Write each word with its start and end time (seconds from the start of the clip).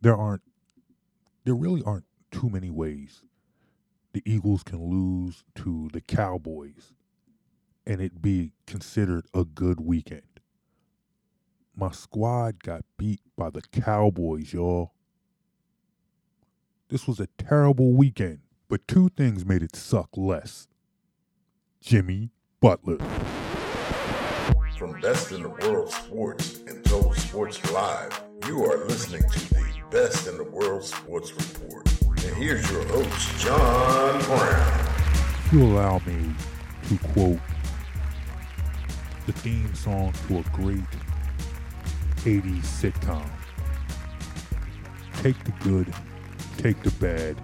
there 0.00 0.16
aren't 0.16 0.42
there 1.44 1.54
really 1.54 1.82
aren't 1.84 2.04
too 2.30 2.48
many 2.48 2.70
ways 2.70 3.22
the 4.12 4.22
Eagles 4.24 4.62
can 4.62 4.90
lose 4.90 5.44
to 5.54 5.88
the 5.92 6.00
Cowboys 6.00 6.92
and 7.86 8.00
it 8.00 8.20
be 8.20 8.52
considered 8.66 9.26
a 9.34 9.44
good 9.44 9.80
weekend. 9.80 10.22
My 11.74 11.90
squad 11.92 12.62
got 12.62 12.84
beat 12.98 13.20
by 13.36 13.50
the 13.50 13.62
Cowboys, 13.62 14.52
y'all. 14.52 14.92
This 16.88 17.06
was 17.06 17.20
a 17.20 17.28
terrible 17.38 17.92
weekend, 17.92 18.40
but 18.68 18.86
two 18.86 19.08
things 19.10 19.46
made 19.46 19.62
it 19.62 19.76
suck 19.76 20.10
less. 20.16 20.66
Jimmy 21.80 22.30
Butler. 22.60 22.98
From 24.76 25.00
Best 25.00 25.32
in 25.32 25.42
the 25.42 25.48
World 25.48 25.90
Sports 25.90 26.60
and 26.66 26.84
Total 26.84 27.14
Sports 27.14 27.72
Live, 27.72 28.22
you 28.46 28.64
are 28.64 28.84
listening 28.86 29.22
to 29.30 29.54
the 29.54 29.64
Best 29.90 30.26
in 30.26 30.36
the 30.36 30.44
World 30.44 30.84
Sports 30.84 31.32
Report. 31.32 31.86
And 32.24 32.36
here's 32.36 32.70
your 32.70 32.84
host, 32.86 33.38
John 33.38 34.20
Brown. 34.24 34.86
If 35.46 35.52
you 35.52 35.62
allow 35.64 35.98
me 36.06 36.34
to 36.88 36.98
quote 37.08 37.40
the 39.26 39.32
theme 39.32 39.74
song 39.74 40.12
to 40.28 40.38
a 40.38 40.42
great 40.52 40.84
80s 42.18 42.62
sitcom. 42.62 43.28
Take 45.22 45.42
the 45.44 45.52
good, 45.62 45.92
take 46.56 46.82
the 46.82 46.90
bad, 46.92 47.36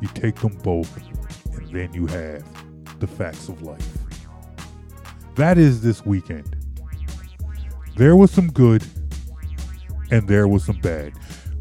you 0.00 0.08
take 0.14 0.36
them 0.36 0.56
both, 0.62 0.90
and 1.54 1.68
then 1.70 1.92
you 1.92 2.06
have 2.06 2.44
the 3.00 3.06
facts 3.06 3.48
of 3.48 3.62
life. 3.62 3.86
That 5.36 5.58
is 5.58 5.82
this 5.82 6.04
weekend. 6.06 6.56
There 7.96 8.16
was 8.16 8.30
some 8.30 8.50
good, 8.50 8.84
and 10.10 10.28
there 10.28 10.46
was 10.48 10.64
some 10.64 10.78
bad. 10.80 11.12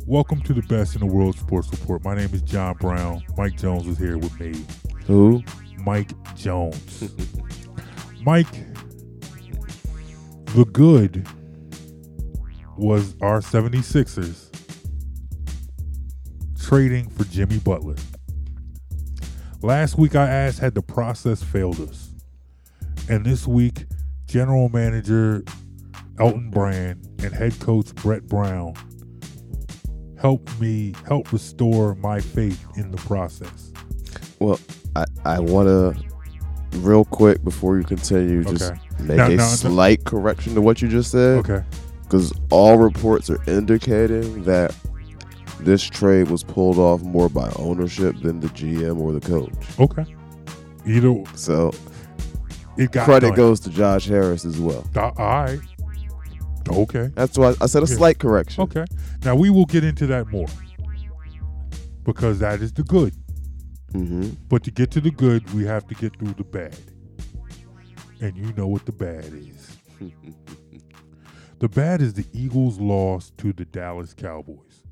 Welcome 0.05 0.41
to 0.41 0.53
the 0.53 0.61
Best 0.63 0.95
in 0.95 0.99
the 0.99 1.05
World 1.05 1.37
Sports 1.37 1.69
Report. 1.71 2.03
My 2.03 2.15
name 2.15 2.29
is 2.33 2.41
John 2.41 2.75
Brown. 2.75 3.23
Mike 3.37 3.57
Jones 3.57 3.87
is 3.87 3.97
here 3.97 4.17
with 4.17 4.37
me. 4.39 4.65
Who? 5.05 5.41
Mike 5.77 6.11
Jones. 6.35 7.13
Mike, 8.25 8.51
the 10.55 10.65
good 10.71 11.27
was 12.77 13.15
our 13.21 13.39
76ers 13.39 14.49
trading 16.59 17.09
for 17.09 17.23
Jimmy 17.25 17.59
Butler. 17.59 17.95
Last 19.61 19.97
week 19.97 20.15
I 20.15 20.27
asked, 20.27 20.59
had 20.59 20.75
the 20.75 20.81
process 20.81 21.41
failed 21.41 21.79
us? 21.79 22.09
And 23.09 23.25
this 23.25 23.47
week, 23.47 23.85
general 24.25 24.69
manager 24.69 25.43
Elton 26.19 26.49
Brand 26.49 27.12
and 27.23 27.33
head 27.33 27.59
coach 27.59 27.93
Brett 27.95 28.27
Brown 28.27 28.73
helped 30.19 30.59
me 30.59 30.93
help 31.07 31.31
restore 31.33 31.95
my 31.95 32.19
faith 32.19 32.65
in 32.77 32.91
the 32.91 32.97
process. 32.97 33.71
Well, 34.39 34.59
I, 34.95 35.05
I 35.25 35.39
want 35.39 35.67
to, 35.67 36.77
real 36.79 37.05
quick 37.05 37.43
before 37.43 37.77
you 37.77 37.83
continue, 37.83 38.43
just 38.43 38.71
Okay. 38.71 38.79
make 38.99 39.17
Now- 39.17 39.27
a 39.27 39.35
now- 39.35 39.47
slight 39.47 40.03
correction 40.05 40.53
to 40.55 40.61
what 40.61 40.81
you 40.81 40.87
just 40.87 41.11
said. 41.11 41.39
Okay. 41.39 41.63
Because 42.03 42.31
all 42.51 42.77
reports 42.77 43.29
are 43.29 43.39
indicating 43.47 44.43
that 44.43 44.75
this 45.61 45.83
trade 45.83 46.29
was 46.29 46.43
pulled 46.43 46.77
off 46.77 47.01
more 47.01 47.27
by 47.29 47.51
ownership 47.57 48.15
than 48.21 48.39
the 48.39 48.47
GM 48.49 48.99
or 48.99 49.13
the 49.13 49.19
coach. 49.21 49.51
Okay. 49.79 50.05
Either 50.85 51.23
So 51.35 51.71
it 52.77 52.91
got 52.91 53.05
credit 53.05 53.27
done. 53.29 53.35
goes 53.37 53.59
to 53.61 53.69
Josh 53.69 54.05
Harris 54.05 54.45
as 54.45 54.59
well. 54.59 54.85
All 54.95 55.11
right. 55.17 55.59
Okay. 56.69 57.09
That's 57.15 57.37
why 57.37 57.53
I 57.61 57.65
said 57.65 57.83
a 57.83 57.87
slight 57.87 58.19
correction. 58.19 58.63
Okay. 58.63 58.85
Now 59.23 59.35
we 59.35 59.49
will 59.49 59.65
get 59.65 59.83
into 59.83 60.07
that 60.07 60.27
more 60.27 60.47
because 62.03 62.39
that 62.39 62.61
is 62.61 62.73
the 62.73 62.83
good. 62.83 63.13
hmm 63.91 64.29
But 64.49 64.63
to 64.63 64.71
get 64.71 64.91
to 64.91 65.01
the 65.01 65.11
good, 65.11 65.51
we 65.53 65.65
have 65.65 65.87
to 65.87 65.95
get 65.95 66.17
through 66.17 66.33
the 66.33 66.43
bad. 66.43 66.77
And 68.21 68.37
you 68.37 68.53
know 68.53 68.67
what 68.67 68.85
the 68.85 68.91
bad 68.91 69.25
is. 69.25 69.77
The 71.59 71.69
bad 71.69 72.01
is 72.01 72.13
the 72.13 72.25
Eagles' 72.33 72.77
loss 72.77 73.31
to 73.37 73.53
the 73.53 73.63
Dallas 73.63 74.13
Cowboys. 74.13 74.83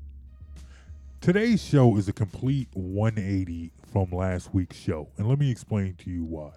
Today's 1.20 1.62
show 1.62 1.98
is 1.98 2.08
a 2.08 2.14
complete 2.14 2.68
180 2.72 3.72
from 3.92 4.10
last 4.10 4.54
week's 4.54 4.78
show, 4.78 5.10
and 5.18 5.28
let 5.28 5.38
me 5.38 5.50
explain 5.50 5.96
to 5.96 6.10
you 6.10 6.24
why. 6.24 6.52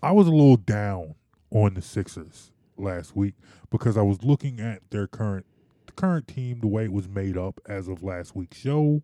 I 0.00 0.12
was 0.12 0.28
a 0.28 0.30
little 0.30 0.56
down 0.58 1.16
on 1.50 1.74
the 1.74 1.82
Sixers 1.82 2.52
last 2.80 3.16
week 3.16 3.34
because 3.70 3.96
I 3.96 4.02
was 4.02 4.22
looking 4.24 4.60
at 4.60 4.82
their 4.90 5.06
current 5.06 5.46
the 5.86 5.92
current 5.92 6.28
team, 6.28 6.60
the 6.60 6.68
way 6.68 6.84
it 6.84 6.92
was 6.92 7.08
made 7.08 7.36
up 7.36 7.60
as 7.66 7.88
of 7.88 8.02
last 8.02 8.36
week's 8.36 8.58
show, 8.58 9.02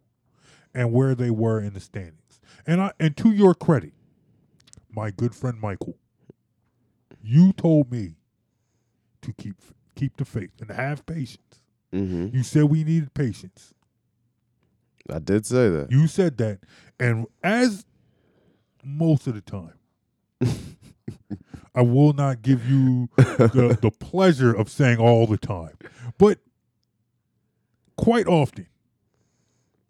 and 0.75 0.93
where 0.93 1.15
they 1.15 1.31
were 1.31 1.61
in 1.61 1.75
the 1.75 1.81
standings. 1.81 2.41
And 2.67 2.81
I 2.81 2.93
and 3.01 3.17
to 3.19 3.31
your 3.33 3.55
credit, 3.55 3.93
my 4.91 5.11
good 5.11 5.35
friend 5.35 5.61
Michael, 5.61 5.99
you 7.23 7.53
told 7.53 7.91
me 7.93 8.17
to 9.23 9.33
keep 9.33 9.57
keep 9.97 10.17
the 10.17 10.25
faith 10.25 10.51
and 10.61 10.71
have 10.71 11.07
patience. 11.07 11.63
hmm 11.93 12.29
You 12.33 12.43
said 12.43 12.65
we 12.65 12.85
needed 12.85 13.15
patience. 13.15 13.75
I 15.11 15.19
did 15.21 15.47
say 15.47 15.69
that. 15.71 15.91
You 15.91 16.07
said 16.09 16.39
that, 16.39 16.61
and 17.01 17.27
as 17.43 17.87
most 18.85 19.27
of 19.27 19.35
the 19.35 19.41
time, 19.41 19.75
I 21.77 21.83
will 21.83 22.15
not 22.15 22.41
give 22.43 22.69
you 22.69 23.09
the, 23.17 23.79
the 23.83 23.91
pleasure 23.91 24.53
of 24.53 24.69
saying 24.71 24.99
all 24.99 25.27
the 25.27 25.37
time, 25.37 25.77
but 26.19 26.39
quite 27.97 28.27
often, 28.27 28.67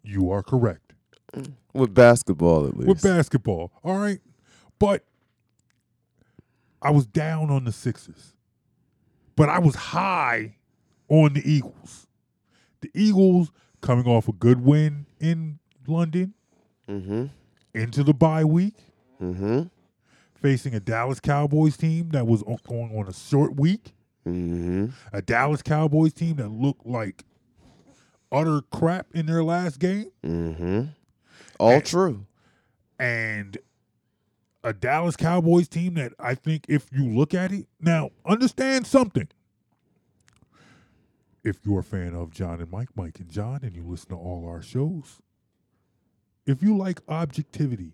you 0.03 0.29
are 0.29 0.43
correct 0.43 0.93
With 1.73 1.93
basketball, 1.93 2.67
at 2.67 2.75
least. 2.75 2.87
with 2.87 3.01
basketball. 3.01 3.71
All 3.83 3.97
right, 3.97 4.19
but 4.79 5.05
I 6.81 6.91
was 6.91 7.05
down 7.07 7.49
on 7.49 7.63
the 7.63 7.71
Sixers, 7.71 8.33
but 9.37 9.47
I 9.49 9.59
was 9.59 9.75
high 9.75 10.55
on 11.09 11.33
the 11.33 11.41
Eagles. 11.49 12.07
The 12.81 12.91
Eagles 12.93 13.51
coming 13.81 14.05
off 14.07 14.27
a 14.27 14.33
good 14.33 14.63
win 14.63 15.05
in 15.19 15.59
London 15.87 16.33
hmm 16.85 17.25
into 17.73 18.03
the 18.03 18.13
bye 18.13 18.43
week. 18.43 18.75
hmm 19.19 19.63
facing 20.41 20.73
a 20.75 20.79
Dallas 20.79 21.19
Cowboys 21.19 21.77
team 21.77 22.09
that 22.09 22.27
was 22.27 22.43
going 22.43 22.97
on 22.97 23.07
a 23.07 23.13
short 23.13 23.55
week, 23.55 23.93
hmm 24.23 24.87
a 25.13 25.21
Dallas 25.21 25.61
Cowboys 25.61 26.13
team 26.13 26.35
that 26.37 26.49
looked 26.49 26.85
like 26.85 27.23
utter 28.31 28.61
crap 28.71 29.07
in 29.13 29.25
their 29.25 29.43
last 29.43 29.79
game, 29.79 30.11
hmm 30.23 30.81
All 31.59 31.71
And- 31.71 31.85
true. 31.85 32.25
and 32.99 33.57
a 34.63 34.73
Dallas 34.73 35.15
Cowboys 35.15 35.67
team 35.69 35.93
that 35.95 36.13
I 36.19 36.35
think 36.35 36.65
if 36.67 36.87
you 36.91 37.05
look 37.05 37.33
at 37.33 37.51
it, 37.51 37.67
now 37.79 38.09
understand 38.25 38.85
something. 38.85 39.27
If 41.43 41.59
you're 41.65 41.79
a 41.79 41.83
fan 41.83 42.13
of 42.13 42.31
John 42.31 42.59
and 42.59 42.69
Mike, 42.69 42.89
Mike 42.95 43.19
and 43.19 43.29
John, 43.29 43.59
and 43.63 43.73
you 43.75 43.83
listen 43.83 44.09
to 44.09 44.15
all 44.15 44.45
our 44.47 44.61
shows, 44.61 45.21
if 46.45 46.61
you 46.61 46.75
like 46.75 46.99
objectivity, 47.07 47.93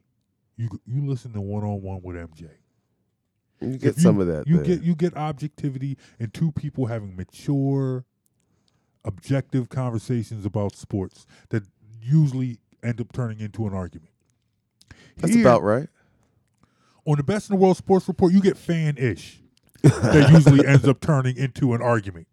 you 0.58 0.70
you 0.86 1.06
listen 1.06 1.34
to 1.34 1.42
one 1.42 1.64
on 1.64 1.82
one 1.82 2.02
with 2.02 2.16
MJ. 2.16 2.50
You 3.62 3.78
get 3.78 3.96
If 3.96 4.02
some 4.02 4.20
of 4.20 4.28
that. 4.28 4.48
You 4.48 4.58
there. 4.58 4.66
get 4.66 4.84
you 4.84 4.96
get 4.96 5.16
objectivity 5.16 5.98
and 6.20 6.34
two 6.34 6.52
people 6.52 6.88
having 6.88 7.16
mature, 7.16 8.06
objective 9.06 9.70
conversations 9.70 10.46
about 10.46 10.76
sports 10.76 11.26
that 11.50 11.64
usually 12.02 12.60
end 12.84 13.00
up 13.02 13.12
turning 13.14 13.40
into 13.40 13.66
an 13.68 13.74
argument. 13.74 14.12
That's 15.18 15.34
Here, 15.34 15.44
about 15.44 15.64
right. 15.64 15.88
on 17.06 17.18
the 17.18 17.24
best 17.24 17.50
in 17.50 17.56
the 17.56 17.62
world 17.62 17.78
sports 17.78 18.08
report. 18.08 18.34
You 18.34 18.42
get 18.42 18.58
fan 18.58 18.98
ish 18.98 19.42
that 19.84 20.30
usually 20.32 20.66
ends 20.68 20.88
up 20.88 21.00
turning 21.02 21.38
into 21.38 21.74
an 21.74 21.82
argument. 21.82 22.28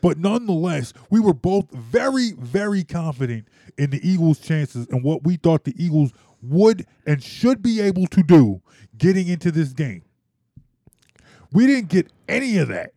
But 0.00 0.18
nonetheless, 0.18 0.92
we 1.10 1.20
were 1.20 1.34
both 1.34 1.70
very, 1.70 2.32
very 2.32 2.84
confident 2.84 3.46
in 3.76 3.90
the 3.90 4.00
Eagles' 4.08 4.38
chances 4.38 4.86
and 4.88 5.04
what 5.04 5.24
we 5.24 5.36
thought 5.36 5.64
the 5.64 5.74
Eagles 5.82 6.12
would 6.42 6.86
and 7.06 7.22
should 7.22 7.62
be 7.62 7.80
able 7.80 8.06
to 8.08 8.22
do 8.22 8.62
getting 8.96 9.28
into 9.28 9.50
this 9.50 9.72
game. 9.72 10.02
We 11.52 11.66
didn't 11.66 11.88
get 11.88 12.10
any 12.28 12.58
of 12.58 12.68
that. 12.68 12.92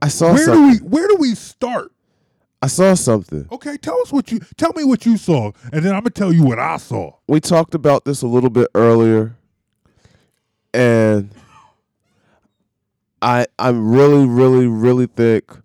I 0.00 0.08
saw 0.08 0.32
Where 0.32 0.46
do 0.46 0.68
we 0.68 0.76
where 0.78 1.06
do 1.06 1.16
we 1.18 1.34
start? 1.34 1.92
I 2.60 2.66
saw 2.66 2.94
something. 2.94 3.46
Okay, 3.52 3.76
tell 3.76 4.00
us 4.00 4.12
what 4.12 4.32
you 4.32 4.40
tell 4.56 4.72
me 4.74 4.84
what 4.84 5.06
you 5.06 5.16
saw, 5.16 5.52
and 5.72 5.84
then 5.84 5.94
I'm 5.94 6.00
gonna 6.00 6.10
tell 6.10 6.32
you 6.32 6.44
what 6.44 6.58
I 6.58 6.76
saw. 6.76 7.12
We 7.28 7.40
talked 7.40 7.74
about 7.74 8.04
this 8.04 8.22
a 8.22 8.26
little 8.26 8.50
bit 8.50 8.68
earlier, 8.74 9.36
and 10.74 11.30
I 13.20 13.46
I'm 13.58 13.90
really, 13.90 14.26
really, 14.26 14.66
really 14.66 15.06
think 15.06 15.61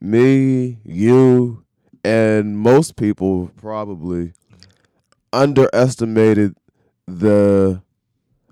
me, 0.00 0.78
you, 0.84 1.64
and 2.04 2.58
most 2.58 2.96
people 2.96 3.50
probably 3.56 4.32
underestimated 5.32 6.56
the 7.06 7.82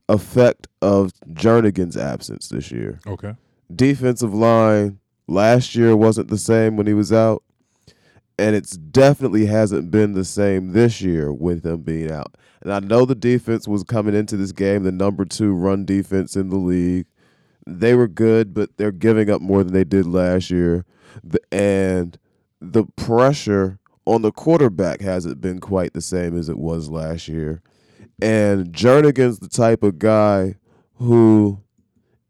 effect 0.09 0.67
of 0.81 1.13
Jernigan's 1.33 1.97
absence 1.97 2.49
this 2.49 2.71
year. 2.71 3.01
Okay. 3.07 3.35
defensive 3.75 4.33
line 4.35 4.99
last 5.27 5.75
year 5.75 5.95
wasn't 5.97 6.29
the 6.29 6.39
same 6.39 6.77
when 6.77 6.87
he 6.87 6.95
was 6.95 7.13
out. 7.13 7.43
and 8.41 8.55
it's 8.55 8.77
definitely 8.77 9.47
hasn't 9.47 9.91
been 9.91 10.13
the 10.13 10.25
same 10.25 10.73
this 10.73 11.01
year 11.03 11.33
with 11.33 11.63
them 11.65 11.83
being 11.83 12.11
out. 12.11 12.37
And 12.63 12.73
I 12.73 12.79
know 12.79 13.05
the 13.05 13.17
defense 13.17 13.67
was 13.67 13.83
coming 13.83 14.15
into 14.15 14.37
this 14.37 14.53
game 14.53 14.85
the 14.85 14.93
number 14.93 15.25
two 15.25 15.53
run 15.53 15.85
defense 15.85 16.37
in 16.37 16.49
the 16.49 16.57
league. 16.57 17.07
They 17.67 17.95
were 17.95 18.07
good, 18.09 18.55
but 18.55 18.77
they're 18.77 18.93
giving 18.93 19.29
up 19.29 19.41
more 19.43 19.65
than 19.65 19.73
they 19.75 19.85
did 19.85 20.07
last 20.07 20.51
year. 20.51 20.85
The, 21.25 21.41
and 21.53 22.19
the 22.61 22.85
pressure 22.97 23.79
on 24.05 24.23
the 24.23 24.33
quarterback 24.33 25.01
hasn't 25.01 25.41
been 25.41 25.61
quite 25.61 25.93
the 25.93 26.01
same 26.01 26.37
as 26.39 26.49
it 26.49 26.59
was 26.59 26.89
last 26.89 27.29
year. 27.29 27.63
And 28.21 28.73
Jernigan's 28.73 29.39
the 29.39 29.49
type 29.49 29.83
of 29.83 29.99
guy 29.99 30.57
who 30.95 31.61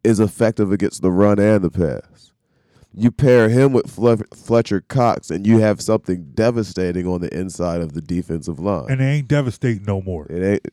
is 0.04 0.20
effective 0.20 0.72
against 0.72 1.02
the 1.02 1.10
run 1.10 1.38
and 1.38 1.62
the 1.62 1.70
pass. 1.70 2.32
You 2.94 3.10
pair 3.12 3.48
him 3.48 3.72
with 3.72 3.88
Fletcher 4.34 4.80
Cox, 4.80 5.30
and 5.30 5.46
you 5.46 5.58
have 5.58 5.80
something 5.80 6.32
devastating 6.34 7.06
on 7.06 7.20
the 7.20 7.32
inside 7.38 7.80
of 7.80 7.92
the 7.92 8.00
defensive 8.00 8.58
line. 8.58 8.86
And 8.90 9.00
it 9.00 9.04
ain't 9.04 9.28
devastating 9.28 9.84
no 9.84 10.00
more. 10.02 10.26
it 10.30 10.42
ain't 10.42 10.68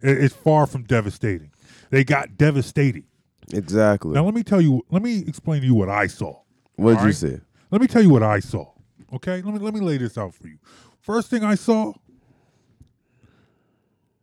It's 0.00 0.34
far 0.34 0.66
from 0.66 0.84
devastating. 0.84 1.50
They 1.90 2.02
got 2.02 2.38
devastating. 2.38 3.04
exactly. 3.52 4.12
Now 4.12 4.24
let 4.24 4.34
me 4.34 4.42
tell 4.42 4.60
you. 4.60 4.84
Let 4.90 5.02
me 5.02 5.18
explain 5.26 5.60
to 5.60 5.66
you 5.66 5.74
what 5.74 5.88
I 5.88 6.06
saw. 6.06 6.40
What 6.76 6.92
did 6.92 7.00
you 7.00 7.06
right? 7.06 7.14
say? 7.14 7.40
Let 7.70 7.80
me 7.80 7.86
tell 7.86 8.02
you 8.02 8.10
what 8.10 8.22
I 8.22 8.40
saw. 8.40 8.72
Okay, 9.14 9.42
let 9.42 9.54
me 9.54 9.58
let 9.58 9.74
me 9.74 9.80
lay 9.80 9.98
this 9.98 10.18
out 10.18 10.34
for 10.34 10.48
you. 10.48 10.58
First 11.00 11.30
thing 11.30 11.44
I 11.44 11.54
saw, 11.54 11.94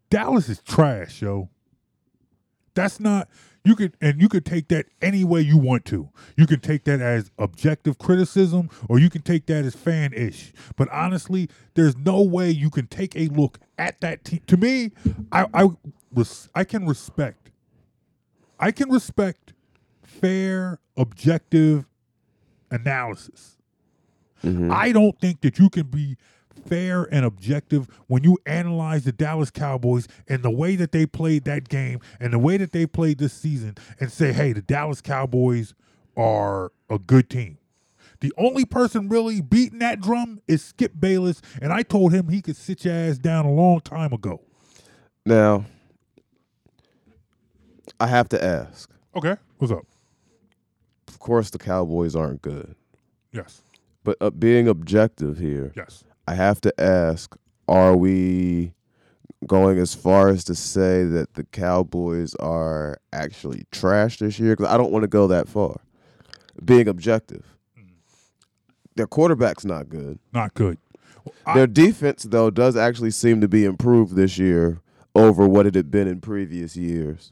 Dallas 0.10 0.50
is 0.50 0.60
trash, 0.62 1.22
yo. 1.22 1.50
That's 2.76 3.00
not 3.00 3.30
you 3.66 3.76
could 3.76 3.96
and 4.02 4.22
you 4.22 4.30
could 4.30 4.46
take 4.46 4.68
that 4.70 4.88
any 5.02 5.24
way 5.24 5.42
you 5.42 5.58
want 5.58 5.86
to. 5.86 6.10
You 6.38 6.48
can 6.48 6.60
take 6.60 6.84
that 6.86 7.02
as 7.02 7.32
objective 7.38 7.98
criticism 7.98 8.70
or 8.90 9.00
you 9.00 9.10
can 9.10 9.22
take 9.22 9.46
that 9.48 9.66
as 9.66 9.76
fan-ish. 9.76 10.54
But 10.76 10.90
honestly, 10.90 11.50
there's 11.76 11.96
no 11.98 12.22
way 12.22 12.52
you 12.52 12.70
can 12.70 12.88
take 12.88 13.16
a 13.16 13.28
look 13.28 13.60
at 13.78 14.02
that 14.02 14.26
team. 14.26 14.42
To 14.48 14.58
me, 14.58 14.92
I 15.32 15.48
I 15.54 15.70
res- 16.14 16.50
I 16.56 16.64
can 16.66 16.86
respect 16.86 17.52
I 18.60 18.72
can 18.72 18.90
respect 18.90 19.54
fair, 20.04 20.80
objective 20.98 21.86
analysis. 22.74 23.58
Mm-hmm. 24.44 24.72
I 24.72 24.92
don't 24.92 25.20
think 25.20 25.42
that 25.42 25.58
you 25.58 25.70
can 25.70 25.88
be 25.88 26.18
fair 26.68 27.04
and 27.12 27.26
objective 27.26 27.88
when 28.08 28.24
you 28.24 28.38
analyze 28.46 29.04
the 29.06 29.12
Dallas 29.12 29.50
Cowboys 29.50 30.08
and 30.28 30.44
the 30.44 30.52
way 30.52 30.76
that 30.76 30.92
they 30.92 31.06
played 31.06 31.46
that 31.46 31.70
game 31.70 32.00
and 32.20 32.34
the 32.34 32.40
way 32.40 32.58
that 32.58 32.72
they 32.72 32.86
played 32.86 33.18
this 33.18 33.34
season 33.34 33.76
and 34.00 34.12
say, 34.12 34.34
hey, 34.34 34.54
the 34.54 34.62
Dallas 34.62 35.02
Cowboys 35.02 35.74
are 36.16 36.72
a 36.90 37.00
good 37.00 37.30
team. 37.30 37.58
The 38.20 38.32
only 38.38 38.64
person 38.64 39.10
really 39.10 39.42
beating 39.42 39.80
that 39.80 40.00
drum 40.00 40.42
is 40.48 40.64
Skip 40.64 40.94
Bayless, 40.98 41.42
and 41.62 41.74
I 41.74 41.84
told 41.84 42.14
him 42.14 42.30
he 42.30 42.42
could 42.42 42.56
sit 42.56 42.86
your 42.86 42.94
ass 42.94 43.18
down 43.18 43.46
a 43.46 43.52
long 43.52 43.82
time 43.82 44.14
ago. 44.14 44.42
Now, 45.26 45.66
I 48.00 48.08
have 48.08 48.30
to 48.30 48.42
ask. 48.42 48.90
Okay, 49.16 49.36
what's 49.58 49.74
up? 49.74 49.86
Of 51.14 51.20
course, 51.20 51.52
the 51.52 51.60
Cowboys 51.60 52.16
aren't 52.16 52.42
good, 52.42 52.76
Yes, 53.32 53.62
but 54.04 54.18
uh, 54.20 54.32
being 54.32 54.68
objective 54.68 55.38
here, 55.38 55.72
yes. 55.76 56.04
I 56.28 56.34
have 56.34 56.60
to 56.62 56.82
ask: 56.82 57.36
Are 57.68 57.96
we 57.96 58.74
going 59.46 59.78
as 59.78 59.94
far 59.94 60.30
as 60.30 60.44
to 60.46 60.56
say 60.56 61.04
that 61.04 61.36
the 61.36 61.44
Cowboys 61.44 62.34
are 62.36 62.98
actually 63.12 63.66
trash 63.72 64.18
this 64.18 64.40
year? 64.40 64.56
Because 64.56 64.72
I 64.74 64.78
don't 64.78 64.92
want 64.92 65.04
to 65.04 65.08
go 65.08 65.28
that 65.28 65.48
far. 65.48 65.82
Being 66.66 66.88
objective, 66.88 67.46
their 68.96 69.08
quarterback's 69.08 69.66
not 69.66 69.90
good. 69.90 70.20
Not 70.34 70.54
good. 70.56 70.78
I- 71.46 71.54
Their 71.56 71.68
defense, 71.68 72.24
though, 72.24 72.50
does 72.50 72.76
actually 72.76 73.12
seem 73.12 73.40
to 73.42 73.48
be 73.48 73.66
improved 73.66 74.16
this 74.16 74.38
year 74.38 74.80
over 75.16 75.48
what 75.48 75.66
it 75.68 75.76
had 75.76 75.90
been 75.92 76.08
in 76.08 76.20
previous 76.22 76.76
years. 76.76 77.32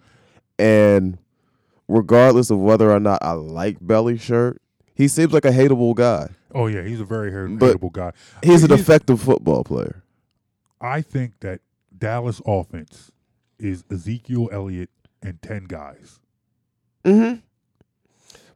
And 0.60 1.18
regardless 1.92 2.50
of 2.50 2.60
whether 2.60 2.92
or 2.92 3.00
not 3.00 3.20
I 3.22 3.34
like 3.34 3.78
Belly 3.82 4.18
Shirt, 4.18 4.62
he 4.94 5.08
seems 5.08 5.34
like 5.34 5.46
a 5.46 5.52
hateable 5.52 5.96
guy. 5.96 6.30
Oh 6.54 6.68
yeah, 6.68 6.84
he's 6.84 7.00
a 7.00 7.06
very 7.06 7.32
hateable 7.32 7.80
But 7.82 7.94
guy. 7.94 8.12
He's 8.44 8.64
an 8.64 8.72
effective 8.72 9.22
football 9.22 9.64
player. 9.64 10.04
I 10.80 11.02
think 11.02 11.40
that 11.42 11.62
Dallas 11.96 12.42
offense 12.46 13.12
is 13.60 13.84
Ezekiel 13.92 14.50
Elliott 14.52 14.90
and 15.22 15.42
ten 15.42 15.66
guys. 15.66 16.20
Mm-hmm. 17.04 17.40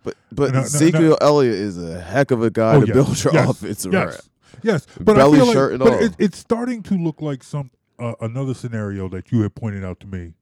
But 0.04 0.16
but 0.32 0.52
No, 0.52 0.54
no, 0.54 0.60
no. 0.60 0.66
Ezekiel 0.66 1.18
Elliott 1.22 1.56
is 1.56 1.78
a 1.78 2.02
heck 2.02 2.32
of 2.32 2.44
a 2.44 2.50
guy 2.50 2.76
oh 2.76 2.82
to 2.82 2.88
yes, 2.88 2.94
build 2.94 3.24
your 3.24 3.34
yes, 3.34 3.50
offense 3.50 3.86
yes, 3.86 3.94
around. 3.94 4.20
Yes, 4.62 4.88
but 5.00 5.16
Belly 5.16 5.38
I 5.38 5.38
feel 5.38 5.46
like, 5.48 5.54
shirt 5.56 5.72
and 5.74 5.80
but 5.80 5.94
all. 5.94 6.04
It, 6.04 6.16
it's 6.20 6.38
starting 6.38 6.84
to 6.84 6.96
look 6.96 7.22
like 7.22 7.44
some 7.44 7.72
uh, 8.00 8.14
another 8.22 8.54
scenario 8.54 9.08
that 9.10 9.32
you 9.32 9.42
had 9.42 9.56
pointed 9.56 9.84
out 9.84 10.00
to 10.02 10.08
me 10.08 10.34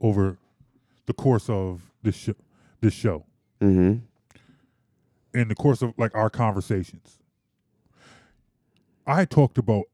over 0.00 0.38
the 1.06 1.12
course 1.12 1.48
of 1.48 1.91
this 2.02 2.16
show. 2.16 2.34
This 2.80 2.94
show, 2.94 3.24
Mm-hmm. 3.60 3.98
in 5.38 5.48
the 5.48 5.54
course 5.54 5.82
of 5.82 5.94
like 5.96 6.14
our 6.16 6.28
conversations, 6.30 7.18
I 9.06 9.24
talked 9.24 9.58
about 9.58 9.84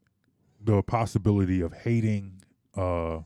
the 0.62 0.82
possibility 0.82 1.60
of 1.60 1.72
hating, 1.72 2.42
uh, 2.76 3.20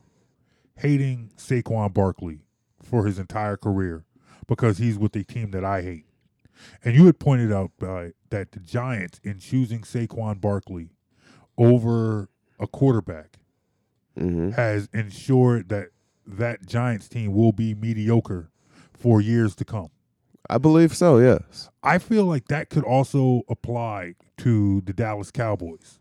hating 0.76 1.30
Saquon 1.36 1.92
Barkley 1.94 2.40
for 2.82 3.06
his 3.06 3.18
entire 3.18 3.56
career 3.56 4.04
because 4.46 4.78
he's 4.78 4.98
with 4.98 5.14
a 5.16 5.22
team 5.24 5.50
that 5.52 5.64
I 5.64 5.82
hate. 5.82 6.06
And 6.84 6.94
you 6.94 7.06
had 7.06 7.18
pointed 7.18 7.52
out 7.52 7.70
uh, 7.80 8.06
that 8.30 8.52
the 8.52 8.60
Giants, 8.60 9.20
in 9.24 9.38
choosing 9.38 9.80
Saquon 9.82 10.40
Barkley 10.40 10.90
over 11.56 12.28
a 12.58 12.66
quarterback, 12.66 13.38
Mm-hmm. 14.18 14.50
has 14.50 14.90
ensured 14.92 15.70
that 15.70 15.88
that 16.26 16.66
Giants 16.66 17.08
team 17.08 17.32
will 17.32 17.52
be 17.52 17.72
mediocre 17.74 18.50
for 19.02 19.20
years 19.20 19.54
to 19.56 19.64
come. 19.64 19.88
I 20.50 20.58
believe 20.58 20.94
so. 20.96 21.18
Yes. 21.18 21.68
I 21.82 21.98
feel 21.98 22.24
like 22.26 22.48
that 22.48 22.68
could 22.70 22.84
also 22.84 23.42
apply 23.48 24.14
to 24.38 24.80
the 24.82 24.92
Dallas 24.92 25.30
Cowboys 25.30 26.00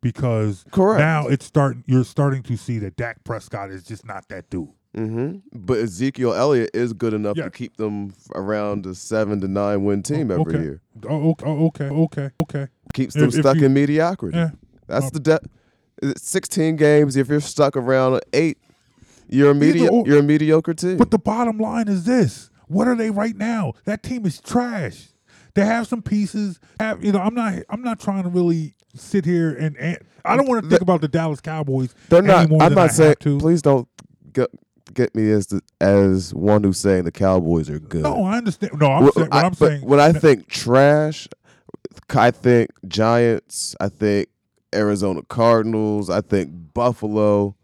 because 0.00 0.64
Correct. 0.70 1.00
now 1.00 1.26
it's 1.26 1.44
starting. 1.46 1.84
You're 1.86 2.04
starting 2.04 2.42
to 2.44 2.56
see 2.56 2.78
that 2.80 2.96
Dak 2.96 3.24
Prescott 3.24 3.70
is 3.70 3.82
just 3.84 4.06
not 4.06 4.28
that 4.28 4.48
dude. 4.50 4.68
Mm-hmm. 4.96 5.38
But 5.52 5.78
Ezekiel 5.78 6.32
Elliott 6.34 6.70
is 6.74 6.92
good 6.92 7.12
enough 7.14 7.36
Yeah. 7.36 7.44
to 7.44 7.50
keep 7.50 7.76
them 7.76 8.14
around 8.34 8.86
a 8.86 8.94
seven 8.94 9.40
to 9.42 9.48
nine 9.48 9.84
win 9.84 10.02
team 10.02 10.30
Oh, 10.30 10.40
every 10.40 10.60
year. 10.60 10.80
Oh, 11.08 11.30
okay, 11.30 11.46
oh, 11.46 11.66
okay, 11.66 11.84
okay, 11.88 12.30
okay. 12.42 12.66
Keeps 12.94 13.14
them 13.14 13.24
if 13.28 13.34
stuck 13.34 13.56
you- 13.58 13.66
in 13.66 13.74
mediocrity. 13.74 14.36
Yeah, 14.36 14.50
That's 14.86 15.06
Uh, 15.06 15.10
the 15.12 15.20
de- 15.20 16.14
16 16.16 16.76
games. 16.76 17.16
If 17.16 17.28
you're 17.28 17.40
stuck 17.40 17.76
around 17.76 18.20
eight, 18.32 18.58
you're 19.28 19.50
a 19.50 19.54
media- 19.54 19.88
or- 19.90 20.06
you're 20.06 20.18
a 20.18 20.22
mediocre 20.22 20.74
team. 20.74 20.96
but 20.96 21.10
the 21.10 21.18
bottom 21.18 21.58
line 21.58 21.88
is 21.88 22.04
this: 22.04 22.50
what 22.66 22.88
are 22.88 22.94
they 22.96 23.10
right 23.10 23.36
now? 23.36 23.72
That 23.84 24.02
team 24.02 24.24
is 24.26 24.40
trash. 24.40 25.08
They 25.54 25.64
have 25.64 25.86
some 25.86 26.02
pieces. 26.02 26.60
Have 26.80 27.02
you 27.04 27.12
know? 27.12 27.18
I'm 27.20 27.34
not. 27.34 27.54
I'm 27.70 27.82
not 27.82 27.98
trying 28.00 28.22
to 28.24 28.28
really 28.28 28.74
sit 28.94 29.24
here 29.24 29.50
and. 29.54 29.76
and 29.78 29.98
I 30.24 30.36
don't 30.36 30.46
want 30.48 30.62
to 30.64 30.68
think 30.68 30.80
The- 30.80 30.84
about 30.84 31.00
the 31.00 31.08
Dallas 31.08 31.40
Cowboys. 31.40 31.94
They're 32.08 32.22
not. 32.22 32.50
I'm 32.60 32.74
not 32.74 32.92
saying. 32.92 33.16
to. 33.20 33.38
Please 33.38 33.62
don't 33.62 33.88
get 34.32 34.48
get 34.94 35.14
me 35.14 35.30
as 35.30 35.48
the, 35.48 35.60
as 35.80 36.32
one 36.34 36.62
who's 36.64 36.78
saying 36.78 37.04
the 37.04 37.12
Cowboys 37.12 37.68
are 37.70 37.78
good. 37.78 38.02
No, 38.02 38.24
I 38.24 38.36
understand. 38.38 38.72
No, 38.80 38.86
I'm 38.92 39.04
What- 39.04 39.14
saying. 39.14 39.28
What 39.30 39.36
I- 39.36 39.46
I'm 39.46 39.54
saying. 39.54 39.80
when 39.82 40.00
I 40.00 40.12
think 40.12 40.48
trash, 40.48 41.28
I 42.14 42.30
think 42.30 42.70
Giants. 42.86 43.74
I 43.80 43.88
think 43.88 44.28
Arizona 44.74 45.22
Cardinals. 45.28 46.08
I 46.10 46.20
think 46.20 46.50
Buffalo. 46.74 47.54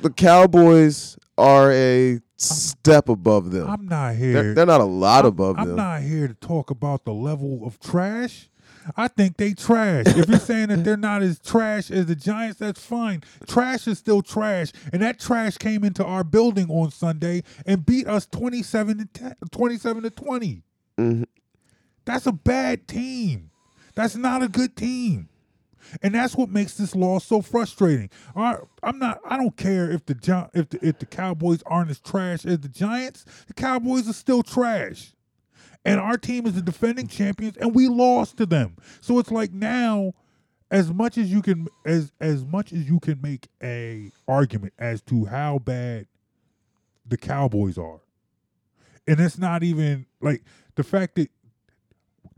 The 0.00 0.10
Cowboys 0.10 1.18
are 1.36 1.72
a 1.72 2.20
step 2.36 3.08
above 3.08 3.50
them. 3.50 3.68
I'm 3.68 3.88
not 3.88 4.14
here. 4.14 4.32
They're, 4.32 4.54
they're 4.54 4.66
not 4.66 4.80
a 4.80 4.84
lot 4.84 5.24
I'm- 5.24 5.26
above 5.26 5.56
I'm 5.58 5.68
them. 5.68 5.76
not 5.76 6.02
here 6.02 6.28
to 6.28 6.34
talk 6.34 6.70
about 6.70 7.04
the 7.04 7.12
level 7.12 7.60
of 7.66 7.80
trash. 7.80 8.48
I 8.96 9.08
think 9.08 9.36
they 9.36 9.52
trash. 9.52 10.06
if 10.06 10.28
you're 10.30 10.38
saying 10.38 10.68
that 10.68 10.82
they're 10.82 10.96
not 10.96 11.22
as 11.22 11.38
trash 11.40 11.90
as 11.90 12.06
the 12.06 12.14
Giants, 12.14 12.58
that's 12.58 12.82
fine. 12.82 13.22
Trash 13.46 13.86
is 13.86 13.98
still 13.98 14.22
trash, 14.22 14.72
and 14.92 15.02
that 15.02 15.20
trash 15.20 15.58
came 15.58 15.84
into 15.84 16.02
our 16.04 16.24
building 16.24 16.70
on 16.70 16.90
Sunday 16.90 17.42
and 17.66 17.84
beat 17.84 18.06
us 18.06 18.24
27 18.26 18.98
to 18.98 19.04
10, 19.04 19.34
27 19.50 20.02
to 20.04 20.10
20. 20.10 20.62
Mhm. 20.98 21.24
That's 22.06 22.26
a 22.26 22.32
bad 22.32 22.88
team. 22.88 23.50
That's 23.94 24.16
not 24.16 24.42
a 24.42 24.48
good 24.48 24.74
team. 24.74 25.28
And 26.02 26.14
that's 26.14 26.36
what 26.36 26.50
makes 26.50 26.74
this 26.74 26.94
loss 26.94 27.24
so 27.24 27.42
frustrating. 27.42 28.10
All 28.34 28.42
right, 28.42 28.60
I'm 28.82 28.98
not. 28.98 29.20
I 29.24 29.36
don't 29.36 29.56
care 29.56 29.90
if 29.90 30.06
the 30.06 30.48
if 30.54 30.68
the 30.70 30.86
if 30.86 30.98
the 30.98 31.06
Cowboys 31.06 31.62
aren't 31.66 31.90
as 31.90 32.00
trash 32.00 32.44
as 32.44 32.60
the 32.60 32.68
Giants. 32.68 33.24
The 33.46 33.54
Cowboys 33.54 34.08
are 34.08 34.12
still 34.14 34.42
trash, 34.42 35.12
and 35.84 36.00
our 36.00 36.16
team 36.16 36.46
is 36.46 36.54
the 36.54 36.62
defending 36.62 37.06
champions, 37.06 37.56
and 37.56 37.74
we 37.74 37.88
lost 37.88 38.36
to 38.38 38.46
them. 38.46 38.76
So 39.00 39.18
it's 39.18 39.30
like 39.30 39.52
now, 39.52 40.14
as 40.70 40.92
much 40.92 41.18
as 41.18 41.30
you 41.30 41.42
can, 41.42 41.68
as 41.84 42.12
as 42.20 42.44
much 42.44 42.72
as 42.72 42.88
you 42.88 43.00
can 43.00 43.20
make 43.22 43.48
a 43.62 44.10
argument 44.26 44.74
as 44.78 45.02
to 45.02 45.26
how 45.26 45.58
bad 45.58 46.06
the 47.06 47.16
Cowboys 47.16 47.78
are, 47.78 48.00
and 49.06 49.20
it's 49.20 49.38
not 49.38 49.62
even 49.62 50.06
like 50.20 50.42
the 50.74 50.84
fact 50.84 51.16
that 51.16 51.30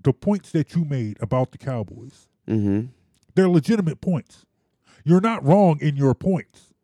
the 0.03 0.13
points 0.13 0.53
that 0.53 0.75
you 0.75 0.85
made 0.85 1.19
about 1.21 1.53
the 1.53 1.59
Cowboys 1.59 2.27
Mm-hmm. 2.51 2.87
They're 3.41 3.49
legitimate 3.49 4.03
points. 4.03 4.45
You're 5.03 5.23
not 5.23 5.43
wrong 5.43 5.79
in 5.81 5.97
your 5.97 6.15
points. 6.15 6.75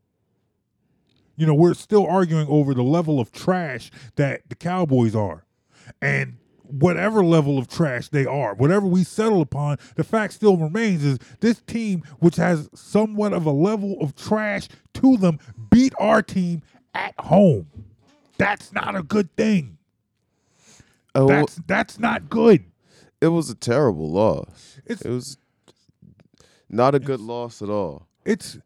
You 1.36 1.46
know, 1.46 1.52
we're 1.52 1.74
still 1.74 2.06
arguing 2.06 2.46
over 2.48 2.72
the 2.72 2.82
level 2.82 3.20
of 3.20 3.30
trash 3.30 3.90
that 4.14 4.40
the 4.48 4.54
Cowboys 4.54 5.14
are. 5.14 5.44
And 6.00 6.38
whatever 6.62 7.22
level 7.22 7.58
of 7.58 7.68
trash 7.68 8.08
they 8.08 8.24
are, 8.24 8.54
whatever 8.54 8.86
we 8.86 9.04
settle 9.04 9.42
upon, 9.42 9.76
the 9.96 10.02
fact 10.02 10.32
still 10.32 10.56
remains 10.56 11.04
is 11.04 11.18
this 11.40 11.60
team, 11.66 12.02
which 12.20 12.36
has 12.36 12.70
somewhat 12.74 13.34
of 13.34 13.44
a 13.44 13.50
level 13.50 13.98
of 14.00 14.16
trash 14.16 14.66
to 14.94 15.18
them, 15.18 15.38
beat 15.68 15.92
our 15.98 16.22
team 16.22 16.62
at 16.94 17.12
home. 17.20 17.66
That's 18.38 18.72
not 18.72 18.96
a 18.96 19.02
good 19.02 19.36
thing. 19.36 19.76
Oh, 21.14 21.26
That's 21.28 21.56
that's 21.66 21.98
not 21.98 22.30
good. 22.30 22.64
it 23.20 23.28
was 23.28 23.50
a 23.50 23.54
terrible 23.54 24.10
loss. 24.10 24.80
It's 24.86 25.02
It 25.02 25.10
was 25.10 25.36
not 26.68 26.94
a 26.94 26.98
good 26.98 27.20
loss 27.20 27.62
at 27.62 27.68
all. 27.70 28.06
it's 28.24 28.58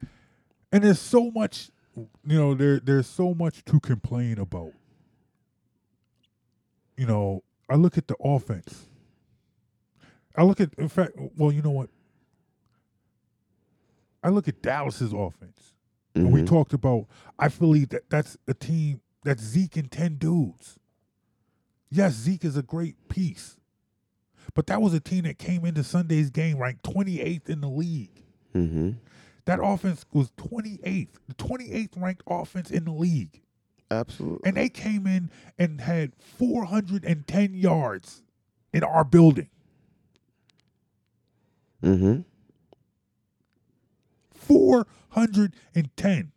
and 0.73 0.85
there's 0.85 1.01
so 1.01 1.31
much 1.31 1.71
you 1.97 2.39
know 2.39 2.55
there 2.55 2.79
there's 2.81 3.07
so 3.07 3.35
much 3.35 3.65
to 3.65 3.81
complain 3.81 4.39
about. 4.39 4.73
You 6.97 7.07
know 7.07 7.43
i 7.69 7.75
look 7.77 7.97
at 7.99 8.09
the 8.09 8.17
offense. 8.23 8.87
I 10.37 10.43
look 10.45 10.61
at 10.61 10.73
in 10.79 10.89
fact 10.89 11.13
well 11.37 11.53
you 11.53 11.63
know 11.63 11.71
what? 11.71 11.91
I 14.23 14.29
look 14.29 14.49
at 14.49 14.63
dallas's 14.63 15.13
offense. 15.13 15.73
And 16.15 16.33
we 16.33 16.43
Mhm. 16.43 16.47
talked 16.49 16.73
about 16.73 17.07
i 17.39 17.49
believe 17.49 17.91
that 17.91 18.09
that's 18.11 18.37
a 18.49 18.55
team 18.55 19.01
that's 19.25 19.43
zeke 19.43 19.77
and 19.77 19.91
10 19.91 20.17
dudes. 20.17 20.79
Yes 21.91 22.15
zeke 22.15 22.45
is 22.45 22.57
a 22.57 22.63
great 22.63 23.09
piece 23.09 23.57
but 24.55 24.67
that 24.67 24.83
was 24.83 24.95
a 24.95 25.01
team 25.01 25.25
that 25.25 25.39
came 25.39 25.65
into 25.65 25.85
sunday's 25.85 26.31
game 26.31 26.59
ranked 26.59 26.83
28th 26.85 27.49
in 27.49 27.61
the 27.61 27.69
league 27.69 28.25
Mhm. 28.55 28.97
that 29.45 29.61
offense 29.63 30.05
was 30.13 30.31
28th, 30.37 31.19
the 31.29 31.35
28th 31.35 31.97
ranked 31.97 32.23
offense 32.27 32.71
in 32.71 32.85
the 32.85 32.93
league. 32.93 33.41
Absolutely. 33.91 34.47
And 34.49 34.57
they 34.57 34.69
came 34.69 35.07
in 35.07 35.31
and 35.59 35.81
had 35.81 36.15
410 36.17 37.55
yards 37.55 38.23
in 38.73 38.85
our 38.85 39.05
building. 39.05 39.49
Mhm. 41.83 42.25
410. 44.33 46.33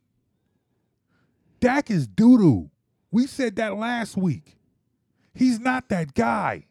Dak 1.59 1.91
is 1.91 2.07
doo 2.07 2.37
doo. 2.37 2.69
We 3.11 3.27
said 3.27 3.55
that 3.57 3.77
last 3.77 4.17
week. 4.17 4.57
He's 5.33 5.59
not 5.59 5.89
that 5.89 6.13
guy. 6.13 6.65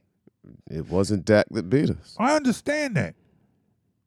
It 0.70 0.88
wasn't 0.88 1.24
Dak 1.24 1.46
that 1.50 1.68
beat 1.70 1.90
us. 1.90 2.16
I 2.18 2.34
understand 2.34 2.96
that. 2.96 3.14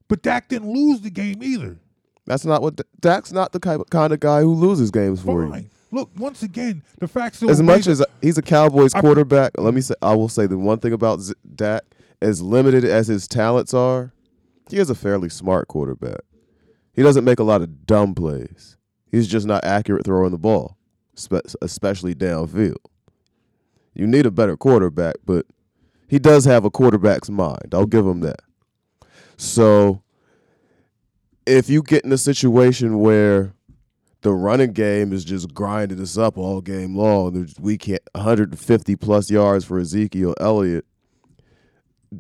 But 0.07 0.21
Dak 0.21 0.49
didn't 0.49 0.71
lose 0.71 1.01
the 1.01 1.09
game 1.09 1.41
either. 1.41 1.77
That's 2.25 2.45
not 2.45 2.61
what 2.61 2.79
Dak's 2.99 3.31
not 3.31 3.51
the 3.51 3.59
kind 3.59 4.13
of 4.13 4.19
guy 4.19 4.41
who 4.41 4.53
loses 4.53 4.91
games 4.91 5.21
for 5.21 5.45
you. 5.45 5.69
Look, 5.91 6.09
once 6.17 6.43
again, 6.43 6.83
the 6.99 7.07
fact 7.07 7.35
still 7.37 7.49
As 7.49 7.61
much 7.61 7.87
as 7.87 8.03
he's 8.21 8.37
a 8.37 8.41
Cowboys 8.41 8.93
I- 8.93 9.01
quarterback, 9.01 9.51
let 9.57 9.73
me 9.73 9.81
say, 9.81 9.93
I 10.01 10.13
will 10.15 10.27
say 10.29 10.45
the 10.45 10.57
one 10.57 10.79
thing 10.79 10.91
about 10.93 11.21
Z- 11.21 11.35
Dak, 11.55 11.83
as 12.21 12.41
limited 12.41 12.83
as 12.83 13.07
his 13.07 13.27
talents 13.27 13.73
are, 13.73 14.11
he 14.69 14.77
is 14.77 14.89
a 14.89 14.95
fairly 14.95 15.29
smart 15.29 15.67
quarterback. 15.67 16.19
He 16.93 17.03
doesn't 17.03 17.23
make 17.23 17.39
a 17.39 17.43
lot 17.43 17.61
of 17.61 17.85
dumb 17.85 18.13
plays. 18.15 18.75
He's 19.11 19.27
just 19.27 19.45
not 19.45 19.63
accurate 19.63 20.05
throwing 20.05 20.31
the 20.31 20.37
ball, 20.37 20.77
especially 21.61 22.15
downfield. 22.15 22.75
You 23.93 24.07
need 24.07 24.25
a 24.25 24.31
better 24.31 24.57
quarterback, 24.57 25.15
but 25.25 25.45
he 26.07 26.19
does 26.19 26.45
have 26.45 26.65
a 26.65 26.69
quarterback's 26.69 27.29
mind. 27.29 27.73
I'll 27.73 27.85
give 27.85 28.05
him 28.05 28.21
that. 28.21 28.41
So, 29.37 30.01
if 31.45 31.69
you 31.69 31.83
get 31.83 32.05
in 32.05 32.11
a 32.11 32.17
situation 32.17 32.99
where 32.99 33.53
the 34.25 34.33
running 34.33 34.73
game 34.73 35.13
is 35.13 35.23
just 35.23 35.53
grinding 35.53 36.01
us 36.01 36.17
up 36.17 36.35
all 36.35 36.59
game 36.59 36.95
long. 36.95 37.47
We 37.59 37.77
can't 37.77 38.01
150 38.13 38.95
plus 38.95 39.29
yards 39.29 39.65
for 39.65 39.77
Ezekiel 39.79 40.33
Elliott. 40.39 40.83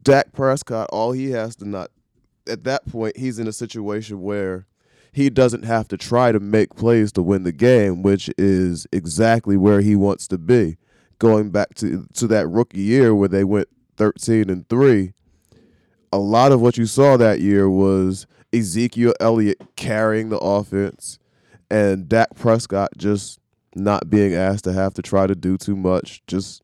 Dak 0.03 0.31
Prescott, 0.31 0.87
all 0.93 1.13
he 1.13 1.31
has 1.31 1.55
to 1.55 1.67
not 1.67 1.89
at 2.47 2.63
that 2.65 2.85
point, 2.85 3.17
he's 3.17 3.39
in 3.39 3.47
a 3.47 3.51
situation 3.51 4.21
where 4.21 4.67
he 5.13 5.31
doesn't 5.31 5.63
have 5.63 5.87
to 5.87 5.97
try 5.97 6.31
to 6.31 6.39
make 6.39 6.75
plays 6.75 7.11
to 7.13 7.23
win 7.23 7.41
the 7.41 7.51
game, 7.51 8.03
which 8.03 8.29
is 8.37 8.85
exactly 8.91 9.57
where 9.57 9.81
he 9.81 9.95
wants 9.95 10.27
to 10.27 10.37
be. 10.37 10.77
Going 11.17 11.49
back 11.49 11.73
to 11.75 12.05
to 12.13 12.27
that 12.27 12.47
rookie 12.47 12.81
year 12.81 13.15
where 13.15 13.29
they 13.29 13.43
went 13.43 13.69
13 13.97 14.49
and 14.49 14.67
3, 14.69 15.13
a 16.11 16.17
lot 16.17 16.51
of 16.51 16.61
what 16.61 16.77
you 16.77 16.85
saw 16.85 17.17
that 17.17 17.39
year 17.39 17.69
was 17.69 18.27
Ezekiel 18.53 19.13
Elliott 19.19 19.61
carrying 19.75 20.29
the 20.29 20.37
offense 20.37 21.19
and 21.69 22.07
Dak 22.07 22.35
Prescott 22.35 22.91
just 22.97 23.39
not 23.75 24.09
being 24.09 24.33
asked 24.33 24.63
to 24.63 24.73
have 24.73 24.93
to 24.93 25.01
try 25.01 25.27
to 25.27 25.35
do 25.35 25.57
too 25.57 25.75
much, 25.75 26.21
just 26.27 26.63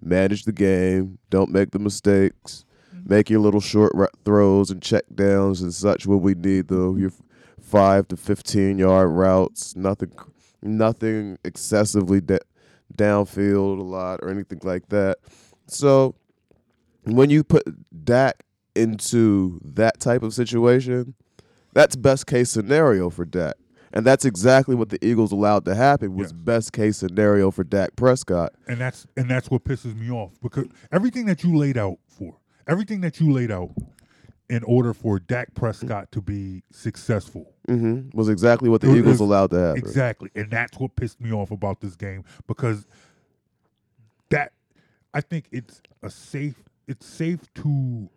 manage 0.00 0.44
the 0.44 0.52
game, 0.52 1.18
don't 1.30 1.50
make 1.50 1.72
the 1.72 1.78
mistakes, 1.78 2.64
mm-hmm. 2.94 3.08
make 3.08 3.30
your 3.30 3.40
little 3.40 3.60
short 3.60 3.92
throws 4.24 4.70
and 4.70 4.82
check 4.82 5.04
downs 5.14 5.62
and 5.62 5.74
such 5.74 6.06
when 6.06 6.20
we 6.20 6.34
need 6.34 6.68
them. 6.68 6.98
Your 6.98 7.12
five 7.60 8.08
to 8.08 8.16
fifteen 8.16 8.78
yard 8.78 9.10
routes, 9.10 9.74
nothing, 9.74 10.12
nothing 10.62 11.38
excessively 11.44 12.20
da- 12.20 12.38
downfield 12.94 13.78
a 13.78 13.82
lot 13.82 14.20
or 14.22 14.30
anything 14.30 14.60
like 14.62 14.88
that. 14.90 15.18
So 15.66 16.14
when 17.04 17.30
you 17.30 17.44
put 17.44 17.64
Dak 18.04 18.44
into 18.74 19.60
that 19.64 20.00
type 20.00 20.22
of 20.22 20.32
situation, 20.34 21.14
that's 21.74 21.96
best 21.96 22.26
case 22.26 22.50
scenario 22.50 23.10
for 23.10 23.24
Dak. 23.24 23.54
And 23.94 24.06
that's 24.06 24.24
exactly 24.24 24.74
what 24.74 24.88
the 24.88 25.04
Eagles 25.04 25.32
allowed 25.32 25.66
to 25.66 25.74
happen 25.74 26.14
was 26.14 26.32
Yes. 26.32 26.40
best 26.40 26.72
case 26.72 26.96
scenario 26.96 27.50
for 27.50 27.62
Dak 27.64 27.94
Prescott. 27.96 28.52
and 28.66 28.78
that's 28.80 29.06
and 29.16 29.30
that's 29.30 29.50
what 29.50 29.64
pisses 29.64 29.94
me 29.94 30.10
off 30.10 30.32
because 30.42 30.66
everything 30.90 31.26
that 31.26 31.44
you 31.44 31.54
laid 31.56 31.76
out 31.76 31.98
for 32.08 32.38
everything 32.66 33.02
that 33.02 33.20
you 33.20 33.30
laid 33.30 33.50
out 33.50 33.70
in 34.48 34.62
order 34.64 34.94
for 34.94 35.18
Dak 35.18 35.52
Prescott 35.54 36.10
to 36.12 36.22
be 36.22 36.62
successful. 36.70 37.52
hmm 37.66 38.08
Was 38.14 38.28
exactly 38.30 38.70
what 38.70 38.80
the 38.80 38.88
was- 38.88 38.96
Eagles 38.98 39.20
allowed 39.20 39.50
to 39.50 39.58
happen. 39.58 39.78
Exactly. 39.78 40.30
And 40.34 40.50
that's 40.50 40.78
what 40.78 40.96
pissed 40.96 41.20
me 41.20 41.30
off 41.32 41.50
about 41.50 41.80
this 41.82 41.94
game 41.96 42.24
because 42.46 42.86
that 44.30 44.52
I 45.12 45.20
think 45.20 45.46
it's 45.52 45.82
a 46.02 46.08
safe 46.10 46.62
it's 46.86 47.06
safe 47.06 47.40
to 47.54 48.08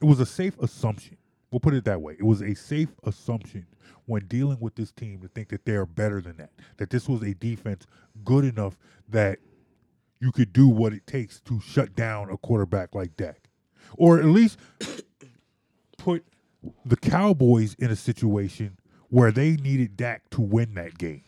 it 0.00 0.04
was 0.04 0.20
a 0.20 0.26
safe 0.26 0.58
assumption. 0.58 1.16
We'll 1.50 1.60
put 1.60 1.74
it 1.74 1.84
that 1.84 2.00
way. 2.00 2.14
It 2.18 2.24
was 2.24 2.42
a 2.42 2.54
safe 2.54 2.88
assumption 3.04 3.66
when 4.06 4.26
dealing 4.26 4.58
with 4.60 4.74
this 4.74 4.92
team 4.92 5.20
to 5.22 5.28
think 5.28 5.48
that 5.48 5.64
they're 5.64 5.86
better 5.86 6.20
than 6.20 6.36
that. 6.36 6.50
That 6.76 6.90
this 6.90 7.08
was 7.08 7.22
a 7.22 7.34
defense 7.34 7.86
good 8.24 8.44
enough 8.44 8.76
that 9.08 9.38
you 10.20 10.32
could 10.32 10.52
do 10.52 10.68
what 10.68 10.92
it 10.92 11.06
takes 11.06 11.40
to 11.42 11.60
shut 11.60 11.94
down 11.94 12.30
a 12.30 12.36
quarterback 12.36 12.94
like 12.94 13.16
Dak. 13.16 13.48
Or 13.96 14.18
at 14.18 14.26
least 14.26 14.58
put 15.98 16.24
the 16.84 16.96
Cowboys 16.96 17.74
in 17.74 17.90
a 17.90 17.96
situation 17.96 18.78
where 19.08 19.30
they 19.30 19.52
needed 19.56 19.96
Dak 19.96 20.28
to 20.30 20.40
win 20.40 20.74
that 20.74 20.98
game. 20.98 21.22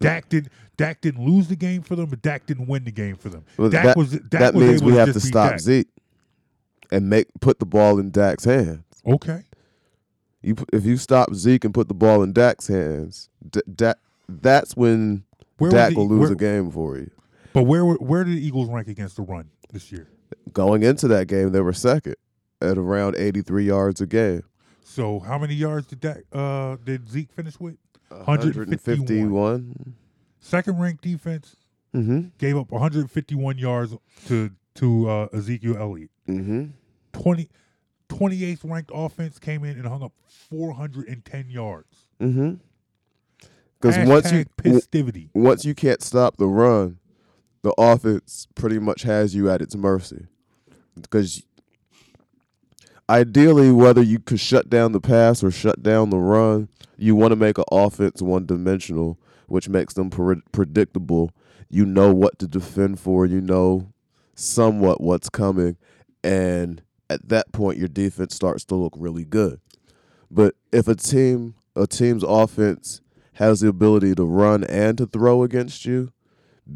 Dak 0.00 0.28
didn't 0.28 0.52
Dak 0.76 1.00
didn't 1.00 1.24
lose 1.24 1.48
the 1.48 1.56
game 1.56 1.82
for 1.82 1.96
them, 1.96 2.06
but 2.06 2.20
Dak 2.20 2.46
didn't 2.46 2.66
win 2.66 2.84
the 2.84 2.90
game 2.90 3.16
for 3.16 3.28
them. 3.30 3.44
Well, 3.56 3.70
Dak 3.70 3.84
that, 3.84 3.96
was 3.96 4.10
Dak 4.12 4.30
that 4.30 4.54
was 4.54 4.64
means 4.64 4.82
able 4.82 4.90
we 4.92 4.96
have 4.98 5.12
to 5.12 5.20
stop 5.20 5.52
Dak. 5.52 5.60
Zeke 5.60 5.88
and 6.90 7.08
make 7.10 7.26
put 7.40 7.58
the 7.58 7.66
ball 7.66 7.98
in 7.98 8.10
Dak's 8.10 8.44
hands. 8.44 8.84
Okay. 9.06 9.44
You 10.42 10.56
if 10.72 10.84
you 10.84 10.96
stop 10.96 11.34
Zeke 11.34 11.64
and 11.64 11.72
put 11.74 11.88
the 11.88 11.94
ball 11.94 12.22
in 12.22 12.32
Dak's 12.32 12.66
hands, 12.68 13.28
D- 13.50 13.60
Dak, 13.74 13.96
that's 14.28 14.76
when 14.76 15.24
Where 15.58 15.70
Dak 15.70 15.90
the- 15.90 15.96
will 15.98 16.08
lose 16.08 16.20
where- 16.20 16.32
a 16.32 16.36
game 16.36 16.70
for 16.70 16.98
you. 16.98 17.10
But 17.52 17.62
where 17.64 17.84
where 17.84 18.24
did 18.24 18.36
the 18.36 18.44
Eagles 18.46 18.68
rank 18.68 18.88
against 18.88 19.16
the 19.16 19.22
run 19.22 19.48
this 19.72 19.90
year? 19.92 20.08
Going 20.52 20.82
into 20.82 21.06
that 21.08 21.28
game, 21.28 21.52
they 21.52 21.60
were 21.60 21.72
second 21.72 22.16
at 22.60 22.76
around 22.78 23.14
83 23.16 23.64
yards 23.66 24.00
a 24.00 24.06
game. 24.06 24.42
So 24.82 25.20
how 25.20 25.38
many 25.38 25.54
yards 25.54 25.86
did 25.86 26.00
Dak 26.00 26.24
uh 26.32 26.76
did 26.84 27.08
Zeke 27.08 27.32
finish 27.32 27.58
with? 27.60 27.76
151. 28.10 29.06
151. 29.06 29.94
Second 30.40 30.78
ranked 30.80 31.02
defense 31.02 31.56
Mm-hmm. 31.94 32.22
gave 32.38 32.56
up 32.56 32.72
151 32.72 33.56
yards 33.56 33.94
to 34.26 34.50
to 34.76 35.08
uh, 35.08 35.28
Ezekiel 35.32 35.76
Elliott. 35.78 36.10
Mm-hmm. 36.28 36.66
20 37.12 37.48
28th 38.08 38.70
ranked 38.70 38.90
offense 38.94 39.38
came 39.38 39.64
in 39.64 39.78
and 39.78 39.86
hung 39.86 40.02
up 40.02 40.12
410 40.28 41.50
yards. 41.50 42.06
Mm-hmm. 42.20 42.54
Because 43.80 44.08
once 44.08 44.32
you 44.32 44.44
pistivity. 44.56 45.28
once 45.34 45.64
you 45.64 45.74
can't 45.74 46.02
stop 46.02 46.36
the 46.36 46.46
run, 46.46 46.98
the 47.62 47.74
offense 47.76 48.46
pretty 48.54 48.78
much 48.78 49.02
has 49.02 49.34
you 49.34 49.50
at 49.50 49.60
its 49.60 49.76
mercy. 49.76 50.26
Because 51.00 51.44
ideally, 53.10 53.70
whether 53.72 54.02
you 54.02 54.18
could 54.18 54.40
shut 54.40 54.70
down 54.70 54.92
the 54.92 55.00
pass 55.00 55.42
or 55.42 55.50
shut 55.50 55.82
down 55.82 56.10
the 56.10 56.18
run, 56.18 56.68
you 56.96 57.14
want 57.14 57.32
to 57.32 57.36
make 57.36 57.58
an 57.58 57.64
offense 57.70 58.22
one 58.22 58.46
dimensional, 58.46 59.18
which 59.48 59.68
makes 59.68 59.94
them 59.94 60.08
pre- 60.08 60.42
predictable. 60.52 61.30
You 61.68 61.84
know 61.84 62.14
what 62.14 62.38
to 62.38 62.46
defend 62.46 63.00
for, 63.00 63.26
you 63.26 63.40
know 63.40 63.93
somewhat 64.34 65.00
what's 65.00 65.28
coming, 65.28 65.76
and 66.22 66.82
at 67.10 67.28
that 67.28 67.52
point, 67.52 67.78
your 67.78 67.88
defense 67.88 68.34
starts 68.34 68.64
to 68.66 68.74
look 68.74 68.94
really 68.96 69.24
good. 69.24 69.60
But 70.30 70.54
if 70.72 70.88
a 70.88 70.94
team 70.94 71.54
a 71.76 71.86
team's 71.86 72.22
offense 72.22 73.00
has 73.34 73.60
the 73.60 73.68
ability 73.68 74.14
to 74.14 74.24
run 74.24 74.64
and 74.64 74.96
to 74.98 75.06
throw 75.06 75.42
against 75.42 75.84
you 75.84 76.12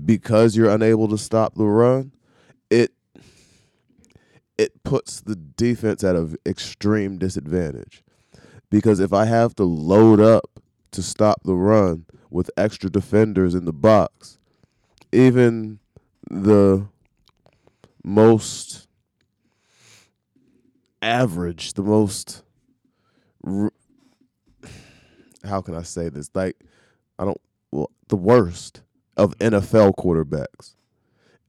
because 0.05 0.57
you're 0.57 0.71
unable 0.71 1.09
to 1.09 1.19
stop 1.19 1.55
the 1.55 1.65
run, 1.65 2.12
it 2.71 2.93
it 4.57 4.83
puts 4.83 5.21
the 5.21 5.37
defense 5.37 6.03
at 6.03 6.17
an 6.17 6.37
extreme 6.45 7.17
disadvantage. 7.17 8.03
Because 8.71 9.00
if 9.00 9.12
I 9.12 9.25
have 9.25 9.55
to 9.57 9.65
load 9.65 10.21
up 10.21 10.61
to 10.91 11.03
stop 11.03 11.43
the 11.45 11.55
run 11.55 12.07
with 12.29 12.50
extra 12.57 12.91
defenders 12.91 13.55
in 13.55 13.65
the 13.65 13.73
box, 13.73 14.38
even 15.12 15.79
the 16.29 16.87
most 18.09 18.88
average, 21.03 21.75
the 21.75 21.83
most 21.83 22.43
how 25.45 25.61
can 25.61 25.75
I 25.75 25.83
say 25.83 26.09
this? 26.09 26.31
Like 26.35 26.57
I 27.19 27.25
don't 27.27 27.41
well, 27.71 27.91
the 28.09 28.17
worst 28.17 28.83
of 29.17 29.37
NFL 29.38 29.97
quarterbacks. 29.97 30.75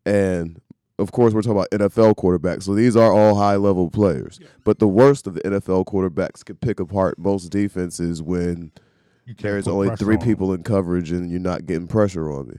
And 0.06 0.62
of 0.98 1.12
course 1.12 1.34
we're 1.34 1.42
talking 1.42 1.58
about 1.58 1.72
NFL 1.72 2.16
quarterbacks. 2.16 2.64
So 2.64 2.76
these 2.76 2.98
are 2.98 3.12
all 3.12 3.36
high 3.36 3.56
level 3.56 3.90
players. 3.90 4.40
But 4.66 4.80
the 4.80 4.88
worst 4.88 5.28
of 5.28 5.36
the 5.36 5.42
NFL 5.42 5.86
quarterbacks 5.86 6.44
can 6.44 6.58
pick 6.58 6.80
apart 6.80 7.18
most 7.18 7.50
defenses 7.50 8.22
when 8.22 8.74
there's 9.38 9.68
only 9.68 9.96
three 9.96 10.16
on 10.16 10.22
people 10.22 10.54
in 10.54 10.64
coverage 10.64 11.12
and 11.12 11.32
you're 11.32 11.40
not 11.40 11.66
getting 11.66 11.88
pressure 11.88 12.30
on 12.30 12.50
me. 12.50 12.56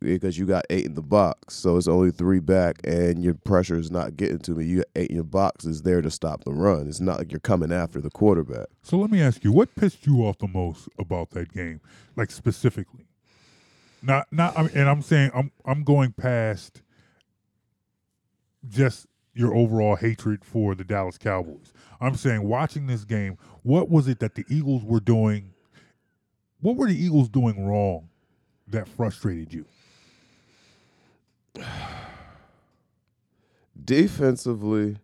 Because 0.00 0.38
you 0.38 0.46
got 0.46 0.64
eight 0.70 0.86
in 0.86 0.94
the 0.94 1.02
box, 1.02 1.54
so 1.54 1.76
it's 1.76 1.86
only 1.86 2.10
three 2.10 2.40
back, 2.40 2.76
and 2.84 3.22
your 3.22 3.34
pressure 3.34 3.76
is 3.76 3.90
not 3.90 4.16
getting 4.16 4.38
to 4.38 4.52
me. 4.52 4.64
You 4.64 4.84
eight 4.94 5.10
in 5.10 5.16
your 5.16 5.24
box 5.24 5.66
is 5.66 5.82
there 5.82 6.00
to 6.00 6.10
stop 6.10 6.44
the 6.44 6.52
run. 6.52 6.88
It's 6.88 7.00
not 7.00 7.18
like 7.18 7.30
you're 7.30 7.40
coming 7.40 7.72
after 7.72 8.00
the 8.00 8.08
quarterback. 8.08 8.68
So 8.82 8.96
let 8.96 9.10
me 9.10 9.20
ask 9.20 9.44
you, 9.44 9.52
what 9.52 9.74
pissed 9.74 10.06
you 10.06 10.22
off 10.22 10.38
the 10.38 10.48
most 10.48 10.88
about 10.98 11.30
that 11.30 11.52
game, 11.52 11.82
like 12.16 12.30
specifically? 12.30 13.06
Not, 14.02 14.28
not, 14.30 14.58
I 14.58 14.62
mean, 14.62 14.70
and 14.74 14.88
I'm 14.88 15.02
saying 15.02 15.30
I'm, 15.34 15.50
I'm 15.66 15.84
going 15.84 16.12
past 16.12 16.82
just 18.66 19.06
your 19.34 19.54
overall 19.54 19.96
hatred 19.96 20.42
for 20.42 20.74
the 20.74 20.84
Dallas 20.84 21.18
Cowboys. 21.18 21.74
I'm 22.00 22.14
saying 22.16 22.42
watching 22.42 22.86
this 22.86 23.04
game, 23.04 23.36
what 23.62 23.90
was 23.90 24.08
it 24.08 24.20
that 24.20 24.36
the 24.36 24.44
Eagles 24.48 24.84
were 24.84 25.00
doing? 25.00 25.52
What 26.60 26.76
were 26.76 26.86
the 26.86 26.96
Eagles 26.96 27.28
doing 27.28 27.66
wrong 27.66 28.08
that 28.68 28.88
frustrated 28.88 29.52
you? 29.52 29.64
Defensively, 33.84 34.96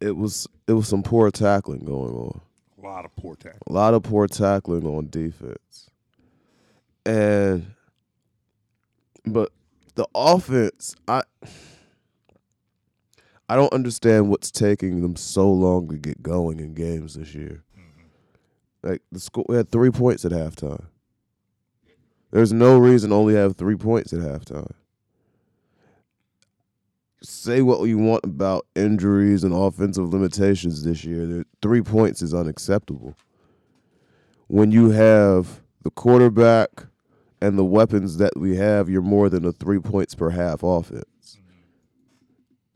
it 0.00 0.16
was 0.16 0.46
it 0.66 0.72
was 0.72 0.88
some 0.88 1.02
poor 1.02 1.30
tackling 1.30 1.84
going 1.84 2.14
on. 2.14 2.40
A 2.78 2.86
lot 2.86 3.04
of 3.04 3.14
poor 3.16 3.34
tackling. 3.34 3.60
A 3.66 3.72
lot 3.72 3.94
of 3.94 4.02
poor 4.02 4.26
tackling 4.26 4.86
on 4.86 5.08
defense. 5.10 5.90
And 7.04 7.74
but 9.26 9.50
the 9.94 10.06
offense, 10.14 10.94
I 11.06 11.22
I 13.48 13.56
don't 13.56 13.72
understand 13.72 14.28
what's 14.28 14.50
taking 14.50 15.00
them 15.00 15.16
so 15.16 15.50
long 15.50 15.88
to 15.88 15.96
get 15.96 16.22
going 16.22 16.60
in 16.60 16.74
games 16.74 17.14
this 17.14 17.34
year. 17.34 17.64
Mm-hmm. 17.76 18.88
Like 18.90 19.02
the 19.10 19.20
score 19.20 19.44
we 19.48 19.56
had 19.56 19.70
3 19.70 19.90
points 19.90 20.24
at 20.24 20.32
halftime. 20.32 20.84
There's 22.30 22.52
no 22.52 22.78
reason 22.78 23.10
to 23.10 23.16
only 23.16 23.34
have 23.34 23.56
3 23.56 23.76
points 23.76 24.12
at 24.12 24.20
halftime. 24.20 24.72
Say 27.22 27.62
what 27.62 27.82
you 27.88 27.98
want 27.98 28.24
about 28.24 28.66
injuries 28.76 29.44
and 29.44 29.52
offensive 29.52 30.12
limitations 30.12 30.84
this 30.84 31.04
year. 31.04 31.44
3 31.62 31.82
points 31.82 32.22
is 32.22 32.34
unacceptable 32.34 33.16
when 34.48 34.72
you 34.72 34.90
have 34.90 35.60
the 35.82 35.90
quarterback 35.90 36.86
and 37.40 37.56
the 37.56 37.64
weapons 37.64 38.16
that 38.16 38.36
we 38.36 38.56
have, 38.56 38.88
you're 38.88 39.02
more 39.02 39.28
than 39.28 39.44
a 39.44 39.52
three 39.52 39.78
points 39.78 40.14
per 40.14 40.30
half 40.30 40.62
offense. 40.62 41.38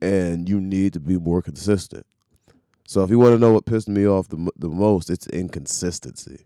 And 0.00 0.48
you 0.48 0.60
need 0.60 0.92
to 0.92 1.00
be 1.00 1.18
more 1.18 1.42
consistent. 1.42 2.06
So 2.86 3.02
if 3.02 3.10
you 3.10 3.18
want 3.18 3.34
to 3.34 3.38
know 3.38 3.52
what 3.52 3.64
pissed 3.64 3.88
me 3.88 4.06
off 4.06 4.28
the, 4.28 4.50
the 4.56 4.68
most, 4.68 5.10
it's 5.10 5.26
inconsistency. 5.28 6.44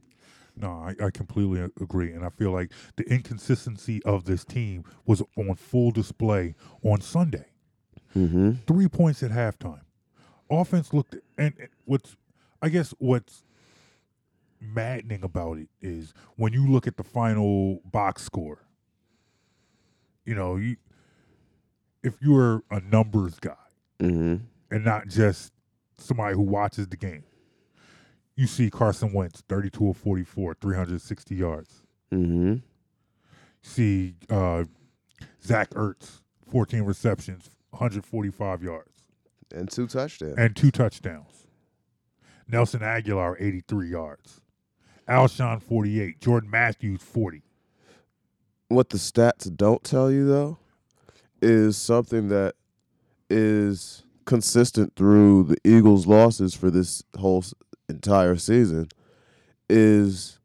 No, 0.59 0.71
I, 0.71 0.95
I 1.07 1.11
completely 1.11 1.61
agree, 1.81 2.13
and 2.13 2.25
I 2.25 2.31
feel 2.31 2.51
like 2.51 2.73
the 2.97 3.05
inconsistency 3.13 4.03
of 4.05 4.25
this 4.25 4.45
team 4.45 4.85
was 5.05 5.23
on 5.37 5.55
full 5.57 5.91
display 5.91 6.55
on 6.83 7.01
Sunday. 7.03 7.47
Mm-hmm. 8.17 8.53
Three 8.67 8.89
points 8.89 9.23
at 9.23 9.31
halftime. 9.31 9.83
Offense 10.51 10.95
looked, 10.95 11.15
and 11.37 11.53
and 11.59 11.69
what's, 11.85 12.17
I 12.63 12.71
guess, 12.71 12.95
what's 12.99 13.43
maddening 14.61 15.23
about 15.23 15.59
it 15.59 15.69
is 15.83 16.15
when 16.37 16.53
you 16.55 16.67
look 16.67 16.87
at 16.87 16.97
the 16.97 17.05
final 17.05 17.81
box 17.85 18.23
score. 18.23 18.63
You 20.25 20.35
know, 20.35 20.57
you 20.57 20.77
if 22.03 22.15
you're 22.21 22.63
a 22.71 22.81
numbers 22.81 23.39
guy 23.41 23.55
Mm-hmm. 24.01 24.37
and 24.71 24.85
not 24.85 25.09
just 25.09 25.53
somebody 25.99 26.35
who 26.35 26.43
watches 26.43 26.87
the 26.89 26.97
game, 26.97 27.25
you 28.37 28.47
see 28.47 28.71
Carson 28.71 29.13
Wentz, 29.13 29.43
32 29.49 29.89
of 29.91 29.97
44, 29.97 30.55
360 30.61 31.35
yards. 31.35 31.83
Mm-hmm. 32.13 32.57
see 33.63 34.15
uh, 34.31 34.65
Zach 35.45 35.71
Ertz, 35.71 36.21
14 36.51 36.83
receptions, 36.83 37.51
145 37.71 38.63
yards, 38.63 38.91
And 39.53 39.69
two 39.71 39.87
touchdowns. 39.89 40.37
and 40.39 40.55
two 40.55 40.71
touchdowns. 40.71 41.47
Nelson 42.49 42.81
Agholor, 42.81 43.35
83 43.41 43.89
yards. 43.91 44.41
Alshon, 45.09 45.61
48. 45.63 46.21
Jordan 46.21 46.49
Matthews, 46.51 47.03
40. 47.03 47.43
what 48.69 48.91
the 48.91 48.99
stats 48.99 49.55
don't 49.57 49.83
tell 49.83 50.11
you 50.11 50.27
though 50.29 50.59
is 51.43 51.77
something 51.77 52.29
that 52.29 52.55
is 53.31 54.05
consistent 54.25 54.95
through 54.97 55.45
the 55.45 55.57
Eagles' 55.65 56.07
losses 56.07 56.55
for 56.55 56.71
this 56.71 57.03
whole 57.19 57.45
entire 57.89 58.37
season 58.37 58.89
is 59.69 60.39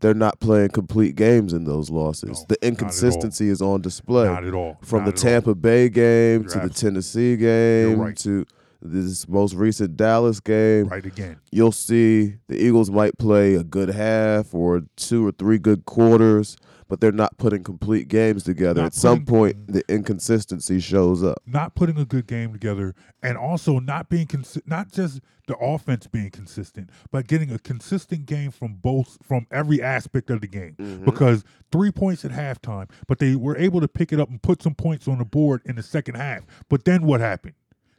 they're 0.00 0.14
not 0.14 0.38
playing 0.40 0.68
complete 0.70 1.16
games 1.16 1.52
in 1.52 1.64
those 1.64 1.90
losses. 1.90 2.28
No, 2.30 2.34
the 2.34 2.38
not 2.38 2.58
at 2.58 2.62
all. 2.62 2.68
inconsistency 2.68 3.48
is 3.48 3.60
on 3.60 3.80
display 3.82 4.26
Not 4.26 4.44
at 4.44 4.54
all. 4.54 4.78
from 4.82 5.04
Not 5.04 5.14
the 5.16 5.20
at 5.20 5.24
all. 5.26 5.30
Tampa 5.42 5.54
Bay 5.54 5.88
game 5.88 6.42
You're 6.42 6.50
to 6.50 6.60
the 6.60 6.70
Tennessee 6.70 7.36
game 7.36 7.98
right. 8.00 8.16
to 8.18 8.46
this 8.80 9.26
most 9.28 9.54
recent 9.54 9.96
Dallas 9.96 10.38
game 10.38 10.86
Right 10.86 11.04
again. 11.04 11.40
you'll 11.50 11.72
see 11.72 12.36
the 12.46 12.56
Eagles 12.64 12.90
might 12.92 13.18
play 13.18 13.56
a 13.56 13.64
good 13.64 13.88
half 13.88 14.54
or 14.54 14.82
two 14.96 15.26
or 15.26 15.32
three 15.32 15.58
good 15.58 15.84
quarters, 15.84 16.56
but 16.88 17.00
they're 17.00 17.12
not 17.12 17.36
putting 17.38 17.62
complete 17.62 18.08
games 18.08 18.42
together. 18.44 18.80
Not 18.82 18.86
At 18.88 18.94
some 18.94 19.24
putting- 19.24 19.26
point, 19.26 19.66
the 19.72 19.82
inconsistency 19.88 20.80
shows 20.80 21.22
up. 21.22 21.38
Not 21.46 21.74
putting 21.74 21.98
a 21.98 22.04
good 22.04 22.26
game 22.26 22.52
together, 22.52 22.94
and 23.22 23.36
also 23.38 23.78
not 23.78 24.08
being 24.08 24.26
consi- 24.26 24.66
not 24.66 24.90
just 24.90 25.20
the 25.46 25.56
offense 25.58 26.06
being 26.06 26.30
consistent, 26.30 26.90
but 27.10 27.26
getting 27.26 27.50
a 27.50 27.58
consistent 27.58 28.26
game 28.26 28.50
from 28.50 28.74
both 28.74 29.16
from 29.22 29.46
every 29.50 29.80
aspect 29.82 30.28
of 30.30 30.40
the 30.40 30.46
game. 30.46 30.74
Mm-hmm. 30.78 31.04
because 31.04 31.44
three 31.72 31.90
points 31.90 32.24
at 32.24 32.30
halftime, 32.32 32.88
but 33.06 33.18
they 33.18 33.34
were 33.36 33.56
able 33.56 33.80
to 33.80 33.88
pick 33.88 34.12
it 34.12 34.20
up 34.20 34.28
and 34.30 34.42
put 34.42 34.62
some 34.62 34.74
points 34.74 35.06
on 35.08 35.18
the 35.18 35.24
board 35.24 35.62
in 35.64 35.76
the 35.76 35.82
second 35.82 36.16
half. 36.16 36.42
But 36.68 36.84
then 36.84 37.02
what 37.04 37.20
happened? 37.20 37.54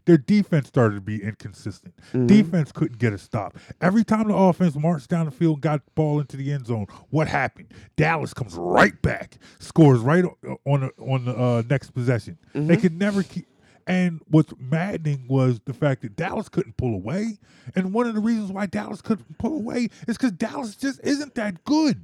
Their 0.09 0.17
defense 0.17 0.67
started 0.67 0.95
to 0.95 1.01
be 1.01 1.21
inconsistent. 1.21 1.93
Defense 2.25 2.71
couldn't 2.71 2.97
get 2.97 3.13
a 3.13 3.19
stop. 3.19 3.55
Every 3.79 4.03
time 4.03 4.27
the 4.27 4.33
offense 4.33 4.75
marched 4.75 5.07
down 5.07 5.25
the 5.27 5.31
field, 5.31 5.57
and 5.57 5.61
got 5.61 5.85
the 5.85 5.91
ball 5.93 6.19
into 6.19 6.35
the 6.35 6.51
end 6.51 6.65
zone, 6.65 6.87
what 7.11 7.27
happened? 7.27 7.71
Dallas 7.95 8.33
comes 8.33 8.55
right 8.55 8.99
back, 9.03 9.37
scores 9.59 9.99
right 9.99 10.25
on 10.65 10.79
the, 10.81 10.91
on 10.97 11.25
the 11.25 11.35
uh, 11.37 11.61
next 11.69 11.91
possession. 11.91 12.39
They 12.55 12.75
could 12.75 12.97
never 12.97 13.21
keep. 13.21 13.45
And 13.85 14.19
what's 14.31 14.51
maddening 14.57 15.27
was 15.29 15.59
the 15.65 15.75
fact 15.75 16.01
that 16.01 16.15
Dallas 16.15 16.49
couldn't 16.49 16.75
pull 16.75 16.95
away. 16.95 17.37
And 17.75 17.93
one 17.93 18.07
of 18.07 18.15
the 18.15 18.19
reasons 18.19 18.51
why 18.51 18.65
Dallas 18.65 19.03
couldn't 19.03 19.37
pull 19.37 19.57
away 19.57 19.89
is 20.07 20.17
because 20.17 20.31
Dallas 20.31 20.75
just 20.75 20.99
isn't 21.03 21.35
that 21.35 21.63
good. 21.65 22.03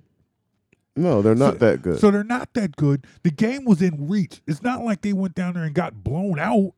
No, 0.96 1.24
they're 1.24 1.34
not 1.34 1.54
So- 1.54 1.58
that 1.72 1.82
good. 1.82 2.00
So 2.00 2.12
they're 2.12 2.24
not 2.24 2.54
that 2.54 2.76
good. 2.76 3.08
The 3.24 3.32
game 3.32 3.66
was 3.66 3.82
in 3.82 4.08
reach. 4.08 4.42
It's 4.46 4.62
not 4.62 4.84
like 4.84 5.02
they 5.02 5.14
went 5.14 5.34
down 5.34 5.56
there 5.56 5.64
and 5.64 5.74
got 5.74 6.04
blown 6.04 6.38
out, 6.38 6.74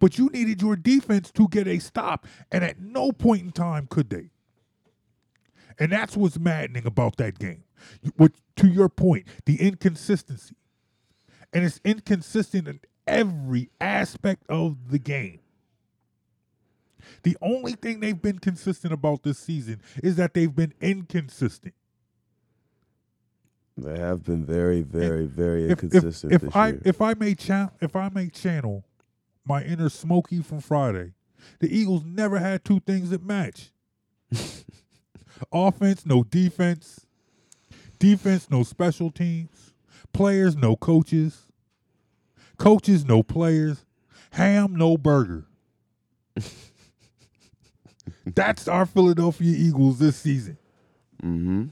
but 0.00 0.18
you 0.18 0.28
needed 0.28 0.62
your 0.62 0.76
defense 0.76 1.30
to 1.32 1.48
get 1.48 1.66
a 1.68 1.78
stop, 1.78 2.26
and 2.52 2.64
at 2.64 2.80
no 2.80 3.12
point 3.12 3.42
in 3.42 3.52
time 3.52 3.86
could 3.88 4.10
they. 4.10 4.30
And 5.78 5.92
that's 5.92 6.16
what's 6.16 6.38
maddening 6.38 6.86
about 6.86 7.16
that 7.18 7.38
game. 7.38 7.64
What 8.16 8.32
to 8.56 8.68
your 8.68 8.88
point, 8.88 9.26
the 9.46 9.60
inconsistency, 9.60 10.56
and 11.52 11.64
it's 11.64 11.80
inconsistent 11.84 12.68
in 12.68 12.80
every 13.06 13.70
aspect 13.80 14.44
of 14.48 14.90
the 14.90 14.98
game. 14.98 15.40
The 17.24 17.36
only 17.42 17.72
thing 17.74 18.00
they've 18.00 18.20
been 18.20 18.38
consistent 18.40 18.92
about 18.92 19.22
this 19.24 19.38
season 19.38 19.82
is 20.02 20.16
that 20.16 20.34
they've 20.34 20.54
been 20.54 20.74
inconsistent. 20.80 21.74
they 23.76 23.98
have 23.98 24.24
been 24.24 24.44
very, 24.44 24.82
very, 24.82 25.26
very 25.26 25.66
if, 25.68 25.82
if, 25.92 26.02
inconsistent 26.02 26.34
if 26.34 26.42
this 26.42 26.54
I 26.54 26.68
year. 26.68 26.82
if 26.84 27.00
I 27.02 27.14
may 27.14 27.34
cha- 27.34 27.70
if 27.80 27.96
I 27.96 28.10
may 28.10 28.28
channel 28.28 28.84
my 29.46 29.62
inner 29.62 29.88
Smokey 29.88 30.42
from 30.42 30.60
Friday, 30.60 31.12
The 31.60 31.74
Eagles 31.74 32.04
never 32.04 32.38
had 32.38 32.64
two 32.64 32.80
things 32.80 33.10
that 33.10 33.24
match. 33.24 33.70
Offense, 35.52 36.04
no 36.04 36.24
defense. 36.24 37.06
Defense, 37.98 38.50
no 38.50 38.62
special 38.62 39.10
teams. 39.10 39.74
Players, 40.12 40.56
no 40.56 40.76
coaches. 40.76 41.46
Coaches, 42.58 43.04
no 43.04 43.22
players. 43.22 43.84
Ham, 44.32 44.74
no 44.76 44.96
burger. 44.96 45.46
That's 48.26 48.66
our 48.68 48.86
Philadelphia 48.86 49.54
Eagles 49.56 49.98
this 49.98 50.16
season. 50.16 50.58
Mm-hmm. 51.22 51.64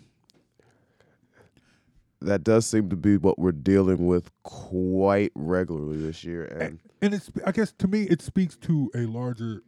That 2.24 2.44
does 2.44 2.66
seem 2.66 2.90
to 2.90 2.96
be 2.96 3.16
what 3.16 3.38
we're 3.38 3.52
dealing 3.52 4.06
with 4.06 4.30
quite 4.42 5.32
regularly 5.34 5.98
this 5.98 6.24
year, 6.24 6.44
and 6.44 6.78
and 7.02 7.14
it's 7.14 7.30
I 7.46 7.52
guess 7.52 7.72
to 7.72 7.88
me 7.88 8.04
it 8.04 8.22
speaks 8.22 8.56
to 8.58 8.90
a 8.94 9.00
larger 9.00 9.62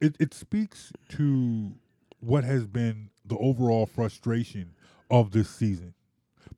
it, 0.00 0.16
it 0.20 0.34
speaks 0.34 0.92
to 1.10 1.72
what 2.20 2.44
has 2.44 2.66
been 2.66 3.10
the 3.24 3.36
overall 3.38 3.86
frustration 3.86 4.74
of 5.10 5.30
this 5.32 5.48
season. 5.48 5.94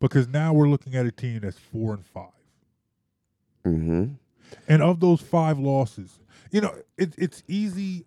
Because 0.00 0.28
now 0.28 0.52
we're 0.52 0.68
looking 0.68 0.94
at 0.94 1.06
a 1.06 1.12
team 1.12 1.40
that's 1.40 1.58
four 1.58 1.94
and 1.94 2.04
5 2.04 2.24
mm-hmm. 3.64 4.04
And 4.68 4.82
of 4.82 5.00
those 5.00 5.20
five 5.20 5.58
losses, 5.58 6.18
you 6.50 6.60
know, 6.60 6.74
it, 6.98 7.14
it's 7.16 7.42
easy 7.48 8.04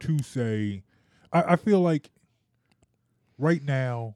to 0.00 0.22
say 0.22 0.82
I, 1.32 1.42
I 1.42 1.56
feel 1.56 1.80
like 1.80 2.10
right 3.38 3.62
now 3.62 4.14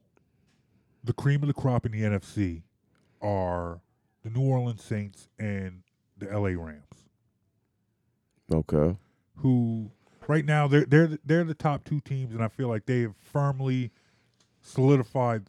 the 1.05 1.13
cream 1.13 1.43
of 1.43 1.49
the 1.49 1.55
crop 1.55 1.87
in 1.87 1.93
the 1.93 2.03
NFC 2.03 2.63
are 3.21 3.81
the 4.23 4.31
New 4.31 4.43
Orleans 4.43 4.83
Saints 4.83 5.29
and 5.39 5.83
the 6.19 6.27
LA 6.27 6.51
Rams. 6.51 6.83
Okay. 8.53 8.97
Who 9.37 9.91
right 10.29 10.45
now 10.45 10.69
they're 10.69 10.85
they're 10.85 11.19
they're 11.25 11.45
the 11.45 11.55
top 11.55 11.85
two 11.85 12.01
teams, 12.01 12.35
and 12.35 12.43
I 12.43 12.49
feel 12.49 12.69
like 12.69 12.87
they 12.87 13.03
have 13.03 13.17
firmly 13.17 13.91
solidified 14.61 15.45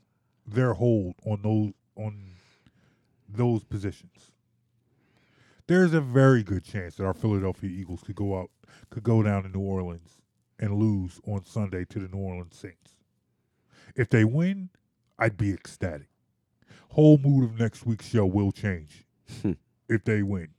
their 0.45 0.73
hold 0.73 1.15
on 1.25 1.41
those 1.41 1.73
on 1.95 2.33
those 3.29 3.63
positions. 3.63 4.31
There's 5.67 5.93
a 5.93 6.01
very 6.01 6.43
good 6.43 6.63
chance 6.63 6.95
that 6.95 7.05
our 7.05 7.13
Philadelphia 7.13 7.69
Eagles 7.69 8.01
could 8.03 8.15
go 8.15 8.39
out 8.39 8.49
could 8.89 9.03
go 9.03 9.23
down 9.23 9.43
to 9.43 9.49
New 9.49 9.61
Orleans 9.61 10.17
and 10.59 10.75
lose 10.75 11.19
on 11.25 11.45
Sunday 11.45 11.85
to 11.85 11.99
the 11.99 12.07
New 12.15 12.21
Orleans 12.21 12.57
Saints. 12.57 12.95
If 13.95 14.09
they 14.09 14.23
win, 14.23 14.69
I'd 15.23 15.37
be 15.37 15.53
ecstatic. 15.53 16.07
Whole 16.89 17.17
mood 17.17 17.45
of 17.45 17.57
next 17.57 17.85
week's 17.85 18.09
show 18.09 18.25
will 18.25 18.51
change 18.51 19.05
if 19.87 20.03
they 20.03 20.21
win. 20.21 20.49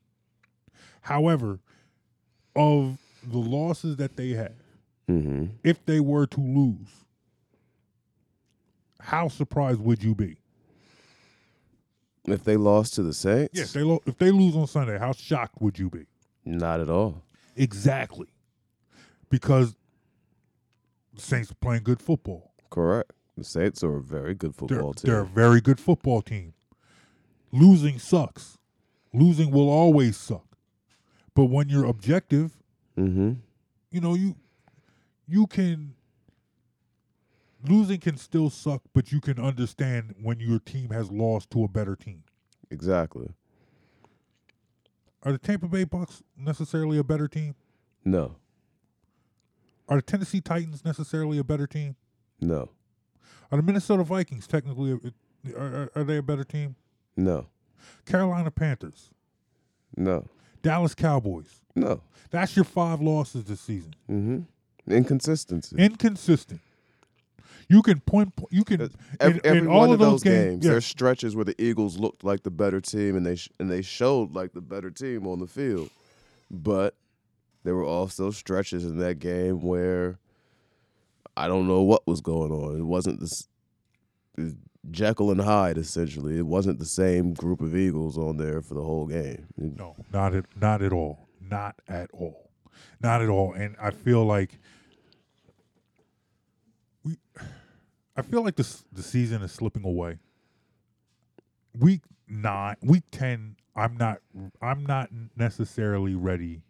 However, 1.03 1.61
of 2.57 2.97
the 3.23 3.37
losses 3.37 3.97
that 3.97 4.17
they 4.17 4.31
have, 4.31 4.55
mm-hmm. 5.07 5.49
if 5.63 5.85
they 5.85 6.01
were 6.01 6.27
to 6.29 6.41
lose, 6.41 6.89
how 9.01 9.29
surprised 9.29 9.81
would 9.81 10.03
you 10.03 10.15
be? 10.15 10.39
If 12.25 12.43
they 12.45 12.57
lost 12.57 12.95
to 12.95 13.03
the 13.03 13.13
Saints? 13.13 13.51
Yes, 13.53 13.75
they 13.75 13.83
lo- 13.83 14.01
if 14.07 14.17
they 14.17 14.31
lose 14.31 14.57
on 14.57 14.67
Sunday, 14.67 14.97
how 14.99 15.13
shocked 15.13 15.61
would 15.61 15.79
you 15.79 15.91
be? 15.91 16.07
Not 16.47 16.81
at 16.81 16.89
all. 16.89 17.23
Exactly. 17.55 18.29
Because 19.29 19.77
the 21.13 21.21
Saints 21.21 21.51
are 21.51 21.57
playing 21.57 21.83
good 21.83 22.01
football. 22.01 22.55
Correct. 22.71 23.13
The 23.37 23.45
Saints 23.45 23.83
are 23.83 23.97
a 23.97 24.03
very 24.03 24.35
good 24.35 24.55
football 24.55 24.93
they're, 24.93 24.93
team. 24.93 25.11
They're 25.11 25.23
a 25.23 25.27
very 25.27 25.61
good 25.61 25.81
football 25.81 26.23
team. 26.23 26.55
Losing 27.51 27.99
sucks. 27.99 28.59
Losing 29.13 29.51
will 29.51 29.69
always 29.69 30.17
suck. 30.17 30.57
But 31.35 31.47
when 31.47 31.69
you're 31.69 31.85
objective, 31.85 32.53
mm-hmm. 32.97 33.35
you 33.91 34.01
know, 34.01 34.15
you 34.15 34.37
you 35.27 35.47
can 35.47 35.95
losing 37.69 37.99
can 37.99 38.17
still 38.17 38.51
suck, 38.51 38.83
but 38.93 39.11
you 39.11 39.21
can 39.21 39.39
understand 39.39 40.15
when 40.23 40.39
your 40.39 40.59
team 40.59 40.91
has 40.91 41.11
lost 41.11 41.51
to 41.51 41.65
a 41.65 41.69
better 41.69 41.97
team. 41.97 42.23
Exactly. 42.71 43.29
Are 45.23 45.33
the 45.33 45.39
Tampa 45.39 45.67
Bay 45.67 45.85
Bucks 45.85 46.23
necessarily 46.37 46.99
a 46.99 47.05
better 47.05 47.29
team? 47.29 47.55
No. 48.05 48.37
Are 49.89 49.97
the 49.97 50.03
Tennessee 50.03 50.41
Titans 50.41 50.85
necessarily 50.85 51.39
a 51.39 51.45
better 51.45 51.67
team? 51.67 51.97
No. 52.41 52.71
Are 53.55 53.57
the 53.57 53.63
Minnesota 53.63 54.03
Vikings 54.03 54.49
technically 54.49 54.99
a, 55.55 55.57
are, 55.57 55.89
are 55.95 56.03
they 56.03 56.17
a 56.17 56.23
better 56.23 56.43
team? 56.43 56.75
No. 57.17 57.47
Carolina 58.05 58.51
Panthers. 58.51 59.11
No. 59.97 60.27
Dallas 60.63 60.93
Cowboys. 60.93 61.61
No. 61.77 62.01
That's 62.33 62.57
your 62.57 62.65
five 62.65 63.01
losses 63.01 63.45
this 63.45 63.61
season. 63.61 63.95
Mm-hmm. 64.11 64.93
Inconsistency. 64.93 65.77
Inconsistent. 65.79 66.63
You 67.69 67.81
can 67.83 68.01
point. 68.01 68.33
You 68.51 68.65
can 68.65 68.91
every, 69.21 69.37
in, 69.37 69.41
every 69.45 69.59
in 69.61 69.71
one 69.73 69.93
of 69.93 70.01
those 70.01 70.25
games. 70.25 70.35
games. 70.47 70.65
yeah, 70.65 70.71
There's 70.73 70.87
stretches 70.87 71.37
where 71.37 71.45
the 71.45 71.55
Eagles 71.63 71.97
looked 71.97 72.25
like 72.25 72.43
the 72.43 72.51
better 72.51 72.81
team, 72.81 73.15
and 73.15 73.25
they 73.25 73.37
sh- 73.37 73.51
and 73.61 73.71
they 73.71 73.83
showed 73.83 74.35
like 74.35 74.53
the 74.53 74.63
better 74.63 74.91
team 74.91 75.29
on 75.29 75.39
the 75.39 75.47
field. 75.47 75.91
But 76.51 76.97
there 77.63 77.77
were 77.77 77.85
also 77.85 78.33
stretches 78.33 78.85
in 78.85 78.99
that 78.99 79.21
game 79.21 79.61
where 79.61 80.19
I 81.37 81.49
don't 81.49 81.67
know 81.67 81.83
what 81.83 82.07
was 82.07 82.21
going 82.21 82.53
on. 82.53 82.77
It 82.79 82.85
wasn't 82.85 83.21
this 83.21 83.49
Jekyll 84.91 85.31
and 85.31 85.41
Hyde 85.41 85.79
essentially. 85.79 86.39
It 86.39 86.47
wasn't 86.47 86.79
the 86.79 86.85
same 86.85 87.35
group 87.35 87.61
of 87.61 87.77
Eagles 87.77 88.19
on 88.19 88.37
there 88.37 88.61
for 88.61 88.75
the 88.75 88.83
whole 88.83 89.07
game. 89.07 89.47
No, 89.57 89.97
not 90.13 90.35
at 90.35 90.45
not 90.61 90.83
at 90.83 90.93
all. 90.93 91.29
Not 91.41 91.77
at 91.89 92.11
all. 92.13 92.51
Not 93.01 93.23
at 93.23 93.29
all. 93.29 93.53
And 93.53 93.77
I 93.81 93.91
feel 93.91 94.25
like 94.25 94.59
we 97.05 97.17
I 98.17 98.23
feel 98.23 98.43
like 98.43 98.57
this 98.57 98.85
the 98.93 99.03
season 99.03 99.43
is 99.43 99.53
slipping 99.53 99.85
away. 99.85 100.19
Week 101.77 102.03
9, 102.29 102.77
week 102.83 103.03
10, 103.11 103.57
I'm 103.75 103.97
not 103.97 104.19
I'm 104.63 104.87
not 104.87 105.11
necessarily 105.37 106.15
ready. 106.15 106.63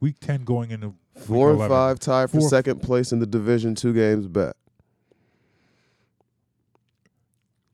Week 0.00 0.16
10 0.18 0.44
going 0.44 0.70
into 0.70 0.94
Four 1.16 1.50
and 1.50 1.58
11. 1.58 1.76
five 1.76 1.98
tied 2.00 2.30
for 2.30 2.40
Four- 2.40 2.48
second 2.48 2.80
place 2.82 3.12
in 3.12 3.18
the 3.18 3.26
division, 3.26 3.74
two 3.74 3.92
games 3.92 4.26
back. 4.26 4.54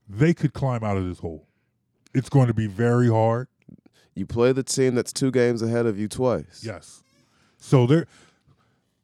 They 0.08 0.34
could 0.34 0.52
climb 0.52 0.84
out 0.84 0.96
of 0.96 1.06
this 1.06 1.18
hole. 1.18 1.46
It's 2.14 2.28
going 2.28 2.46
to 2.46 2.54
be 2.54 2.66
very 2.66 3.08
hard. 3.08 3.48
You 4.14 4.24
play 4.24 4.52
the 4.52 4.62
team 4.62 4.94
that's 4.94 5.12
two 5.12 5.30
games 5.30 5.60
ahead 5.62 5.84
of 5.86 5.98
you 5.98 6.08
twice. 6.08 6.62
Yes. 6.64 7.02
So 7.58 7.86
there, 7.86 8.06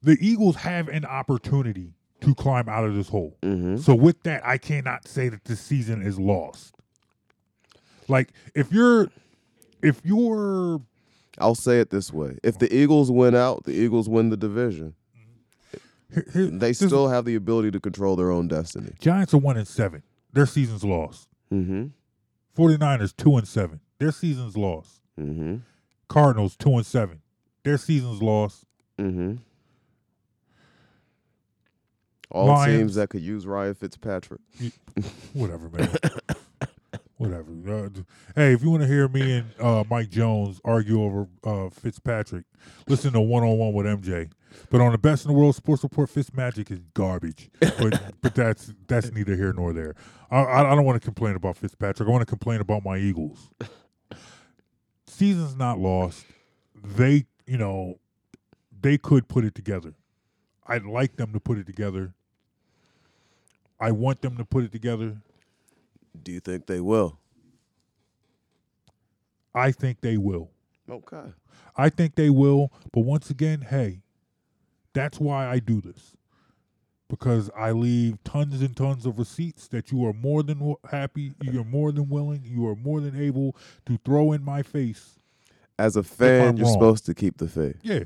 the 0.03 0.17
Eagles 0.21 0.57
have 0.57 0.89
an 0.89 1.05
opportunity 1.05 1.93
to 2.21 2.35
climb 2.35 2.69
out 2.69 2.85
of 2.85 2.95
this 2.95 3.09
hole. 3.09 3.37
Mm-hmm. 3.43 3.77
So 3.79 3.95
with 3.95 4.23
that, 4.23 4.47
I 4.47 4.57
cannot 4.59 5.07
say 5.07 5.29
that 5.29 5.45
this 5.45 5.61
season 5.61 6.03
is 6.03 6.19
lost. 6.19 6.75
Like 8.09 8.33
if 8.55 8.73
you're, 8.73 9.09
if 9.83 10.01
you're, 10.05 10.81
I'll 11.39 11.55
say 11.55 11.81
it 11.81 11.91
this 11.91 12.13
way: 12.13 12.39
if 12.43 12.59
the 12.59 12.75
Eagles 12.75 13.11
win 13.11 13.35
out, 13.35 13.65
the 13.65 13.73
Eagles 13.73 14.09
win 14.09 14.31
the 14.31 14.37
division. 14.37 14.95
here- 16.13 16.27
here- 16.33 16.47
They 16.51 16.73
still 16.75 17.09
have 17.09 17.25
the 17.25 17.35
ability 17.35 17.71
to 17.71 17.81
control 17.81 18.17
their 18.17 18.31
own 18.31 18.49
destiny. 18.49 18.93
Giants 19.01 19.33
are 19.33 19.39
one 19.39 19.57
and 19.57 19.67
seven. 19.67 20.03
Their 20.33 20.47
season's 20.47 20.85
lost. 20.85 21.29
Mm-hmm. 21.53 21.87
49ers 22.57 23.17
two 23.17 23.37
and 23.37 23.49
seven. 23.49 23.81
Their 23.99 24.13
season's 24.13 24.57
lost. 24.57 25.01
Mm-hmm. 25.19 25.57
Cardinals 26.09 26.57
two 26.57 26.75
and 26.77 26.85
seven. 26.85 27.23
Their 27.65 27.79
season's 27.79 28.21
lost. 28.23 28.65
Mm-hmm. 28.99 29.37
All 32.31 32.47
Lions. 32.47 32.79
teams 32.79 32.95
that 32.97 33.11
could 33.11 33.21
use 33.23 33.47
Ryan 33.47 33.75
Fitzpatrick. 33.75 34.41
Whatever, 35.35 35.69
man. 35.71 35.89
Whatever. 37.23 37.85
Uh, 37.87 37.89
hey, 38.35 38.53
if 38.53 38.65
you 38.65 38.71
want 38.71 38.83
to 38.83 38.89
hear 38.89 39.07
me 39.07 39.39
and 39.39 39.55
uh, 39.61 39.85
Mike 39.89 40.11
Jones 40.11 40.61
argue 40.65 41.03
over 41.03 41.29
uh, 41.45 41.71
Fitzpatrick, 41.71 42.45
listen 42.89 43.13
to 43.13 43.21
One 43.21 43.45
on 43.45 43.59
One 43.59 43.73
with 43.73 43.87
MJ. 43.87 44.31
But 44.71 44.81
on 44.81 44.91
the 44.91 44.99
Best 44.99 45.25
in 45.25 45.33
the 45.33 45.39
World 45.39 45.55
Sports 45.55 45.85
Report, 45.85 46.11
Fitz 46.11 46.35
Magic 46.35 46.71
is 46.73 46.81
garbage. 46.95 47.49
But 47.61 48.15
but 48.23 48.35
that's 48.35 48.75
that's 48.89 49.13
neither 49.13 49.37
here 49.37 49.53
nor 49.53 49.73
there. 49.73 49.95
I 50.33 50.41
I, 50.41 50.73
I 50.73 50.75
don't 50.75 50.85
want 50.85 51.01
to 51.01 51.05
complain 51.05 51.37
about 51.37 51.57
Fitzpatrick. 51.57 52.09
I 52.09 52.11
want 52.11 52.23
to 52.23 52.27
complain 52.27 52.61
about 52.61 52.85
my 52.85 52.99
Eagles. 52.99 53.51
Season's 55.07 55.55
not 55.55 55.79
lost. 55.79 56.27
They 56.83 57.27
you 57.47 57.57
know 57.57 58.01
they 58.81 58.99
could 58.99 59.29
put 59.29 59.45
it 59.45 59.55
together. 59.55 59.95
I'd 60.67 60.85
like 60.85 61.17
them 61.17 61.33
to 61.35 61.41
put 61.41 61.59
it 61.59 61.67
together. 61.67 62.15
I 63.79 63.93
want 63.93 64.23
them 64.23 64.37
to 64.39 64.45
put 64.45 64.65
it 64.65 64.73
together. 64.73 65.19
Do 66.21 66.33
you 66.33 66.41
think 66.41 66.67
they 66.67 66.81
will? 66.81 67.19
I 69.55 69.73
think 69.73 70.01
they 70.01 70.17
will. 70.17 70.51
Okay. 70.91 71.33
I 71.77 71.89
think 71.89 72.15
they 72.15 72.31
will. 72.31 72.73
But 72.93 73.01
once 73.01 73.31
again, 73.31 73.63
hey, 73.63 74.03
that's 74.93 75.19
why 75.21 75.47
I 75.49 75.59
do 75.59 75.81
this. 75.81 76.17
Because 77.09 77.51
I 77.57 77.73
leave 77.73 78.23
tons 78.25 78.63
and 78.63 78.75
tons 78.75 79.05
of 79.05 79.19
receipts 79.19 79.69
that 79.69 79.93
you 79.93 80.07
are 80.07 80.15
more 80.15 80.43
than 80.43 80.75
happy, 80.91 81.35
you 81.43 81.61
are 81.61 81.65
more 81.65 81.93
than 81.93 82.09
willing, 82.09 82.43
you 82.45 82.67
are 82.67 82.77
more 82.77 83.01
than 83.01 83.21
able 83.21 83.55
to 83.85 83.99
throw 84.05 84.33
in 84.33 84.43
my 84.43 84.63
face. 84.63 85.19
As 85.79 85.97
a 85.97 86.03
fan, 86.03 86.57
you're 86.57 86.65
wrong. 86.65 86.73
supposed 86.73 87.07
to 87.07 87.15
keep 87.15 87.37
the 87.37 87.49
faith. 87.49 87.77
Yeah. 87.83 88.05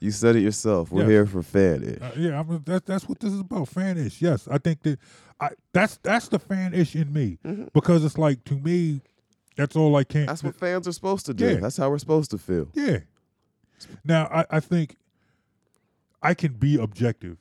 You 0.00 0.10
said 0.10 0.34
it 0.36 0.40
yourself. 0.40 0.90
We're 0.90 1.02
Yes. 1.02 1.10
here 1.10 1.26
for 1.26 1.42
fan 1.42 1.82
ish. 1.82 2.00
Uh, 2.00 2.12
yeah, 2.16 2.40
I 2.40 2.42
mean, 2.42 2.62
that's 2.64 2.86
that's 2.86 3.08
what 3.08 3.20
this 3.20 3.32
is 3.32 3.40
about. 3.40 3.68
Fan 3.68 3.98
ish. 3.98 4.22
Yes, 4.22 4.48
I 4.50 4.56
think 4.58 4.82
that 4.82 4.98
I 5.38 5.50
that's 5.72 5.98
that's 6.02 6.28
the 6.28 6.38
fan 6.38 6.72
ish 6.72 6.96
in 6.96 7.12
me 7.12 7.38
because 7.74 8.04
it's 8.04 8.16
like 8.16 8.42
to 8.44 8.54
me, 8.58 9.02
that's 9.56 9.76
all 9.76 9.94
I 9.96 10.04
can. 10.04 10.26
That's 10.26 10.42
what 10.42 10.54
fans 10.56 10.88
are 10.88 10.92
supposed 10.92 11.26
to 11.26 11.34
do. 11.34 11.50
Yeah. 11.50 11.54
That's 11.56 11.76
how 11.76 11.90
we're 11.90 11.98
supposed 11.98 12.30
to 12.30 12.38
feel. 12.38 12.68
Yeah. 12.72 13.00
Now 14.04 14.26
I, 14.32 14.46
I 14.56 14.60
think 14.60 14.96
I 16.22 16.32
can 16.34 16.54
be 16.54 16.78
objective 16.78 17.36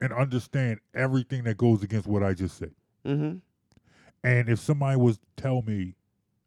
and 0.00 0.12
understand 0.12 0.80
everything 0.94 1.44
that 1.44 1.56
goes 1.56 1.82
against 1.82 2.06
what 2.06 2.22
I 2.22 2.34
just 2.34 2.58
said. 2.58 2.72
Mm-hmm. 3.06 3.38
And 4.22 4.48
if 4.48 4.58
somebody 4.58 4.96
was 4.98 5.16
to 5.16 5.24
tell 5.36 5.62
me 5.62 5.94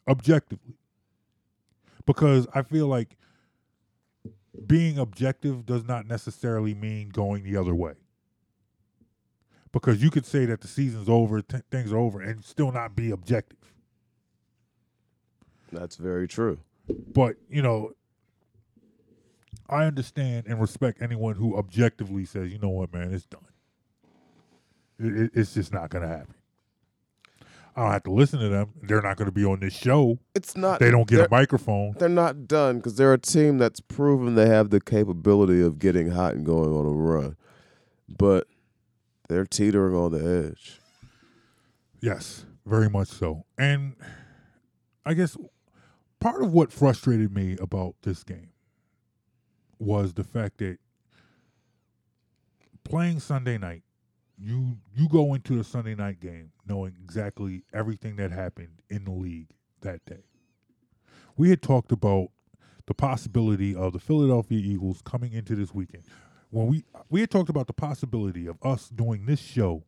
objectively, 0.07 0.75
because 2.05 2.47
I 2.53 2.61
feel 2.61 2.87
like 2.87 3.15
being 4.67 4.97
objective 4.97 5.65
does 5.65 5.85
not 5.87 6.05
necessarily 6.07 6.73
mean 6.73 7.09
going 7.09 7.43
the 7.43 7.57
other 7.57 7.75
way. 7.75 7.93
Because 9.71 10.01
you 10.01 10.09
could 10.09 10.25
say 10.25 10.45
that 10.45 10.61
the 10.61 10.67
season's 10.67 11.07
over, 11.07 11.41
t- 11.41 11.57
things 11.69 11.91
are 11.93 11.97
over, 11.97 12.21
and 12.21 12.43
still 12.43 12.71
not 12.71 12.95
be 12.95 13.11
objective. 13.11 13.57
That's 15.71 15.95
very 15.95 16.27
true. 16.27 16.59
But, 17.13 17.35
you 17.49 17.61
know, 17.61 17.91
I 19.69 19.85
understand 19.85 20.47
and 20.47 20.59
respect 20.59 21.01
anyone 21.01 21.35
who 21.35 21.55
objectively 21.55 22.25
says, 22.25 22.51
you 22.51 22.57
know 22.57 22.69
what, 22.69 22.91
man, 22.91 23.13
it's 23.13 23.25
done. 23.27 23.45
It, 24.99 25.15
it- 25.25 25.31
it's 25.35 25.53
just 25.53 25.71
not 25.71 25.91
going 25.91 26.01
to 26.01 26.07
happen. 26.07 26.33
I 27.79 27.83
don't 27.83 27.91
have 27.93 28.03
to 28.03 28.11
listen 28.11 28.39
to 28.41 28.49
them. 28.49 28.73
They're 28.83 29.01
not 29.01 29.15
going 29.15 29.27
to 29.27 29.31
be 29.31 29.45
on 29.45 29.61
this 29.61 29.73
show. 29.73 30.19
It's 30.35 30.57
not. 30.57 30.81
They 30.81 30.91
don't 30.91 31.07
get 31.07 31.27
a 31.27 31.29
microphone. 31.31 31.93
They're 31.97 32.09
not 32.09 32.45
done 32.45 32.75
because 32.77 32.95
they're 32.95 33.13
a 33.13 33.17
team 33.17 33.57
that's 33.57 33.79
proven 33.79 34.35
they 34.35 34.47
have 34.47 34.69
the 34.69 34.81
capability 34.81 35.61
of 35.61 35.79
getting 35.79 36.11
hot 36.11 36.33
and 36.33 36.45
going 36.45 36.73
on 36.73 36.85
a 36.85 36.89
run, 36.89 37.37
but 38.09 38.47
they're 39.29 39.45
teetering 39.45 39.95
on 39.95 40.11
the 40.11 40.49
edge. 40.49 40.81
Yes, 42.01 42.45
very 42.65 42.89
much 42.89 43.07
so. 43.07 43.45
And 43.57 43.95
I 45.05 45.13
guess 45.13 45.37
part 46.19 46.43
of 46.43 46.51
what 46.51 46.73
frustrated 46.73 47.33
me 47.33 47.55
about 47.61 47.95
this 48.01 48.25
game 48.25 48.49
was 49.79 50.15
the 50.15 50.25
fact 50.25 50.57
that 50.57 50.79
playing 52.83 53.21
Sunday 53.21 53.57
night, 53.57 53.83
you 54.41 54.77
you 54.95 55.07
go 55.09 55.33
into 55.33 55.55
the 55.57 55.63
Sunday 55.63 55.95
night 55.95 56.19
game 56.19 56.51
knowing 56.67 56.95
exactly 57.03 57.63
everything 57.73 58.15
that 58.17 58.31
happened 58.31 58.81
in 58.89 59.03
the 59.05 59.11
league 59.11 59.49
that 59.81 60.03
day. 60.05 60.23
We 61.37 61.49
had 61.49 61.61
talked 61.61 61.91
about 61.91 62.29
the 62.85 62.93
possibility 62.93 63.75
of 63.75 63.93
the 63.93 63.99
Philadelphia 63.99 64.59
Eagles 64.59 65.01
coming 65.03 65.33
into 65.33 65.55
this 65.55 65.73
weekend. 65.73 66.03
When 66.49 66.67
we 66.67 66.83
we 67.09 67.19
had 67.21 67.29
talked 67.29 67.49
about 67.49 67.67
the 67.67 67.73
possibility 67.73 68.47
of 68.47 68.57
us 68.63 68.89
doing 68.89 69.25
this 69.25 69.39
show 69.39 69.83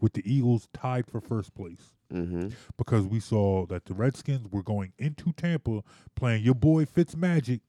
with 0.00 0.12
the 0.14 0.22
Eagles 0.30 0.68
tied 0.72 1.06
for 1.06 1.20
first 1.20 1.54
place 1.54 1.90
Mm-hmm. 2.12 2.48
because 2.76 3.06
we 3.06 3.20
saw 3.20 3.64
that 3.68 3.86
the 3.86 3.94
Redskins 3.94 4.46
were 4.50 4.62
going 4.62 4.92
into 4.98 5.32
Tampa 5.32 5.82
playing 6.14 6.42
your 6.44 6.54
boy 6.54 6.84
Fitz 6.84 7.16
Magic 7.16 7.62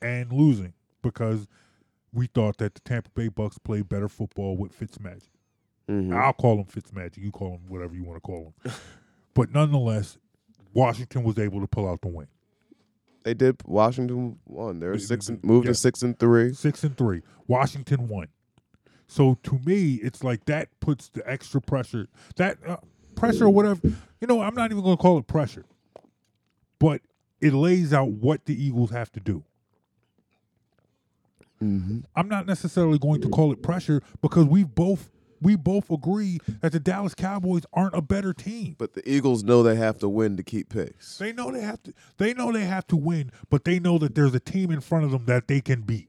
and 0.00 0.30
losing 0.32 0.72
because 1.02 1.48
we 2.16 2.26
thought 2.26 2.56
that 2.56 2.74
the 2.74 2.80
Tampa 2.80 3.10
Bay 3.10 3.28
Bucks 3.28 3.58
played 3.58 3.88
better 3.88 4.08
football 4.08 4.56
with 4.56 4.78
Fitzmagic. 4.78 5.28
Mm-hmm. 5.88 6.14
I'll 6.14 6.32
call 6.32 6.56
him 6.58 6.64
Fitzmagic. 6.64 7.18
You 7.18 7.30
call 7.30 7.52
him 7.56 7.60
whatever 7.68 7.94
you 7.94 8.02
want 8.04 8.16
to 8.16 8.20
call 8.20 8.54
him. 8.64 8.72
but 9.34 9.52
nonetheless, 9.52 10.16
Washington 10.72 11.22
was 11.24 11.38
able 11.38 11.60
to 11.60 11.66
pull 11.66 11.88
out 11.88 12.00
the 12.00 12.08
win. 12.08 12.26
They 13.22 13.34
did. 13.34 13.60
Washington 13.66 14.38
won. 14.46 14.80
They're 14.80 14.92
They- 14.92 14.98
six 14.98 15.28
and 15.28 15.42
moved 15.44 15.66
yeah. 15.66 15.72
to 15.72 15.74
six 15.74 16.02
and 16.02 16.18
three. 16.18 16.54
Six 16.54 16.82
and 16.84 16.96
three. 16.96 17.22
Washington 17.46 18.08
won. 18.08 18.28
So 19.08 19.36
to 19.44 19.60
me, 19.64 19.94
it's 19.96 20.24
like 20.24 20.46
that 20.46 20.68
puts 20.80 21.10
the 21.10 21.28
extra 21.30 21.60
pressure. 21.60 22.08
That 22.36 22.58
uh, 22.66 22.78
pressure 23.14 23.44
or 23.44 23.50
whatever. 23.50 23.80
You 24.20 24.26
know, 24.26 24.40
I'm 24.40 24.54
not 24.54 24.70
even 24.70 24.82
going 24.82 24.96
to 24.96 25.02
call 25.02 25.18
it 25.18 25.26
pressure, 25.26 25.64
but 26.78 27.02
it 27.40 27.52
lays 27.52 27.92
out 27.92 28.10
what 28.10 28.46
the 28.46 28.60
Eagles 28.60 28.90
have 28.90 29.12
to 29.12 29.20
do. 29.20 29.44
Mm-hmm. 31.62 32.00
I'm 32.14 32.28
not 32.28 32.46
necessarily 32.46 32.98
going 32.98 33.20
to 33.22 33.28
call 33.28 33.52
it 33.52 33.62
pressure 33.62 34.02
because 34.20 34.46
we 34.46 34.64
both 34.64 35.08
we 35.40 35.56
both 35.56 35.90
agree 35.90 36.38
that 36.60 36.72
the 36.72 36.80
Dallas 36.80 37.14
Cowboys 37.14 37.64
aren't 37.72 37.94
a 37.94 38.02
better 38.02 38.32
team. 38.32 38.74
But 38.78 38.94
the 38.94 39.08
Eagles 39.08 39.44
know 39.44 39.62
they 39.62 39.76
have 39.76 39.98
to 39.98 40.08
win 40.08 40.36
to 40.36 40.42
keep 40.42 40.70
pace. 40.70 41.16
They 41.18 41.32
know 41.32 41.50
they 41.50 41.60
have 41.60 41.82
to. 41.84 41.94
They 42.16 42.34
know 42.34 42.52
they 42.52 42.64
have 42.64 42.86
to 42.88 42.96
win, 42.96 43.30
but 43.50 43.64
they 43.64 43.78
know 43.78 43.98
that 43.98 44.14
there's 44.14 44.34
a 44.34 44.40
team 44.40 44.70
in 44.70 44.80
front 44.80 45.04
of 45.04 45.10
them 45.10 45.26
that 45.26 45.48
they 45.48 45.60
can 45.60 45.82
beat. 45.82 46.08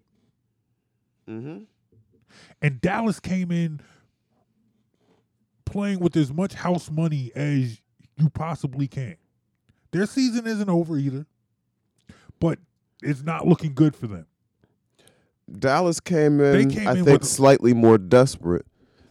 Mm-hmm. 1.30 1.64
And 2.62 2.82
Dallas 2.82 3.20
came 3.20 3.52
in 3.52 3.82
playing 5.66 6.00
with 6.00 6.16
as 6.16 6.32
much 6.32 6.54
house 6.54 6.90
money 6.90 7.32
as 7.36 7.82
you 8.16 8.30
possibly 8.30 8.88
can. 8.88 9.18
Their 9.92 10.06
season 10.06 10.48
isn't 10.48 10.70
over 10.70 10.98
either, 10.98 11.26
but 12.40 12.60
it's 13.02 13.24
not 13.24 13.48
looking 13.48 13.74
good 13.74 13.96
for 13.96 14.08
them. 14.08 14.26
Dallas 15.60 16.00
came 16.00 16.40
in, 16.42 16.70
came 16.70 16.88
I 16.88 16.94
in 16.94 17.06
think, 17.06 17.24
slightly 17.24 17.74
more 17.74 17.98
desperate 17.98 18.66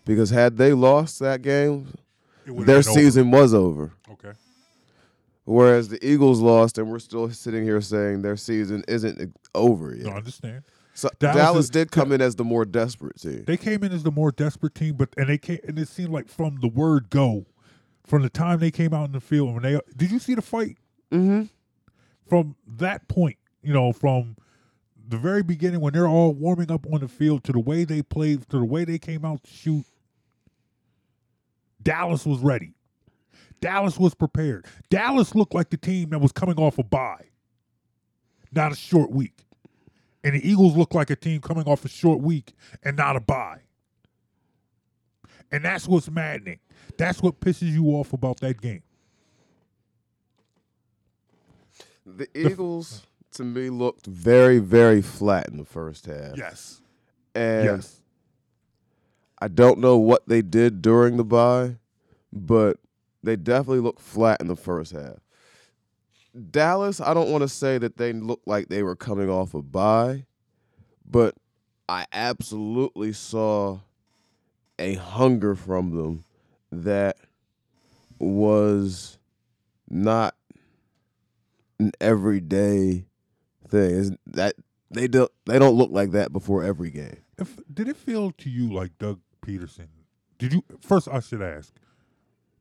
because 0.04 0.30
had 0.30 0.56
they 0.56 0.72
lost 0.72 1.18
that 1.20 1.42
game, 1.42 1.94
their 2.44 2.54
been 2.54 2.70
over. 2.70 2.82
season 2.82 3.30
was 3.30 3.54
over. 3.54 3.92
Okay. 4.10 4.32
Whereas 5.44 5.88
the 5.88 6.04
Eagles 6.06 6.40
lost, 6.40 6.76
and 6.78 6.90
we're 6.90 6.98
still 6.98 7.30
sitting 7.30 7.62
here 7.64 7.80
saying 7.80 8.22
their 8.22 8.36
season 8.36 8.82
isn't 8.88 9.36
over 9.54 9.94
yet. 9.94 10.06
No, 10.06 10.12
I 10.12 10.16
understand. 10.16 10.64
so 10.92 11.08
Dallas 11.18 11.36
Dallas, 11.36 11.64
is- 11.66 11.70
did 11.70 11.90
come 11.92 12.10
in 12.12 12.20
as 12.20 12.34
the 12.34 12.44
more 12.44 12.64
desperate 12.64 13.20
team. 13.20 13.44
They 13.46 13.56
came 13.56 13.84
in 13.84 13.92
as 13.92 14.02
the 14.02 14.10
more 14.10 14.32
desperate 14.32 14.74
team, 14.74 14.96
but 14.96 15.10
and 15.16 15.28
they 15.28 15.38
came 15.38 15.60
and 15.66 15.78
it 15.78 15.88
seemed 15.88 16.10
like 16.10 16.28
from 16.28 16.58
the 16.60 16.68
word 16.68 17.10
go, 17.10 17.46
from 18.04 18.22
the 18.22 18.30
time 18.30 18.58
they 18.58 18.70
came 18.72 18.92
out 18.92 19.06
in 19.06 19.12
the 19.12 19.20
field 19.20 19.54
when 19.54 19.62
they 19.62 19.80
did 19.96 20.10
you 20.10 20.18
see 20.18 20.34
the 20.34 20.42
fight? 20.42 20.76
mm-hmm. 21.12 21.44
from 22.28 22.56
that 22.66 23.06
point, 23.08 23.38
you 23.62 23.72
know, 23.72 23.92
from 23.92 24.36
the 25.08 25.16
very 25.16 25.42
beginning 25.42 25.80
when 25.80 25.92
they're 25.92 26.08
all 26.08 26.32
warming 26.32 26.70
up 26.70 26.86
on 26.92 27.00
the 27.00 27.08
field 27.08 27.44
to 27.44 27.52
the 27.52 27.60
way 27.60 27.84
they 27.84 28.02
played, 28.02 28.48
to 28.48 28.58
the 28.58 28.64
way 28.64 28.84
they 28.84 28.98
came 28.98 29.24
out 29.24 29.42
to 29.44 29.50
shoot, 29.50 29.84
Dallas 31.82 32.26
was 32.26 32.40
ready. 32.40 32.74
Dallas 33.60 33.98
was 33.98 34.14
prepared. 34.14 34.66
Dallas 34.90 35.34
looked 35.34 35.54
like 35.54 35.70
the 35.70 35.76
team 35.76 36.10
that 36.10 36.18
was 36.18 36.32
coming 36.32 36.56
off 36.56 36.78
a 36.78 36.84
bye, 36.84 37.26
not 38.52 38.72
a 38.72 38.76
short 38.76 39.10
week. 39.10 39.46
And 40.24 40.34
the 40.34 40.48
Eagles 40.48 40.76
look 40.76 40.92
like 40.92 41.10
a 41.10 41.16
team 41.16 41.40
coming 41.40 41.64
off 41.66 41.84
a 41.84 41.88
short 41.88 42.20
week 42.20 42.54
and 42.82 42.96
not 42.96 43.14
a 43.16 43.20
bye. 43.20 43.60
And 45.52 45.64
that's 45.64 45.86
what's 45.86 46.10
maddening. 46.10 46.58
That's 46.98 47.22
what 47.22 47.38
pisses 47.40 47.72
you 47.72 47.86
off 47.90 48.12
about 48.12 48.40
that 48.40 48.60
game. 48.60 48.82
The 52.04 52.28
Eagles, 52.34 53.06
to 53.36 53.44
me, 53.44 53.70
looked 53.70 54.06
very, 54.06 54.58
very 54.58 55.02
flat 55.02 55.48
in 55.48 55.56
the 55.56 55.64
first 55.64 56.06
half. 56.06 56.36
Yes. 56.36 56.80
And 57.34 57.64
yes. 57.64 58.00
I 59.38 59.48
don't 59.48 59.78
know 59.78 59.96
what 59.98 60.26
they 60.28 60.42
did 60.42 60.82
during 60.82 61.16
the 61.16 61.24
bye, 61.24 61.76
but 62.32 62.78
they 63.22 63.36
definitely 63.36 63.80
looked 63.80 64.00
flat 64.00 64.40
in 64.40 64.48
the 64.48 64.56
first 64.56 64.92
half. 64.92 65.18
Dallas, 66.50 67.00
I 67.00 67.14
don't 67.14 67.30
want 67.30 67.42
to 67.42 67.48
say 67.48 67.78
that 67.78 67.96
they 67.96 68.12
looked 68.12 68.46
like 68.46 68.68
they 68.68 68.82
were 68.82 68.96
coming 68.96 69.30
off 69.30 69.54
a 69.54 69.62
bye, 69.62 70.26
but 71.08 71.34
I 71.88 72.06
absolutely 72.12 73.12
saw 73.12 73.78
a 74.78 74.94
hunger 74.94 75.54
from 75.54 75.96
them 75.96 76.24
that 76.70 77.16
was 78.18 79.18
not 79.88 80.34
an 81.78 81.92
everyday 82.00 83.04
thing. 83.68 83.90
Is 83.90 84.12
that 84.26 84.54
they 84.90 85.08
don't 85.08 85.30
they 85.46 85.58
don't 85.58 85.74
look 85.74 85.90
like 85.90 86.12
that 86.12 86.32
before 86.32 86.62
every 86.62 86.90
game. 86.90 87.18
If, 87.38 87.58
did 87.72 87.88
it 87.88 87.96
feel 87.96 88.30
to 88.32 88.50
you 88.50 88.72
like 88.72 88.96
Doug 88.98 89.20
Pederson? 89.44 89.88
Did 90.38 90.52
you 90.52 90.64
first? 90.80 91.08
I 91.08 91.20
should 91.20 91.42
ask. 91.42 91.72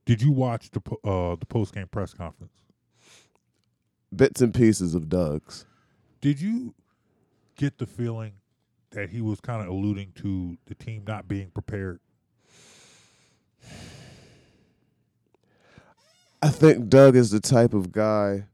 Did 0.05 0.21
you 0.21 0.31
watch 0.31 0.69
the 0.71 0.81
uh, 1.03 1.35
the 1.35 1.45
post 1.45 1.73
game 1.73 1.87
press 1.87 2.13
conference? 2.13 2.53
Bits 4.15 4.41
and 4.41 4.53
pieces 4.53 4.95
of 4.95 5.09
Doug's. 5.09 5.65
Did 6.21 6.39
you 6.39 6.73
get 7.57 7.77
the 7.77 7.85
feeling 7.85 8.33
that 8.91 9.09
he 9.09 9.21
was 9.21 9.41
kind 9.41 9.61
of 9.61 9.67
alluding 9.67 10.13
to 10.15 10.57
the 10.65 10.75
team 10.75 11.03
not 11.05 11.27
being 11.27 11.49
prepared? 11.49 11.99
I 16.41 16.49
think 16.49 16.89
Doug 16.89 17.15
is 17.15 17.31
the 17.31 17.39
type 17.39 17.73
of 17.73 17.91
guy 17.91 18.45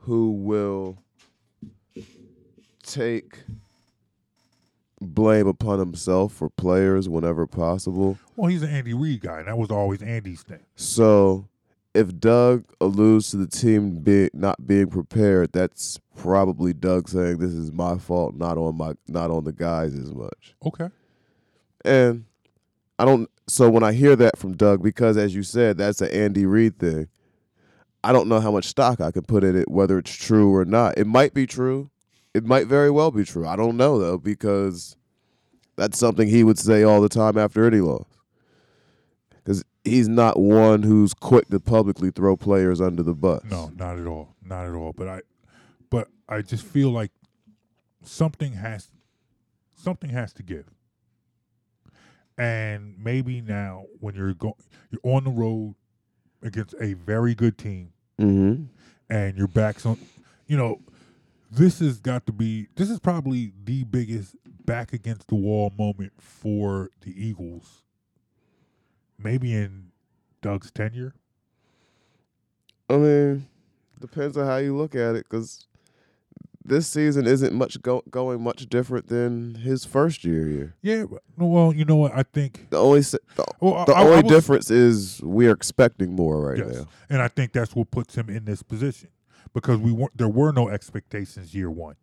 who 0.00 0.32
will 0.32 0.98
take 2.92 3.40
blame 5.00 5.46
upon 5.46 5.78
himself 5.78 6.32
for 6.32 6.48
players 6.50 7.08
whenever 7.08 7.46
possible. 7.46 8.18
Well, 8.36 8.50
he's 8.50 8.62
an 8.62 8.70
Andy 8.70 8.94
Reid 8.94 9.20
guy, 9.20 9.38
and 9.40 9.48
that 9.48 9.58
was 9.58 9.70
always 9.70 10.02
Andy's 10.02 10.42
thing. 10.42 10.60
So 10.76 11.46
if 11.94 12.18
Doug 12.18 12.64
alludes 12.80 13.30
to 13.30 13.36
the 13.36 13.46
team 13.46 14.00
being 14.00 14.30
not 14.32 14.66
being 14.66 14.88
prepared, 14.88 15.52
that's 15.52 15.98
probably 16.16 16.72
Doug 16.72 17.08
saying 17.08 17.38
this 17.38 17.52
is 17.52 17.72
my 17.72 17.98
fault, 17.98 18.34
not 18.34 18.58
on 18.58 18.76
my 18.76 18.94
not 19.06 19.30
on 19.30 19.44
the 19.44 19.52
guys 19.52 19.94
as 19.94 20.12
much. 20.12 20.54
Okay. 20.64 20.88
And 21.84 22.24
I 22.98 23.04
don't. 23.04 23.30
So 23.46 23.70
when 23.70 23.82
I 23.82 23.92
hear 23.92 24.16
that 24.16 24.36
from 24.36 24.56
Doug, 24.56 24.82
because 24.82 25.16
as 25.16 25.34
you 25.34 25.42
said, 25.42 25.78
that's 25.78 26.00
an 26.00 26.10
Andy 26.10 26.46
Reid 26.46 26.78
thing. 26.78 27.08
I 28.04 28.12
don't 28.12 28.28
know 28.28 28.40
how 28.40 28.52
much 28.52 28.66
stock 28.66 29.00
I 29.00 29.10
can 29.10 29.22
put 29.22 29.42
in 29.42 29.56
it, 29.56 29.68
whether 29.68 29.98
it's 29.98 30.14
true 30.14 30.54
or 30.54 30.64
not. 30.64 30.98
It 30.98 31.06
might 31.06 31.34
be 31.34 31.46
true. 31.46 31.90
It 32.38 32.44
might 32.44 32.68
very 32.68 32.88
well 32.88 33.10
be 33.10 33.24
true. 33.24 33.48
I 33.48 33.56
don't 33.56 33.76
know 33.76 33.98
though, 33.98 34.16
because 34.16 34.96
that's 35.74 35.98
something 35.98 36.28
he 36.28 36.44
would 36.44 36.56
say 36.58 36.84
all 36.84 37.00
the 37.00 37.08
time 37.08 37.36
after 37.36 37.66
any 37.66 37.80
loss. 37.80 38.06
Because 39.30 39.64
he's 39.82 40.08
not 40.08 40.38
one 40.38 40.84
who's 40.84 41.14
quick 41.14 41.48
to 41.48 41.58
publicly 41.58 42.12
throw 42.12 42.36
players 42.36 42.80
under 42.80 43.02
the 43.02 43.12
bus. 43.14 43.42
No, 43.50 43.72
not 43.76 43.98
at 43.98 44.06
all. 44.06 44.36
Not 44.40 44.66
at 44.66 44.72
all. 44.74 44.92
But 44.92 45.08
I 45.08 45.20
but 45.90 46.06
I 46.28 46.42
just 46.42 46.64
feel 46.64 46.90
like 46.90 47.10
something 48.04 48.52
has 48.52 48.86
something 49.74 50.10
has 50.10 50.32
to 50.34 50.44
give. 50.44 50.66
And 52.36 52.94
maybe 53.02 53.40
now 53.40 53.86
when 53.98 54.14
you're 54.14 54.34
going 54.34 54.54
you're 54.92 55.00
on 55.16 55.24
the 55.24 55.30
road 55.30 55.74
against 56.40 56.76
a 56.80 56.92
very 56.94 57.34
good 57.34 57.58
team 57.58 57.92
Mm-hmm. 58.20 58.64
and 59.10 59.36
your 59.38 59.46
back's 59.48 59.84
on 59.86 59.96
you 60.48 60.56
know, 60.56 60.80
this 61.50 61.78
has 61.80 61.98
got 61.98 62.26
to 62.26 62.32
be 62.32 62.68
this 62.76 62.90
is 62.90 62.98
probably 63.00 63.52
the 63.64 63.84
biggest 63.84 64.36
back 64.64 64.92
against 64.92 65.28
the 65.28 65.34
wall 65.34 65.72
moment 65.78 66.12
for 66.18 66.90
the 67.02 67.12
Eagles. 67.26 67.82
Maybe 69.18 69.54
in 69.54 69.90
Doug's 70.42 70.70
tenure. 70.70 71.14
I 72.88 72.96
mean, 72.96 73.46
depends 74.00 74.36
on 74.36 74.46
how 74.46 74.56
you 74.58 74.76
look 74.76 74.94
at 74.94 75.14
it, 75.16 75.24
because 75.28 75.66
this 76.64 76.86
season 76.86 77.26
isn't 77.26 77.52
much 77.52 77.80
go- 77.82 78.02
going 78.10 78.40
much 78.42 78.66
different 78.68 79.08
than 79.08 79.56
his 79.56 79.84
first 79.84 80.24
year 80.24 80.46
here. 80.46 80.74
Yeah, 80.82 81.04
well, 81.36 81.74
you 81.74 81.84
know 81.84 81.96
what? 81.96 82.12
I 82.14 82.22
think 82.22 82.68
The 82.70 82.78
only 82.78 83.02
se- 83.02 83.18
the, 83.36 83.44
well, 83.60 83.84
the 83.86 83.92
I- 83.94 84.00
I 84.02 84.04
only 84.04 84.22
was- 84.22 84.32
difference 84.32 84.70
is 84.70 85.20
we 85.22 85.46
are 85.48 85.52
expecting 85.52 86.14
more 86.14 86.40
right 86.40 86.58
Yes. 86.58 86.76
now. 86.76 86.86
And 87.10 87.20
I 87.22 87.28
think 87.28 87.52
that's 87.52 87.74
what 87.74 87.90
puts 87.90 88.14
him 88.14 88.28
in 88.30 88.44
this 88.44 88.62
position 88.62 89.08
because 89.54 89.78
we 89.78 89.92
weren't 89.92 90.16
there 90.16 90.28
were 90.28 90.52
no 90.52 90.68
expectations 90.68 91.54
year 91.54 91.70
one. 91.70 91.96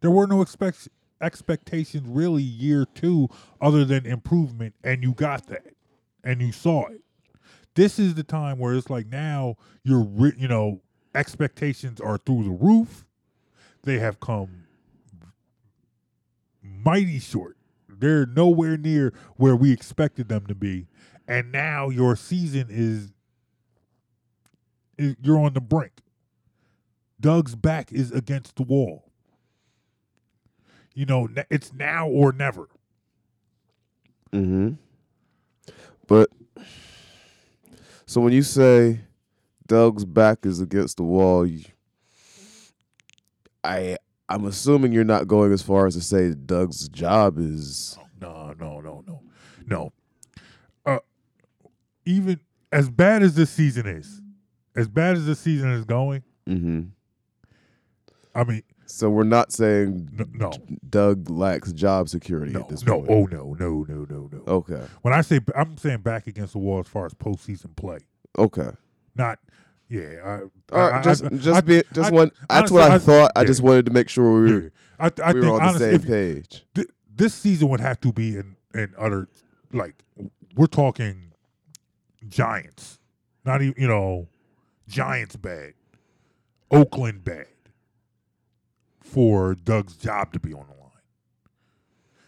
There 0.00 0.10
were 0.10 0.26
no 0.26 0.42
expect 0.42 0.88
expectations 1.20 2.06
really 2.08 2.42
year 2.42 2.86
two 2.94 3.28
other 3.60 3.84
than 3.84 4.06
improvement 4.06 4.74
and 4.84 5.02
you 5.02 5.12
got 5.12 5.46
that 5.48 5.66
and 6.22 6.40
you 6.40 6.52
saw 6.52 6.86
it. 6.86 7.00
This 7.74 7.98
is 7.98 8.14
the 8.14 8.22
time 8.24 8.58
where 8.58 8.74
it's 8.74 8.90
like 8.90 9.06
now 9.06 9.56
you're 9.84 10.06
you 10.36 10.48
know 10.48 10.80
expectations 11.14 12.00
are 12.00 12.18
through 12.18 12.44
the 12.44 12.50
roof. 12.50 13.04
They 13.82 13.98
have 13.98 14.20
come 14.20 14.64
mighty 16.62 17.18
short. 17.18 17.56
They're 17.88 18.26
nowhere 18.26 18.76
near 18.76 19.12
where 19.36 19.56
we 19.56 19.72
expected 19.72 20.28
them 20.28 20.46
to 20.46 20.54
be. 20.54 20.86
And 21.28 21.52
now 21.52 21.88
your 21.88 22.16
season 22.16 22.66
is 22.70 23.12
i- 24.98 25.16
you're 25.22 25.38
on 25.38 25.54
the 25.54 25.60
brink. 25.60 25.92
Doug's 27.20 27.54
back 27.54 27.92
is 27.92 28.12
against 28.12 28.56
the 28.56 28.62
wall. 28.62 29.04
You 30.94 31.06
know, 31.06 31.28
it's 31.50 31.72
now 31.72 32.08
or 32.08 32.32
never. 32.32 32.68
Mm-hmm. 34.32 34.74
But 36.06 36.28
so 38.06 38.20
when 38.20 38.32
you 38.32 38.42
say 38.42 39.00
Doug's 39.66 40.04
back 40.04 40.44
is 40.44 40.60
against 40.60 40.98
the 40.98 41.02
wall, 41.02 41.46
you, 41.46 41.64
I 43.62 43.96
I'm 44.28 44.44
assuming 44.44 44.92
you're 44.92 45.04
not 45.04 45.26
going 45.26 45.52
as 45.52 45.62
far 45.62 45.86
as 45.86 45.94
to 45.94 46.00
say 46.00 46.34
Doug's 46.34 46.88
job 46.88 47.38
is. 47.38 47.98
No, 48.20 48.54
no, 48.58 48.80
no, 48.80 49.04
no, 49.06 49.22
no. 49.66 49.92
Uh, 50.86 50.98
even 52.04 52.40
as 52.70 52.88
bad 52.88 53.22
as 53.22 53.34
this 53.34 53.50
season 53.50 53.86
is, 53.86 54.20
as 54.76 54.88
bad 54.88 55.16
as 55.16 55.26
this 55.26 55.40
season 55.40 55.70
is 55.72 55.84
going, 55.84 56.22
Mm-hmm. 56.48 56.80
I 58.34 58.44
mean, 58.44 58.62
So 58.86 59.08
we're 59.10 59.24
not 59.24 59.52
saying 59.52 60.08
n- 60.18 60.30
no, 60.34 60.52
Doug 60.90 61.30
lacks 61.30 61.72
job 61.72 62.08
security 62.08 62.52
no, 62.52 62.60
at 62.60 62.68
this 62.68 62.84
no, 62.84 62.98
point. 63.02 63.10
oh 63.10 63.24
no, 63.26 63.56
no, 63.58 63.86
no, 63.88 64.06
no, 64.10 64.28
no. 64.32 64.42
Okay. 64.46 64.82
When 65.02 65.14
I 65.14 65.20
say 65.20 65.40
I'm 65.56 65.76
saying 65.76 66.00
back 66.00 66.26
against 66.26 66.52
the 66.54 66.58
wall 66.58 66.80
as 66.80 66.88
far 66.88 67.06
as 67.06 67.14
postseason 67.14 67.74
play, 67.76 67.98
Okay. 68.38 68.70
not 69.14 69.38
yeah. 69.88 70.16
I, 70.24 70.74
All 70.76 70.92
I- 70.92 71.02
Just 71.02 71.24
I- 71.24 71.28
just 71.28 71.56
I- 71.56 71.60
be 71.60 71.82
just 71.92 72.12
one. 72.12 72.30
That's 72.48 72.70
what 72.70 72.90
honestly, 72.90 73.14
I 73.14 73.18
thought. 73.18 73.32
I 73.36 73.44
just 73.44 73.62
wanted 73.62 73.86
to 73.86 73.92
make 73.92 74.08
sure 74.08 74.24
we 74.42 74.52
were 74.52 74.62
yeah. 74.64 74.68
I, 74.98 75.10
I 75.24 75.32
we 75.32 75.40
think 75.40 75.52
were 75.52 75.60
on 75.62 75.72
the 75.74 75.78
same 75.78 76.00
page. 76.00 76.64
th- 76.74 76.88
this 77.14 77.34
season 77.34 77.68
would 77.68 77.80
have 77.80 78.00
to 78.00 78.12
be 78.12 78.36
in 78.36 78.56
in 78.74 78.92
utter 78.98 79.28
like 79.72 79.94
we're 80.56 80.66
talking 80.66 81.32
Giants, 82.28 82.98
not 83.44 83.62
even 83.62 83.74
you 83.80 83.86
know 83.88 84.28
Giants 84.88 85.36
bad, 85.36 85.74
Oakland 86.70 87.24
bad 87.24 87.46
for 89.14 89.54
Doug's 89.54 89.96
job 89.96 90.32
to 90.32 90.40
be 90.40 90.52
on 90.52 90.66
the 90.66 90.74
line. 90.74 90.90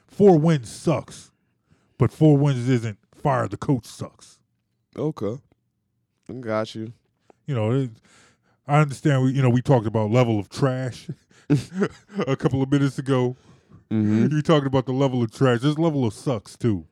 Four 0.07 0.39
wins 0.39 0.71
sucks, 0.71 1.33
but 1.99 2.13
four 2.13 2.39
wins 2.39 2.69
isn't 2.69 2.99
fire 3.13 3.49
the 3.49 3.57
coach 3.57 3.87
sucks. 3.87 4.39
Okay. 4.97 5.37
Got 6.41 6.77
you. 6.77 6.93
You 7.45 7.57
know, 7.57 7.73
it, 7.73 7.91
I 8.69 8.79
understand. 8.79 9.25
We, 9.25 9.33
you 9.33 9.43
know, 9.43 9.51
we 9.51 9.63
talked 9.63 9.87
about 9.87 10.13
level 10.13 10.39
of 10.39 10.49
trash 10.49 11.09
a 12.27 12.37
couple 12.37 12.63
of 12.63 12.71
minutes 12.71 13.01
ago. 13.01 13.37
Mm-hmm. 13.91 14.35
you 14.35 14.43
talking 14.43 14.67
about 14.67 14.87
the 14.87 14.93
level 14.93 15.25
of 15.25 15.33
trash. 15.33 15.61
This 15.61 15.79
level 15.79 16.05
of 16.05 16.15
sucks 16.15 16.57
too, 16.57 16.87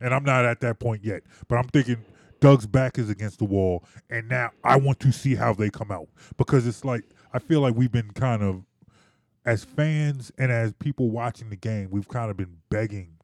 and 0.00 0.14
I'm 0.14 0.24
not 0.24 0.46
at 0.46 0.60
that 0.60 0.78
point 0.78 1.04
yet. 1.04 1.22
But 1.46 1.56
I'm 1.56 1.68
thinking 1.68 2.04
Doug's 2.40 2.66
back 2.66 2.98
is 2.98 3.10
against 3.10 3.38
the 3.38 3.44
wall, 3.44 3.84
and 4.08 4.28
now 4.30 4.50
I 4.64 4.76
want 4.76 4.98
to 5.00 5.12
see 5.12 5.34
how 5.34 5.52
they 5.52 5.68
come 5.68 5.90
out 5.90 6.08
because 6.38 6.66
it's 6.66 6.86
like 6.86 7.04
I 7.34 7.38
feel 7.38 7.60
like 7.60 7.74
we've 7.74 7.92
been 7.92 8.10
kind 8.12 8.42
of, 8.42 8.64
as 9.44 9.64
fans 9.64 10.30
and 10.38 10.52
as 10.52 10.72
people 10.74 11.10
watching 11.10 11.50
the 11.50 11.56
game, 11.56 11.88
we've 11.90 12.08
kind 12.08 12.30
of 12.30 12.36
been 12.36 12.58
begging 12.68 13.16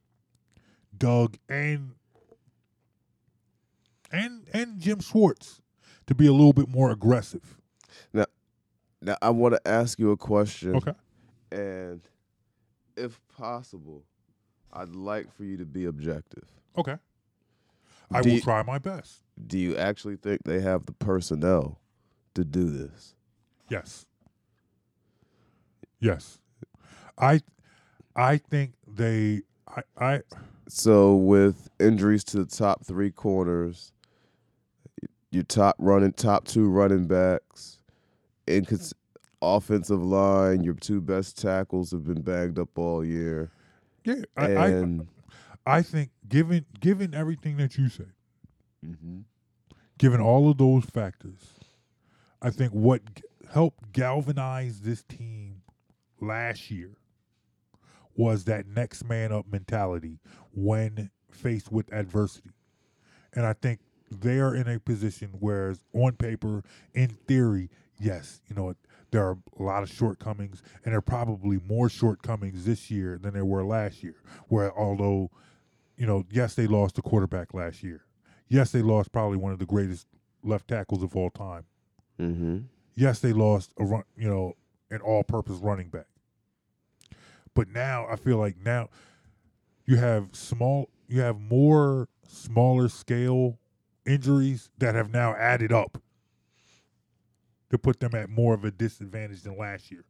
Doug 0.96 1.36
and 1.48 1.92
and 4.12 4.48
and 4.52 4.80
Jim 4.80 5.00
Schwartz 5.00 5.60
to 6.06 6.14
be 6.14 6.26
a 6.26 6.32
little 6.32 6.52
bit 6.52 6.68
more 6.68 6.90
aggressive. 6.90 7.58
Now 8.12 8.26
now 9.02 9.16
I 9.20 9.30
want 9.30 9.54
to 9.54 9.68
ask 9.68 9.98
you 9.98 10.10
a 10.10 10.16
question. 10.16 10.76
Okay. 10.76 10.92
And 11.52 12.00
if 12.96 13.20
possible, 13.36 14.04
I'd 14.72 14.94
like 14.94 15.32
for 15.34 15.44
you 15.44 15.56
to 15.58 15.64
be 15.66 15.84
objective. 15.84 16.46
Okay. 16.78 16.96
I 18.10 18.22
Do 18.22 18.28
will 18.30 18.36
you- 18.36 18.42
try 18.42 18.62
my 18.62 18.78
best. 18.78 19.22
Do 19.46 19.58
you 19.58 19.76
actually 19.76 20.16
think 20.16 20.44
they 20.44 20.60
have 20.60 20.86
the 20.86 20.92
personnel 20.92 21.78
to 22.34 22.44
do 22.44 22.70
this? 22.70 23.14
Yes. 23.68 24.06
Yes. 26.00 26.38
I 27.18 27.40
I 28.14 28.36
think 28.38 28.72
they 28.86 29.42
I 29.68 29.82
I 29.98 30.20
So 30.68 31.14
with 31.16 31.68
injuries 31.80 32.24
to 32.24 32.38
the 32.38 32.46
top 32.46 32.84
three 32.84 33.10
corners, 33.10 33.92
your 35.30 35.44
top 35.44 35.76
running 35.78 36.12
top 36.12 36.44
two 36.44 36.68
running 36.68 37.06
backs, 37.06 37.78
incons- 38.46 38.92
offensive 39.42 40.02
line, 40.02 40.62
your 40.62 40.74
two 40.74 41.00
best 41.00 41.38
tackles 41.40 41.90
have 41.92 42.04
been 42.04 42.22
banged 42.22 42.58
up 42.58 42.78
all 42.78 43.04
year, 43.04 43.50
yeah, 44.04 44.22
I, 44.36 44.44
I 44.52 44.68
and 44.68 45.08
I 45.66 45.82
think 45.82 46.10
given 46.28 46.64
given 46.80 47.14
everything 47.14 47.56
that 47.56 47.76
you 47.78 47.88
said, 47.88 48.12
Mhm. 48.84 49.24
given 49.98 50.20
all 50.20 50.50
of 50.50 50.58
those 50.58 50.84
factors, 50.84 51.54
I 52.42 52.50
think 52.50 52.72
what 52.72 53.02
g- 53.14 53.22
helped 53.52 53.92
galvanize 53.92 54.80
this 54.82 55.02
team 55.02 55.35
last 56.20 56.70
year 56.70 56.90
was 58.16 58.44
that 58.44 58.66
next 58.66 59.04
man 59.04 59.32
up 59.32 59.46
mentality 59.50 60.18
when 60.54 61.10
faced 61.30 61.70
with 61.70 61.92
adversity. 61.92 62.50
And 63.34 63.44
I 63.44 63.52
think 63.52 63.80
they 64.10 64.38
are 64.38 64.54
in 64.54 64.68
a 64.68 64.78
position 64.80 65.30
where, 65.40 65.74
on 65.92 66.12
paper, 66.12 66.62
in 66.94 67.08
theory, 67.26 67.68
yes, 68.00 68.40
you 68.48 68.56
know, 68.56 68.74
there 69.10 69.22
are 69.24 69.38
a 69.58 69.62
lot 69.62 69.82
of 69.82 69.90
shortcomings, 69.90 70.62
and 70.84 70.92
there 70.92 70.98
are 70.98 71.02
probably 71.02 71.60
more 71.68 71.88
shortcomings 71.88 72.64
this 72.64 72.90
year 72.90 73.18
than 73.18 73.34
there 73.34 73.44
were 73.44 73.64
last 73.64 74.02
year. 74.02 74.16
Where, 74.48 74.76
although, 74.76 75.30
you 75.96 76.06
know, 76.06 76.24
yes, 76.30 76.54
they 76.54 76.66
lost 76.66 76.96
the 76.96 77.02
quarterback 77.02 77.52
last 77.54 77.82
year. 77.82 78.02
Yes, 78.48 78.72
they 78.72 78.82
lost 78.82 79.12
probably 79.12 79.36
one 79.38 79.52
of 79.52 79.58
the 79.58 79.66
greatest 79.66 80.06
left 80.42 80.68
tackles 80.68 81.02
of 81.02 81.16
all 81.16 81.30
time. 81.30 81.64
Mhm. 82.18 82.64
Yes, 82.94 83.20
they 83.20 83.32
lost 83.32 83.72
a 83.78 83.84
run, 83.84 84.04
you 84.16 84.28
know, 84.28 84.54
an 84.90 85.00
all-purpose 85.00 85.58
running 85.58 85.88
back. 85.88 86.06
But 87.54 87.68
now 87.68 88.06
I 88.10 88.16
feel 88.16 88.36
like 88.36 88.56
now 88.64 88.88
you 89.86 89.96
have 89.96 90.28
small, 90.32 90.90
you 91.08 91.20
have 91.20 91.40
more 91.40 92.08
smaller 92.28 92.88
scale 92.88 93.58
injuries 94.04 94.70
that 94.78 94.94
have 94.94 95.10
now 95.10 95.34
added 95.34 95.72
up 95.72 95.98
to 97.70 97.78
put 97.78 98.00
them 98.00 98.14
at 98.14 98.28
more 98.28 98.54
of 98.54 98.64
a 98.64 98.70
disadvantage 98.70 99.42
than 99.42 99.56
last 99.58 99.90
year. 99.90 100.04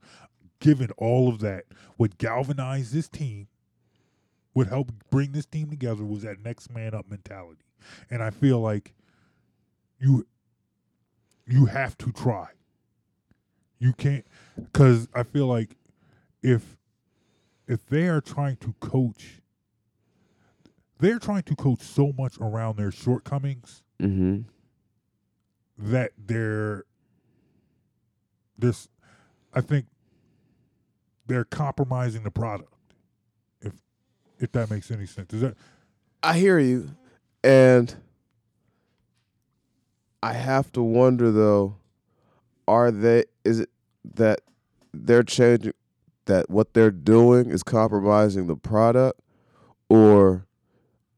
Given 0.61 0.91
all 0.99 1.29
of 1.29 1.41
that, 1.41 1.65
what 1.97 2.19
galvanized 2.19 2.93
this 2.93 3.09
team, 3.09 3.49
what 4.53 4.67
helped 4.67 4.95
bring 5.11 5.33
this 5.33 5.47
team 5.47 5.71
together 5.71 6.05
was 6.05 6.23
that 6.23 6.43
next 6.43 6.73
man 6.73 6.95
up 6.95 7.09
mentality. 7.09 7.65
And 8.11 8.23
I 8.23 8.31
feel 8.31 8.61
like 8.61 8.95
you 9.99 10.27
you 11.47 11.67
have 11.67 11.97
to 11.99 12.11
try. 12.11 12.49
You 13.79 13.93
can't 13.93 14.27
cuz 14.73 15.09
I 15.15 15.23
feel 15.23 15.47
like 15.47 15.77
if 16.43 16.77
if 17.67 17.87
they 17.87 18.09
are 18.09 18.21
trying 18.21 18.57
to 18.57 18.75
coach 18.81 19.43
they're 20.99 21.19
trying 21.19 21.43
to 21.43 21.55
coach 21.57 21.81
so 21.83 22.13
much 22.17 22.39
around 22.41 22.77
their 22.77 22.91
shortcomings 22.91 23.83
Mm-hmm. 24.01 24.43
that 25.79 26.13
they're 26.19 26.85
this 28.59 28.89
I 29.55 29.61
think 29.63 29.87
they're 31.27 31.45
compromising 31.45 32.23
the 32.23 32.31
product. 32.31 32.73
If 33.61 33.73
if 34.39 34.53
that 34.53 34.71
makes 34.71 34.91
any 34.91 35.07
sense. 35.07 35.33
Is 35.33 35.41
that 35.41 35.57
I 36.23 36.39
hear 36.39 36.59
you, 36.59 36.91
and 37.43 37.95
I 40.23 40.33
have 40.35 40.71
to 40.73 40.83
wonder 40.83 41.31
though, 41.31 41.77
are 42.69 42.91
they? 42.91 43.25
Is 43.45 43.61
it 43.61 43.71
that 44.15 44.41
they're 44.93 45.23
changing? 45.23 45.73
That 46.27 46.51
what 46.51 46.75
they're 46.75 46.91
doing 46.91 47.51
is 47.51 47.63
compromising 47.63 48.49
the 48.49 48.57
product, 48.57 49.21
or 49.89 50.47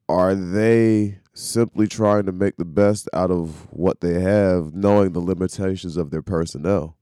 are 0.09 0.35
they 0.35 1.21
simply 1.33 1.87
trying 1.87 2.27
to 2.27 2.33
make 2.33 2.57
the 2.57 2.65
best 2.67 3.09
out 3.15 3.31
of 3.31 3.67
what 3.71 4.01
they 4.01 4.21
have, 4.21 4.75
knowing 4.75 5.13
the 5.13 5.21
limitations 5.21 5.97
of 5.97 6.11
their 6.11 6.23
personnel? 6.23 6.97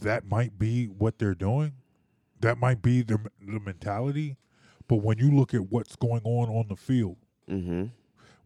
that 0.00 0.24
might 0.24 0.56
be 0.58 0.86
what 0.86 1.18
they're 1.18 1.34
doing? 1.34 1.72
That 2.40 2.58
might 2.58 2.82
be 2.82 3.02
their 3.02 3.18
the 3.40 3.58
mentality. 3.58 4.36
But 4.86 4.96
when 4.96 5.18
you 5.18 5.32
look 5.32 5.54
at 5.54 5.70
what's 5.70 5.96
going 5.96 6.22
on 6.24 6.48
on 6.48 6.68
the 6.68 6.76
field, 6.76 7.16
Mm-hmm. 7.50 7.86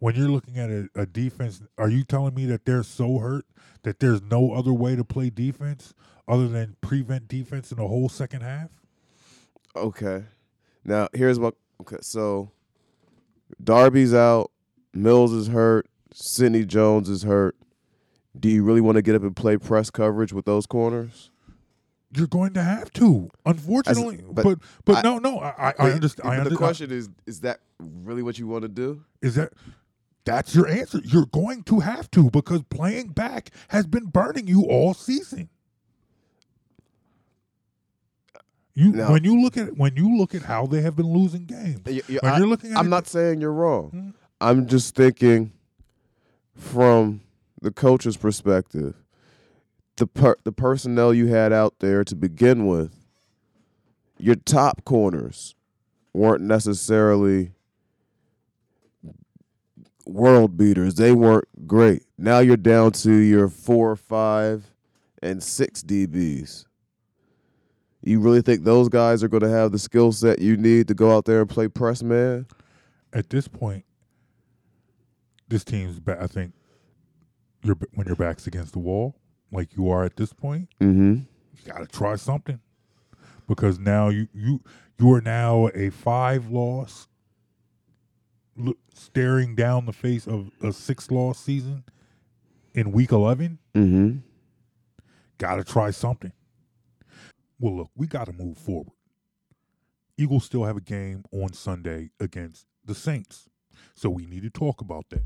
When 0.03 0.17
you're 0.17 0.29
looking 0.29 0.59
at 0.59 0.69
a, 0.69 0.89
a 0.97 1.07
defense, 1.07 1.63
are 1.79 1.89
you 1.89 2.03
telling 2.03 2.35
me 2.35 2.45
that 2.47 2.65
they're 2.65 2.83
so 2.83 3.19
hurt 3.19 3.47
that 3.85 4.01
there's 4.01 4.21
no 4.21 4.53
other 4.53 4.73
way 4.73 4.97
to 4.97 5.05
play 5.05 5.31
defense 5.31 5.95
other 6.27 6.49
than 6.49 6.75
prevent 6.81 7.29
defense 7.29 7.71
in 7.71 7.79
the 7.79 7.87
whole 7.87 8.09
second 8.09 8.41
half? 8.41 8.71
Okay. 9.77 10.25
Now 10.85 11.07
here's 11.13 11.39
what. 11.39 11.55
Okay, 11.83 11.99
so 12.01 12.51
Darby's 13.63 14.13
out. 14.13 14.51
Mills 14.93 15.33
is 15.33 15.47
hurt. 15.47 15.87
Sidney 16.13 16.65
Jones 16.65 17.09
is 17.09 17.23
hurt. 17.23 17.55
Do 18.39 18.49
you 18.49 18.65
really 18.65 18.81
want 18.81 18.97
to 18.97 19.03
get 19.03 19.15
up 19.15 19.23
and 19.23 19.37
play 19.37 19.57
press 19.57 19.89
coverage 19.89 20.33
with 20.33 20.47
those 20.47 20.67
corners? 20.67 21.31
You're 22.15 22.27
going 22.27 22.55
to 22.55 22.63
have 22.63 22.91
to, 22.95 23.31
unfortunately. 23.47 24.21
but 24.31 24.43
but 24.45 24.59
but, 24.85 24.97
I- 24.97 25.03
no, 25.03 25.19
no, 25.19 25.39
I 25.39 25.49
I, 25.49 25.69
I 25.69 25.73
But- 25.79 25.93
understand. 25.93 26.29
I 26.29 26.31
but 26.31 26.35
the 26.35 26.39
understand. 26.51 26.59
question 26.59 26.91
is: 26.91 27.09
Is 27.25 27.41
that 27.43 27.61
really 27.79 28.23
what 28.25 28.37
you 28.39 28.49
want 28.49 28.63
to 28.63 28.69
do? 28.69 29.05
Is 29.23 29.37
that 29.37 29.53
that's 30.25 30.55
your 30.55 30.69
answer? 30.69 31.01
You're 31.05 31.27
going 31.27 31.63
to 31.65 31.81
have 31.81 32.11
to 32.13 32.31
because 32.31 32.63
playing 32.65 33.09
back 33.09 33.51
has 33.69 33.87
been 33.87 34.07
burning 34.07 34.47
you 34.47 34.63
all 34.65 34.95
season. 34.95 35.49
You 38.75 38.93
No. 38.93 39.11
when 39.13 39.25
you 39.25 39.41
look 39.43 39.57
at 39.57 39.77
when 39.77 39.97
you 39.97 40.17
look 40.17 40.35
at 40.35 40.43
how 40.43 40.67
they 40.67 40.81
have 40.81 40.97
been 40.97 41.13
losing 41.13 41.45
games. 41.45 41.81
You- 41.87 42.03
you- 42.09 42.21
When 42.23 42.33
I, 42.33 42.39
you're 42.39 42.47
looking 42.47 42.73
at 42.73 42.79
I'm 42.79 42.87
it- 42.87 42.91
not 42.91 43.07
saying 43.07 43.41
you're 43.41 43.53
wrong. 43.53 43.91
Mhm. 43.91 44.15
I'm 44.41 44.67
just 44.67 44.95
thinking 44.95 45.53
from 46.55 47.21
the 47.61 47.71
coach's 47.71 48.17
perspective. 48.17 48.95
The 49.97 50.07
per- 50.07 50.37
the 50.45 50.53
personnel 50.53 51.13
you 51.13 51.27
had 51.27 51.53
out 51.53 51.75
there 51.81 52.03
to 52.05 52.17
begin 52.17 52.67
with, 52.67 52.95
your 54.19 54.37
top 54.37 54.85
corners 54.85 55.55
weren't 56.15 56.43
necessarily 56.43 57.53
world 60.07 60.57
beaters. 60.57 60.95
They 60.95 61.13
weren't 61.13 61.67
great. 61.67 62.05
Now 62.19 62.41
you're 62.41 62.57
down 62.57 62.93
to 62.93 63.13
your 63.13 63.49
four, 63.49 63.97
five, 63.97 64.73
and 65.23 65.43
six 65.43 65.83
DBs. 65.83 66.67
You 68.03 68.19
really 68.21 68.43
think 68.43 68.65
those 68.65 68.89
guys 68.89 69.23
are 69.23 69.29
going 69.29 69.45
to 69.45 69.49
have 69.49 69.71
the 69.71 69.79
skill 69.79 70.11
set 70.11 70.41
you 70.41 70.57
need 70.57 70.89
to 70.89 70.95
go 70.95 71.17
out 71.17 71.25
there 71.25 71.41
and 71.41 71.49
play 71.49 71.69
press 71.69 72.03
man? 72.03 72.47
at 73.13 73.31
this 73.31 73.49
point, 73.49 73.85
this 75.49 75.65
team's 75.65 76.01
back. 76.01 76.19
I 76.21 76.27
think 76.27 76.55
you're 77.63 77.77
when 77.95 78.07
your 78.07 78.17
back's 78.17 78.47
against 78.47 78.73
the 78.73 78.79
wall, 78.79 79.17
like 79.51 79.77
you 79.77 79.91
are 79.91 80.05
at 80.05 80.17
this 80.17 80.33
point. 80.33 80.69
Mm-hmm. 80.81 81.15
You 81.57 81.73
got 81.73 81.79
to 81.79 81.87
try 81.87 82.17
something 82.17 82.61
because 83.47 83.79
now 83.79 84.09
you 84.09 84.29
you 84.33 84.63
you 84.99 85.13
are 85.13 85.21
now 85.21 85.69
a 85.75 85.91
five 85.91 86.51
loss, 86.51 87.09
staring 88.95 89.55
down 89.55 89.87
the 89.87 89.93
face 89.93 90.27
of 90.27 90.51
a 90.63 90.73
six 90.73 91.11
loss 91.11 91.39
season 91.39 91.85
in 92.75 92.93
week 92.93 93.13
eleven. 93.13 93.59
Mm-hmm. 93.75 94.19
Got 95.39 95.57
to 95.57 95.65
try 95.65 95.91
something. 95.91 96.33
Well, 97.59 97.77
look, 97.77 97.91
we 97.97 98.07
got 98.07 98.27
to 98.27 98.33
move 98.33 98.59
forward. 98.59 98.93
Eagles 100.19 100.45
still 100.45 100.65
have 100.65 100.77
a 100.77 100.81
game 100.81 101.25
on 101.33 101.53
Sunday 101.53 102.11
against 102.21 102.67
the 102.85 102.95
Saints. 102.95 103.49
So 103.95 104.11
we 104.11 104.27
need 104.27 104.43
to 104.43 104.51
talk 104.51 104.81
about 104.81 105.07
that. 105.11 105.25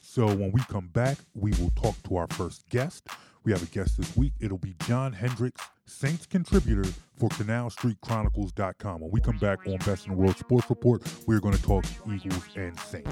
So 0.00 0.26
when 0.26 0.52
we 0.52 0.60
come 0.62 0.88
back, 0.88 1.18
we 1.34 1.50
will 1.52 1.70
talk 1.70 1.96
to 2.08 2.16
our 2.16 2.28
first 2.28 2.68
guest. 2.68 3.08
We 3.42 3.52
have 3.52 3.62
a 3.62 3.66
guest 3.66 3.98
this 3.98 4.16
week. 4.16 4.32
It'll 4.40 4.58
be 4.58 4.74
John 4.86 5.12
Hendricks, 5.12 5.62
Saints 5.86 6.26
contributor 6.26 6.84
for 7.18 7.28
CanalStreetChronicles.com. 7.30 9.00
When 9.00 9.10
we 9.10 9.20
come 9.20 9.38
back 9.38 9.66
on 9.66 9.78
Best 9.78 10.06
in 10.06 10.12
the 10.12 10.18
World 10.18 10.36
Sports 10.38 10.70
Report, 10.70 11.02
we're 11.26 11.40
going 11.40 11.54
to 11.54 11.62
talk 11.62 11.84
Eagles 12.06 12.44
and 12.56 12.78
Saints. 12.80 13.10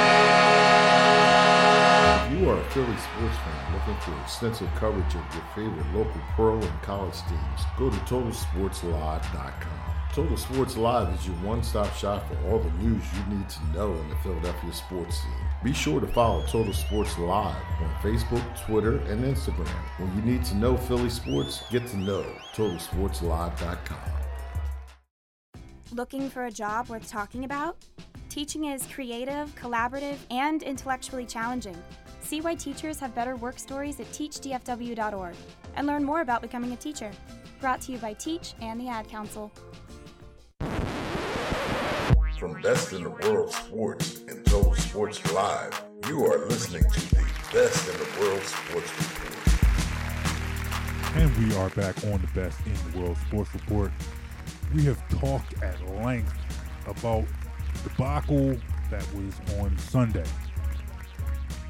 You 2.37 2.51
are 2.51 2.59
a 2.59 2.65
Philly 2.65 2.97
sports 2.99 3.37
fan 3.39 3.73
looking 3.73 3.97
for 4.03 4.21
extensive 4.21 4.69
coverage 4.75 5.15
of 5.15 5.25
your 5.33 5.45
favorite 5.55 5.87
local 5.95 6.21
pro 6.35 6.59
and 6.59 6.83
college 6.83 7.17
teams, 7.31 7.63
go 7.79 7.89
to 7.89 7.97
TotalSportsLive.com. 7.97 9.95
Total 10.13 10.37
Sports 10.37 10.77
Live 10.77 11.15
is 11.15 11.27
your 11.27 11.37
one-stop 11.37 11.95
shop 11.95 12.29
for 12.29 12.37
all 12.47 12.59
the 12.59 12.71
news 12.73 13.03
you 13.15 13.35
need 13.35 13.49
to 13.49 13.67
know 13.73 13.95
in 13.95 14.11
the 14.11 14.17
Philadelphia 14.17 14.73
sports 14.75 15.17
scene. 15.23 15.33
Be 15.65 15.73
sure 15.73 15.99
to 15.99 16.07
follow 16.09 16.45
Total 16.47 16.75
Sports 16.75 17.17
Live 17.19 17.57
on 17.81 17.95
Facebook, 18.03 18.45
Twitter, 18.67 18.99
and 19.11 19.25
Instagram. 19.25 19.67
When 19.99 20.15
you 20.17 20.23
need 20.31 20.45
to 20.47 20.57
know 20.57 20.77
Philly 20.77 21.09
sports, 21.09 21.63
get 21.71 21.87
to 21.87 21.97
know 21.97 22.27
TotalSportsLive.com. 22.55 23.99
Looking 25.93 26.29
for 26.29 26.45
a 26.45 26.51
job 26.51 26.91
worth 26.91 27.09
talking 27.09 27.45
about? 27.47 27.79
Teaching 28.29 28.67
is 28.67 28.87
creative, 28.89 29.55
collaborative, 29.55 30.19
and 30.31 30.63
intellectually 30.63 31.25
challenging. 31.25 31.83
See 32.27 32.41
why 32.41 32.57
teachers 32.57 32.99
have 32.99 33.15
better 33.15 33.37
work 33.37 33.57
stories 33.57 34.01
at 34.01 34.07
teachdfw.org 34.07 35.37
and 35.77 35.87
learn 35.87 36.03
more 36.03 36.23
about 36.23 36.43
becoming 36.43 36.73
a 36.73 36.77
teacher. 36.77 37.13
Brought 37.61 37.81
to 37.83 37.93
you 37.93 37.99
by 37.99 38.15
Teach 38.15 38.55
and 38.61 38.81
the 38.81 38.89
Ad 38.89 39.07
Council. 39.09 39.53
From 42.37 42.61
Best 42.63 42.93
in 42.93 43.05
the 43.05 43.11
World 43.11 43.53
Sports 43.53 44.23
and 44.27 44.45
Total 44.45 44.75
Sports 44.75 45.33
Live, 45.33 45.85
you 46.09 46.27
are 46.27 46.49
listening 46.49 46.83
to 46.91 47.01
the 47.15 47.25
Best 47.53 47.89
in 47.89 47.97
the 47.97 48.09
World 48.21 48.43
Sports 48.43 48.91
Report. 48.99 49.33
And 51.15 51.31
we 51.47 51.55
are 51.55 51.71
back 51.71 51.97
on 52.13 52.21
the 52.21 52.31
Best 52.35 52.59
in 52.67 52.75
the 52.91 52.99
World 52.99 53.19
Sports 53.29 53.55
Report. 53.55 53.93
We 54.75 54.83
have 54.87 55.01
talked 55.21 55.63
at 55.63 55.81
length 56.03 56.35
about 56.89 57.25
the 57.85 57.89
debacle 57.89 58.57
that 58.91 59.07
was 59.15 59.33
on 59.61 59.79
Sunday. 59.79 60.27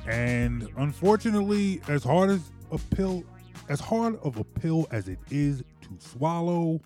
And 0.06 0.68
unfortunately, 0.76 1.80
as 1.88 2.04
hard 2.04 2.30
as 2.30 2.50
a 2.70 2.78
pill, 2.94 3.24
as 3.68 3.80
hard 3.80 4.18
of 4.22 4.38
a 4.38 4.44
pill 4.44 4.86
as 4.90 5.08
it 5.08 5.18
is 5.30 5.64
to 5.82 5.88
swallow, 5.98 6.80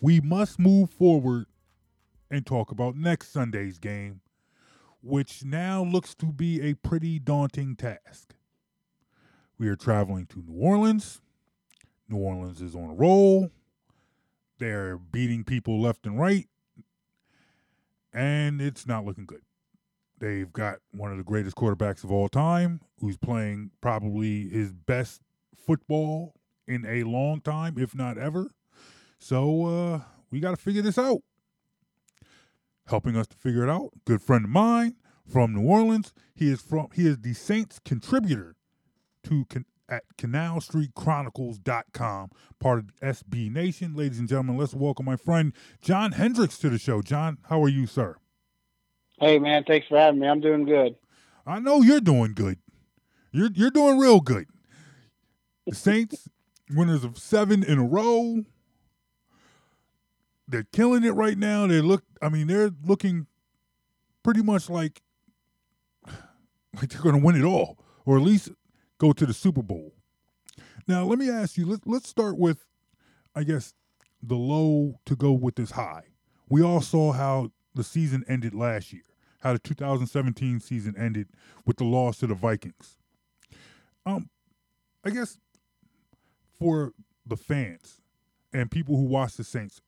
we 0.00 0.20
must 0.20 0.58
move 0.58 0.90
forward 0.90 1.46
and 2.30 2.46
talk 2.46 2.70
about 2.70 2.96
next 2.96 3.30
Sunday's 3.30 3.78
game, 3.78 4.20
which 5.02 5.44
now 5.44 5.84
looks 5.84 6.14
to 6.14 6.26
be 6.26 6.62
a 6.62 6.74
pretty 6.74 7.18
daunting 7.18 7.76
task. 7.76 8.34
We 9.58 9.68
are 9.68 9.76
traveling 9.76 10.26
to 10.26 10.42
New 10.42 10.58
Orleans. 10.58 11.20
New 12.08 12.18
Orleans 12.18 12.62
is 12.62 12.74
on 12.74 12.90
a 12.90 12.94
roll. 12.94 13.50
They're 14.58 14.96
beating 14.96 15.44
people 15.44 15.80
left 15.80 16.06
and 16.06 16.18
right. 16.18 16.48
And 18.14 18.60
it's 18.60 18.86
not 18.86 19.04
looking 19.04 19.26
good. 19.26 19.42
They've 20.22 20.50
got 20.52 20.78
one 20.92 21.10
of 21.10 21.18
the 21.18 21.24
greatest 21.24 21.56
quarterbacks 21.56 22.04
of 22.04 22.12
all 22.12 22.28
time, 22.28 22.80
who's 23.00 23.16
playing 23.16 23.72
probably 23.80 24.48
his 24.48 24.72
best 24.72 25.20
football 25.56 26.34
in 26.68 26.86
a 26.86 27.02
long 27.02 27.40
time, 27.40 27.76
if 27.76 27.92
not 27.92 28.18
ever. 28.18 28.52
So 29.18 29.64
uh, 29.64 30.02
we 30.30 30.38
got 30.38 30.52
to 30.52 30.56
figure 30.56 30.82
this 30.82 30.96
out. 30.96 31.22
Helping 32.86 33.16
us 33.16 33.26
to 33.26 33.36
figure 33.36 33.64
it 33.64 33.68
out, 33.68 33.90
good 34.04 34.22
friend 34.22 34.44
of 34.44 34.50
mine 34.52 34.94
from 35.28 35.54
New 35.54 35.66
Orleans. 35.66 36.12
He 36.36 36.52
is 36.52 36.60
from 36.60 36.86
he 36.94 37.08
is 37.08 37.18
the 37.18 37.34
Saints 37.34 37.80
contributor 37.84 38.54
to 39.24 39.44
at 39.88 40.04
canalstreetchronicles.com, 40.18 42.30
part 42.60 42.78
of 42.78 42.92
SB 43.02 43.50
Nation. 43.50 43.96
Ladies 43.96 44.20
and 44.20 44.28
gentlemen, 44.28 44.56
let's 44.56 44.72
welcome 44.72 45.04
my 45.04 45.16
friend 45.16 45.52
John 45.80 46.12
Hendricks 46.12 46.58
to 46.58 46.70
the 46.70 46.78
show. 46.78 47.02
John, 47.02 47.38
how 47.48 47.60
are 47.60 47.68
you, 47.68 47.88
sir? 47.88 48.18
Hey 49.22 49.38
man, 49.38 49.62
thanks 49.62 49.86
for 49.86 49.96
having 49.96 50.18
me. 50.18 50.26
I'm 50.26 50.40
doing 50.40 50.64
good. 50.64 50.96
I 51.46 51.60
know 51.60 51.80
you're 51.80 52.00
doing 52.00 52.34
good. 52.34 52.58
You're 53.30 53.50
you're 53.54 53.70
doing 53.70 53.96
real 53.96 54.18
good. 54.18 54.46
The 55.64 55.76
Saints, 55.76 56.28
winners 56.70 57.04
of 57.04 57.16
seven 57.18 57.62
in 57.62 57.78
a 57.78 57.84
row. 57.84 58.44
They're 60.48 60.66
killing 60.72 61.04
it 61.04 61.12
right 61.12 61.38
now. 61.38 61.68
They 61.68 61.80
look 61.80 62.02
I 62.20 62.30
mean, 62.30 62.48
they're 62.48 62.72
looking 62.84 63.28
pretty 64.24 64.42
much 64.42 64.68
like 64.68 65.02
like 66.74 66.88
they're 66.88 67.02
gonna 67.02 67.24
win 67.24 67.36
it 67.36 67.44
all. 67.44 67.78
Or 68.04 68.16
at 68.16 68.24
least 68.24 68.50
go 68.98 69.12
to 69.12 69.24
the 69.24 69.32
Super 69.32 69.62
Bowl. 69.62 69.94
Now, 70.88 71.04
let 71.04 71.20
me 71.20 71.30
ask 71.30 71.56
you. 71.56 71.64
Let, 71.64 71.86
let's 71.86 72.08
start 72.08 72.36
with, 72.38 72.66
I 73.36 73.44
guess, 73.44 73.72
the 74.20 74.34
low 74.34 74.98
to 75.06 75.14
go 75.14 75.30
with 75.30 75.54
this 75.54 75.70
high. 75.70 76.06
We 76.48 76.60
all 76.60 76.80
saw 76.80 77.12
how 77.12 77.52
the 77.72 77.84
season 77.84 78.24
ended 78.26 78.52
last 78.52 78.92
year. 78.92 79.02
How 79.42 79.52
the 79.52 79.58
2017 79.58 80.60
season 80.60 80.94
ended 80.96 81.28
with 81.66 81.76
the 81.76 81.84
loss 81.84 82.18
to 82.18 82.26
the 82.26 82.34
Vikings. 82.34 82.96
Um, 84.06 84.30
I 85.04 85.10
guess 85.10 85.38
for 86.58 86.92
the 87.26 87.36
fans 87.36 88.00
and 88.52 88.70
people 88.70 88.96
who 88.96 89.04
watch 89.04 89.34
the 89.34 89.44
Saints, 89.44 89.80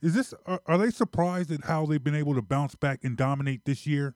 is 0.00 0.14
this 0.14 0.34
are, 0.46 0.60
are 0.66 0.78
they 0.78 0.90
surprised 0.90 1.50
at 1.50 1.64
how 1.64 1.86
they've 1.86 2.02
been 2.02 2.14
able 2.14 2.34
to 2.34 2.42
bounce 2.42 2.74
back 2.74 3.00
and 3.02 3.16
dominate 3.16 3.64
this 3.64 3.86
year? 3.86 4.14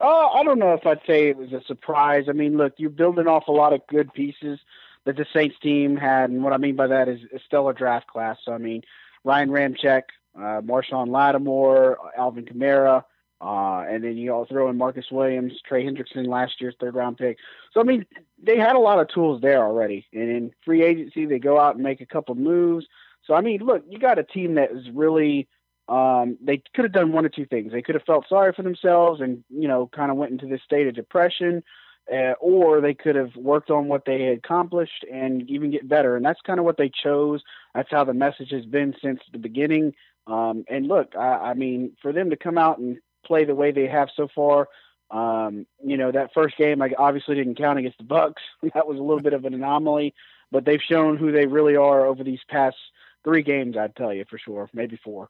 Uh, 0.00 0.28
I 0.30 0.42
don't 0.42 0.58
know 0.58 0.74
if 0.74 0.84
I'd 0.84 1.00
say 1.06 1.28
it 1.28 1.36
was 1.36 1.52
a 1.52 1.62
surprise. 1.62 2.24
I 2.28 2.32
mean, 2.32 2.56
look, 2.56 2.74
you're 2.76 2.90
building 2.90 3.28
off 3.28 3.46
a 3.46 3.52
lot 3.52 3.72
of 3.72 3.86
good 3.86 4.12
pieces 4.12 4.58
that 5.04 5.16
the 5.16 5.26
Saints 5.32 5.56
team 5.62 5.96
had, 5.96 6.30
and 6.30 6.42
what 6.42 6.52
I 6.52 6.56
mean 6.56 6.74
by 6.74 6.88
that 6.88 7.08
is 7.08 7.20
a 7.34 7.38
stellar 7.46 7.72
draft 7.72 8.08
class. 8.08 8.38
So, 8.44 8.52
I 8.52 8.58
mean, 8.58 8.82
Ryan 9.24 9.50
Ramczyk, 9.50 10.02
uh, 10.36 10.60
Marshon 10.60 11.08
Lattimore, 11.08 11.98
Alvin 12.16 12.44
Kamara, 12.44 13.04
uh, 13.40 13.84
and 13.88 14.04
then 14.04 14.16
you 14.16 14.32
all 14.32 14.46
throw 14.46 14.68
in 14.70 14.78
Marcus 14.78 15.06
Williams, 15.10 15.54
Trey 15.66 15.84
Hendrickson, 15.84 16.26
last 16.28 16.60
year's 16.60 16.76
third 16.78 16.94
round 16.94 17.18
pick. 17.18 17.38
So, 17.72 17.80
I 17.80 17.82
mean, 17.82 18.06
they 18.40 18.56
had 18.56 18.76
a 18.76 18.78
lot 18.78 19.00
of 19.00 19.08
tools 19.08 19.40
there 19.40 19.62
already. 19.64 20.06
And 20.12 20.30
in 20.30 20.52
free 20.64 20.82
agency, 20.82 21.26
they 21.26 21.38
go 21.38 21.58
out 21.58 21.74
and 21.74 21.82
make 21.82 22.00
a 22.00 22.06
couple 22.06 22.34
moves. 22.36 22.86
So, 23.26 23.34
I 23.34 23.40
mean, 23.40 23.60
look, 23.60 23.84
you 23.88 23.98
got 23.98 24.18
a 24.18 24.24
team 24.24 24.54
that 24.54 24.70
is 24.70 24.88
really– 24.92 25.48
um, 25.88 26.38
they 26.40 26.62
could 26.74 26.84
have 26.84 26.92
done 26.92 27.12
one 27.12 27.26
or 27.26 27.28
two 27.28 27.44
things. 27.44 27.72
They 27.72 27.82
could 27.82 27.96
have 27.96 28.04
felt 28.04 28.28
sorry 28.28 28.52
for 28.52 28.62
themselves 28.62 29.20
and, 29.20 29.42
you 29.50 29.66
know, 29.66 29.90
kind 29.94 30.10
of 30.10 30.16
went 30.16 30.32
into 30.32 30.46
this 30.46 30.62
state 30.62 30.86
of 30.86 30.94
depression, 30.94 31.64
uh, 32.10 32.34
or 32.40 32.80
they 32.80 32.94
could 32.94 33.16
have 33.16 33.34
worked 33.34 33.70
on 33.70 33.88
what 33.88 34.04
they 34.04 34.22
had 34.22 34.38
accomplished 34.38 35.04
and 35.12 35.50
even 35.50 35.72
get 35.72 35.88
better. 35.88 36.16
And 36.16 36.24
that's 36.24 36.40
kind 36.40 36.60
of 36.60 36.64
what 36.64 36.76
they 36.76 36.88
chose. 36.88 37.42
That's 37.74 37.90
how 37.90 38.04
the 38.04 38.14
message 38.14 38.52
has 38.52 38.64
been 38.64 38.94
since 39.02 39.20
the 39.32 39.38
beginning. 39.38 39.94
Um, 40.26 40.64
and 40.68 40.86
look, 40.86 41.14
I, 41.16 41.50
I 41.50 41.54
mean, 41.54 41.96
for 42.00 42.12
them 42.12 42.30
to 42.30 42.36
come 42.36 42.58
out 42.58 42.78
and 42.78 42.98
play 43.24 43.44
the 43.44 43.54
way 43.54 43.72
they 43.72 43.86
have 43.86 44.08
so 44.16 44.28
far, 44.34 44.68
um, 45.10 45.66
you 45.84 45.96
know, 45.96 46.10
that 46.10 46.32
first 46.32 46.56
game 46.56 46.80
I 46.80 46.90
obviously 46.98 47.34
didn't 47.34 47.56
count 47.56 47.78
against 47.78 47.98
the 47.98 48.04
Bucs. 48.04 48.34
that 48.74 48.86
was 48.86 48.98
a 48.98 49.02
little 49.02 49.20
bit 49.20 49.34
of 49.34 49.44
an 49.44 49.54
anomaly, 49.54 50.14
but 50.50 50.64
they've 50.64 50.80
shown 50.80 51.16
who 51.16 51.32
they 51.32 51.46
really 51.46 51.76
are 51.76 52.06
over 52.06 52.24
these 52.24 52.40
past 52.48 52.76
three 53.24 53.42
games. 53.42 53.76
I'd 53.76 53.96
tell 53.96 54.12
you 54.12 54.24
for 54.28 54.38
sure, 54.38 54.70
maybe 54.72 54.98
four. 55.02 55.28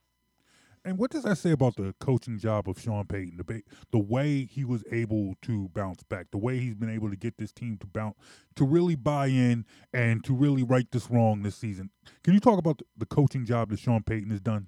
And 0.84 0.98
what 0.98 1.12
does 1.12 1.22
that 1.22 1.38
say 1.38 1.52
about 1.52 1.76
the 1.76 1.94
coaching 2.00 2.38
job 2.38 2.68
of 2.68 2.80
Sean 2.80 3.04
Payton? 3.06 3.36
The 3.36 3.62
the 3.92 3.98
way 3.98 4.44
he 4.44 4.64
was 4.64 4.82
able 4.90 5.36
to 5.42 5.68
bounce 5.68 6.02
back, 6.02 6.32
the 6.32 6.38
way 6.38 6.58
he's 6.58 6.74
been 6.74 6.90
able 6.90 7.08
to 7.08 7.16
get 7.16 7.38
this 7.38 7.52
team 7.52 7.78
to 7.78 7.86
bounce, 7.86 8.16
to 8.56 8.64
really 8.64 8.96
buy 8.96 9.26
in 9.26 9.64
and 9.92 10.24
to 10.24 10.34
really 10.34 10.64
right 10.64 10.90
this 10.90 11.08
wrong 11.08 11.42
this 11.42 11.54
season. 11.54 11.90
Can 12.24 12.34
you 12.34 12.40
talk 12.40 12.58
about 12.58 12.82
the 12.96 13.06
coaching 13.06 13.44
job 13.44 13.70
that 13.70 13.78
Sean 13.78 14.02
Payton 14.02 14.30
has 14.30 14.40
done? 14.40 14.66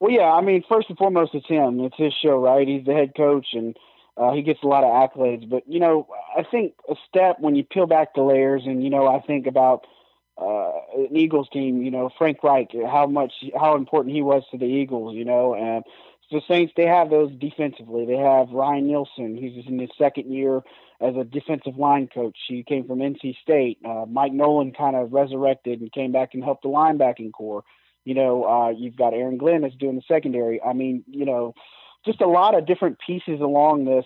Well, 0.00 0.10
yeah. 0.10 0.32
I 0.32 0.40
mean, 0.40 0.62
first 0.68 0.88
and 0.88 0.98
foremost, 0.98 1.34
it's 1.34 1.46
him. 1.46 1.80
It's 1.80 1.96
his 1.96 2.12
show, 2.22 2.38
right? 2.38 2.66
He's 2.66 2.84
the 2.84 2.92
head 2.92 3.12
coach, 3.16 3.48
and 3.52 3.76
uh, 4.16 4.32
he 4.32 4.42
gets 4.42 4.62
a 4.62 4.66
lot 4.66 4.84
of 4.84 4.90
accolades. 4.90 5.48
But 5.48 5.64
you 5.66 5.80
know, 5.80 6.06
I 6.36 6.42
think 6.42 6.74
a 6.88 6.94
step 7.08 7.36
when 7.40 7.54
you 7.54 7.64
peel 7.64 7.86
back 7.86 8.14
the 8.14 8.22
layers, 8.22 8.62
and 8.66 8.82
you 8.82 8.90
know, 8.90 9.06
I 9.06 9.20
think 9.20 9.46
about 9.46 9.86
uh, 10.36 10.72
an 10.96 11.16
Eagles 11.16 11.48
team, 11.52 11.82
you 11.82 11.90
know, 11.90 12.10
Frank 12.18 12.42
Reich, 12.42 12.70
how 12.90 13.06
much, 13.06 13.32
how 13.58 13.76
important 13.76 14.14
he 14.14 14.22
was 14.22 14.42
to 14.50 14.58
the 14.58 14.64
Eagles, 14.64 15.14
you 15.14 15.24
know, 15.24 15.54
and 15.54 15.84
the 16.30 16.42
Saints, 16.48 16.72
they 16.76 16.86
have 16.86 17.10
those 17.10 17.30
defensively. 17.36 18.06
They 18.06 18.16
have 18.16 18.50
Ryan 18.50 18.86
Nielsen, 18.86 19.36
who's 19.36 19.66
in 19.66 19.78
his 19.78 19.90
second 19.96 20.32
year 20.32 20.62
as 21.00 21.14
a 21.16 21.24
defensive 21.24 21.76
line 21.76 22.08
coach. 22.12 22.36
He 22.48 22.62
came 22.62 22.86
from 22.86 22.98
NC 22.98 23.36
State. 23.42 23.78
Uh, 23.84 24.04
Mike 24.08 24.32
Nolan 24.32 24.72
kind 24.72 24.96
of 24.96 25.12
resurrected 25.12 25.80
and 25.80 25.92
came 25.92 26.12
back 26.12 26.34
and 26.34 26.42
helped 26.42 26.62
the 26.62 26.68
linebacking 26.68 27.32
core. 27.32 27.62
You 28.04 28.14
know, 28.14 28.44
uh, 28.44 28.70
you've 28.70 28.96
got 28.96 29.14
Aaron 29.14 29.38
Glenn 29.38 29.62
that's 29.62 29.76
doing 29.76 29.96
the 29.96 30.02
secondary. 30.06 30.62
I 30.62 30.72
mean, 30.72 31.04
you 31.06 31.24
know, 31.24 31.54
just 32.04 32.20
a 32.20 32.26
lot 32.26 32.56
of 32.56 32.66
different 32.66 32.98
pieces 33.04 33.40
along 33.40 33.84
this. 33.86 34.04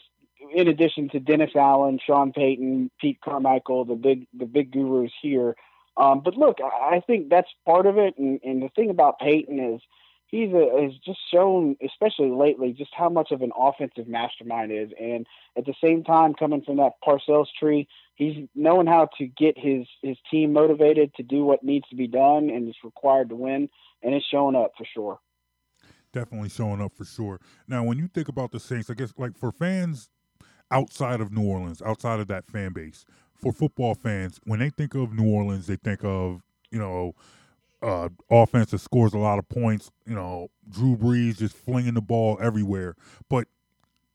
In 0.55 0.69
addition 0.69 1.09
to 1.11 1.21
Dennis 1.21 1.51
Allen, 1.55 1.99
Sean 2.05 2.33
Payton, 2.33 2.91
Pete 3.01 3.21
Carmichael, 3.21 3.85
the 3.85 3.97
big 3.97 4.27
the 4.33 4.47
big 4.47 4.71
gurus 4.71 5.13
here 5.21 5.57
um, 5.99 6.21
but 6.21 6.37
look, 6.37 6.59
I 6.63 7.03
think 7.07 7.29
that's 7.29 7.51
part 7.67 7.87
of 7.87 7.99
it. 7.99 8.17
And, 8.17 8.41
and 8.45 8.63
the 8.63 8.69
thing 8.69 8.89
about 8.89 9.19
Payton 9.19 9.59
is 9.59 9.81
he's 10.29 10.53
a, 10.53 10.83
has 10.83 10.93
just 11.05 11.19
shown, 11.33 11.77
especially 11.85 12.31
lately, 12.31 12.73
just 12.73 12.93
how 12.97 13.09
much 13.09 13.33
of 13.33 13.43
an 13.43 13.51
offensive 13.59 14.07
mastermind 14.07 14.71
is. 14.71 14.91
And 15.01 15.27
at 15.57 15.67
the 15.67 15.75
same 15.83 16.05
time, 16.05 16.35
coming 16.35 16.63
from 16.63 16.77
that 16.77 16.93
Parcells 17.07 17.49
tree, 17.59 17.89
he's 18.15 18.49
knowing 18.55 18.87
how 18.87 19.09
to 19.19 19.27
get 19.27 19.59
his 19.59 19.87
his 20.03 20.17
team 20.31 20.53
motivated 20.53 21.15
to 21.17 21.23
do 21.23 21.45
what 21.45 21.65
needs 21.65 21.89
to 21.89 21.97
be 21.97 22.07
done 22.07 22.51
and 22.51 22.69
is 22.69 22.77
required 22.85 23.31
to 23.31 23.37
win, 23.37 23.69
and 24.03 24.15
it's 24.15 24.27
showing 24.27 24.55
up 24.55 24.73
for 24.79 24.87
sure. 24.95 25.19
Definitely 26.13 26.51
showing 26.51 26.81
up 26.81 26.95
for 26.95 27.05
sure. 27.05 27.41
Now, 27.67 27.83
when 27.83 27.99
you 27.99 28.09
think 28.09 28.29
about 28.29 28.53
the 28.53 28.61
Saints, 28.61 28.89
I 28.89 28.95
guess 28.95 29.13
like 29.19 29.37
for 29.37 29.51
fans 29.51 30.09
outside 30.71 31.21
of 31.21 31.33
New 31.33 31.47
Orleans, 31.47 31.83
outside 31.83 32.21
of 32.21 32.29
that 32.29 32.47
fan 32.47 32.73
base, 32.73 33.05
for 33.35 33.53
football 33.53 33.95
fans, 33.95 34.41
when 34.45 34.59
they 34.59 34.71
think 34.71 34.95
of 34.95 35.13
New 35.15 35.31
Orleans, 35.31 35.67
they 35.67 35.77
think 35.77 36.05
of 36.05 36.43
you 36.71 36.79
know 36.79 37.15
uh, 37.83 38.09
offense 38.31 38.71
that 38.71 38.79
scores 38.79 39.15
a 39.15 39.19
lot 39.19 39.39
of 39.39 39.49
points. 39.49 39.91
You 40.07 40.15
know, 40.15 40.49
Drew 40.69 40.97
Brees 40.97 41.39
just 41.39 41.57
flinging 41.57 41.95
the 41.95 42.01
ball 42.01 42.39
everywhere. 42.41 42.95
But 43.29 43.49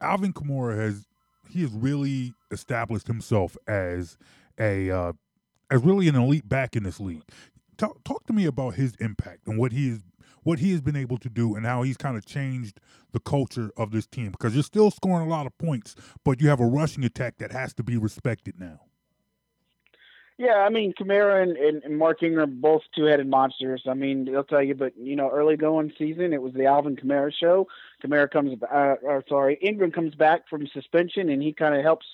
Alvin 0.02 0.34
Kamara 0.34 0.78
has 0.78 1.06
he 1.50 1.62
has 1.62 1.72
really 1.72 2.34
established 2.52 3.08
himself 3.08 3.58
as 3.68 4.18
a 4.60 4.90
uh, 4.90 5.14
as 5.72 5.82
really 5.84 6.08
an 6.08 6.16
elite 6.16 6.48
back 6.48 6.76
in 6.76 6.84
this 6.84 7.00
league. 7.00 7.24
Talk, 7.78 8.04
talk 8.04 8.26
to 8.28 8.34
me 8.34 8.46
about 8.46 8.76
his 8.76 8.96
impact 9.00 9.48
and 9.48 9.58
what 9.58 9.72
he 9.72 9.90
is 9.90 10.02
what 10.44 10.60
he 10.60 10.72
has 10.72 10.82
been 10.82 10.96
able 10.96 11.18
to 11.18 11.30
do 11.30 11.56
and 11.56 11.66
how 11.66 11.84
he's 11.84 11.98
kind 11.98 12.18
of 12.18 12.26
changed 12.26 12.80
the 13.14 13.20
culture 13.20 13.72
of 13.78 13.92
this 13.92 14.06
team 14.06 14.32
because 14.32 14.54
you're 14.54 14.64
still 14.64 14.92
scoring 14.92 15.26
a 15.26 15.30
lot 15.30 15.46
of 15.46 15.58
points, 15.58 15.96
but 16.26 16.42
you 16.42 16.50
have 16.50 16.60
a 16.60 16.66
rushing 16.66 17.04
attack 17.06 17.38
that 17.38 17.52
has 17.52 17.74
to 17.74 17.84
be 17.84 17.98
respected 17.98 18.60
now. 18.60 18.82
Yeah, 20.38 20.66
I 20.66 20.70
mean 20.70 20.94
Kamara 21.00 21.44
and, 21.44 21.84
and, 21.84 21.98
Mark 21.98 22.24
Ingram 22.24 22.60
both 22.60 22.82
two-headed 22.96 23.28
monsters. 23.28 23.84
I 23.88 23.94
mean, 23.94 24.26
they'll 24.26 24.44
tell 24.44 24.64
you, 24.64 24.74
but 24.74 24.94
you 24.98 25.16
know, 25.16 25.30
early 25.30 25.58
going 25.58 25.94
season, 25.98 26.34
it 26.34 26.42
was 26.42 26.54
the 26.54 26.66
Alvin 26.66 26.96
Kamara 26.96 27.32
show. 27.32 27.68
Kamara 28.04 28.30
comes, 28.30 28.58
uh, 28.64 28.96
or 29.04 29.24
sorry, 29.30 29.60
Ingram 29.62 29.92
comes 29.92 30.16
back 30.16 30.50
from 30.50 30.68
suspension, 30.68 31.30
and 31.30 31.42
he 31.42 31.54
kind 31.54 31.76
of 31.76 31.84
helps 31.84 32.08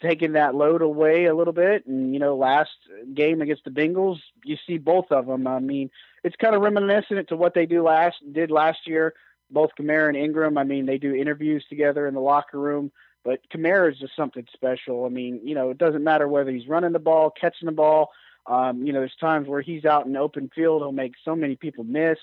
taking 0.00 0.32
that 0.32 0.54
load 0.54 0.82
away 0.82 1.24
a 1.24 1.34
little 1.34 1.52
bit. 1.52 1.84
And 1.86 2.12
you 2.14 2.20
know, 2.20 2.36
last 2.36 2.70
game 3.12 3.42
against 3.42 3.64
the 3.64 3.70
Bengals, 3.70 4.18
you 4.44 4.56
see 4.64 4.78
both 4.78 5.10
of 5.10 5.26
them. 5.26 5.48
I 5.48 5.58
mean, 5.58 5.90
it's 6.22 6.36
kind 6.36 6.54
of 6.54 6.62
reminiscent 6.62 7.28
to 7.28 7.36
what 7.36 7.54
they 7.54 7.66
do 7.66 7.82
last 7.82 8.16
did 8.32 8.52
last 8.52 8.86
year. 8.86 9.14
Both 9.50 9.70
Kamara 9.78 10.08
and 10.08 10.16
Ingram. 10.16 10.58
I 10.58 10.64
mean, 10.64 10.86
they 10.86 10.98
do 10.98 11.14
interviews 11.14 11.64
together 11.68 12.06
in 12.06 12.14
the 12.14 12.20
locker 12.20 12.60
room. 12.60 12.92
But 13.24 13.40
Kamara 13.52 13.92
is 13.92 13.98
just 13.98 14.16
something 14.16 14.46
special. 14.52 15.04
I 15.04 15.08
mean, 15.08 15.40
you 15.44 15.54
know, 15.54 15.70
it 15.70 15.78
doesn't 15.78 16.04
matter 16.04 16.28
whether 16.28 16.50
he's 16.50 16.68
running 16.68 16.92
the 16.92 16.98
ball, 16.98 17.30
catching 17.30 17.66
the 17.66 17.72
ball. 17.72 18.10
Um, 18.46 18.86
you 18.86 18.92
know, 18.92 19.00
there's 19.00 19.16
times 19.20 19.46
where 19.46 19.60
he's 19.60 19.84
out 19.84 20.06
in 20.06 20.16
open 20.16 20.50
field, 20.54 20.82
he'll 20.82 20.92
make 20.92 21.12
so 21.24 21.36
many 21.36 21.56
people 21.56 21.84
miss. 21.84 22.18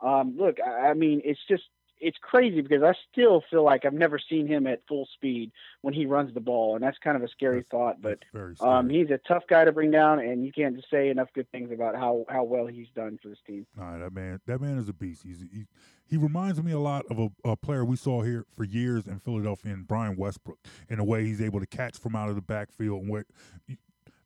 Um, 0.00 0.36
look, 0.36 0.58
I, 0.60 0.88
I 0.88 0.94
mean, 0.94 1.22
it's 1.24 1.40
just 1.48 1.62
it's 2.00 2.16
crazy 2.20 2.60
because 2.62 2.82
I 2.82 2.94
still 3.12 3.42
feel 3.50 3.62
like 3.62 3.84
I've 3.84 3.92
never 3.94 4.18
seen 4.18 4.46
him 4.46 4.66
at 4.66 4.80
full 4.88 5.06
speed 5.14 5.52
when 5.82 5.92
he 5.94 6.06
runs 6.06 6.32
the 6.34 6.40
ball, 6.40 6.74
and 6.74 6.82
that's 6.82 6.98
kind 6.98 7.16
of 7.16 7.22
a 7.22 7.28
scary 7.28 7.58
That's- 7.60 7.70
thought. 7.70 8.00
But 8.02 8.18
um, 8.60 8.88
he's 8.88 9.10
a 9.10 9.18
tough 9.28 9.44
guy 9.48 9.64
to 9.64 9.72
bring 9.72 9.90
down, 9.90 10.18
and 10.20 10.44
you 10.44 10.52
can't 10.52 10.76
just 10.76 10.90
say 10.90 11.08
enough 11.10 11.28
good 11.34 11.50
things 11.52 11.70
about 11.72 11.94
how 11.96 12.24
how 12.28 12.44
well 12.44 12.66
he's 12.66 12.88
done 12.94 13.18
for 13.22 13.28
this 13.28 13.38
team. 13.46 13.66
Nah, 13.76 13.98
that 13.98 14.12
man, 14.12 14.40
that 14.46 14.60
man 14.60 14.78
is 14.78 14.88
a 14.88 14.92
beast. 14.92 15.22
He's 15.24 15.40
he, 15.52 15.66
he 16.06 16.16
reminds 16.16 16.62
me 16.62 16.72
a 16.72 16.78
lot 16.78 17.04
of 17.10 17.18
a, 17.18 17.28
a 17.50 17.56
player 17.56 17.84
we 17.84 17.96
saw 17.96 18.22
here 18.22 18.44
for 18.56 18.64
years 18.64 19.06
in 19.06 19.18
Philadelphia, 19.20 19.72
and 19.72 19.86
Brian 19.86 20.16
Westbrook, 20.16 20.58
in 20.88 20.98
a 20.98 21.04
way 21.04 21.24
he's 21.24 21.40
able 21.40 21.60
to 21.60 21.66
catch 21.66 21.98
from 21.98 22.16
out 22.16 22.28
of 22.28 22.34
the 22.34 22.42
backfield, 22.42 23.02
and 23.02 23.24
you- 23.66 23.76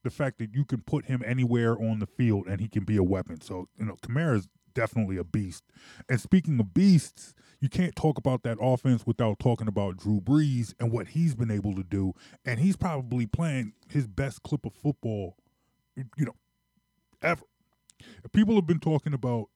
the 0.02 0.10
fact 0.10 0.36
that 0.38 0.54
you 0.54 0.66
can 0.66 0.82
put 0.82 1.06
him 1.06 1.22
anywhere 1.24 1.78
on 1.80 1.98
the 1.98 2.04
field 2.06 2.46
and 2.46 2.60
he 2.60 2.68
can 2.68 2.84
be 2.84 2.96
a 2.98 3.02
weapon. 3.02 3.40
So 3.40 3.68
you 3.78 3.86
know, 3.86 3.96
Kamara 4.02 4.36
is 4.36 4.48
definitely 4.74 5.16
a 5.16 5.24
beast. 5.24 5.64
And 6.08 6.20
speaking 6.20 6.58
of 6.60 6.74
beasts, 6.74 7.34
you 7.60 7.68
can't 7.68 7.96
talk 7.96 8.18
about 8.18 8.42
that 8.42 8.58
offense 8.60 9.06
without 9.06 9.38
talking 9.38 9.68
about 9.68 9.96
Drew 9.96 10.20
Brees 10.20 10.74
and 10.78 10.92
what 10.92 11.08
he's 11.08 11.34
been 11.34 11.50
able 11.50 11.74
to 11.74 11.82
do. 11.82 12.12
And 12.44 12.60
he's 12.60 12.76
probably 12.76 13.26
playing 13.26 13.72
his 13.88 14.06
best 14.06 14.42
clip 14.42 14.66
of 14.66 14.74
football, 14.74 15.36
you 15.96 16.26
know, 16.26 16.34
ever. 17.22 17.44
People 18.32 18.54
have 18.56 18.66
been 18.66 18.80
talking 18.80 19.14
about 19.14 19.46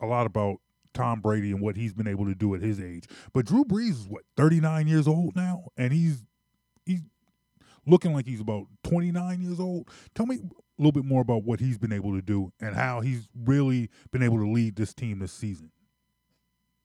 a 0.00 0.06
lot 0.06 0.26
about 0.26 0.56
Tom 0.94 1.20
Brady 1.20 1.50
and 1.50 1.60
what 1.60 1.76
he's 1.76 1.92
been 1.92 2.06
able 2.06 2.24
to 2.24 2.34
do 2.34 2.54
at 2.54 2.62
his 2.62 2.80
age. 2.80 3.04
But 3.32 3.46
Drew 3.46 3.64
Brees 3.64 3.90
is 3.90 4.08
what, 4.08 4.22
39 4.36 4.86
years 4.86 5.08
old 5.08 5.36
now? 5.36 5.68
And 5.76 5.92
he's 5.92 6.22
he's 6.86 7.02
looking 7.86 8.12
like 8.12 8.26
he's 8.26 8.40
about 8.40 8.66
29 8.84 9.40
years 9.40 9.60
old. 9.60 9.88
Tell 10.14 10.26
me 10.26 10.36
a 10.36 10.82
little 10.82 10.92
bit 10.92 11.04
more 11.04 11.22
about 11.22 11.44
what 11.44 11.60
he's 11.60 11.78
been 11.78 11.92
able 11.92 12.12
to 12.12 12.22
do 12.22 12.52
and 12.60 12.74
how 12.74 13.00
he's 13.00 13.28
really 13.44 13.90
been 14.10 14.22
able 14.22 14.38
to 14.38 14.50
lead 14.50 14.76
this 14.76 14.94
team 14.94 15.18
this 15.18 15.32
season. 15.32 15.70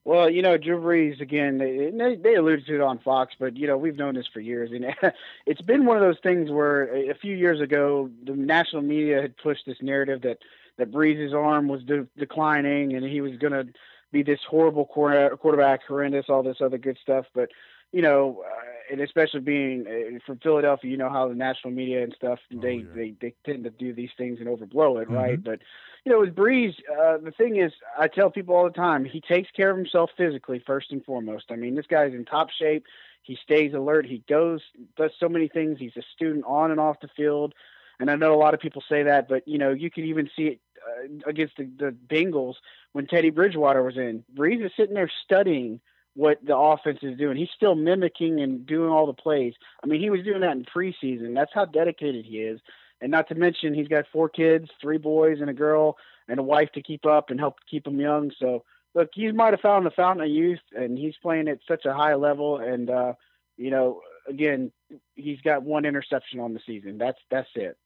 Well, 0.04 0.30
you 0.30 0.40
know, 0.40 0.56
Drew 0.56 0.80
Brees 0.80 1.20
again. 1.20 1.58
They, 1.58 2.16
they 2.16 2.34
alluded 2.34 2.66
to 2.66 2.74
it 2.74 2.80
on 2.80 2.98
Fox, 3.00 3.34
but 3.38 3.56
you 3.56 3.66
know 3.66 3.76
we've 3.76 3.96
known 3.96 4.14
this 4.14 4.26
for 4.32 4.40
years, 4.40 4.70
and 4.72 4.86
it's 5.46 5.60
been 5.60 5.84
one 5.84 5.98
of 5.98 6.02
those 6.02 6.18
things 6.22 6.50
where 6.50 7.10
a 7.10 7.14
few 7.14 7.36
years 7.36 7.60
ago 7.60 8.10
the 8.24 8.32
national 8.32 8.82
media 8.82 9.20
had 9.20 9.36
pushed 9.36 9.66
this 9.66 9.76
narrative 9.82 10.22
that 10.22 10.38
that 10.78 10.90
Brees' 10.90 11.34
arm 11.34 11.68
was 11.68 11.82
de- 11.84 12.08
declining 12.16 12.94
and 12.94 13.04
he 13.04 13.20
was 13.20 13.36
going 13.36 13.52
to 13.52 13.66
be 14.12 14.22
this 14.22 14.40
horrible 14.48 14.86
quarterback, 14.86 15.80
horrendous, 15.86 16.26
all 16.28 16.42
this 16.42 16.60
other 16.60 16.78
good 16.78 16.98
stuff. 17.02 17.26
But 17.34 17.50
you 17.92 18.02
know, 18.02 18.42
and 18.90 19.00
especially 19.00 19.40
being 19.40 19.86
uh, 19.86 20.18
from 20.26 20.38
Philadelphia, 20.38 20.90
you 20.90 20.96
know 20.96 21.10
how 21.10 21.28
the 21.28 21.34
national 21.34 21.72
media 21.72 22.02
and 22.02 22.12
stuff 22.14 22.38
Oh, 22.56 22.60
they 22.62 22.78
yeah. 22.78 22.94
they 22.94 23.14
they 23.20 23.34
tend 23.44 23.64
to 23.64 23.70
do 23.70 23.92
these 23.92 24.10
things 24.16 24.38
and 24.40 24.48
overblow 24.48 25.00
it, 25.02 25.08
Mhm. 25.08 25.14
right? 25.14 25.42
But 25.42 25.60
you 26.04 26.12
know, 26.12 26.20
with 26.20 26.34
Brees, 26.34 26.74
uh, 26.90 27.18
the 27.18 27.32
thing 27.36 27.56
is, 27.56 27.72
I 27.98 28.08
tell 28.08 28.30
people 28.30 28.54
all 28.54 28.64
the 28.64 28.70
time, 28.70 29.04
he 29.04 29.20
takes 29.20 29.50
care 29.50 29.70
of 29.70 29.76
himself 29.76 30.10
physically 30.16 30.62
first 30.66 30.92
and 30.92 31.04
foremost. 31.04 31.46
I 31.50 31.56
mean, 31.56 31.74
this 31.74 31.86
guy's 31.86 32.14
in 32.14 32.24
top 32.24 32.50
shape. 32.50 32.86
He 33.22 33.36
stays 33.42 33.74
alert. 33.74 34.06
He 34.06 34.24
goes, 34.28 34.62
does 34.96 35.12
so 35.20 35.28
many 35.28 35.48
things. 35.48 35.78
He's 35.78 35.96
a 35.96 36.02
student 36.14 36.44
on 36.46 36.70
and 36.70 36.80
off 36.80 37.00
the 37.00 37.08
field. 37.08 37.54
And 37.98 38.10
I 38.10 38.16
know 38.16 38.34
a 38.34 38.36
lot 38.36 38.54
of 38.54 38.60
people 38.60 38.82
say 38.88 39.02
that, 39.04 39.28
but 39.28 39.46
you 39.46 39.58
know, 39.58 39.70
you 39.72 39.90
can 39.90 40.04
even 40.04 40.30
see 40.34 40.44
it 40.44 40.60
uh, 40.88 41.28
against 41.28 41.56
the, 41.58 41.64
the 41.64 41.94
Bengals 42.08 42.54
when 42.92 43.06
Teddy 43.06 43.30
Bridgewater 43.30 43.82
was 43.82 43.96
in. 43.98 44.24
Brees 44.34 44.64
is 44.64 44.72
sitting 44.76 44.94
there 44.94 45.10
studying 45.24 45.80
what 46.14 46.38
the 46.44 46.56
offense 46.56 46.98
is 47.02 47.16
doing. 47.16 47.36
He's 47.36 47.50
still 47.54 47.74
mimicking 47.74 48.40
and 48.40 48.66
doing 48.66 48.90
all 48.90 49.06
the 49.06 49.12
plays. 49.12 49.54
I 49.82 49.86
mean, 49.86 50.00
he 50.00 50.10
was 50.10 50.24
doing 50.24 50.40
that 50.40 50.56
in 50.56 50.64
preseason. 50.64 51.34
That's 51.34 51.52
how 51.54 51.64
dedicated 51.64 52.24
he 52.24 52.38
is. 52.38 52.60
And 53.00 53.10
not 53.10 53.28
to 53.28 53.34
mention, 53.34 53.74
he's 53.74 53.88
got 53.88 54.04
four 54.12 54.28
kids, 54.28 54.68
three 54.80 54.98
boys 54.98 55.40
and 55.40 55.48
a 55.48 55.54
girl, 55.54 55.96
and 56.28 56.38
a 56.38 56.42
wife 56.42 56.70
to 56.74 56.82
keep 56.82 57.06
up 57.06 57.30
and 57.30 57.40
help 57.40 57.56
keep 57.70 57.84
them 57.84 57.98
young. 57.98 58.30
So, 58.38 58.64
look, 58.94 59.08
he 59.14 59.30
might 59.32 59.54
have 59.54 59.60
found 59.60 59.86
the 59.86 59.90
fountain 59.90 60.24
of 60.24 60.30
youth, 60.30 60.60
and 60.74 60.98
he's 60.98 61.14
playing 61.22 61.48
at 61.48 61.60
such 61.66 61.86
a 61.86 61.94
high 61.94 62.14
level. 62.14 62.58
And 62.58 62.90
uh, 62.90 63.14
you 63.56 63.70
know, 63.70 64.02
again, 64.28 64.70
he's 65.14 65.40
got 65.40 65.62
one 65.62 65.84
interception 65.84 66.40
on 66.40 66.52
the 66.52 66.60
season. 66.66 66.98
That's 66.98 67.18
that's 67.30 67.48
it. 67.54 67.76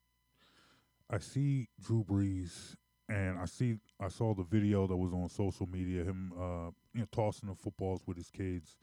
I 1.10 1.18
see 1.18 1.68
Drew 1.80 2.02
Brees, 2.02 2.74
and 3.08 3.38
I 3.38 3.44
see 3.44 3.76
I 4.00 4.08
saw 4.08 4.34
the 4.34 4.44
video 4.44 4.86
that 4.86 4.96
was 4.96 5.12
on 5.12 5.28
social 5.28 5.66
media, 5.66 6.04
him 6.04 6.32
uh, 6.38 6.70
you 6.94 7.00
know 7.00 7.06
tossing 7.12 7.48
the 7.48 7.54
footballs 7.54 8.00
with 8.06 8.16
his 8.16 8.30
kids, 8.30 8.76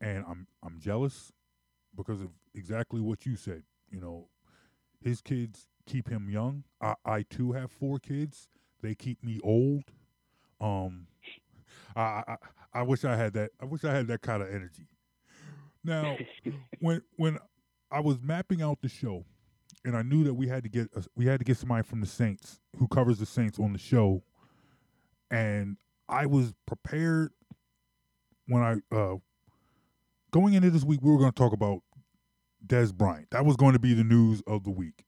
and 0.00 0.24
I'm 0.28 0.46
I'm 0.62 0.78
jealous 0.78 1.32
because 1.96 2.20
of 2.20 2.28
exactly 2.54 3.00
what 3.00 3.26
you 3.26 3.36
said. 3.36 3.62
You 3.90 4.00
know, 4.00 4.28
his 5.00 5.20
kids 5.20 5.66
keep 5.86 6.08
him 6.08 6.28
young. 6.30 6.64
I 6.80 6.94
I 7.04 7.22
too 7.22 7.52
have 7.52 7.70
four 7.72 7.98
kids. 7.98 8.48
They 8.82 8.94
keep 8.94 9.22
me 9.24 9.40
old. 9.42 9.84
Um, 10.60 11.08
I 11.96 12.22
I, 12.26 12.36
I 12.74 12.82
wish 12.82 13.04
I 13.04 13.16
had 13.16 13.32
that. 13.34 13.50
I 13.60 13.64
wish 13.64 13.84
I 13.84 13.92
had 13.92 14.06
that 14.08 14.22
kind 14.22 14.42
of 14.42 14.48
energy. 14.48 14.86
Now, 15.82 16.16
when 16.80 17.02
when 17.16 17.38
I 17.90 18.00
was 18.00 18.20
mapping 18.20 18.62
out 18.62 18.80
the 18.80 18.88
show, 18.88 19.24
and 19.86 19.96
I 19.96 20.02
knew 20.02 20.24
that 20.24 20.34
we 20.34 20.48
had 20.48 20.64
to 20.64 20.68
get 20.68 20.90
a, 20.94 21.04
we 21.14 21.26
had 21.26 21.38
to 21.38 21.44
get 21.44 21.56
somebody 21.56 21.84
from 21.84 22.00
the 22.00 22.06
Saints 22.06 22.60
who 22.76 22.88
covers 22.88 23.18
the 23.18 23.24
Saints 23.24 23.58
on 23.58 23.72
the 23.72 23.78
show, 23.78 24.22
and 25.30 25.76
I 26.08 26.26
was 26.26 26.52
prepared 26.66 27.30
when 28.48 28.62
I 28.62 28.94
uh, 28.94 29.14
going 30.32 30.54
into 30.54 30.70
this 30.70 30.84
week 30.84 31.00
we 31.02 31.10
were 31.10 31.18
going 31.18 31.32
to 31.32 31.38
talk 31.38 31.52
about 31.52 31.80
Dez 32.66 32.92
Bryant. 32.92 33.30
That 33.30 33.46
was 33.46 33.56
going 33.56 33.74
to 33.74 33.78
be 33.78 33.94
the 33.94 34.04
news 34.04 34.42
of 34.46 34.64
the 34.64 34.72
week. 34.72 35.04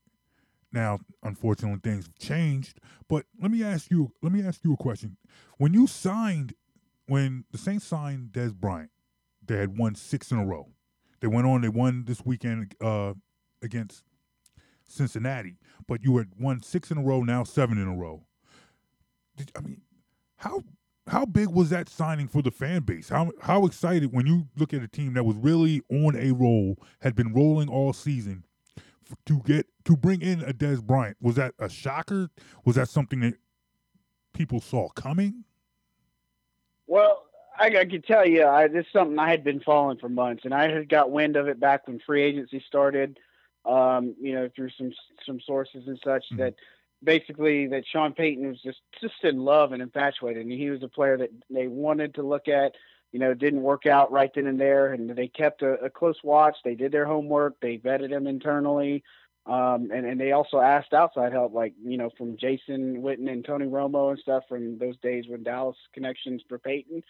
Now, 0.72 1.00
unfortunately, 1.24 1.80
things 1.82 2.06
have 2.06 2.18
changed. 2.18 2.78
But 3.08 3.26
let 3.42 3.50
me 3.50 3.64
ask 3.64 3.90
you. 3.90 4.12
Let 4.22 4.32
me 4.32 4.42
ask 4.42 4.62
you 4.64 4.74
a 4.74 4.76
question. 4.76 5.16
When 5.56 5.74
you 5.74 5.88
signed, 5.88 6.54
when 7.06 7.44
the 7.50 7.58
Saints 7.58 7.84
signed 7.84 8.30
Dez 8.30 8.54
Bryant, 8.54 8.90
they 9.44 9.56
had 9.56 9.76
won 9.76 9.96
six 9.96 10.30
in 10.30 10.38
a 10.38 10.46
row. 10.46 10.68
They 11.20 11.26
went 11.26 11.48
on. 11.48 11.62
They 11.62 11.68
won 11.68 12.04
this 12.04 12.24
weekend 12.24 12.76
uh, 12.80 13.14
against 13.60 14.04
Cincinnati, 14.88 15.58
but 15.86 16.02
you 16.02 16.16
had 16.16 16.28
won 16.38 16.62
six 16.62 16.90
in 16.90 16.98
a 16.98 17.02
row, 17.02 17.22
now 17.22 17.44
seven 17.44 17.78
in 17.78 17.86
a 17.86 17.94
row. 17.96 18.24
Did, 19.36 19.52
I 19.56 19.60
mean, 19.60 19.82
how 20.36 20.62
how 21.06 21.24
big 21.24 21.48
was 21.48 21.70
that 21.70 21.88
signing 21.88 22.28
for 22.28 22.42
the 22.42 22.50
fan 22.50 22.82
base? 22.82 23.08
How 23.08 23.32
how 23.42 23.66
excited 23.66 24.12
when 24.12 24.26
you 24.26 24.48
look 24.56 24.74
at 24.74 24.82
a 24.82 24.88
team 24.88 25.14
that 25.14 25.24
was 25.24 25.36
really 25.36 25.82
on 25.90 26.16
a 26.16 26.32
roll, 26.32 26.76
had 27.00 27.14
been 27.14 27.32
rolling 27.32 27.68
all 27.68 27.92
season, 27.92 28.44
f- 28.76 29.16
to 29.26 29.40
get 29.44 29.66
to 29.84 29.96
bring 29.96 30.22
in 30.22 30.42
a 30.42 30.52
Dez 30.52 30.82
Bryant? 30.82 31.16
Was 31.20 31.36
that 31.36 31.54
a 31.58 31.68
shocker? 31.68 32.30
Was 32.64 32.76
that 32.76 32.88
something 32.88 33.20
that 33.20 33.34
people 34.34 34.60
saw 34.60 34.88
coming? 34.90 35.44
Well, 36.86 37.24
I, 37.58 37.66
I 37.66 37.84
can 37.84 38.02
tell 38.02 38.26
you, 38.26 38.46
I, 38.46 38.68
this 38.68 38.86
is 38.86 38.92
something 38.92 39.18
I 39.18 39.30
had 39.30 39.44
been 39.44 39.60
following 39.60 39.98
for 39.98 40.08
months, 40.08 40.44
and 40.44 40.54
I 40.54 40.70
had 40.70 40.88
got 40.88 41.10
wind 41.10 41.36
of 41.36 41.48
it 41.48 41.60
back 41.60 41.86
when 41.86 42.00
free 42.00 42.22
agency 42.22 42.62
started. 42.66 43.18
Um, 43.68 44.14
you 44.20 44.34
know, 44.34 44.48
through 44.56 44.70
some 44.78 44.92
some 45.26 45.40
sources 45.40 45.86
and 45.86 46.00
such 46.02 46.24
Mhm. 46.32 46.38
that 46.38 46.54
basically 47.04 47.66
that 47.68 47.84
Sean 47.86 48.12
Payton 48.14 48.48
was 48.48 48.62
just 48.62 48.80
just 49.00 49.22
in 49.22 49.44
love 49.44 49.72
and 49.72 49.82
infatuated, 49.82 50.42
and 50.42 50.52
he 50.52 50.70
was 50.70 50.82
a 50.82 50.88
player 50.88 51.16
that 51.18 51.30
they 51.50 51.68
wanted 51.68 52.14
to 52.14 52.22
look 52.22 52.48
at. 52.48 52.74
You 53.12 53.18
know, 53.18 53.32
didn't 53.34 53.62
work 53.62 53.86
out 53.86 54.12
right 54.12 54.30
then 54.34 54.46
and 54.46 54.60
there, 54.60 54.92
and 54.92 55.10
they 55.10 55.28
kept 55.28 55.62
a, 55.62 55.72
a 55.84 55.90
close 55.90 56.22
watch. 56.22 56.56
They 56.62 56.74
did 56.74 56.92
their 56.92 57.06
homework. 57.06 57.58
They 57.60 57.78
vetted 57.78 58.10
him 58.10 58.26
internally. 58.26 59.02
Um, 59.46 59.90
and, 59.90 60.04
and 60.04 60.20
they 60.20 60.32
also 60.32 60.60
asked 60.60 60.92
outside 60.92 61.32
help, 61.32 61.54
like, 61.54 61.72
you 61.82 61.96
know, 61.96 62.10
from 62.18 62.36
Jason 62.36 63.00
Witten 63.00 63.30
and 63.32 63.42
Tony 63.42 63.64
Romo 63.64 64.10
and 64.10 64.18
stuff 64.18 64.42
from 64.46 64.76
those 64.76 64.98
days 64.98 65.24
when 65.26 65.42
Dallas 65.42 65.76
connections 65.94 66.42
for 66.46 66.58
Payton. 66.58 67.02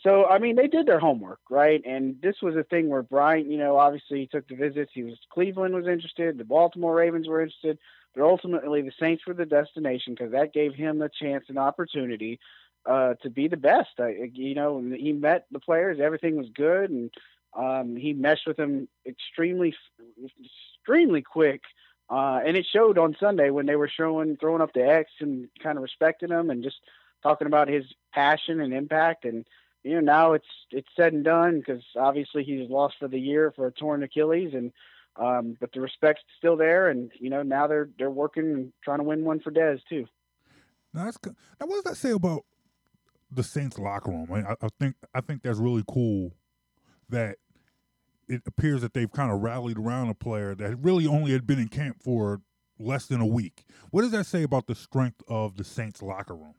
So, 0.00 0.26
I 0.26 0.38
mean, 0.38 0.56
they 0.56 0.66
did 0.66 0.86
their 0.86 0.98
homework, 0.98 1.40
right? 1.48 1.80
And 1.86 2.20
this 2.20 2.36
was 2.42 2.56
a 2.56 2.64
thing 2.64 2.88
where 2.88 3.02
Bryant, 3.02 3.50
you 3.50 3.56
know, 3.56 3.78
obviously 3.78 4.20
he 4.20 4.26
took 4.26 4.46
the 4.48 4.56
visits. 4.56 4.90
He 4.92 5.02
was, 5.02 5.18
Cleveland 5.32 5.74
was 5.74 5.86
interested. 5.86 6.36
The 6.36 6.44
Baltimore 6.44 6.94
Ravens 6.94 7.28
were 7.28 7.40
interested. 7.40 7.78
But 8.14 8.24
ultimately, 8.24 8.82
the 8.82 8.92
Saints 9.00 9.26
were 9.26 9.34
the 9.34 9.46
destination 9.46 10.14
because 10.14 10.32
that 10.32 10.52
gave 10.52 10.74
him 10.74 11.00
a 11.00 11.08
chance 11.08 11.46
and 11.48 11.58
opportunity 11.58 12.38
uh, 12.86 13.14
to 13.22 13.30
be 13.30 13.48
the 13.48 13.56
best. 13.56 13.90
I, 13.98 14.30
you 14.32 14.54
know, 14.54 14.80
he 14.80 15.12
met 15.12 15.46
the 15.50 15.58
players. 15.58 15.98
Everything 16.00 16.36
was 16.36 16.48
good. 16.54 16.90
And 16.90 17.10
um, 17.56 17.96
he 17.96 18.12
meshed 18.12 18.46
with 18.46 18.56
them 18.56 18.88
extremely, 19.06 19.74
extremely 20.80 21.22
quick. 21.22 21.62
Uh, 22.10 22.40
and 22.44 22.56
it 22.56 22.66
showed 22.70 22.98
on 22.98 23.16
Sunday 23.18 23.50
when 23.50 23.66
they 23.66 23.76
were 23.76 23.88
showing, 23.88 24.36
throwing 24.36 24.60
up 24.60 24.74
the 24.74 24.86
X 24.86 25.10
and 25.20 25.48
kind 25.62 25.78
of 25.78 25.82
respecting 25.82 26.28
him 26.28 26.50
and 26.50 26.62
just 26.62 26.76
talking 27.22 27.46
about 27.46 27.68
his 27.68 27.84
passion 28.12 28.60
and 28.60 28.74
impact. 28.74 29.24
And, 29.24 29.46
you 29.84 29.94
know, 29.94 30.00
now 30.00 30.32
it's, 30.32 30.46
it's 30.70 30.88
said 30.96 31.12
and 31.12 31.22
done 31.24 31.60
because 31.60 31.82
obviously 31.96 32.42
he's 32.42 32.68
lost 32.68 32.96
for 32.98 33.06
the 33.06 33.20
year 33.20 33.52
for 33.54 33.66
a 33.66 33.72
torn 33.72 34.02
Achilles 34.02 34.52
and, 34.54 34.72
um, 35.16 35.56
but 35.60 35.70
the 35.72 35.80
respect's 35.80 36.22
still 36.38 36.56
there. 36.56 36.88
And, 36.88 37.12
you 37.20 37.30
know, 37.30 37.42
now 37.42 37.68
they're, 37.68 37.88
they're 37.98 38.10
working 38.10 38.44
and 38.52 38.72
trying 38.82 38.98
to 38.98 39.04
win 39.04 39.24
one 39.24 39.40
for 39.40 39.52
Dez 39.52 39.80
too. 39.88 40.06
Now, 40.92 41.04
that's, 41.04 41.18
now 41.24 41.66
what 41.66 41.74
does 41.76 41.84
that 41.84 41.96
say 41.96 42.10
about 42.10 42.44
the 43.30 43.42
Saints 43.42 43.78
locker 43.78 44.10
room? 44.10 44.28
I- 44.32 44.56
I 44.60 44.68
think 44.80 44.96
I 45.14 45.20
think 45.20 45.42
that's 45.42 45.58
really 45.58 45.84
cool 45.86 46.32
that 47.08 47.36
it 48.28 48.42
appears 48.46 48.80
that 48.80 48.94
they've 48.94 49.10
kind 49.10 49.30
of 49.30 49.40
rallied 49.40 49.76
around 49.78 50.08
a 50.08 50.14
player 50.14 50.54
that 50.54 50.76
really 50.76 51.06
only 51.06 51.32
had 51.32 51.46
been 51.46 51.58
in 51.58 51.68
camp 51.68 52.02
for 52.02 52.40
less 52.78 53.06
than 53.06 53.20
a 53.20 53.26
week. 53.26 53.64
What 53.90 54.02
does 54.02 54.12
that 54.12 54.26
say 54.26 54.42
about 54.42 54.66
the 54.66 54.74
strength 54.74 55.22
of 55.28 55.56
the 55.56 55.64
Saints 55.64 56.00
locker 56.02 56.34
room? 56.34 56.54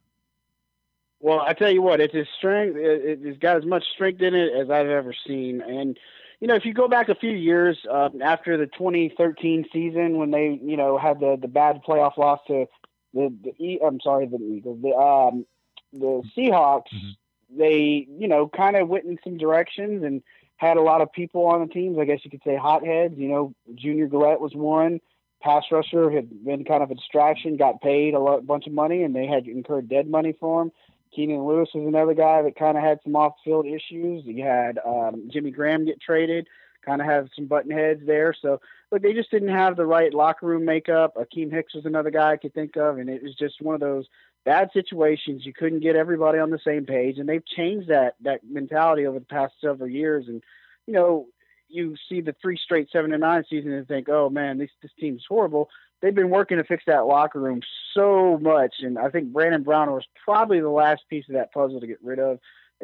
Well, 1.25 1.39
I 1.39 1.53
tell 1.53 1.71
you 1.71 1.81
what, 1.81 2.01
it's 2.01 2.13
his 2.13 2.27
strength. 2.37 2.77
It, 2.77 3.25
has 3.25 3.37
got 3.39 3.57
as 3.57 3.65
much 3.65 3.83
strength 3.95 4.21
in 4.21 4.35
it 4.35 4.53
as 4.53 4.69
I've 4.69 4.89
ever 4.89 5.11
seen. 5.25 5.59
And 5.59 5.97
you 6.39 6.47
know, 6.47 6.53
if 6.53 6.65
you 6.65 6.73
go 6.75 6.87
back 6.87 7.09
a 7.09 7.15
few 7.15 7.31
years 7.31 7.79
uh, 7.91 8.09
after 8.23 8.57
the 8.57 8.67
2013 8.67 9.65
season 9.73 10.19
when 10.19 10.29
they, 10.29 10.59
you 10.61 10.77
know, 10.77 10.99
had 10.99 11.19
the 11.19 11.35
the 11.41 11.47
bad 11.47 11.81
playoff 11.83 12.17
loss 12.17 12.41
to 12.45 12.67
the 13.15 13.33
the 13.43 13.79
I'm 13.83 13.99
sorry, 14.01 14.27
the 14.27 14.37
Eagles, 14.37 14.83
the 14.83 14.89
um 14.89 15.47
the 15.91 16.21
Seahawks, 16.37 16.93
mm-hmm. 16.93 17.57
they, 17.57 18.05
you 18.07 18.27
know, 18.27 18.47
kind 18.47 18.75
of 18.75 18.87
went 18.87 19.05
in 19.05 19.17
some 19.23 19.39
directions 19.39 20.03
and 20.03 20.21
had 20.57 20.77
a 20.77 20.81
lot 20.83 21.01
of 21.01 21.11
people 21.11 21.47
on 21.47 21.67
the 21.67 21.73
teams. 21.73 21.97
I 21.97 22.05
guess 22.05 22.19
you 22.23 22.29
could 22.29 22.43
say 22.45 22.55
hotheads. 22.55 23.17
You 23.17 23.29
know, 23.29 23.55
Junior 23.73 24.05
Galette 24.05 24.41
was 24.41 24.53
one. 24.53 25.01
Pass 25.41 25.63
rusher 25.71 26.11
had 26.11 26.45
been 26.45 26.65
kind 26.65 26.83
of 26.83 26.91
a 26.91 26.95
distraction, 26.95 27.57
got 27.57 27.81
paid 27.81 28.13
a 28.13 28.19
lot, 28.19 28.45
bunch 28.45 28.67
of 28.67 28.73
money, 28.73 29.01
and 29.01 29.15
they 29.15 29.25
had 29.25 29.47
incurred 29.47 29.89
dead 29.89 30.07
money 30.07 30.35
for 30.39 30.61
him. 30.61 30.71
Keenan 31.15 31.45
Lewis 31.45 31.69
was 31.73 31.87
another 31.87 32.13
guy 32.13 32.41
that 32.41 32.57
kind 32.57 32.77
of 32.77 32.83
had 32.83 32.99
some 33.03 33.15
off-field 33.15 33.65
issues. 33.65 34.25
You 34.25 34.43
had 34.43 34.79
um, 34.85 35.29
Jimmy 35.31 35.51
Graham 35.51 35.85
get 35.85 36.01
traded, 36.01 36.47
kind 36.85 37.01
of 37.01 37.07
have 37.07 37.29
some 37.35 37.45
button 37.45 37.71
heads 37.71 38.01
there. 38.05 38.35
So, 38.39 38.59
but 38.91 39.01
they 39.01 39.13
just 39.13 39.31
didn't 39.31 39.49
have 39.49 39.75
the 39.75 39.85
right 39.85 40.13
locker 40.13 40.45
room 40.45 40.65
makeup. 40.65 41.15
Akiem 41.15 41.51
Hicks 41.51 41.73
was 41.73 41.85
another 41.85 42.11
guy 42.11 42.33
I 42.33 42.37
could 42.37 42.53
think 42.53 42.75
of, 42.75 42.97
and 42.97 43.09
it 43.09 43.23
was 43.23 43.35
just 43.35 43.61
one 43.61 43.75
of 43.75 43.81
those 43.81 44.05
bad 44.43 44.69
situations. 44.73 45.45
You 45.45 45.53
couldn't 45.53 45.79
get 45.79 45.95
everybody 45.95 46.39
on 46.39 46.51
the 46.51 46.59
same 46.59 46.85
page, 46.85 47.17
and 47.17 47.27
they've 47.27 47.45
changed 47.45 47.89
that 47.89 48.15
that 48.21 48.41
mentality 48.43 49.07
over 49.07 49.19
the 49.19 49.25
past 49.25 49.53
several 49.61 49.89
years. 49.89 50.27
And 50.27 50.43
you 50.85 50.93
know, 50.93 51.27
you 51.67 51.95
see 52.07 52.21
the 52.21 52.35
three 52.41 52.57
straight 52.57 52.89
seven 52.91 53.11
and 53.11 53.21
nine 53.21 53.43
season 53.49 53.73
and 53.73 53.87
think, 53.87 54.07
oh 54.09 54.29
man, 54.29 54.57
this 54.57 54.69
this 54.81 54.91
team's 54.99 55.25
horrible. 55.27 55.69
They've 56.01 56.13
been 56.13 56.29
working 56.29 56.57
to 56.57 56.63
fix 56.63 56.83
that 56.87 57.05
locker 57.05 57.39
room 57.39 57.61
so 57.93 58.37
much, 58.41 58.75
and 58.81 58.99
I 58.99 59.09
think 59.09 59.31
Brandon 59.33 59.63
Brown 59.63 59.91
was 59.91 60.05
probably 60.23 60.59
the 60.59 60.69
last 60.69 61.03
piece 61.09 61.25
of 61.29 61.35
that 61.35 61.53
puzzle 61.53 61.79
to 61.79 61.87
get 61.87 62.03
rid 62.03 62.19
of, 62.19 62.39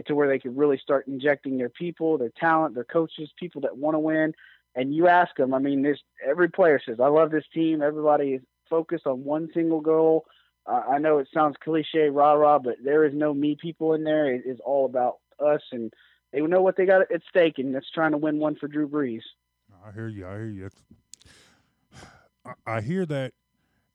to 0.06 0.16
where 0.16 0.28
they 0.28 0.40
could 0.40 0.58
really 0.58 0.78
start 0.78 1.08
injecting 1.08 1.58
their 1.58 1.70
people, 1.70 2.18
their 2.18 2.32
talent, 2.40 2.74
their 2.74 2.86
coaches, 2.86 3.30
people 3.38 3.62
that 3.62 3.78
want 3.78 3.96
to 3.96 4.00
win. 4.00 4.34
And 4.74 4.96
you 4.96 5.08
ask 5.08 5.36
them, 5.36 5.54
I 5.54 5.60
mean, 5.60 5.82
this 5.82 6.00
every 6.26 6.50
player 6.50 6.80
says, 6.84 7.00
I 7.02 7.08
love 7.08 7.30
this 7.30 7.44
team. 7.54 7.82
Everybody 7.82 8.36
is 8.36 8.42
focused 8.70 9.06
on 9.06 9.26
one 9.26 9.50
single 9.54 9.82
goal. 9.82 10.26
Uh, 10.66 10.82
I 10.90 10.98
know 11.00 11.18
it 11.18 11.28
sounds 11.34 11.58
cliche, 11.62 12.10
rah 12.10 12.34
rah, 12.34 12.60
but 12.60 12.78
there 12.84 13.04
is 13.04 13.14
no 13.14 13.34
me 13.34 13.58
people 13.60 13.94
in 13.94 14.04
there. 14.04 14.34
It 14.34 14.44
is 14.46 14.60
all 14.66 14.86
about 14.86 15.16
us, 15.46 15.62
and 15.72 15.92
they 16.32 16.40
know 16.40 16.62
what 16.62 16.78
they 16.78 16.86
got 16.86 17.02
at 17.02 17.22
stake, 17.28 17.58
and 17.58 17.76
that's 17.76 17.92
trying 17.92 18.12
to 18.12 18.18
win 18.18 18.40
one 18.40 18.56
for 18.56 18.68
Drew 18.68 18.88
Brees. 18.88 19.24
I 19.86 19.92
hear 19.92 20.08
you. 20.08 20.26
I 20.26 20.34
hear 20.36 20.46
you. 20.46 20.66
I, 20.68 20.70
I 22.66 22.82
hear 22.82 23.06
that, 23.06 23.34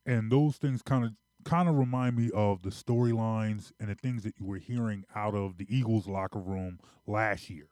and 0.05 0.31
those 0.31 0.57
things 0.57 0.83
kind 0.83 1.05
of 1.05 1.13
kind 1.45 1.69
of 1.69 1.77
remind 1.77 2.17
me 2.17 2.31
of 2.35 2.63
the 2.63 2.71
storylines 2.71 3.71
and 3.79 3.89
the 3.89 3.95
things 3.95 4.25
that 4.25 4.35
you 4.39 4.45
were 4.45 4.59
hearing 4.59 5.05
out 5.15 5.35
of 5.35 5.59
the 5.59 5.67
Eagles 5.75 6.09
locker 6.09 6.41
room 6.41 6.81
last 7.07 7.49
year. 7.49 7.69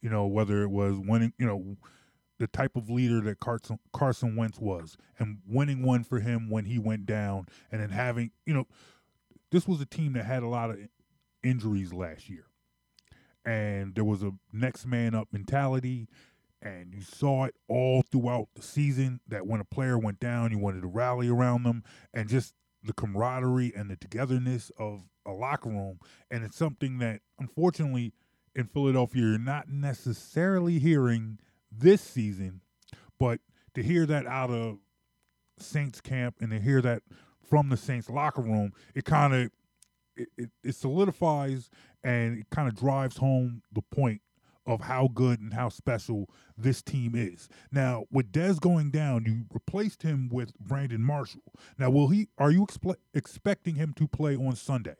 You 0.00 0.08
know, 0.08 0.26
whether 0.26 0.62
it 0.62 0.70
was 0.70 0.98
winning, 0.98 1.32
you 1.36 1.46
know, 1.46 1.76
the 2.38 2.46
type 2.46 2.76
of 2.76 2.88
leader 2.88 3.20
that 3.20 3.40
Carson, 3.40 3.78
Carson 3.92 4.36
Wentz 4.36 4.58
was 4.58 4.96
and 5.18 5.38
winning 5.46 5.82
one 5.82 6.04
for 6.04 6.20
him 6.20 6.48
when 6.48 6.64
he 6.64 6.78
went 6.78 7.06
down 7.06 7.46
and 7.70 7.80
then 7.80 7.90
having, 7.90 8.30
you 8.46 8.54
know, 8.54 8.66
this 9.50 9.66
was 9.68 9.80
a 9.80 9.86
team 9.86 10.12
that 10.14 10.24
had 10.24 10.42
a 10.42 10.48
lot 10.48 10.70
of 10.70 10.78
injuries 11.42 11.92
last 11.92 12.28
year. 12.28 12.46
And 13.44 13.94
there 13.94 14.04
was 14.04 14.22
a 14.22 14.32
next 14.52 14.86
man 14.86 15.14
up 15.14 15.28
mentality. 15.32 16.08
And 16.62 16.94
you 16.94 17.02
saw 17.02 17.44
it 17.44 17.56
all 17.68 18.02
throughout 18.02 18.48
the 18.54 18.62
season 18.62 19.20
that 19.26 19.46
when 19.46 19.60
a 19.60 19.64
player 19.64 19.98
went 19.98 20.20
down, 20.20 20.52
you 20.52 20.58
wanted 20.58 20.82
to 20.82 20.86
rally 20.86 21.28
around 21.28 21.64
them 21.64 21.82
and 22.14 22.28
just 22.28 22.54
the 22.84 22.92
camaraderie 22.92 23.72
and 23.74 23.90
the 23.90 23.96
togetherness 23.96 24.70
of 24.78 25.02
a 25.26 25.32
locker 25.32 25.70
room. 25.70 25.98
And 26.30 26.44
it's 26.44 26.56
something 26.56 26.98
that, 26.98 27.20
unfortunately, 27.38 28.12
in 28.54 28.66
Philadelphia, 28.66 29.22
you're 29.22 29.38
not 29.38 29.68
necessarily 29.68 30.78
hearing– 30.78 31.38
this 31.76 32.00
season, 32.00 32.60
but 33.18 33.40
to 33.74 33.82
hear 33.82 34.06
that 34.06 34.26
out 34.26 34.50
of 34.50 34.78
Saints 35.58 36.00
camp 36.00 36.36
and 36.40 36.50
to 36.50 36.60
hear 36.60 36.82
that 36.82 37.02
from 37.48 37.68
the 37.68 37.76
Saints 37.76 38.10
locker 38.10 38.42
room, 38.42 38.72
it 38.94 39.04
kind 39.04 39.34
of 39.34 39.50
it, 40.16 40.28
it, 40.36 40.50
it 40.62 40.74
solidifies 40.74 41.70
and 42.04 42.38
it 42.38 42.50
kind 42.50 42.68
of 42.68 42.74
drives 42.74 43.16
home 43.16 43.62
the 43.72 43.82
point 43.82 44.20
of 44.66 44.82
how 44.82 45.08
good 45.12 45.40
and 45.40 45.54
how 45.54 45.68
special 45.68 46.28
this 46.56 46.82
team 46.82 47.14
is. 47.14 47.48
Now, 47.70 48.04
with 48.10 48.32
Dez 48.32 48.60
going 48.60 48.90
down, 48.90 49.24
you 49.26 49.44
replaced 49.52 50.02
him 50.02 50.28
with 50.30 50.58
Brandon 50.58 51.02
Marshall. 51.02 51.42
Now, 51.78 51.90
will 51.90 52.08
he? 52.08 52.28
Are 52.38 52.50
you 52.50 52.66
expe- 52.66 52.96
expecting 53.14 53.76
him 53.76 53.92
to 53.94 54.06
play 54.06 54.36
on 54.36 54.56
Sunday? 54.56 54.96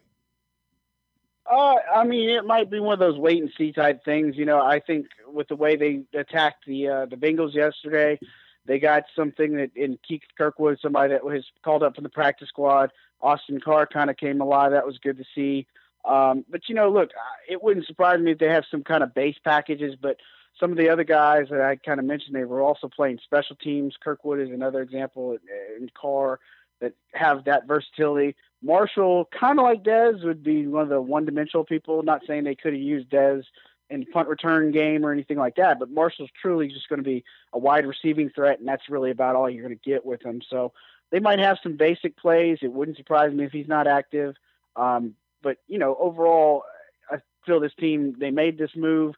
Uh, 1.50 1.74
I 1.94 2.04
mean, 2.04 2.30
it 2.30 2.44
might 2.44 2.70
be 2.70 2.80
one 2.80 2.94
of 2.94 2.98
those 2.98 3.18
wait 3.18 3.42
and 3.42 3.52
see 3.56 3.72
type 3.72 4.04
things. 4.04 4.36
You 4.36 4.44
know, 4.44 4.60
I 4.60 4.80
think 4.80 5.06
with 5.26 5.48
the 5.48 5.56
way 5.56 5.76
they 5.76 6.04
attacked 6.18 6.66
the 6.66 6.88
uh, 6.88 7.06
the 7.06 7.16
Bengals 7.16 7.54
yesterday, 7.54 8.18
they 8.64 8.78
got 8.78 9.04
something 9.14 9.56
that 9.56 9.70
in 9.74 9.98
Keith 10.06 10.22
Kirkwood, 10.38 10.78
somebody 10.80 11.12
that 11.12 11.24
was 11.24 11.44
called 11.64 11.82
up 11.82 11.94
from 11.94 12.04
the 12.04 12.10
practice 12.10 12.48
squad. 12.48 12.90
Austin 13.20 13.60
Carr 13.60 13.86
kind 13.86 14.10
of 14.10 14.16
came 14.16 14.40
alive. 14.40 14.72
That 14.72 14.86
was 14.86 14.98
good 14.98 15.18
to 15.18 15.24
see. 15.34 15.66
Um, 16.04 16.44
but 16.48 16.68
you 16.68 16.74
know, 16.74 16.90
look, 16.90 17.10
it 17.48 17.62
wouldn't 17.62 17.86
surprise 17.86 18.20
me 18.20 18.32
if 18.32 18.38
they 18.38 18.48
have 18.48 18.64
some 18.70 18.82
kind 18.82 19.02
of 19.02 19.14
base 19.14 19.36
packages. 19.44 19.94
But 20.00 20.16
some 20.58 20.70
of 20.70 20.78
the 20.78 20.88
other 20.88 21.04
guys 21.04 21.46
that 21.50 21.60
I 21.60 21.76
kind 21.76 22.00
of 22.00 22.06
mentioned, 22.06 22.34
they 22.34 22.44
were 22.44 22.62
also 22.62 22.88
playing 22.88 23.20
special 23.24 23.56
teams. 23.56 23.94
Kirkwood 24.02 24.40
is 24.40 24.50
another 24.50 24.82
example, 24.82 25.36
and 25.78 25.92
Carr 25.94 26.40
that 26.80 26.94
have 27.14 27.44
that 27.44 27.66
versatility. 27.66 28.34
Marshall, 28.62 29.28
kind 29.38 29.58
of 29.58 29.64
like 29.64 29.82
Dez, 29.82 30.24
would 30.24 30.42
be 30.42 30.66
one 30.66 30.82
of 30.82 30.88
the 30.88 31.00
one-dimensional 31.00 31.64
people. 31.64 32.02
Not 32.02 32.22
saying 32.26 32.44
they 32.44 32.54
could 32.54 32.72
have 32.72 32.82
used 32.82 33.08
Dez 33.08 33.44
in 33.90 34.06
punt 34.06 34.28
return 34.28 34.72
game 34.72 35.04
or 35.04 35.12
anything 35.12 35.36
like 35.36 35.56
that, 35.56 35.78
but 35.78 35.90
Marshall's 35.90 36.30
truly 36.40 36.68
just 36.68 36.88
going 36.88 36.98
to 36.98 37.04
be 37.04 37.24
a 37.52 37.58
wide 37.58 37.86
receiving 37.86 38.30
threat, 38.30 38.58
and 38.58 38.66
that's 38.66 38.88
really 38.88 39.10
about 39.10 39.36
all 39.36 39.50
you're 39.50 39.66
going 39.66 39.78
to 39.78 39.90
get 39.90 40.04
with 40.04 40.24
him. 40.24 40.40
So 40.48 40.72
they 41.10 41.20
might 41.20 41.38
have 41.38 41.58
some 41.62 41.76
basic 41.76 42.16
plays. 42.16 42.58
It 42.62 42.72
wouldn't 42.72 42.96
surprise 42.96 43.32
me 43.32 43.44
if 43.44 43.52
he's 43.52 43.68
not 43.68 43.86
active. 43.86 44.34
Um, 44.76 45.14
but 45.42 45.58
you 45.66 45.78
know, 45.78 45.96
overall, 45.98 46.64
I 47.10 47.18
feel 47.46 47.60
this 47.60 47.74
team 47.78 48.16
they 48.18 48.30
made 48.30 48.58
this 48.58 48.70
move 48.76 49.14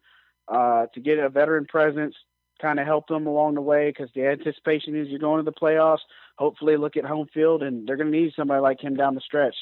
uh, 0.49 0.87
to 0.95 1.01
get 1.01 1.19
a 1.19 1.29
veteran 1.29 1.67
presence, 1.67 2.15
kind 2.61 2.79
of 2.79 2.87
help 2.87 3.09
them 3.09 3.27
along 3.27 3.55
the 3.55 3.61
way 3.61 3.91
because 3.91 4.11
the 4.15 4.27
anticipation 4.27 4.97
is 4.97 5.09
you're 5.09 5.19
going 5.19 5.45
to 5.45 5.51
the 5.51 5.57
playoffs 5.57 6.01
hopefully 6.37 6.77
look 6.77 6.97
at 6.97 7.05
home 7.05 7.29
field, 7.33 7.63
and 7.63 7.87
they're 7.87 7.97
going 7.97 8.11
to 8.11 8.19
need 8.19 8.33
somebody 8.35 8.61
like 8.61 8.81
him 8.81 8.97
down 8.97 9.15
the 9.15 9.21
stretch. 9.21 9.55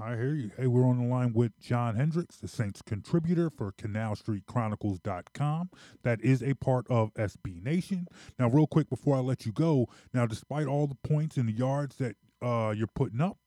I 0.00 0.14
hear 0.14 0.34
you. 0.34 0.52
Hey, 0.56 0.68
we're 0.68 0.86
on 0.86 0.98
the 0.98 1.08
line 1.08 1.32
with 1.32 1.58
John 1.60 1.96
Hendricks, 1.96 2.36
the 2.36 2.46
Saints 2.46 2.82
contributor 2.82 3.50
for 3.50 3.72
CanalStreetChronicles.com. 3.72 5.70
That 6.04 6.20
is 6.20 6.40
a 6.40 6.54
part 6.54 6.86
of 6.88 7.12
SB 7.14 7.64
Nation. 7.64 8.06
Now, 8.38 8.48
real 8.48 8.68
quick 8.68 8.88
before 8.88 9.16
I 9.16 9.20
let 9.20 9.44
you 9.44 9.50
go, 9.50 9.88
now, 10.14 10.24
despite 10.24 10.68
all 10.68 10.86
the 10.86 10.94
points 10.94 11.36
and 11.36 11.48
the 11.48 11.52
yards 11.52 11.96
that 11.96 12.14
uh, 12.40 12.72
you're 12.76 12.86
putting 12.86 13.20
up, 13.20 13.38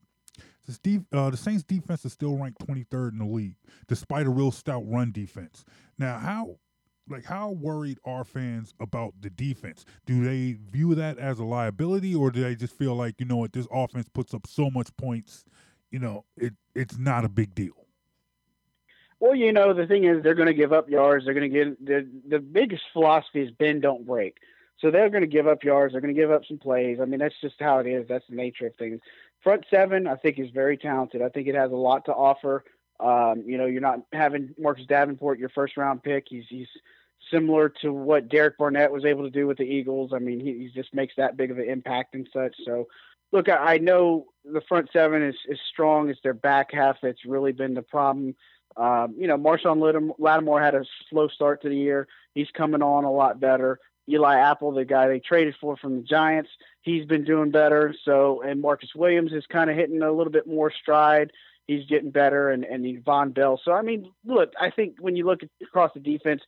the, 0.84 1.01
uh, 1.12 1.30
the 1.30 1.38
Saints 1.38 1.64
defense 1.64 2.05
is 2.05 2.14
still 2.14 2.38
ranked 2.38 2.66
23rd 2.66 3.14
in 3.14 3.18
the 3.18 3.26
league, 3.26 3.55
despite 3.88 4.26
a 4.26 4.30
real 4.30 4.51
stout 4.51 4.84
run 4.86 5.12
defense. 5.12 5.66
Now, 5.97 6.18
how 6.18 6.57
like 7.09 7.26
how 7.26 7.49
worried 7.49 7.97
are 8.05 8.24
fans 8.24 8.74
about 8.80 9.14
the 9.20 9.30
defense? 9.30 9.86
Do 10.05 10.24
they 10.24 10.57
view 10.72 10.95
that 10.95 11.18
as 11.18 11.39
a 11.39 11.43
liability, 11.43 12.16
or 12.16 12.32
do 12.32 12.41
they 12.41 12.55
just 12.55 12.78
feel 12.78 12.95
like 12.95 13.16
you 13.20 13.26
know 13.26 13.38
what 13.38 13.53
this 13.53 13.68
offense 13.72 14.07
puts 14.14 14.34
up 14.34 14.47
so 14.47 14.70
much 14.70 14.95
points, 14.97 15.43
you 15.89 15.99
know, 15.99 16.26
it 16.38 16.53
it's 16.76 16.97
not 16.97 17.26
a 17.26 17.30
big 17.30 17.53
deal? 17.53 17.74
Well, 19.20 19.36
you 19.36 19.53
know, 19.53 19.74
the 19.74 19.86
thing 19.86 20.05
is, 20.05 20.24
they're 20.24 20.34
going 20.34 20.47
to 20.47 20.53
give 20.53 20.74
up 20.74 20.89
yards. 20.89 21.26
They're 21.26 21.36
going 21.36 21.51
to 21.51 21.66
get 21.66 21.86
the 21.86 22.07
the 22.28 22.39
biggest 22.39 22.84
philosophy 22.93 23.41
is 23.41 23.51
bend, 23.51 23.82
don't 23.82 24.05
break. 24.05 24.38
So 24.80 24.89
they're 24.89 25.12
going 25.12 25.22
to 25.22 25.28
give 25.28 25.47
up 25.47 25.64
yards. 25.64 25.93
They're 25.93 26.01
going 26.01 26.16
to 26.16 26.20
give 26.20 26.32
up 26.32 26.41
some 26.47 26.57
plays. 26.57 26.97
I 26.99 27.05
mean, 27.05 27.20
that's 27.20 27.39
just 27.39 27.55
how 27.59 27.78
it 27.80 27.88
is. 27.88 28.07
That's 28.07 28.26
the 28.28 28.36
nature 28.36 28.66
of 28.66 28.76
things. 28.78 28.99
Front 29.44 29.66
seven, 29.70 30.08
I 30.08 30.16
think, 30.16 30.39
is 30.39 30.50
very 30.52 30.78
talented. 30.78 31.22
I 31.22 31.30
think 31.30 31.48
it 31.48 31.56
has 31.56 31.72
a 31.72 31.76
lot 31.76 32.06
to 32.06 32.14
offer. 32.14 32.64
Um, 33.00 33.44
you 33.46 33.58
know, 33.58 33.66
you're 33.66 33.82
not 33.82 34.02
having 34.14 34.54
Marcus 34.60 34.86
Davenport, 34.86 35.39
your 35.39 35.50
first 35.50 35.78
round 35.78 36.04
pick. 36.04 36.26
He's 36.30 36.46
he's 36.48 36.68
similar 37.32 37.70
to 37.82 37.92
what 37.92 38.30
Derek 38.30 38.58
Barnett 38.58 38.92
was 38.92 39.06
able 39.06 39.24
to 39.24 39.30
do 39.30 39.48
with 39.48 39.58
the 39.58 39.64
Eagles. 39.64 40.12
I 40.14 40.20
mean, 40.20 40.39
he, 40.39 40.54
he 40.60 40.72
just 40.74 40.94
makes 40.94 41.16
that 41.18 41.38
big 41.38 41.52
of 41.52 41.58
an 41.58 41.70
impact 41.70 42.14
and 42.14 42.28
such. 42.32 42.56
So, 42.66 42.88
look, 43.32 43.50
I, 43.50 43.76
I 43.76 43.78
know 43.78 44.26
the 44.46 44.62
front 44.62 44.89
seven 44.94 45.24
is, 45.24 45.36
is 45.48 45.60
strong. 45.72 46.10
It's 46.10 46.22
their 46.22 46.34
back 46.34 46.72
half 46.72 46.98
that's 47.02 47.26
really 47.26 47.52
been 47.52 47.74
the 47.74 47.82
problem. 47.82 48.36
Um, 48.78 49.16
you 49.18 49.28
know, 49.28 49.38
Marshon 49.38 50.16
Lattimore 50.18 50.62
had 50.62 50.76
a 50.76 50.86
slow 51.10 51.28
start 51.28 51.62
to 51.64 51.70
the 51.70 51.76
year. 51.76 52.08
He's 52.34 52.50
coming 52.52 52.82
on 52.82 53.04
a 53.04 53.12
lot 53.12 53.39
better. 53.39 53.80
Eli 54.10 54.39
Apple, 54.39 54.72
the 54.72 54.86
guy 54.86 55.08
they 55.08 55.20
traded 55.20 55.56
for 55.60 55.78
from 55.78 55.97
the 55.97 56.04
Giants, 56.04 56.49
he's 56.82 57.06
been 57.06 57.24
doing 57.24 57.52
better. 57.52 57.93
So, 58.04 58.41
and 58.41 58.62
Marcus 58.62 58.89
Williams 58.95 59.32
is 59.34 59.45
kind 59.47 59.70
of 59.70 59.76
hitting 59.76 60.02
a 60.02 60.12
little 60.12 60.32
bit 60.32 60.47
more 60.47 60.72
stride. 60.72 61.32
He's 61.68 61.86
getting 61.86 62.12
better, 62.12 62.49
and 62.49 62.64
and 62.66 62.84
Vonn 63.06 63.34
Bell. 63.34 63.62
So, 63.64 63.72
I 63.72 63.82
mean, 63.82 64.12
look, 64.26 64.54
I 64.60 64.72
think 64.72 64.95
when 64.99 65.16
you 65.16 65.26
look 65.26 65.41
across 65.62 65.93
the 65.93 65.99
defense, 65.99 66.41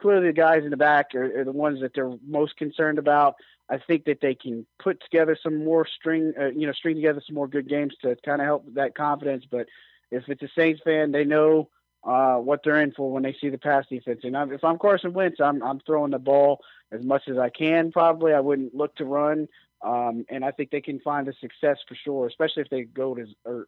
clearly 0.00 0.28
the 0.28 0.32
guys 0.32 0.64
in 0.64 0.70
the 0.70 0.76
back 0.76 1.14
are, 1.14 1.40
are, 1.40 1.44
the 1.44 1.52
ones 1.52 1.80
that 1.80 1.92
they're 1.94 2.12
most 2.26 2.56
concerned 2.56 2.98
about. 2.98 3.34
I 3.70 3.78
think 3.78 4.04
that 4.04 4.20
they 4.22 4.34
can 4.34 4.66
put 4.78 5.02
together 5.02 5.36
some 5.42 5.64
more 5.64 5.86
string, 5.86 6.32
uh, 6.40 6.46
you 6.46 6.66
know, 6.66 6.72
string 6.72 6.96
together 6.96 7.22
some 7.26 7.34
more 7.34 7.48
good 7.48 7.68
games 7.68 7.94
to 8.02 8.16
kind 8.24 8.40
of 8.40 8.46
help 8.46 8.74
that 8.74 8.94
confidence. 8.94 9.44
But 9.50 9.66
if 10.10 10.28
it's 10.28 10.42
a 10.42 10.48
Saints 10.56 10.80
fan, 10.84 11.12
they 11.12 11.24
know 11.24 11.68
uh, 12.04 12.36
what 12.36 12.60
they're 12.64 12.80
in 12.80 12.92
for 12.92 13.10
when 13.10 13.22
they 13.22 13.36
see 13.40 13.48
the 13.48 13.58
pass 13.58 13.84
defense. 13.88 14.20
And 14.22 14.36
I'm, 14.36 14.52
if 14.52 14.64
I'm 14.64 14.78
Carson 14.78 15.12
Wentz, 15.12 15.40
I'm 15.40 15.62
I'm 15.62 15.80
throwing 15.80 16.12
the 16.12 16.18
ball 16.18 16.60
as 16.92 17.04
much 17.04 17.22
as 17.28 17.38
I 17.38 17.50
can. 17.50 17.92
Probably 17.92 18.32
I 18.32 18.40
wouldn't 18.40 18.74
look 18.74 18.94
to 18.96 19.04
run, 19.04 19.48
um, 19.82 20.24
and 20.28 20.44
I 20.44 20.50
think 20.50 20.70
they 20.70 20.80
can 20.80 21.00
find 21.00 21.28
a 21.28 21.32
success 21.34 21.78
for 21.86 21.94
sure, 21.94 22.26
especially 22.26 22.62
if 22.62 22.70
they 22.70 22.82
go 22.82 23.14
to 23.14 23.26
Ertz. 23.46 23.64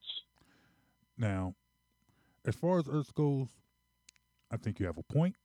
Now, 1.19 1.55
as 2.47 2.55
far 2.55 2.79
as 2.79 2.85
Ertz 2.85 3.13
goes, 3.15 3.49
I 4.51 4.57
think 4.57 4.81
you 4.81 4.87
have 4.87 4.99
a 4.99 5.03
point, 5.03 5.37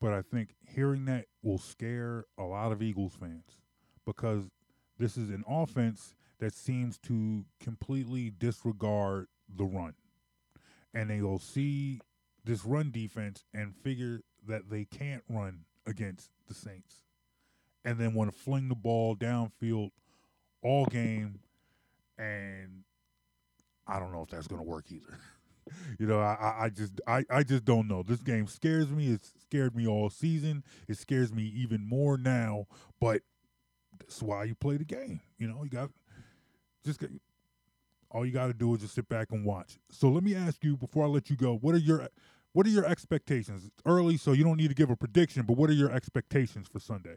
but 0.00 0.12
I 0.12 0.22
think 0.22 0.54
hearing 0.66 1.06
that 1.06 1.26
will 1.42 1.58
scare 1.58 2.26
a 2.38 2.42
lot 2.42 2.72
of 2.72 2.82
Eagles 2.82 3.14
fans 3.18 3.58
because 4.04 4.50
this 4.98 5.16
is 5.16 5.30
an 5.30 5.44
offense 5.48 6.14
that 6.40 6.54
seems 6.54 6.98
to 6.98 7.44
completely 7.60 8.30
disregard 8.30 9.28
the 9.48 9.64
run. 9.64 9.94
And 10.94 11.08
they 11.08 11.20
will 11.20 11.38
see 11.38 12.00
this 12.44 12.64
run 12.64 12.90
defense 12.90 13.44
and 13.54 13.74
figure 13.76 14.22
that 14.48 14.70
they 14.70 14.84
can't 14.84 15.22
run 15.28 15.64
against 15.86 16.30
the 16.48 16.54
Saints. 16.54 17.04
And 17.84 17.98
then 17.98 18.14
want 18.14 18.32
to 18.32 18.38
fling 18.38 18.68
the 18.68 18.74
ball 18.74 19.16
downfield 19.16 19.90
all 20.62 20.84
game. 20.86 21.40
And 22.18 22.84
I 23.86 23.98
don't 23.98 24.12
know 24.12 24.22
if 24.22 24.30
that's 24.30 24.46
going 24.46 24.60
to 24.62 24.68
work 24.68 24.86
either. 24.90 25.18
you 25.98 26.06
know, 26.06 26.20
I, 26.20 26.64
I 26.64 26.68
just 26.68 27.00
I, 27.06 27.24
I 27.30 27.42
just 27.42 27.64
don't 27.64 27.88
know. 27.88 28.02
This 28.02 28.20
game 28.20 28.46
scares 28.46 28.90
me. 28.90 29.08
It's 29.08 29.32
scared 29.42 29.74
me 29.74 29.86
all 29.86 30.10
season. 30.10 30.64
It 30.88 30.98
scares 30.98 31.32
me 31.32 31.44
even 31.56 31.88
more 31.88 32.18
now. 32.18 32.66
But 33.00 33.22
that's 33.98 34.22
why 34.22 34.44
you 34.44 34.54
play 34.54 34.76
the 34.76 34.84
game. 34.84 35.20
You 35.38 35.48
know, 35.48 35.62
you 35.62 35.70
got 35.70 35.90
just 36.84 37.00
all 38.10 38.26
you 38.26 38.32
got 38.32 38.48
to 38.48 38.52
do 38.52 38.74
is 38.74 38.80
just 38.80 38.94
sit 38.94 39.08
back 39.08 39.28
and 39.30 39.44
watch. 39.44 39.78
So 39.90 40.08
let 40.08 40.24
me 40.24 40.34
ask 40.34 40.62
you 40.64 40.76
before 40.76 41.04
I 41.04 41.08
let 41.08 41.30
you 41.30 41.36
go, 41.36 41.56
what 41.56 41.74
are 41.74 41.78
your 41.78 42.08
what 42.52 42.66
are 42.66 42.70
your 42.70 42.84
expectations? 42.84 43.64
It's 43.64 43.82
early, 43.86 44.16
so 44.16 44.32
you 44.32 44.42
don't 44.42 44.56
need 44.56 44.68
to 44.68 44.74
give 44.74 44.90
a 44.90 44.96
prediction, 44.96 45.42
but 45.42 45.56
what 45.56 45.70
are 45.70 45.74
your 45.74 45.92
expectations 45.92 46.66
for 46.66 46.80
Sunday? 46.80 47.16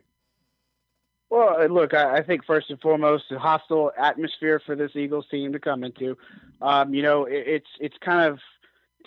Well, 1.32 1.60
uh, 1.60 1.66
look, 1.66 1.96
I, 1.96 2.18
I 2.18 2.22
think 2.22 2.46
first 2.46 2.70
and 2.70 2.80
foremost, 2.80 3.26
a 3.32 3.40
hostile 3.40 3.92
atmosphere 3.98 4.62
for 4.64 4.76
this 4.76 4.92
Eagles 4.96 5.26
team 5.32 5.52
to 5.54 5.60
come 5.60 5.84
into. 5.84 6.16
Um, 6.62 6.94
you 6.94 7.02
know, 7.02 7.26
it, 7.26 7.44
it's 7.48 7.68
it's 7.80 7.98
kind 8.06 8.32
of 8.32 8.40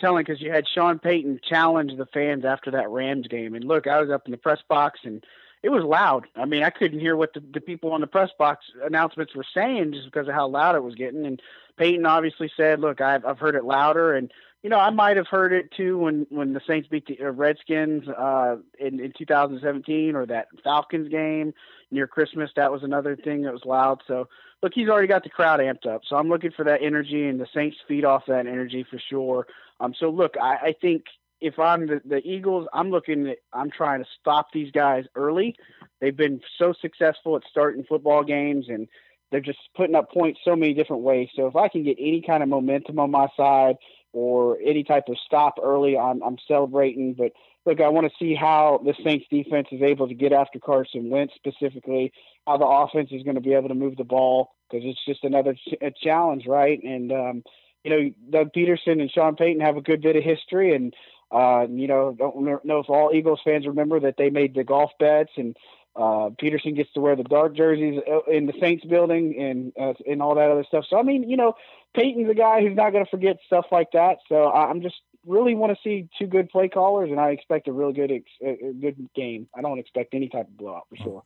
telling 0.00 0.24
because 0.24 0.42
you 0.42 0.50
had 0.50 0.64
Sean 0.74 0.98
Payton 0.98 1.40
challenge 1.48 1.92
the 1.96 2.06
fans 2.06 2.44
after 2.44 2.72
that 2.72 2.90
Rams 2.90 3.28
game, 3.28 3.54
and 3.54 3.64
look, 3.64 3.86
I 3.86 4.00
was 4.00 4.10
up 4.10 4.22
in 4.26 4.32
the 4.32 4.38
press 4.38 4.58
box 4.68 5.00
and 5.04 5.24
it 5.66 5.72
was 5.72 5.82
loud. 5.82 6.28
I 6.36 6.44
mean, 6.44 6.62
I 6.62 6.70
couldn't 6.70 7.00
hear 7.00 7.16
what 7.16 7.34
the, 7.34 7.40
the 7.40 7.60
people 7.60 7.90
on 7.92 8.00
the 8.00 8.06
press 8.06 8.30
box 8.38 8.66
announcements 8.84 9.34
were 9.34 9.44
saying 9.52 9.94
just 9.94 10.04
because 10.04 10.28
of 10.28 10.34
how 10.34 10.46
loud 10.46 10.76
it 10.76 10.84
was 10.84 10.94
getting. 10.94 11.26
And 11.26 11.42
Payton 11.76 12.06
obviously 12.06 12.52
said, 12.56 12.78
"Look, 12.78 13.00
I've 13.00 13.24
I've 13.24 13.40
heard 13.40 13.56
it 13.56 13.64
louder." 13.64 14.14
And 14.14 14.32
you 14.62 14.70
know, 14.70 14.78
I 14.78 14.90
might 14.90 15.16
have 15.16 15.26
heard 15.26 15.52
it 15.52 15.72
too 15.76 15.98
when 15.98 16.24
when 16.30 16.52
the 16.52 16.60
Saints 16.68 16.86
beat 16.88 17.06
the 17.06 17.18
uh, 17.20 17.32
Redskins 17.32 18.06
uh, 18.06 18.58
in 18.78 19.00
in 19.00 19.12
2017 19.18 20.14
or 20.14 20.24
that 20.26 20.46
Falcons 20.62 21.08
game 21.08 21.52
near 21.90 22.06
Christmas. 22.06 22.52
That 22.54 22.70
was 22.70 22.84
another 22.84 23.16
thing 23.16 23.42
that 23.42 23.52
was 23.52 23.64
loud. 23.64 24.02
So 24.06 24.28
look, 24.62 24.70
he's 24.72 24.88
already 24.88 25.08
got 25.08 25.24
the 25.24 25.30
crowd 25.30 25.58
amped 25.58 25.92
up. 25.92 26.02
So 26.08 26.14
I'm 26.14 26.28
looking 26.28 26.52
for 26.52 26.64
that 26.64 26.80
energy, 26.80 27.26
and 27.26 27.40
the 27.40 27.48
Saints 27.52 27.78
feed 27.88 28.04
off 28.04 28.22
that 28.28 28.46
energy 28.46 28.86
for 28.88 29.00
sure. 29.00 29.48
Um, 29.80 29.94
so 29.98 30.10
look, 30.10 30.34
I, 30.40 30.68
I 30.68 30.74
think 30.80 31.06
if 31.40 31.58
I'm 31.58 31.86
the, 31.86 32.00
the 32.04 32.26
Eagles, 32.26 32.66
I'm 32.72 32.90
looking 32.90 33.28
at 33.28 33.38
I'm 33.52 33.70
trying 33.70 34.02
to 34.02 34.08
stop 34.20 34.48
these 34.52 34.70
guys 34.70 35.04
early. 35.14 35.56
They've 36.00 36.16
been 36.16 36.40
so 36.58 36.72
successful 36.80 37.36
at 37.36 37.42
starting 37.50 37.84
football 37.84 38.24
games 38.24 38.66
and 38.68 38.88
they're 39.30 39.40
just 39.40 39.58
putting 39.76 39.96
up 39.96 40.10
points 40.12 40.40
so 40.44 40.54
many 40.54 40.72
different 40.74 41.02
ways. 41.02 41.28
So 41.34 41.46
if 41.46 41.56
I 41.56 41.68
can 41.68 41.82
get 41.82 41.96
any 41.98 42.22
kind 42.22 42.42
of 42.42 42.48
momentum 42.48 42.98
on 42.98 43.10
my 43.10 43.28
side 43.36 43.76
or 44.12 44.58
any 44.64 44.84
type 44.84 45.04
of 45.08 45.16
stop 45.26 45.54
early, 45.62 45.98
I'm 45.98 46.22
I'm 46.22 46.38
celebrating. 46.46 47.14
But 47.14 47.32
look, 47.66 47.80
I 47.80 47.88
want 47.88 48.06
to 48.06 48.16
see 48.18 48.34
how 48.34 48.80
the 48.84 48.94
Saints 49.04 49.26
defense 49.30 49.68
is 49.72 49.82
able 49.82 50.08
to 50.08 50.14
get 50.14 50.32
after 50.32 50.58
Carson 50.58 51.10
Wentz 51.10 51.34
specifically, 51.34 52.12
how 52.46 52.56
the 52.56 52.66
offense 52.66 53.10
is 53.12 53.24
going 53.24 53.34
to 53.34 53.40
be 53.40 53.54
able 53.54 53.68
to 53.68 53.74
move 53.74 53.96
the 53.96 54.04
ball 54.04 54.52
because 54.70 54.86
it's 54.86 55.04
just 55.04 55.24
another 55.24 55.54
ch- 55.54 55.94
challenge, 56.02 56.46
right? 56.46 56.82
And 56.82 57.12
um, 57.12 57.42
you 57.84 57.90
know, 57.90 58.10
Doug 58.30 58.52
Pederson 58.52 59.00
and 59.00 59.10
Sean 59.10 59.36
Payton 59.36 59.60
have 59.60 59.76
a 59.76 59.82
good 59.82 60.02
bit 60.02 60.16
of 60.16 60.24
history 60.24 60.74
and 60.74 60.94
uh, 61.30 61.66
you 61.68 61.88
know, 61.88 62.14
don't 62.16 62.64
know 62.64 62.78
if 62.78 62.88
all 62.88 63.10
Eagles 63.14 63.40
fans 63.44 63.66
remember 63.66 64.00
that 64.00 64.16
they 64.16 64.30
made 64.30 64.54
the 64.54 64.64
golf 64.64 64.92
bets 64.98 65.32
and 65.36 65.56
uh, 65.96 66.30
Pederson 66.40 66.76
gets 66.76 66.92
to 66.92 67.00
wear 67.00 67.16
the 67.16 67.24
dark 67.24 67.56
jerseys 67.56 68.00
uh, 68.06 68.30
in 68.30 68.46
the 68.46 68.52
Saints 68.60 68.84
building 68.84 69.34
and 69.40 69.72
uh, 69.80 69.94
and 70.10 70.20
all 70.20 70.34
that 70.34 70.50
other 70.50 70.64
stuff. 70.64 70.84
So 70.88 70.98
I 70.98 71.02
mean, 71.02 71.28
you 71.28 71.36
know, 71.36 71.54
Payton's 71.96 72.30
a 72.30 72.34
guy 72.34 72.60
who's 72.60 72.76
not 72.76 72.92
going 72.92 73.04
to 73.04 73.10
forget 73.10 73.38
stuff 73.46 73.66
like 73.72 73.92
that. 73.92 74.18
So 74.28 74.50
I'm 74.50 74.82
just 74.82 74.96
really 75.24 75.54
want 75.54 75.76
to 75.76 75.82
see 75.82 76.08
two 76.18 76.26
good 76.26 76.50
play 76.50 76.68
callers, 76.68 77.10
and 77.10 77.18
I 77.18 77.30
expect 77.30 77.66
a 77.68 77.72
really 77.72 77.94
good 77.94 78.10
a 78.10 78.72
good 78.78 79.08
game. 79.14 79.48
I 79.54 79.62
don't 79.62 79.78
expect 79.78 80.14
any 80.14 80.28
type 80.28 80.48
of 80.48 80.56
blowout 80.56 80.86
for 80.90 80.96
sure. 80.96 81.22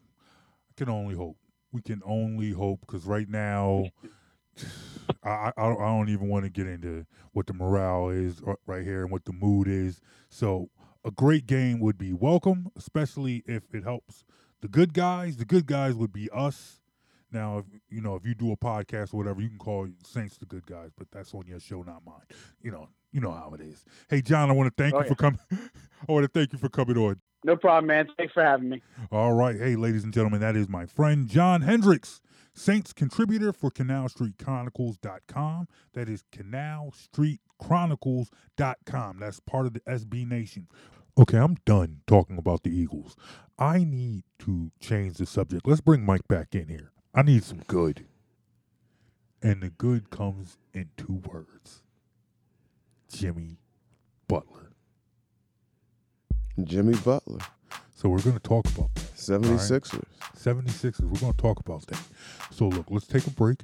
I 0.71 0.73
can 0.77 0.89
only 0.89 1.15
hope. 1.15 1.37
We 1.73 1.83
can 1.83 2.01
only 2.05 2.53
hope 2.53 2.81
because 2.81 3.05
right 3.05 3.29
now 3.29 3.87
I, 5.25 5.53
I, 5.57 5.71
I 5.71 5.75
don't 5.75 6.09
even 6.09 6.29
want 6.29 6.45
to 6.45 6.51
get 6.51 6.67
into 6.67 7.07
what 7.33 7.47
the 7.47 7.55
morale 7.55 8.11
is 8.11 8.43
uh, 8.47 8.55
right 8.67 8.85
here 8.85 9.03
and 9.03 9.11
what 9.11 9.25
the 9.25 9.33
mood 9.33 9.69
is. 9.69 10.01
So 10.29 10.71
a 11.05 11.11
great 11.11 11.47
game 11.47 11.81
would 11.81 11.99
be 11.99 12.13
welcome, 12.13 12.71
especially 12.77 13.43
if 13.47 13.75
it 13.75 13.85
helps 13.85 14.25
the 14.61 14.69
good 14.69 14.95
guys. 14.95 15.37
The 15.37 15.45
good 15.45 15.67
guys 15.67 15.95
would 15.95 16.13
be 16.13 16.29
us. 16.33 16.81
Now, 17.33 17.59
if 17.59 17.65
you 17.89 18.01
know, 18.01 18.17
if 18.17 18.27
you 18.27 18.35
do 18.35 18.53
a 18.53 18.57
podcast 18.57 19.15
or 19.15 19.19
whatever, 19.19 19.41
you 19.41 19.49
can 19.49 19.59
call 19.59 19.89
Saints 20.05 20.37
the 20.37 20.47
good 20.47 20.67
guys, 20.67 20.91
but 20.97 21.07
that's 21.13 21.33
on 21.33 21.47
your 21.47 21.61
show, 21.61 21.83
not 21.83 22.05
mine. 22.05 22.25
You 22.61 22.73
know, 22.73 22.89
you 23.13 23.21
know 23.21 23.31
how 23.31 23.53
it 23.55 23.61
is. 23.61 23.85
Hey, 24.09 24.21
John, 24.21 24.51
I 24.51 24.53
want 24.53 24.75
to 24.75 24.83
thank 24.83 24.95
oh, 24.95 24.99
you 24.99 25.05
yeah. 25.05 25.09
for 25.09 25.15
coming. 25.15 25.41
I 26.09 26.13
want 26.13 26.25
to 26.25 26.29
thank 26.29 26.53
you 26.53 26.59
for 26.59 26.69
coming 26.69 26.97
on. 26.97 27.21
No 27.45 27.57
problem, 27.57 27.87
man. 27.87 28.09
Thanks 28.17 28.33
for 28.33 28.43
having 28.43 28.69
me. 28.69 28.83
All 29.11 29.33
right, 29.33 29.57
hey, 29.57 29.77
ladies 29.77 30.05
and 30.05 30.13
gentlemen, 30.13 30.41
that 30.41 30.57
is 30.57 30.69
my 30.69 30.87
friend 30.87 31.29
John 31.29 31.63
Hendricks. 31.63 32.21
Saints 32.55 32.93
contributor 32.93 33.53
for 33.53 33.71
CanalStreetChronicles.com. 33.71 35.69
That 35.95 36.09
is 36.09 36.25
CanalStreetChronicles.com. 36.33 39.19
That's 39.19 39.41
part 39.41 39.67
of 39.67 39.73
the 39.75 39.81
SB 39.81 40.29
Nation. 40.29 40.69
Okay, 41.19 41.39
I'm 41.39 41.57
done 41.67 42.01
talking 42.07 42.39
about 42.39 42.63
the 42.63 42.71
Eagles. 42.71 43.17
I 43.59 43.85
need 43.85 44.23
to 44.41 44.71
change 44.81 45.17
the 45.19 45.27
subject. 45.27 45.67
Let's 45.67 45.81
bring 45.81 46.05
Mike 46.05 46.29
back 46.29 46.55
in 46.55 46.69
here. 46.69 46.93
I 47.15 47.23
need 47.23 47.43
some 47.45 47.63
good. 47.67 48.07
And 49.43 49.63
the 49.63 49.71
good 49.71 50.11
comes 50.11 50.59
in 50.73 50.91
two 50.97 51.23
words 51.27 51.83
Jimmy 53.13 53.59
Butler. 54.29 54.71
Jimmy 56.63 56.95
Butler. 56.95 57.41
So 58.01 58.09
we're 58.09 58.23
going 58.23 58.33
to 58.33 58.41
talk 58.41 58.65
about 58.69 58.95
that. 58.95 59.15
76ers. 59.15 59.93
Right? 59.93 60.05
76ers. 60.35 61.01
We're 61.01 61.21
going 61.21 61.35
to 61.35 61.39
talk 61.39 61.61
about 61.61 61.87
that. 61.89 62.01
So 62.51 62.69
look, 62.69 62.87
let's 62.89 63.07
take 63.07 63.27
a 63.27 63.31
break. 63.31 63.59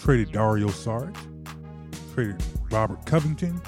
traded 0.00 0.32
Dario 0.32 0.68
Saric, 0.68 1.16
traded 2.14 2.42
Robert 2.70 3.06
Covington, 3.06 3.60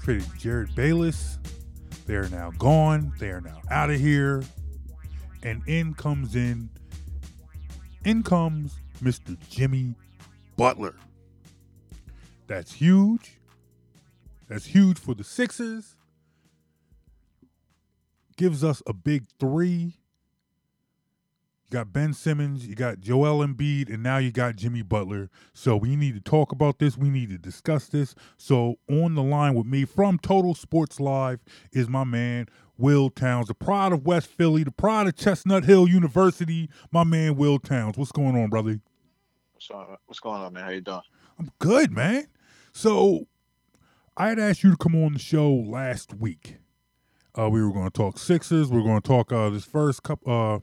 traded 0.00 0.24
Jerryd 0.38 0.72
Bayless. 0.76 1.38
They 2.06 2.14
are 2.14 2.28
now 2.28 2.52
gone. 2.58 3.12
They 3.18 3.30
are 3.30 3.40
now 3.40 3.60
out 3.72 3.90
of 3.90 3.98
here. 3.98 4.44
And 5.42 5.62
in 5.66 5.94
comes 5.94 6.36
in, 6.36 6.70
in 8.04 8.22
comes 8.22 8.76
Mr. 9.02 9.36
Jimmy 9.48 9.94
Butler. 10.56 10.94
That's 12.46 12.74
huge. 12.74 13.38
That's 14.48 14.66
huge 14.66 14.98
for 14.98 15.14
the 15.14 15.24
Sixers. 15.24 15.96
Gives 18.36 18.62
us 18.62 18.82
a 18.86 18.92
big 18.92 19.26
three. 19.40 19.94
You 21.68 21.72
got 21.72 21.92
Ben 21.92 22.14
Simmons, 22.14 22.64
you 22.64 22.76
got 22.76 23.00
Joel 23.00 23.44
Embiid, 23.44 23.92
and 23.92 24.00
now 24.00 24.18
you 24.18 24.30
got 24.30 24.54
Jimmy 24.54 24.82
Butler. 24.82 25.30
So 25.52 25.76
we 25.76 25.96
need 25.96 26.14
to 26.14 26.20
talk 26.20 26.52
about 26.52 26.78
this. 26.78 26.96
We 26.96 27.10
need 27.10 27.30
to 27.30 27.38
discuss 27.38 27.88
this. 27.88 28.14
So 28.36 28.76
on 28.88 29.16
the 29.16 29.22
line 29.22 29.54
with 29.54 29.66
me 29.66 29.84
from 29.84 30.18
Total 30.18 30.54
Sports 30.54 31.00
Live 31.00 31.40
is 31.72 31.88
my 31.88 32.04
man 32.04 32.46
Will 32.78 33.10
Townes, 33.10 33.48
the 33.48 33.54
pride 33.54 33.92
of 33.92 34.06
West 34.06 34.28
Philly, 34.28 34.62
the 34.62 34.70
pride 34.70 35.08
of 35.08 35.16
Chestnut 35.16 35.64
Hill 35.64 35.88
University. 35.88 36.68
My 36.92 37.02
man 37.02 37.34
Will 37.34 37.58
Townes. 37.58 37.96
What's 37.96 38.12
going 38.12 38.36
on, 38.40 38.48
brother? 38.48 38.78
What's, 39.54 40.20
going 40.20 40.42
on, 40.42 40.52
man? 40.52 40.62
How 40.62 40.70
you 40.70 40.82
doing? 40.82 41.00
I'm 41.38 41.50
good, 41.58 41.90
man. 41.90 42.28
So 42.76 43.26
I 44.18 44.28
had 44.28 44.38
asked 44.38 44.62
you 44.62 44.72
to 44.72 44.76
come 44.76 44.94
on 44.94 45.14
the 45.14 45.18
show 45.18 45.50
last 45.50 46.12
week. 46.12 46.56
Uh, 47.34 47.48
we 47.48 47.62
were 47.62 47.72
going 47.72 47.86
to 47.86 47.90
talk 47.90 48.18
Sixers. 48.18 48.68
We 48.68 48.78
are 48.78 48.84
going 48.84 49.00
to 49.00 49.08
talk 49.08 49.32
uh, 49.32 49.48
this 49.48 49.64
first 49.64 50.02
couple, 50.02 50.30
uh, 50.30 50.58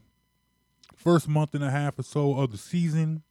first 0.96 1.28
month 1.28 1.56
and 1.56 1.64
a 1.64 1.72
half 1.72 1.98
or 1.98 2.04
so 2.04 2.38
of 2.38 2.52
the 2.52 2.60
season. 2.60 3.24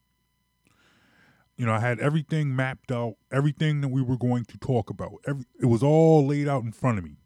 You 1.56 1.64
know, 1.64 1.74
I 1.74 1.78
had 1.78 2.00
everything 2.00 2.56
mapped 2.56 2.90
out, 2.90 3.14
everything 3.30 3.82
that 3.82 3.88
we 3.90 4.02
were 4.02 4.16
going 4.16 4.46
to 4.46 4.58
talk 4.58 4.90
about. 4.90 5.12
Every 5.28 5.44
it 5.60 5.66
was 5.66 5.84
all 5.84 6.26
laid 6.26 6.48
out 6.48 6.64
in 6.64 6.72
front 6.72 6.98
of 6.98 7.04
me. 7.04 7.18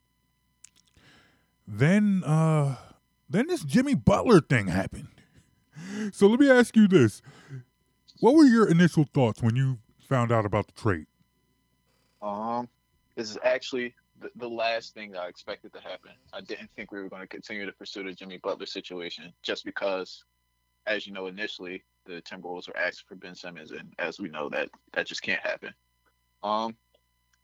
Then, 1.67 2.23
uh, 2.27 2.77
then 3.31 3.47
this 3.47 3.65
Jimmy 3.65 3.95
Butler 3.95 4.43
thing 4.43 4.67
happened. 4.67 5.09
So 6.13 6.27
let 6.27 6.39
me 6.39 6.51
ask 6.51 6.77
you 6.77 6.87
this: 6.87 7.23
What 8.21 8.35
were 8.35 8.45
your 8.45 8.69
initial 8.69 9.07
thoughts 9.15 9.43
when 9.43 9.57
you 9.57 9.79
found 9.99 10.31
out 10.31 10.45
about 10.45 10.67
the 10.67 10.75
trade? 10.75 11.07
Um, 12.23 12.69
this 13.17 13.31
is 13.31 13.39
actually 13.43 13.95
the, 14.21 14.31
the 14.37 14.49
last 14.49 14.95
thing 14.95 15.13
that 15.13 15.21
I 15.21 15.29
expected 15.29 15.73
to 15.73 15.81
happen. 15.81 16.13
I 16.33 16.41
didn't 16.41 16.71
think 16.77 16.93
we 16.93 17.01
were 17.01 17.09
going 17.09 17.23
to 17.23 17.29
continue 17.29 17.67
to 17.67 17.73
pursue 17.73 18.05
the 18.05 18.13
Jimmy 18.13 18.39
Butler 18.39 18.67
situation 18.67 19.33
just 19.43 19.65
because, 19.65 20.25
as 20.87 21.07
you 21.07 21.13
know, 21.13 21.27
initially 21.27 21.83
the 22.07 22.23
Timberwolves 22.23 22.69
were 22.69 22.77
asking 22.77 23.07
for 23.09 23.17
Ben 23.17 23.35
Simmons, 23.35 23.73
and 23.73 23.93
as 23.99 24.19
we 24.19 24.29
know, 24.29 24.49
that 24.51 24.69
that 24.93 25.07
just 25.07 25.23
can't 25.23 25.41
happen. 25.41 25.73
Um, 26.43 26.77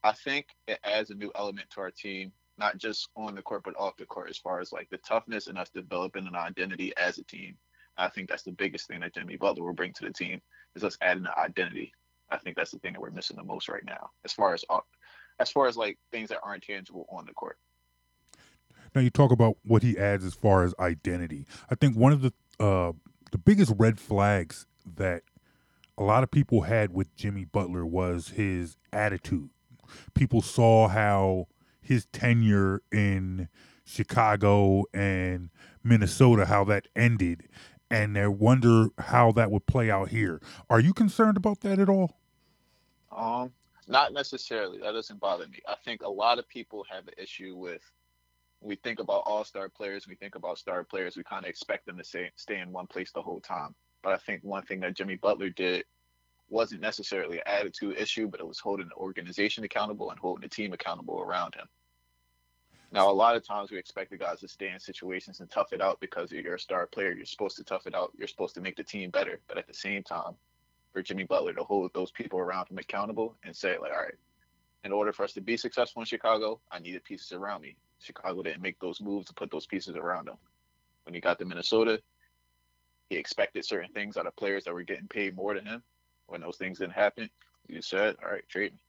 I 0.04 0.12
think 0.12 0.46
it 0.66 0.78
adds 0.84 1.10
a 1.10 1.14
new 1.14 1.32
element 1.34 1.68
to 1.70 1.80
our 1.80 1.90
team, 1.90 2.32
not 2.58 2.78
just 2.78 3.08
on 3.16 3.34
the 3.34 3.42
court 3.42 3.62
but 3.64 3.78
off 3.78 3.96
the 3.96 4.06
court, 4.06 4.30
as 4.30 4.38
far 4.38 4.60
as 4.60 4.72
like 4.72 4.88
the 4.90 4.98
toughness 4.98 5.46
and 5.46 5.58
us 5.58 5.70
developing 5.70 6.26
an 6.26 6.36
identity 6.36 6.92
as 6.96 7.18
a 7.18 7.24
team. 7.24 7.56
I 7.98 8.08
think 8.08 8.28
that's 8.28 8.42
the 8.42 8.52
biggest 8.52 8.88
thing 8.88 9.00
that 9.00 9.14
Jimmy 9.14 9.36
Butler 9.36 9.64
will 9.64 9.74
bring 9.74 9.92
to 9.94 10.04
the 10.04 10.12
team 10.12 10.40
is 10.74 10.84
us 10.84 10.96
adding 11.02 11.26
an 11.26 11.32
identity 11.36 11.92
I 12.32 12.38
think 12.38 12.56
that's 12.56 12.70
the 12.70 12.78
thing 12.78 12.94
that 12.94 13.00
we're 13.00 13.10
missing 13.10 13.36
the 13.36 13.44
most 13.44 13.68
right 13.68 13.84
now, 13.84 14.10
as 14.24 14.32
far 14.32 14.54
as 14.54 14.64
uh, 14.70 14.80
as 15.38 15.50
far 15.50 15.66
as 15.66 15.76
like 15.76 15.98
things 16.10 16.30
that 16.30 16.38
aren't 16.42 16.62
tangible 16.62 17.06
on 17.10 17.26
the 17.26 17.32
court. 17.32 17.58
Now 18.94 19.00
you 19.00 19.10
talk 19.10 19.32
about 19.32 19.56
what 19.64 19.82
he 19.82 19.98
adds 19.98 20.24
as 20.24 20.34
far 20.34 20.64
as 20.64 20.74
identity. 20.78 21.46
I 21.70 21.74
think 21.74 21.96
one 21.96 22.12
of 22.12 22.22
the 22.22 22.32
uh, 22.58 22.92
the 23.30 23.38
biggest 23.38 23.72
red 23.76 24.00
flags 24.00 24.66
that 24.96 25.22
a 25.98 26.02
lot 26.02 26.22
of 26.22 26.30
people 26.30 26.62
had 26.62 26.92
with 26.92 27.14
Jimmy 27.16 27.44
Butler 27.44 27.84
was 27.84 28.28
his 28.28 28.76
attitude. 28.92 29.50
People 30.14 30.40
saw 30.42 30.88
how 30.88 31.48
his 31.80 32.06
tenure 32.06 32.82
in 32.90 33.48
Chicago 33.84 34.84
and 34.94 35.50
Minnesota, 35.82 36.46
how 36.46 36.64
that 36.64 36.88
ended, 36.96 37.48
and 37.90 38.16
they 38.16 38.26
wonder 38.26 38.88
how 38.98 39.32
that 39.32 39.50
would 39.50 39.66
play 39.66 39.90
out 39.90 40.08
here. 40.08 40.40
Are 40.70 40.80
you 40.80 40.94
concerned 40.94 41.36
about 41.36 41.60
that 41.60 41.78
at 41.78 41.88
all? 41.88 42.21
Um, 43.14 43.52
not 43.88 44.12
necessarily. 44.12 44.78
That 44.78 44.92
doesn't 44.92 45.20
bother 45.20 45.46
me. 45.46 45.60
I 45.68 45.74
think 45.84 46.02
a 46.02 46.08
lot 46.08 46.38
of 46.38 46.48
people 46.48 46.84
have 46.90 47.06
an 47.08 47.14
issue 47.18 47.54
with 47.56 47.82
we 48.60 48.76
think 48.76 49.00
about 49.00 49.24
all 49.26 49.44
star 49.44 49.68
players, 49.68 50.06
we 50.06 50.14
think 50.14 50.36
about 50.36 50.56
star 50.56 50.84
players, 50.84 51.16
we 51.16 51.24
kind 51.24 51.44
of 51.44 51.50
expect 51.50 51.84
them 51.84 51.98
to 51.98 52.04
stay, 52.04 52.30
stay 52.36 52.60
in 52.60 52.70
one 52.70 52.86
place 52.86 53.10
the 53.12 53.22
whole 53.22 53.40
time. 53.40 53.74
But 54.02 54.12
I 54.12 54.18
think 54.18 54.42
one 54.44 54.62
thing 54.62 54.80
that 54.80 54.94
Jimmy 54.94 55.16
Butler 55.16 55.50
did 55.50 55.84
wasn't 56.48 56.80
necessarily 56.80 57.38
an 57.38 57.44
attitude 57.46 57.96
issue, 57.98 58.28
but 58.28 58.40
it 58.40 58.46
was 58.46 58.60
holding 58.60 58.88
the 58.88 58.94
organization 58.94 59.64
accountable 59.64 60.10
and 60.10 60.18
holding 60.18 60.42
the 60.42 60.48
team 60.48 60.72
accountable 60.72 61.20
around 61.20 61.54
him. 61.54 61.66
Now, 62.92 63.10
a 63.10 63.12
lot 63.12 63.36
of 63.36 63.46
times 63.46 63.70
we 63.70 63.78
expect 63.78 64.10
the 64.10 64.18
guys 64.18 64.40
to 64.40 64.48
stay 64.48 64.68
in 64.68 64.78
situations 64.78 65.40
and 65.40 65.50
tough 65.50 65.72
it 65.72 65.80
out 65.80 65.98
because 65.98 66.30
you're 66.30 66.54
a 66.54 66.60
star 66.60 66.86
player. 66.86 67.12
You're 67.12 67.24
supposed 67.24 67.56
to 67.56 67.64
tough 67.64 67.86
it 67.86 67.94
out. 67.94 68.12
You're 68.18 68.28
supposed 68.28 68.54
to 68.56 68.60
make 68.60 68.76
the 68.76 68.84
team 68.84 69.08
better. 69.08 69.40
But 69.48 69.56
at 69.56 69.66
the 69.66 69.72
same 69.72 70.02
time, 70.02 70.34
for 70.92 71.02
Jimmy 71.02 71.24
Butler 71.24 71.54
to 71.54 71.64
hold 71.64 71.92
those 71.94 72.10
people 72.10 72.38
around 72.38 72.68
him 72.68 72.78
accountable 72.78 73.36
and 73.44 73.54
say, 73.56 73.78
like, 73.78 73.92
all 73.92 74.02
right, 74.02 74.14
in 74.84 74.92
order 74.92 75.12
for 75.12 75.24
us 75.24 75.32
to 75.34 75.40
be 75.40 75.56
successful 75.56 76.02
in 76.02 76.06
Chicago, 76.06 76.60
I 76.70 76.78
needed 76.78 77.04
pieces 77.04 77.32
around 77.32 77.62
me. 77.62 77.76
Chicago 78.00 78.42
didn't 78.42 78.62
make 78.62 78.78
those 78.80 79.00
moves 79.00 79.26
to 79.28 79.34
put 79.34 79.50
those 79.50 79.66
pieces 79.66 79.96
around 79.96 80.28
him. 80.28 80.36
When 81.04 81.14
he 81.14 81.20
got 81.20 81.38
to 81.38 81.44
Minnesota, 81.44 82.00
he 83.08 83.16
expected 83.16 83.64
certain 83.64 83.92
things 83.92 84.16
out 84.16 84.26
of 84.26 84.36
players 84.36 84.64
that 84.64 84.74
were 84.74 84.82
getting 84.82 85.08
paid 85.08 85.36
more 85.36 85.54
than 85.54 85.66
him. 85.66 85.82
When 86.26 86.40
those 86.40 86.56
things 86.56 86.78
didn't 86.78 86.94
happen, 86.94 87.30
he 87.68 87.80
said, 87.82 88.16
"All 88.22 88.30
right, 88.30 88.48
trade 88.48 88.72
me." 88.72 88.80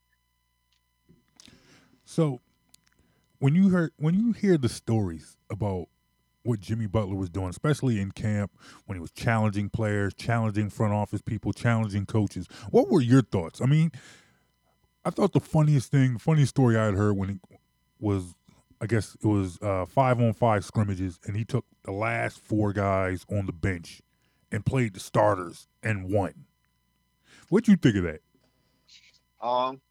So, 2.06 2.42
when 3.40 3.56
you 3.56 3.70
heard 3.70 3.92
when 3.98 4.16
you 4.16 4.32
hear 4.32 4.58
the 4.58 4.70
stories 4.70 5.38
about 5.50 5.90
what 6.44 6.60
Jimmy 6.60 6.88
Butler 6.88 7.16
was 7.16 7.30
doing, 7.30 7.50
especially 7.50 8.00
in 8.00 8.12
camp 8.12 8.52
when 8.86 8.98
he 8.98 9.02
was 9.02 9.12
challenging 9.12 9.70
players, 9.70 10.14
challenging 10.14 10.70
front 10.70 10.94
office 10.94 11.22
people, 11.22 11.54
challenging 11.54 12.06
coaches. 12.06 12.48
What 12.70 12.90
were 12.90 13.02
your 13.02 13.22
thoughts? 13.22 13.62
I 13.62 13.66
mean, 13.66 13.92
I 15.06 15.10
thought 15.10 15.34
the 15.34 15.40
funniest 15.40 15.92
thing, 15.92 16.18
funniest 16.18 16.52
story 16.52 16.78
I 16.78 16.86
had 16.86 16.96
heard 16.96 17.18
when 17.18 17.30
he 17.30 17.40
was, 18.00 18.36
I 18.82 18.86
guess 18.86 19.16
it 19.22 19.28
was 19.28 19.58
uh, 19.62 19.86
five 19.86 20.20
on 20.20 20.34
five 20.34 20.66
scrimmages, 20.66 21.20
and 21.26 21.36
he 21.36 21.46
took 21.46 21.66
the 21.84 21.92
last 21.92 22.40
four 22.40 22.74
guys 22.74 23.26
on 23.32 23.46
the 23.46 23.54
bench 23.54 24.02
and 24.52 24.66
played 24.66 24.94
the 24.94 25.00
starters 25.00 25.68
and 25.82 26.12
won. 26.12 26.46
What'd 27.50 27.68
you 27.68 27.76
think 27.76 27.96
of 27.98 28.04
that? 28.04 28.22
Um, 29.42 29.82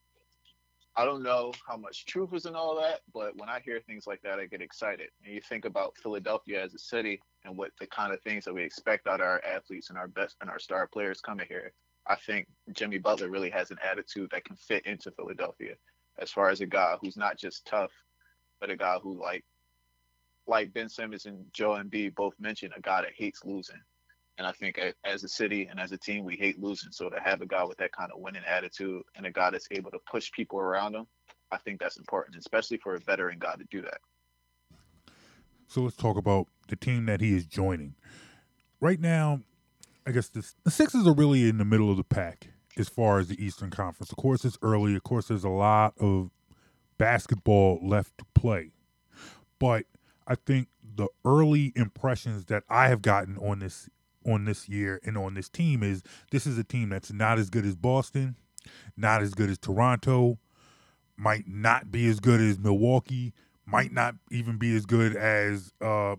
I 0.95 1.07
don't 1.07 1.23
know 1.23 1.53
how 1.67 1.77
much 1.79 2.05
truth 2.05 2.35
is 2.35 2.45
in 2.45 2.55
all 2.55 2.79
that, 2.81 3.01
but 3.15 3.35
when 3.37 3.49
I 3.49 3.61
hear 3.61 3.81
things 3.81 4.07
like 4.07 4.21
that, 4.23 4.39
I 4.39 4.45
get 4.45 4.61
excited. 4.61 5.09
And 5.25 5.35
you 5.35 5.41
think 5.41 5.65
about 5.65 5.97
Philadelphia 5.97 6.63
as 6.63 6.75
a 6.75 6.79
city 6.79 7.23
and 7.45 7.57
what 7.57 7.71
the 7.81 7.87
kind 7.87 8.13
of 8.13 8.21
things 8.21 8.45
that 8.45 8.55
we 8.55 8.63
expect 8.63 9.07
out 9.07 9.21
of 9.21 9.27
our 9.27 9.43
athletes 9.45 9.89
and 9.89 9.99
our 9.99 10.09
best 10.09 10.37
and 10.43 10.51
our 10.51 10.59
star 10.59 10.87
players 10.87 11.21
coming 11.21 11.47
here. 11.49 11.73
I 12.07 12.17
think 12.17 12.47
Jimmy 12.73 12.99
Butler 12.99 13.31
really 13.31 13.49
has 13.51 13.71
an 13.71 13.79
attitude 13.83 14.31
that 14.33 14.45
can 14.45 14.57
fit 14.57 14.85
into 14.85 15.11
Philadelphia 15.13 15.77
as 16.19 16.31
far 16.31 16.51
as 16.51 16.61
a 16.61 16.67
guy 16.67 16.97
who's 17.01 17.17
not 17.17 17.39
just 17.39 17.65
tough, 17.65 17.93
but 18.61 18.71
a 18.71 18.77
guy 18.77 18.99
who 19.03 19.19
like 19.19 19.45
like 20.47 20.75
Ben 20.75 20.89
Simmons 20.89 21.27
and 21.27 21.47
Joe 21.53 21.71
Embiid 21.71 22.15
both 22.17 22.35
mentioned, 22.39 22.75
a 22.77 22.81
guy 22.81 23.03
that 23.03 23.13
hates 23.17 23.45
losing. 23.45 23.81
And 24.39 24.47
I 24.47 24.53
think 24.53 24.81
as 25.05 25.25
a 25.25 25.29
city 25.29 25.69
and 25.71 25.79
as 25.79 25.93
a 25.93 25.99
team, 25.99 26.25
we 26.25 26.37
hate 26.37 26.61
losing. 26.61 26.91
So 26.91 27.11
to 27.11 27.21
have 27.21 27.43
a 27.43 27.47
guy 27.47 27.65
with 27.65 27.79
that 27.79 27.93
kind 27.93 28.11
of 28.13 28.21
winning 28.21 28.43
attitude 28.47 29.03
and 29.15 29.27
a 29.27 29.31
guy 29.31 29.51
that's 29.51 29.69
able 29.71 29.91
to 29.91 29.99
push 30.11 30.33
people 30.33 30.59
around 30.59 30.95
him, 30.95 31.07
I 31.51 31.59
think 31.59 31.81
that's 31.81 31.99
important, 31.99 32.37
especially 32.37 32.79
for 32.79 32.95
a 32.95 32.99
veteran 32.99 33.39
guy 33.39 33.57
to 33.57 33.65
do 33.71 33.83
that. 33.83 33.99
So 35.69 35.83
let's 35.83 35.97
talk 35.97 36.17
about 36.17 36.47
the 36.69 36.77
team 36.77 37.07
that 37.07 37.21
he 37.21 37.35
is 37.35 37.45
joining. 37.45 37.95
Right 38.81 39.01
now, 39.01 39.41
I 40.07 40.13
guess 40.13 40.29
this, 40.29 40.55
the 40.65 40.71
Sixers 40.71 41.07
are 41.07 41.15
really 41.15 41.49
in 41.49 41.59
the 41.59 41.65
middle 41.65 41.91
of 41.91 41.97
the 41.97 42.05
pack 42.05 42.49
as 42.79 42.89
far 42.89 43.19
as 43.19 43.29
the 43.29 43.43
Eastern 43.43 43.71
Conference. 43.71 44.11
Of 44.11 44.17
course, 44.17 44.45
it's 44.45 44.59
early. 44.63 44.97
Of 44.97 45.03
course, 45.03 45.29
there's 45.29 45.45
a 45.45 45.51
lot 45.51 45.95
of 46.01 46.31
basketball 46.99 47.79
left 47.83 48.17
to 48.19 48.25
play. 48.35 48.73
But 49.59 49.85
I 50.27 50.35
think 50.35 50.69
the 50.83 51.09
early 51.25 51.73
impressions 51.77 52.47
that 52.47 52.65
I 52.69 52.89
have 52.89 53.03
gotten 53.03 53.37
on 53.39 53.61
this 53.61 53.89
on 54.27 54.45
this 54.45 54.69
year 54.69 55.01
and 55.05 55.17
on 55.17 55.35
this 55.35 55.49
team 55.49 55.83
is 55.83 56.03
this 56.31 56.47
is 56.47 56.59
a 56.59 56.65
team 56.65 56.89
that's 56.91 57.13
not 57.13 57.39
as 57.39 57.51
good 57.51 57.65
as 57.65 57.77
Boston, 57.77 58.37
not 58.97 59.23
as 59.23 59.35
good 59.35 59.51
as 59.51 59.59
Toronto, 59.59 60.39
might 61.17 61.47
not 61.47 61.91
be 61.91 62.09
as 62.09 62.21
good 62.21 62.41
as 62.41 62.59
Milwaukee, 62.59 63.33
might 63.67 63.93
not 63.93 64.15
even 64.31 64.59
be 64.59 64.75
as 64.77 64.87
good 64.87 65.15
as 65.17 65.73
uh, 65.81 66.17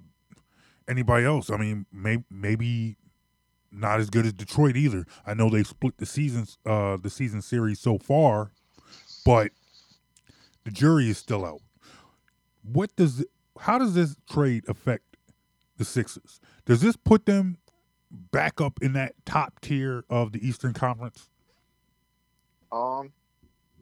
anybody 0.88 1.26
else. 1.26 1.50
I 1.50 1.58
mean, 1.58 1.86
may- 1.92 2.24
maybe 2.30 2.98
not 3.72 4.00
as 4.00 4.10
good 4.10 4.26
as 4.26 4.34
Detroit 4.34 4.76
either. 4.76 5.06
I 5.26 5.34
know 5.34 5.50
they 5.50 5.64
split 5.64 5.98
the 5.98 6.06
seasons, 6.06 6.58
uh, 6.66 6.98
the 6.98 7.10
season 7.10 7.42
series 7.42 7.80
so 7.80 7.98
far, 7.98 8.52
but 9.26 9.52
the 10.64 10.72
jury 10.72 11.10
is 11.10 11.18
still 11.18 11.44
out. 11.44 11.62
What 12.64 12.96
does 12.96 13.26
how 13.60 13.78
does 13.78 13.94
this 13.94 14.16
trade 14.30 14.64
affect 14.68 15.04
the 15.78 15.86
Sixers? 15.86 16.40
Does 16.66 16.82
this 16.82 16.96
put 16.96 17.26
them 17.26 17.58
back 18.14 18.62
up 18.62 18.80
in 18.82 18.94
that 18.94 19.14
top 19.26 19.60
tier 19.62 20.06
of 20.10 20.32
the 20.32 20.48
Eastern 20.48 20.74
Conference? 20.74 21.30
Um, 22.72 23.12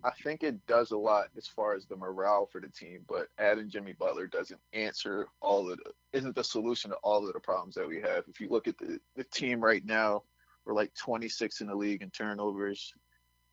I 0.03 0.11
think 0.23 0.43
it 0.43 0.65
does 0.65 0.91
a 0.91 0.97
lot 0.97 1.27
as 1.37 1.47
far 1.47 1.75
as 1.75 1.85
the 1.85 1.95
morale 1.95 2.47
for 2.51 2.59
the 2.59 2.69
team, 2.69 3.05
but 3.07 3.27
adding 3.37 3.69
Jimmy 3.69 3.93
Butler 3.93 4.27
doesn't 4.27 4.59
answer 4.73 5.27
all 5.41 5.69
of 5.71 5.77
the 5.77 5.91
isn't 6.13 6.35
the 6.35 6.43
solution 6.43 6.89
to 6.89 6.97
all 6.97 7.25
of 7.25 7.33
the 7.33 7.39
problems 7.39 7.75
that 7.75 7.87
we 7.87 8.01
have. 8.01 8.23
If 8.27 8.39
you 8.41 8.49
look 8.49 8.67
at 8.67 8.77
the, 8.77 8.99
the 9.15 9.23
team 9.25 9.61
right 9.63 9.85
now, 9.85 10.23
we're 10.65 10.73
like 10.73 10.93
26 10.95 11.61
in 11.61 11.67
the 11.67 11.75
league 11.75 12.01
in 12.01 12.09
turnovers, 12.09 12.93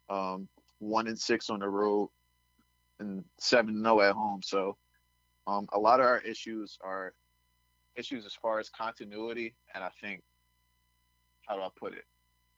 um, 0.08 0.48
one 0.78 1.06
and 1.06 1.18
six 1.18 1.50
on 1.50 1.60
the 1.60 1.68
road, 1.68 2.08
and 2.98 3.24
seven 3.38 3.82
no 3.82 4.00
at 4.00 4.14
home. 4.14 4.40
So, 4.42 4.76
um, 5.46 5.68
a 5.72 5.78
lot 5.78 6.00
of 6.00 6.06
our 6.06 6.20
issues 6.20 6.78
are 6.82 7.12
issues 7.94 8.24
as 8.24 8.34
far 8.34 8.58
as 8.58 8.70
continuity, 8.70 9.54
and 9.74 9.84
I 9.84 9.90
think 10.00 10.22
how 11.48 11.56
do 11.56 11.62
I 11.62 11.68
put 11.78 11.94
it? 11.94 12.04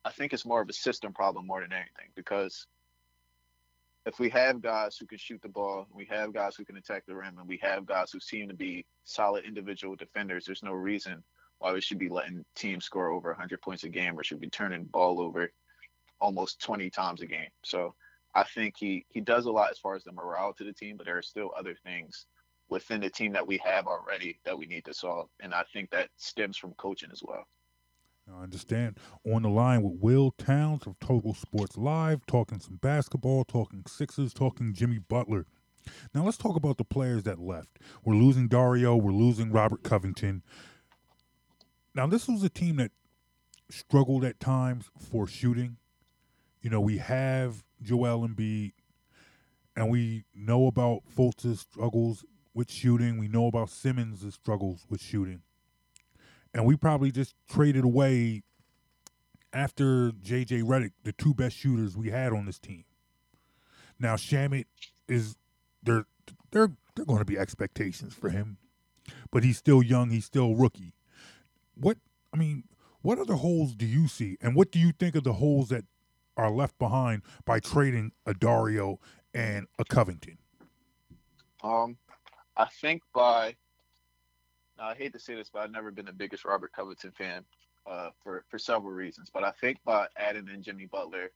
I 0.04 0.10
think 0.10 0.32
it's 0.32 0.46
more 0.46 0.60
of 0.60 0.68
a 0.68 0.72
system 0.74 1.12
problem 1.12 1.46
more 1.46 1.60
than 1.60 1.72
anything 1.72 2.10
because 2.16 2.66
if 4.06 4.18
we 4.18 4.30
have 4.30 4.62
guys 4.62 4.96
who 4.98 5.06
can 5.06 5.18
shoot 5.18 5.40
the 5.42 5.48
ball, 5.48 5.86
we 5.92 6.06
have 6.06 6.32
guys 6.32 6.56
who 6.56 6.64
can 6.64 6.76
attack 6.76 7.04
the 7.06 7.14
rim, 7.14 7.38
and 7.38 7.46
we 7.46 7.58
have 7.62 7.86
guys 7.86 8.10
who 8.10 8.18
seem 8.18 8.48
to 8.48 8.54
be 8.54 8.84
solid 9.04 9.44
individual 9.44 9.94
defenders, 9.94 10.44
there's 10.44 10.62
no 10.62 10.72
reason 10.72 11.22
why 11.58 11.72
we 11.72 11.82
should 11.82 11.98
be 11.98 12.08
letting 12.08 12.42
teams 12.56 12.86
score 12.86 13.10
over 13.10 13.28
100 13.28 13.60
points 13.60 13.84
a 13.84 13.88
game 13.88 14.18
or 14.18 14.24
should 14.24 14.40
be 14.40 14.48
turning 14.48 14.84
ball 14.84 15.20
over 15.20 15.52
almost 16.18 16.60
20 16.62 16.88
times 16.88 17.20
a 17.20 17.26
game. 17.26 17.50
So 17.62 17.94
I 18.34 18.44
think 18.44 18.74
he 18.78 19.04
he 19.10 19.20
does 19.20 19.46
a 19.46 19.52
lot 19.52 19.70
as 19.70 19.78
far 19.78 19.94
as 19.94 20.04
the 20.04 20.12
morale 20.12 20.54
to 20.54 20.64
the 20.64 20.72
team, 20.72 20.96
but 20.96 21.04
there 21.04 21.18
are 21.18 21.22
still 21.22 21.52
other 21.58 21.76
things 21.84 22.26
within 22.70 23.00
the 23.00 23.10
team 23.10 23.32
that 23.32 23.46
we 23.46 23.58
have 23.58 23.86
already 23.86 24.40
that 24.44 24.56
we 24.56 24.66
need 24.66 24.84
to 24.86 24.94
solve, 24.94 25.28
and 25.40 25.52
I 25.52 25.64
think 25.72 25.90
that 25.90 26.08
stems 26.16 26.56
from 26.56 26.72
coaching 26.74 27.10
as 27.12 27.22
well. 27.22 27.44
I 28.28 28.42
understand. 28.42 28.98
On 29.24 29.42
the 29.42 29.48
line 29.48 29.82
with 29.82 30.00
Will 30.00 30.32
Townes 30.32 30.86
of 30.86 30.98
Total 31.00 31.34
Sports 31.34 31.76
Live, 31.76 32.24
talking 32.26 32.60
some 32.60 32.76
basketball, 32.76 33.44
talking 33.44 33.84
Sixers, 33.86 34.32
talking 34.32 34.72
Jimmy 34.74 34.98
Butler. 34.98 35.46
Now 36.14 36.24
let's 36.24 36.36
talk 36.36 36.56
about 36.56 36.76
the 36.76 36.84
players 36.84 37.24
that 37.24 37.38
left. 37.38 37.78
We're 38.04 38.14
losing 38.14 38.48
Dario, 38.48 38.96
we're 38.96 39.12
losing 39.12 39.50
Robert 39.50 39.82
Covington. 39.82 40.42
Now 41.94 42.06
this 42.06 42.28
was 42.28 42.42
a 42.42 42.48
team 42.48 42.76
that 42.76 42.92
struggled 43.70 44.24
at 44.24 44.40
times 44.40 44.90
for 44.98 45.26
shooting. 45.26 45.76
You 46.60 46.70
know, 46.70 46.80
we 46.80 46.98
have 46.98 47.64
Joel 47.82 48.28
Embiid, 48.28 48.72
and 49.74 49.90
we 49.90 50.24
know 50.34 50.66
about 50.66 51.02
Fultz's 51.08 51.60
struggles 51.60 52.24
with 52.52 52.70
shooting. 52.70 53.18
We 53.18 53.28
know 53.28 53.46
about 53.46 53.70
Simmons' 53.70 54.34
struggles 54.34 54.84
with 54.90 55.00
shooting 55.00 55.42
and 56.54 56.64
we 56.64 56.76
probably 56.76 57.10
just 57.10 57.34
traded 57.48 57.84
away 57.84 58.42
after 59.52 60.10
JJ 60.12 60.62
Redick 60.62 60.92
the 61.04 61.12
two 61.12 61.34
best 61.34 61.56
shooters 61.56 61.96
we 61.96 62.10
had 62.10 62.32
on 62.32 62.46
this 62.46 62.58
team. 62.58 62.84
Now 63.98 64.16
Shamet 64.16 64.66
is 65.08 65.36
there 65.82 66.06
there 66.50 66.70
there 66.94 67.04
going 67.04 67.18
to 67.18 67.24
be 67.24 67.38
expectations 67.38 68.14
for 68.14 68.30
him, 68.30 68.58
but 69.30 69.44
he's 69.44 69.58
still 69.58 69.82
young. 69.82 70.10
He's 70.10 70.24
still 70.24 70.54
rookie. 70.54 70.94
What 71.74 71.98
I 72.32 72.36
mean, 72.36 72.64
what 73.02 73.18
other 73.18 73.34
holes 73.34 73.74
do 73.74 73.86
you 73.86 74.08
see, 74.08 74.36
and 74.40 74.54
what 74.54 74.70
do 74.70 74.78
you 74.78 74.92
think 74.92 75.14
of 75.14 75.24
the 75.24 75.34
holes 75.34 75.68
that 75.68 75.84
are 76.36 76.50
left 76.50 76.78
behind 76.78 77.22
by 77.44 77.60
trading 77.60 78.12
a 78.24 78.34
Dario 78.34 78.98
and 79.34 79.66
a 79.78 79.84
Covington? 79.84 80.38
Um, 81.62 81.98
I 82.56 82.66
think 82.66 83.02
by 83.14 83.56
now, 84.80 84.88
I 84.88 84.94
hate 84.94 85.12
to 85.12 85.20
say 85.20 85.34
this, 85.34 85.50
but 85.52 85.60
I've 85.62 85.70
never 85.70 85.90
been 85.90 86.06
the 86.06 86.12
biggest 86.12 86.44
Robert 86.44 86.72
Covington 86.74 87.12
fan 87.12 87.44
uh, 87.88 88.08
for 88.22 88.44
for 88.48 88.58
several 88.58 88.92
reasons. 88.92 89.30
But 89.32 89.44
I 89.44 89.52
think 89.60 89.78
by 89.84 90.06
adding 90.16 90.48
in 90.52 90.62
Jimmy 90.62 90.86
Butler, 90.86 91.30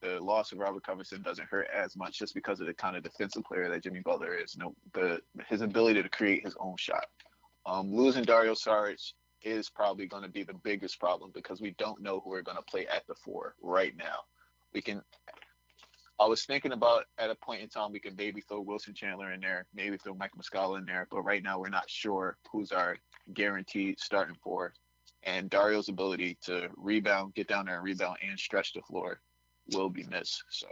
the 0.00 0.20
loss 0.20 0.52
of 0.52 0.58
Robert 0.58 0.84
Covington 0.84 1.22
doesn't 1.22 1.48
hurt 1.48 1.68
as 1.74 1.96
much 1.96 2.18
just 2.18 2.34
because 2.34 2.60
of 2.60 2.66
the 2.66 2.74
kind 2.74 2.96
of 2.96 3.02
defensive 3.02 3.44
player 3.44 3.68
that 3.68 3.82
Jimmy 3.82 4.00
Butler 4.00 4.34
is. 4.34 4.54
You 4.54 4.64
know, 4.64 4.74
the 4.94 5.20
his 5.48 5.62
ability 5.62 6.02
to 6.02 6.08
create 6.08 6.44
his 6.44 6.56
own 6.60 6.76
shot. 6.78 7.04
Um, 7.66 7.92
losing 7.94 8.24
Dario 8.24 8.54
Saric 8.54 9.12
is 9.42 9.68
probably 9.68 10.06
going 10.06 10.22
to 10.22 10.28
be 10.28 10.44
the 10.44 10.54
biggest 10.54 11.00
problem 11.00 11.30
because 11.34 11.60
we 11.60 11.74
don't 11.78 12.00
know 12.00 12.20
who 12.20 12.30
we're 12.30 12.42
going 12.42 12.56
to 12.56 12.62
play 12.62 12.86
at 12.86 13.06
the 13.06 13.14
four 13.14 13.54
right 13.60 13.96
now. 13.96 14.18
We 14.72 14.80
can 14.80 15.02
I 16.20 16.26
was 16.26 16.44
thinking 16.44 16.72
about 16.72 17.06
at 17.16 17.30
a 17.30 17.34
point 17.34 17.62
in 17.62 17.68
time 17.70 17.92
we 17.92 17.98
could 17.98 18.16
maybe 18.18 18.42
throw 18.42 18.60
Wilson 18.60 18.92
Chandler 18.92 19.32
in 19.32 19.40
there, 19.40 19.64
maybe 19.74 19.96
throw 19.96 20.14
Mike 20.14 20.32
Muscala 20.38 20.78
in 20.78 20.84
there, 20.84 21.08
but 21.10 21.22
right 21.22 21.42
now 21.42 21.58
we're 21.58 21.70
not 21.70 21.88
sure 21.88 22.36
who's 22.52 22.72
our 22.72 22.98
guaranteed 23.32 23.98
starting 23.98 24.36
four. 24.44 24.74
And 25.22 25.48
Dario's 25.48 25.88
ability 25.88 26.36
to 26.44 26.68
rebound, 26.76 27.34
get 27.34 27.48
down 27.48 27.66
there 27.66 27.76
and 27.76 27.84
rebound 27.84 28.18
and 28.22 28.38
stretch 28.38 28.74
the 28.74 28.82
floor 28.82 29.20
will 29.72 29.88
be 29.88 30.04
missed. 30.04 30.44
So 30.50 30.68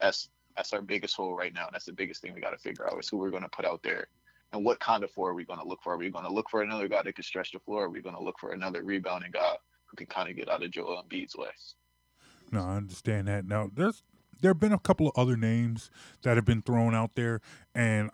that's 0.00 0.30
that's 0.56 0.72
our 0.72 0.82
biggest 0.82 1.16
hole 1.16 1.34
right 1.34 1.52
now. 1.52 1.68
That's 1.72 1.84
the 1.84 1.92
biggest 1.92 2.22
thing 2.22 2.32
we 2.34 2.40
got 2.40 2.50
to 2.50 2.58
figure 2.58 2.86
out 2.86 2.98
is 3.00 3.08
who 3.08 3.16
we're 3.16 3.30
going 3.30 3.42
to 3.42 3.48
put 3.48 3.64
out 3.64 3.82
there 3.82 4.06
and 4.52 4.64
what 4.64 4.80
kind 4.80 5.02
of 5.02 5.10
four 5.10 5.30
are 5.30 5.34
we 5.34 5.44
going 5.44 5.60
to 5.60 5.66
look 5.66 5.82
for? 5.82 5.94
Are 5.94 5.98
we 5.98 6.10
going 6.10 6.24
to 6.24 6.32
look 6.32 6.48
for 6.50 6.62
another 6.62 6.88
guy 6.88 7.02
that 7.02 7.14
can 7.14 7.24
stretch 7.24 7.52
the 7.52 7.58
floor? 7.58 7.84
Are 7.84 7.90
we 7.90 8.00
going 8.00 8.16
to 8.16 8.22
look 8.22 8.38
for 8.38 8.52
another 8.52 8.82
rebounding 8.82 9.32
guy 9.32 9.54
who 9.86 9.96
can 9.96 10.06
kind 10.06 10.30
of 10.30 10.36
get 10.36 10.48
out 10.48 10.62
of 10.62 10.70
Joel 10.70 11.02
Embiid's 11.02 11.36
way? 11.36 11.48
No, 12.50 12.62
I 12.64 12.76
understand 12.76 13.28
that. 13.28 13.44
Now, 13.44 13.70
there's 13.74 14.02
there 14.40 14.50
have 14.50 14.60
been 14.60 14.72
a 14.72 14.78
couple 14.78 15.08
of 15.08 15.12
other 15.16 15.36
names 15.36 15.90
that 16.22 16.36
have 16.36 16.44
been 16.44 16.62
thrown 16.62 16.94
out 16.94 17.14
there, 17.14 17.40
and 17.74 18.10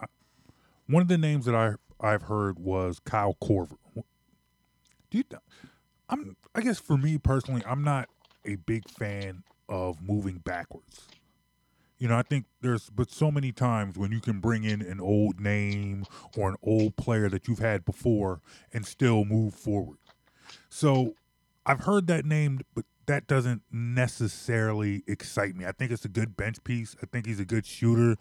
one 0.86 1.02
of 1.02 1.08
the 1.08 1.18
names 1.18 1.44
that 1.46 1.54
I 1.54 1.74
I've 2.00 2.22
heard 2.22 2.58
was 2.58 3.00
Kyle 3.00 3.36
Korver. 3.42 3.76
Do 5.10 5.18
you? 5.18 5.24
I'm. 6.08 6.36
I 6.54 6.60
guess 6.60 6.78
for 6.78 6.96
me 6.96 7.18
personally, 7.18 7.62
I'm 7.66 7.82
not 7.82 8.08
a 8.44 8.56
big 8.56 8.88
fan 8.88 9.42
of 9.68 10.02
moving 10.02 10.38
backwards. 10.38 11.08
You 11.98 12.08
know, 12.08 12.16
I 12.16 12.22
think 12.22 12.46
there's 12.60 12.90
but 12.90 13.10
so 13.10 13.30
many 13.30 13.52
times 13.52 13.96
when 13.96 14.12
you 14.12 14.20
can 14.20 14.40
bring 14.40 14.64
in 14.64 14.82
an 14.82 15.00
old 15.00 15.40
name 15.40 16.04
or 16.36 16.48
an 16.50 16.56
old 16.62 16.96
player 16.96 17.28
that 17.30 17.48
you've 17.48 17.60
had 17.60 17.84
before 17.84 18.40
and 18.72 18.84
still 18.84 19.24
move 19.24 19.54
forward. 19.54 19.98
So 20.68 21.14
I've 21.64 21.80
heard 21.80 22.06
that 22.08 22.26
name, 22.26 22.60
but 22.74 22.84
that 23.06 23.26
doesn't 23.26 23.62
necessarily 23.70 25.02
excite 25.06 25.56
me. 25.56 25.66
I 25.66 25.72
think 25.72 25.90
it's 25.90 26.04
a 26.04 26.08
good 26.08 26.36
bench 26.36 26.62
piece. 26.64 26.96
I 27.02 27.06
think 27.06 27.26
he's 27.26 27.40
a 27.40 27.44
good 27.44 27.66
shooter. 27.66 28.16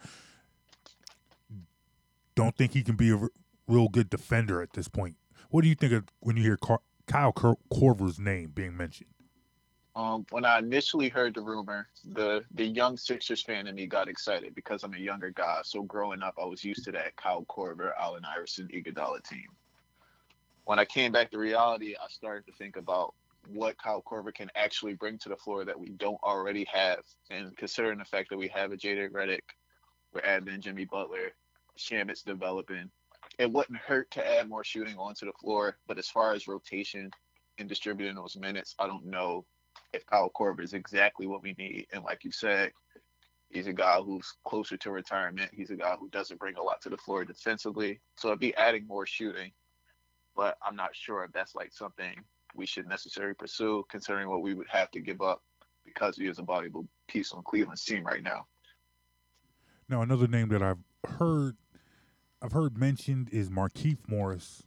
Don't 2.36 2.56
think 2.58 2.74
he 2.74 2.84
can 2.84 2.96
be 2.96 3.12
a 3.12 3.20
real 3.68 3.90
good 3.90 4.10
defender 4.10 4.62
at 4.62 4.74
this 4.74 4.88
point. 4.88 5.16
What 5.50 5.62
do 5.62 5.70
you 5.70 5.76
think 5.76 5.94
of 5.94 6.06
when 6.20 6.38
you 6.38 6.44
hear 6.44 6.58
Car- 6.58 6.82
Kyle 7.08 7.32
Cor- 7.32 7.58
Korver's 7.72 8.20
name 8.20 8.52
being 8.54 8.76
mentioned? 8.76 9.10
Um, 9.96 10.26
when 10.32 10.44
I 10.44 10.58
initially 10.58 11.08
heard 11.08 11.36
the 11.36 11.42
rumor, 11.42 11.88
the 12.04 12.44
the 12.56 12.66
young 12.66 12.98
Sixers 12.98 13.44
fan 13.44 13.68
in 13.68 13.76
me 13.76 13.86
got 13.86 14.08
excited 14.08 14.56
because 14.56 14.84
I'm 14.84 14.96
a 14.96 14.98
younger 14.98 15.30
guy. 15.30 15.60
So 15.64 15.84
growing 15.84 16.24
up, 16.24 16.34
I 16.42 16.46
was 16.46 16.64
used 16.64 16.84
to 16.86 16.92
that 16.94 17.16
Kyle 17.16 17.46
Korver, 17.46 17.92
Allen 18.00 18.24
Iverson, 18.26 18.68
Iguodala 18.74 19.24
team. 19.24 19.46
When 20.66 20.80
I 20.80 20.86
came 20.86 21.12
back 21.12 21.30
to 21.32 21.38
reality, 21.38 21.94
I 21.96 22.08
started 22.10 22.48
to 22.48 22.54
think 22.54 22.76
about 22.76 23.14
what 23.48 23.78
Kyle 23.78 24.04
Korver 24.04 24.34
can 24.34 24.50
actually 24.56 24.94
bring 24.94 25.18
to 25.20 25.30
the 25.30 25.36
floor 25.36 25.66
that 25.66 25.80
we 25.80 25.90
don't 25.90 26.22
already 26.24 26.66
have. 26.72 27.00
And 27.30 27.56
considering 27.58 28.00
the 28.00 28.06
fact 28.06 28.30
that 28.30 28.38
we 28.38 28.48
have 28.50 28.72
a 28.72 28.78
JJ 28.78 29.12
Redick, 29.12 29.42
we're 30.14 30.22
adding 30.22 30.54
in 30.54 30.62
Jimmy 30.62 30.86
Butler, 30.86 31.32
Shamet's 31.78 32.22
developing, 32.22 32.90
it 33.40 33.52
wouldn't 33.52 33.80
hurt 33.80 34.12
to 34.12 34.28
add 34.28 34.50
more 34.50 34.64
shooting 34.64 34.98
onto 34.98 35.26
the 35.26 35.34
floor. 35.34 35.78
But 35.88 35.98
as 35.98 36.10
far 36.10 36.34
as 36.34 36.48
rotation 36.48 37.10
and 37.58 37.68
distributing 37.68 38.16
those 38.16 38.38
minutes, 38.38 38.76
I 38.80 38.88
don't 38.88 39.06
know 39.06 39.46
if 39.92 40.06
Kyle 40.06 40.32
Korver 40.36 40.62
is 40.62 40.74
exactly 40.74 41.28
what 41.28 41.44
we 41.44 41.56
need. 41.58 41.88
And 41.94 42.04
like 42.04 42.24
you 42.24 42.32
said, 42.32 42.72
he's 43.50 43.68
a 43.68 43.74
guy 43.74 43.98
who's 43.98 44.34
closer 44.46 44.78
to 44.78 44.92
retirement. 44.92 45.52
He's 45.54 45.72
a 45.72 45.76
guy 45.76 45.96
who 46.00 46.10
doesn't 46.10 46.40
bring 46.40 46.56
a 46.56 46.64
lot 46.64 46.82
to 46.82 46.90
the 46.90 46.98
floor 46.98 47.26
defensively. 47.26 48.00
So 48.18 48.30
it'd 48.30 48.40
be 48.40 48.56
adding 48.56 48.88
more 48.88 49.06
shooting. 49.06 49.52
But 50.36 50.58
I'm 50.66 50.76
not 50.76 50.96
sure 50.96 51.24
if 51.24 51.32
that's 51.32 51.56
like 51.56 51.72
something 51.74 52.16
we 52.56 52.66
should 52.66 52.88
necessarily 52.88 53.34
pursue, 53.34 53.84
considering 53.90 54.30
what 54.30 54.42
we 54.42 54.54
would 54.54 54.68
have 54.70 54.92
to 54.92 55.00
give 55.00 55.22
up 55.22 55.42
because 55.86 56.18
he 56.18 56.28
is 56.28 56.40
a 56.40 56.44
valuable 56.44 56.88
piece 57.08 57.32
on 57.34 57.44
Cleveland's 57.44 57.84
team 57.84 58.04
right 58.04 58.24
now. 58.24 58.46
Now, 59.90 60.02
another 60.02 60.28
name 60.28 60.50
that 60.50 60.62
I've 60.62 60.80
heard, 61.18 61.58
I've 62.42 62.54
heard 62.54 62.78
mentioned 62.78 63.30
is 63.32 63.50
Markieff 63.50 63.98
Morris. 64.08 64.64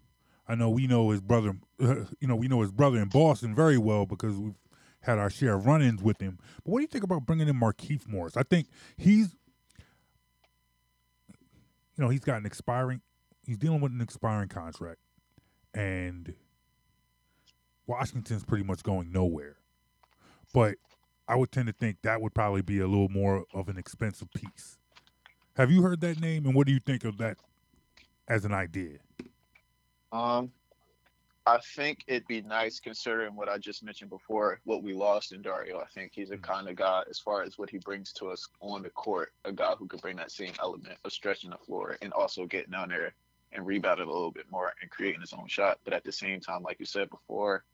I 0.49 0.55
know 0.55 0.71
we 0.71 0.87
know 0.87 1.11
his 1.11 1.21
brother, 1.21 1.57
you 1.79 2.07
know, 2.23 2.37
we 2.37 2.49
know 2.49 2.61
his 2.61 2.71
brother 2.71 2.99
in 2.99 3.09
Boston 3.09 3.55
very 3.55 3.79
well 3.79 4.07
because 4.07 4.37
we've 4.37 4.55
had 5.01 5.19
our 5.19 5.31
share 5.31 5.55
of 5.55 5.67
run-ins 5.67 6.03
with 6.03 6.21
him. 6.21 6.39
But 6.65 6.73
what 6.73 6.79
do 6.79 6.83
you 6.83 6.89
think 6.89 7.05
about 7.05 7.27
bringing 7.27 7.49
in 7.49 7.59
Markieff 7.59 8.07
Morris? 8.07 8.37
I 8.37 8.43
think 8.43 8.69
he's, 8.97 9.35
you 11.97 12.05
know, 12.05 12.09
he's 12.09 12.25
got 12.25 12.39
an 12.39 12.47
expiring, 12.47 13.01
he's 13.45 13.57
dealing 13.59 13.81
with 13.81 13.93
an 13.93 14.01
expiring 14.01 14.49
contract, 14.49 15.01
and 15.73 16.35
Washington's 17.87 18.45
pretty 18.45 18.65
much 18.65 18.83
going 18.83 19.13
nowhere. 19.13 19.57
But 20.53 20.77
I 21.29 21.37
would 21.37 21.53
tend 21.53 21.67
to 21.67 21.73
think 21.73 21.99
that 22.03 22.21
would 22.21 22.35
probably 22.35 22.63
be 22.63 22.81
a 22.81 22.87
little 22.87 23.09
more 23.09 23.45
of 23.53 23.69
an 23.69 23.77
expensive 23.77 24.33
piece. 24.33 24.79
Have 25.57 25.71
you 25.71 25.83
heard 25.83 26.01
that 26.03 26.21
name, 26.21 26.47
and 26.47 26.55
what 26.55 26.67
do 26.67 26.73
you 26.73 26.81
think 26.81 27.05
of 27.05 27.19
that 27.19 27.39
as 28.29 28.45
an 28.45 28.53
idea? 28.53 28.99
Um, 30.13 30.53
I 31.47 31.59
think 31.77 32.05
it'd 32.09 32.27
be 32.27 32.43
nice 32.43 32.81
considering 32.81 33.37
what 33.37 33.49
I 33.49 33.57
just 33.59 33.85
mentioned 33.85 34.11
before, 34.11 34.61
what 34.65 34.83
we 34.83 34.93
lost 34.93 35.33
in 35.33 35.43
Dario. 35.43 35.79
I 35.79 35.87
think 35.87 36.13
he's 36.15 36.31
a 36.31 36.37
kind 36.37 36.69
of 36.69 36.75
guy, 36.75 37.05
as 37.09 37.21
far 37.21 37.43
as 37.43 37.57
what 37.57 37.71
he 37.71 37.79
brings 37.79 38.13
to 38.15 38.27
us 38.27 38.49
on 38.61 38.83
the 38.83 38.91
court, 38.91 39.33
a 39.45 39.53
guy 39.53 39.73
who 39.79 39.87
could 39.87 40.01
bring 40.01 40.17
that 40.17 40.33
same 40.33 40.53
element 40.61 40.99
of 41.05 41.13
stretching 41.13 41.51
the 41.51 41.59
floor 41.59 41.97
and 42.03 42.13
also 42.13 42.47
getting 42.47 42.73
down 42.73 42.89
there 42.89 43.13
and 43.53 43.65
rebounding 43.65 44.09
a 44.09 44.13
little 44.13 44.33
bit 44.33 44.51
more 44.51 44.73
and 44.83 44.91
creating 44.91 45.21
his 45.21 45.33
own 45.33 45.47
shot. 45.47 45.79
But 45.85 45.95
at 45.95 46.05
the 46.05 46.13
same 46.13 46.41
time, 46.41 46.63
like 46.63 46.81
you 46.81 46.87
said 46.87 47.09
before, 47.11 47.65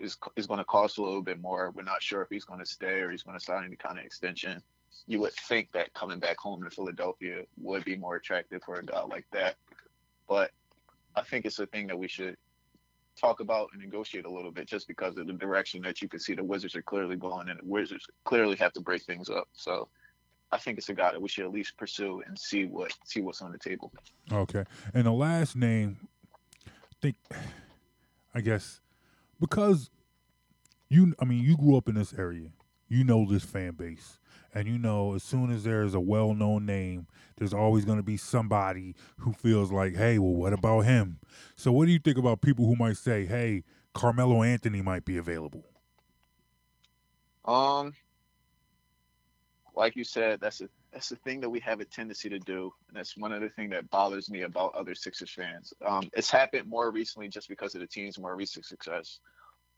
is 0.00 0.16
is 0.36 0.46
going 0.46 0.58
to 0.58 0.64
cost 0.64 0.98
a 0.98 1.02
little 1.02 1.22
bit 1.22 1.40
more. 1.40 1.72
We're 1.74 1.82
not 1.82 2.02
sure 2.02 2.22
if 2.22 2.28
he's 2.30 2.44
going 2.44 2.60
to 2.60 2.66
stay 2.66 3.00
or 3.00 3.10
he's 3.10 3.22
going 3.22 3.38
to 3.38 3.44
sign 3.44 3.64
any 3.64 3.76
kind 3.76 3.98
of 3.98 4.04
extension. 4.04 4.62
You 5.06 5.20
would 5.20 5.32
think 5.32 5.72
that 5.72 5.92
coming 5.94 6.18
back 6.18 6.38
home 6.38 6.62
to 6.62 6.70
Philadelphia 6.70 7.42
would 7.60 7.84
be 7.84 7.96
more 7.96 8.16
attractive 8.16 8.62
for 8.64 8.76
a 8.76 8.84
guy 8.84 9.02
like 9.02 9.26
that, 9.32 9.56
but 10.28 10.50
I 11.16 11.22
think 11.22 11.44
it's 11.44 11.58
a 11.58 11.66
thing 11.66 11.86
that 11.88 11.98
we 11.98 12.08
should 12.08 12.36
talk 13.20 13.40
about 13.40 13.68
and 13.72 13.82
negotiate 13.82 14.24
a 14.24 14.30
little 14.30 14.50
bit 14.50 14.66
just 14.66 14.88
because 14.88 15.16
of 15.16 15.26
the 15.26 15.32
direction 15.32 15.82
that 15.82 16.00
you 16.00 16.08
can 16.08 16.20
see 16.20 16.34
the 16.34 16.44
Wizards 16.44 16.74
are 16.76 16.82
clearly 16.82 17.16
going 17.16 17.48
and 17.48 17.58
the 17.58 17.64
Wizards 17.64 18.06
clearly 18.24 18.56
have 18.56 18.72
to 18.72 18.80
break 18.80 19.02
things 19.02 19.28
up. 19.28 19.48
So 19.52 19.88
I 20.52 20.58
think 20.58 20.78
it's 20.78 20.90
a 20.90 20.94
guy 20.94 21.12
that 21.12 21.20
we 21.20 21.28
should 21.28 21.44
at 21.46 21.50
least 21.50 21.76
pursue 21.78 22.22
and 22.26 22.38
see 22.38 22.66
what 22.66 22.92
see 23.04 23.22
what's 23.22 23.40
on 23.40 23.52
the 23.52 23.58
table. 23.58 23.90
Okay. 24.30 24.64
And 24.92 25.06
the 25.06 25.12
last 25.12 25.56
name, 25.56 26.08
I 26.66 26.94
think, 27.00 27.16
I 28.34 28.40
guess, 28.40 28.80
because 29.42 29.90
you, 30.88 31.14
I 31.18 31.24
mean, 31.24 31.42
you 31.42 31.56
grew 31.56 31.76
up 31.76 31.88
in 31.88 31.96
this 31.96 32.14
area, 32.14 32.50
you 32.88 33.02
know 33.02 33.26
this 33.28 33.42
fan 33.42 33.72
base, 33.72 34.20
and 34.54 34.68
you 34.68 34.78
know 34.78 35.14
as 35.14 35.24
soon 35.24 35.50
as 35.50 35.64
there's 35.64 35.94
a 35.94 36.00
well-known 36.00 36.64
name, 36.64 37.08
there's 37.36 37.52
always 37.52 37.84
going 37.84 37.98
to 37.98 38.04
be 38.04 38.16
somebody 38.16 38.94
who 39.18 39.32
feels 39.32 39.72
like, 39.72 39.96
hey, 39.96 40.20
well, 40.20 40.32
what 40.32 40.52
about 40.52 40.82
him? 40.82 41.18
So, 41.56 41.72
what 41.72 41.86
do 41.86 41.92
you 41.92 41.98
think 41.98 42.18
about 42.18 42.40
people 42.40 42.66
who 42.66 42.76
might 42.76 42.96
say, 42.96 43.26
hey, 43.26 43.64
Carmelo 43.94 44.44
Anthony 44.44 44.80
might 44.80 45.04
be 45.04 45.16
available? 45.16 45.64
Um, 47.44 47.94
like 49.74 49.96
you 49.96 50.04
said, 50.04 50.40
that's 50.40 50.60
a 50.60 50.68
that's 50.92 51.08
the 51.08 51.16
thing 51.16 51.40
that 51.40 51.48
we 51.48 51.60
have 51.60 51.80
a 51.80 51.84
tendency 51.84 52.28
to 52.28 52.38
do, 52.38 52.70
and 52.88 52.96
that's 52.96 53.16
one 53.16 53.32
other 53.32 53.48
thing 53.48 53.70
that 53.70 53.88
bothers 53.90 54.30
me 54.30 54.42
about 54.42 54.74
other 54.74 54.94
Sixers 54.94 55.30
fans. 55.30 55.72
Um, 55.84 56.10
it's 56.12 56.30
happened 56.30 56.68
more 56.68 56.90
recently 56.90 57.28
just 57.28 57.48
because 57.48 57.74
of 57.74 57.80
the 57.80 57.86
team's 57.86 58.18
more 58.18 58.36
recent 58.36 58.66
success. 58.66 59.18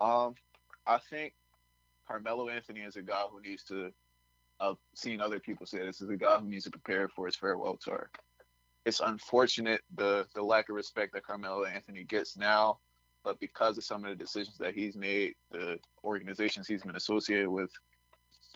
Um, 0.00 0.34
I 0.86 0.98
think 1.10 1.34
Carmelo 2.08 2.48
Anthony 2.48 2.80
is 2.80 2.96
a 2.96 3.02
guy 3.02 3.22
who 3.30 3.40
needs 3.40 3.62
to. 3.64 3.90
I've 4.60 4.76
seen 4.94 5.20
other 5.20 5.38
people 5.38 5.66
say 5.66 5.78
this 5.78 6.00
is 6.00 6.10
a 6.10 6.16
guy 6.16 6.38
who 6.38 6.48
needs 6.48 6.64
to 6.64 6.70
prepare 6.70 7.08
for 7.08 7.26
his 7.26 7.36
farewell 7.36 7.76
tour. 7.76 8.10
It's 8.84 9.00
unfortunate 9.00 9.82
the 9.94 10.26
the 10.34 10.42
lack 10.42 10.68
of 10.68 10.74
respect 10.74 11.12
that 11.14 11.24
Carmelo 11.24 11.64
Anthony 11.64 12.02
gets 12.02 12.36
now, 12.36 12.78
but 13.22 13.38
because 13.38 13.78
of 13.78 13.84
some 13.84 14.04
of 14.04 14.10
the 14.10 14.16
decisions 14.16 14.58
that 14.58 14.74
he's 14.74 14.96
made, 14.96 15.34
the 15.52 15.78
organizations 16.02 16.66
he's 16.66 16.82
been 16.82 16.96
associated 16.96 17.48
with, 17.48 17.70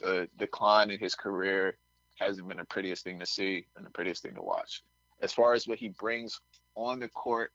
the 0.01 0.29
decline 0.37 0.91
in 0.91 0.99
his 0.99 1.15
career 1.15 1.79
hasn't 2.19 2.49
been 2.49 2.59
the 2.59 2.65
prettiest 2.65 3.05
thing 3.05 3.19
to 3.20 3.27
see 3.27 3.66
and 3.77 3.85
the 3.85 3.90
prettiest 3.90 4.23
thing 4.23 4.35
to 4.35 4.43
watch. 4.43 4.82
As 5.20 5.32
far 5.32 5.55
as 5.55 5.66
what 5.66 5.78
he 5.78 5.89
brings 5.89 6.40
on 6.74 7.01
the 7.01 7.09
court, 7.09 7.53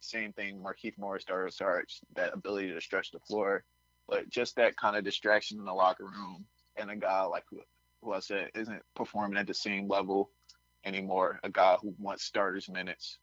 same 0.00 0.32
thing, 0.32 0.62
Markieff 0.62 0.98
Morris, 0.98 1.24
Dario 1.24 1.48
Saric, 1.48 2.00
that 2.16 2.34
ability 2.34 2.72
to 2.72 2.80
stretch 2.80 3.10
the 3.10 3.20
floor, 3.20 3.64
but 4.08 4.28
just 4.28 4.56
that 4.56 4.76
kind 4.76 4.96
of 4.96 5.04
distraction 5.04 5.58
in 5.58 5.64
the 5.64 5.72
locker 5.72 6.04
room 6.04 6.44
and 6.76 6.90
a 6.90 6.96
guy 6.96 7.22
like 7.22 7.44
who, 7.50 7.60
who 8.02 8.12
I 8.12 8.20
said 8.20 8.50
isn't 8.54 8.82
performing 8.94 9.38
at 9.38 9.46
the 9.46 9.54
same 9.54 9.88
level 9.88 10.30
anymore, 10.84 11.38
a 11.44 11.50
guy 11.50 11.76
who 11.80 11.94
wants 11.98 12.24
starters 12.24 12.68
minutes 12.68 13.18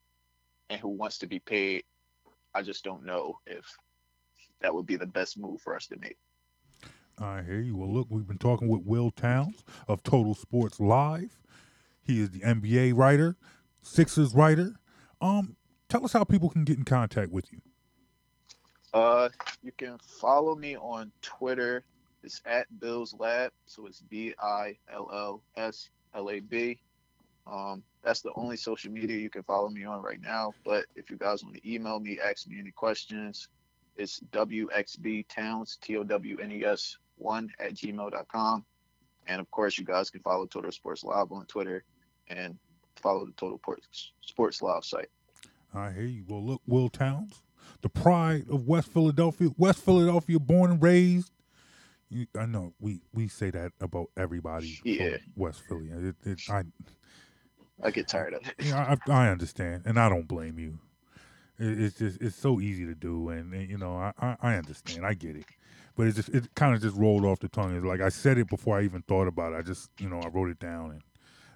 and 0.69 0.79
who 0.79 0.89
wants 0.89 1.17
to 1.19 1.27
be 1.27 1.39
paid. 1.39 1.83
I 2.53 2.61
just 2.61 2.83
don't 2.83 3.05
know 3.05 3.39
if 3.45 3.65
that 4.61 4.73
would 4.73 4.85
be 4.85 4.95
the 4.95 5.05
best 5.05 5.37
move 5.37 5.61
for 5.61 5.75
us 5.75 5.87
to 5.87 5.97
make. 5.97 6.17
I 7.21 7.41
hear 7.41 7.59
you. 7.59 7.75
Well, 7.75 7.91
look, 7.91 8.07
we've 8.09 8.27
been 8.27 8.37
talking 8.37 8.67
with 8.67 8.81
Will 8.85 9.11
Townes 9.11 9.63
of 9.87 10.03
Total 10.03 10.33
Sports 10.33 10.79
Live. 10.79 11.39
He 12.01 12.21
is 12.21 12.29
the 12.31 12.39
NBA 12.39 12.95
writer, 12.95 13.35
Sixers 13.81 14.33
writer. 14.33 14.73
Um, 15.21 15.57
tell 15.89 16.05
us 16.05 16.13
how 16.13 16.23
people 16.23 16.49
can 16.49 16.63
get 16.63 16.77
in 16.77 16.85
contact 16.85 17.31
with 17.31 17.51
you. 17.51 17.59
Uh, 18.93 19.29
you 19.61 19.71
can 19.73 19.97
follow 20.19 20.55
me 20.55 20.77
on 20.77 21.11
Twitter. 21.21 21.83
It's 22.23 22.41
at 22.45 22.67
Bill's 22.79 23.13
Lab, 23.17 23.51
so 23.65 23.85
it's 23.85 24.01
B 24.01 24.33
I 24.41 24.77
L 24.91 25.09
L 25.13 25.41
S 25.57 25.89
L 26.13 26.29
A 26.29 26.39
B. 26.39 26.79
Um, 27.45 27.83
that's 28.03 28.21
the 28.21 28.31
only 28.35 28.57
social 28.57 28.91
media 28.91 29.17
you 29.17 29.29
can 29.29 29.43
follow 29.43 29.69
me 29.69 29.83
on 29.83 30.01
right 30.01 30.21
now. 30.21 30.53
But 30.65 30.85
if 30.95 31.09
you 31.09 31.17
guys 31.17 31.43
want 31.43 31.55
to 31.55 31.71
email 31.71 31.99
me, 31.99 32.19
ask 32.19 32.47
me 32.47 32.59
any 32.59 32.71
questions, 32.71 33.47
it's 33.97 34.21
WXB 34.31 35.27
Townes, 35.27 35.77
T 35.81 35.97
O 35.97 36.03
W 36.03 36.37
N 36.41 36.51
E 36.51 36.63
S 36.63 36.97
1 37.19 37.49
at 37.59 37.73
gmail.com. 37.73 38.65
And 39.27 39.39
of 39.39 39.49
course, 39.51 39.77
you 39.77 39.85
guys 39.85 40.09
can 40.09 40.21
follow 40.21 40.45
Total 40.45 40.71
Sports 40.71 41.03
Live 41.03 41.31
on 41.31 41.45
Twitter 41.45 41.83
and 42.27 42.57
follow 42.95 43.25
the 43.25 43.33
Total 43.33 43.59
Sports 44.21 44.61
Live 44.61 44.83
site. 44.83 45.09
I 45.73 45.91
hear 45.91 46.05
you. 46.05 46.23
Well, 46.27 46.43
look, 46.43 46.61
Will 46.65 46.89
Townes, 46.89 47.43
the 47.81 47.89
pride 47.89 48.45
of 48.49 48.67
West 48.67 48.91
Philadelphia, 48.91 49.49
West 49.57 49.83
Philadelphia, 49.85 50.39
born 50.39 50.71
and 50.71 50.81
raised. 50.81 51.31
You, 52.09 52.25
I 52.37 52.47
know 52.47 52.73
we, 52.79 53.01
we 53.13 53.27
say 53.27 53.51
that 53.51 53.71
about 53.79 54.07
everybody 54.17 54.79
yeah. 54.83 55.17
West 55.35 55.61
Philly. 55.69 55.89
It, 55.89 56.15
it, 56.25 56.39
I 56.49 56.63
I 57.83 57.91
get 57.91 58.07
tired 58.07 58.33
of 58.33 58.41
it. 58.47 58.55
Yeah, 58.65 58.97
I, 59.07 59.11
I 59.11 59.29
understand, 59.29 59.83
and 59.85 59.99
I 59.99 60.09
don't 60.09 60.27
blame 60.27 60.57
you. 60.57 60.79
It, 61.59 61.79
it's 61.79 61.99
just 61.99 62.19
it's 62.19 62.35
so 62.35 62.59
easy 62.59 62.85
to 62.85 62.95
do, 62.95 63.29
and, 63.29 63.53
and 63.53 63.69
you 63.69 63.77
know 63.77 63.95
I, 63.95 64.11
I, 64.19 64.35
I 64.41 64.55
understand, 64.55 65.05
I 65.05 65.13
get 65.13 65.35
it 65.35 65.45
but 65.99 66.07
it 66.07 66.15
just 66.15 66.29
it 66.29 66.55
kind 66.55 66.73
of 66.73 66.81
just 66.81 66.95
rolled 66.95 67.25
off 67.25 67.39
the 67.39 67.49
tongue. 67.49 67.75
It's 67.75 67.85
like 67.85 67.99
I 67.99 68.07
said 68.07 68.37
it 68.37 68.47
before 68.47 68.79
I 68.79 68.83
even 68.83 69.01
thought 69.01 69.27
about 69.27 69.51
it. 69.51 69.57
I 69.57 69.61
just 69.61 69.89
you 69.99 70.07
know 70.07 70.21
I 70.21 70.29
wrote 70.29 70.49
it 70.49 70.57
down 70.57 70.91
and 70.91 71.01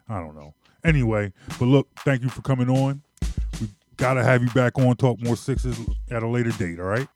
I 0.10 0.20
don't 0.20 0.36
know. 0.36 0.54
Anyway, 0.84 1.32
but 1.58 1.68
look, 1.68 1.88
thank 2.00 2.24
you 2.24 2.28
for 2.28 2.42
coming 2.42 2.70
on. 2.70 3.02
We 3.62 3.70
gotta 3.96 4.22
have 4.22 4.44
you 4.44 4.50
back 4.50 4.78
on 4.78 4.98
talk 4.98 5.22
more 5.22 5.38
sixes 5.38 5.80
at 6.12 6.24
a 6.24 6.28
later 6.28 6.52
date. 6.52 6.82
All 6.82 6.88
right. 6.88 7.08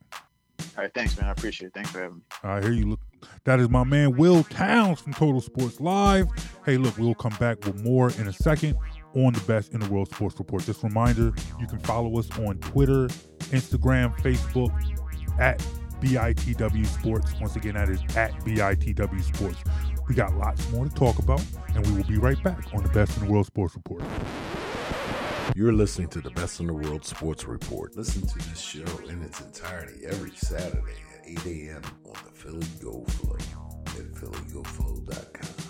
All 0.78 0.84
right, 0.84 0.94
thanks, 0.94 1.18
man. 1.18 1.28
I 1.28 1.34
appreciate 1.34 1.68
it. 1.68 1.74
Thanks 1.74 1.92
for 1.92 2.00
having 2.00 2.16
me. 2.16 2.22
I 2.44 2.62
hear 2.62 2.72
you. 2.72 2.92
Look, 2.92 3.02
that 3.44 3.60
is 3.60 3.68
my 3.68 3.84
man 3.84 4.16
Will 4.16 4.46
Townes 4.46 5.02
from 5.02 5.14
Total 5.14 5.42
Sports 5.42 5.82
Live. 5.82 6.30
Hey, 6.66 6.78
look, 6.78 6.98
we'll 6.98 7.14
come 7.14 7.36
back 7.42 7.66
with 7.66 7.84
more 7.84 8.10
in 8.12 8.30
a 8.30 8.34
second 8.34 8.78
on 9.16 9.34
the 9.34 9.42
Best 9.42 9.74
in 9.74 9.82
the 9.82 9.90
World 9.90 10.08
Sports 10.16 10.40
Report. 10.40 10.64
Just 10.64 10.82
a 10.82 10.88
reminder, 10.88 11.34
you 11.60 11.68
can 11.68 11.80
follow 11.80 12.18
us 12.18 12.30
on 12.40 12.58
Twitter, 12.60 13.08
Instagram, 13.52 14.18
Facebook 14.22 14.72
at 15.40 15.62
BITW 16.02 16.86
Sports. 16.86 17.34
Once 17.40 17.56
again, 17.56 17.76
that 17.76 17.90
is 17.90 18.02
at 18.16 18.34
BITW 18.46 19.24
Sports. 19.36 19.58
We 20.08 20.16
got 20.16 20.36
lots 20.38 20.70
more 20.72 20.86
to 20.86 20.94
talk 20.94 21.20
about, 21.20 21.44
and 21.76 21.86
we 21.88 21.94
will 21.94 22.08
be 22.08 22.18
right 22.18 22.42
back 22.44 22.74
on 22.74 22.84
the 22.84 22.90
Best 22.90 23.18
in 23.18 23.26
the 23.26 23.32
World 23.32 23.46
Sports 23.46 23.76
Report. 23.76 24.04
You're 25.56 25.74
listening 25.74 26.10
to 26.10 26.22
the 26.22 26.32
Best 26.32 26.60
in 26.60 26.68
the 26.68 26.74
World 26.74 27.06
Sports 27.06 27.46
Report. 27.46 27.96
Listen 27.98 28.26
to 28.28 28.50
this 28.50 28.60
show 28.60 28.86
in 29.10 29.22
its 29.24 29.42
entirety 29.42 30.06
every 30.06 30.32
Saturday 30.36 30.94
at 31.16 31.28
8 31.28 31.46
a.m. 31.46 31.82
on 32.06 32.14
the 32.26 32.32
Philly 32.32 32.68
Go 32.82 33.04
Flow 33.06 33.36
at 34.00 34.14
phillygoflow.com 34.14 35.68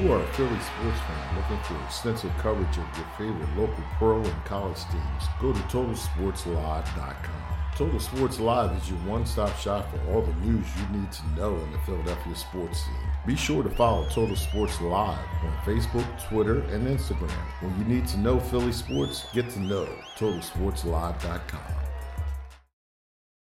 you 0.00 0.12
are 0.12 0.22
a 0.22 0.26
Philly 0.28 0.48
sports 0.48 1.00
fan 1.00 1.36
looking 1.36 1.62
for 1.64 1.84
extensive 1.84 2.32
coverage 2.38 2.76
of 2.78 2.86
your 2.96 3.06
favorite 3.18 3.56
local 3.56 3.84
pro 3.98 4.22
and 4.22 4.44
college 4.44 4.78
teams, 4.90 5.24
go 5.40 5.52
to 5.52 5.60
TotalSportsLive.com. 5.60 7.50
Total 7.76 8.00
Sports 8.00 8.40
Live 8.40 8.76
is 8.76 8.90
your 8.90 8.98
one-stop 9.00 9.56
shop 9.56 9.90
for 9.90 10.12
all 10.12 10.22
the 10.22 10.34
news 10.46 10.66
you 10.76 10.98
need 10.98 11.10
to 11.12 11.22
know 11.34 11.56
in 11.56 11.72
the 11.72 11.78
Philadelphia 11.80 12.34
sports 12.34 12.84
scene. 12.84 12.94
Be 13.26 13.36
sure 13.36 13.62
to 13.62 13.70
follow 13.70 14.06
Total 14.10 14.36
Sports 14.36 14.80
Live 14.80 15.18
on 15.42 15.52
Facebook, 15.64 16.28
Twitter, 16.28 16.60
and 16.74 16.86
Instagram. 16.86 17.30
When 17.60 17.78
you 17.78 17.84
need 17.84 18.06
to 18.08 18.18
know 18.18 18.38
Philly 18.38 18.72
sports, 18.72 19.26
get 19.32 19.48
to 19.50 19.60
know 19.60 19.88
TotalSportsLive.com. 20.18 21.89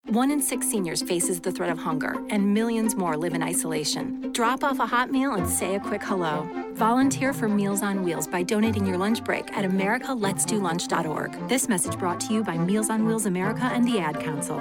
One 0.10 0.32
in 0.32 0.42
six 0.42 0.68
seniors 0.68 1.04
faces 1.04 1.40
the 1.40 1.52
threat 1.52 1.70
of 1.70 1.78
hunger, 1.78 2.16
and 2.32 2.52
millions 2.52 2.96
more 2.96 3.16
live 3.16 3.36
in 3.36 3.44
isolation. 3.44 4.32
Drop 4.32 4.64
off 4.64 4.80
a 4.80 4.88
hot 4.88 5.12
meal 5.12 5.36
and 5.36 5.48
say 5.48 5.76
a 5.76 5.80
quick 5.80 6.02
hello. 6.02 6.50
Volunteer 6.74 7.32
for 7.32 7.48
Meals 7.48 7.84
on 7.84 8.04
Wheels 8.04 8.26
by 8.26 8.42
donating 8.42 8.88
your 8.88 8.98
lunch 8.98 9.24
break 9.24 9.56
at 9.56 9.70
americaletsdolunch.org. 9.70 11.48
This 11.48 11.70
message 11.70 11.96
brought 12.00 12.20
to 12.22 12.34
you 12.34 12.44
by 12.44 12.58
Meals 12.58 12.90
on 12.90 13.06
Wheels 13.06 13.28
America 13.28 13.66
and 13.66 13.88
the 13.88 14.00
Ad 14.00 14.20
Council. 14.20 14.60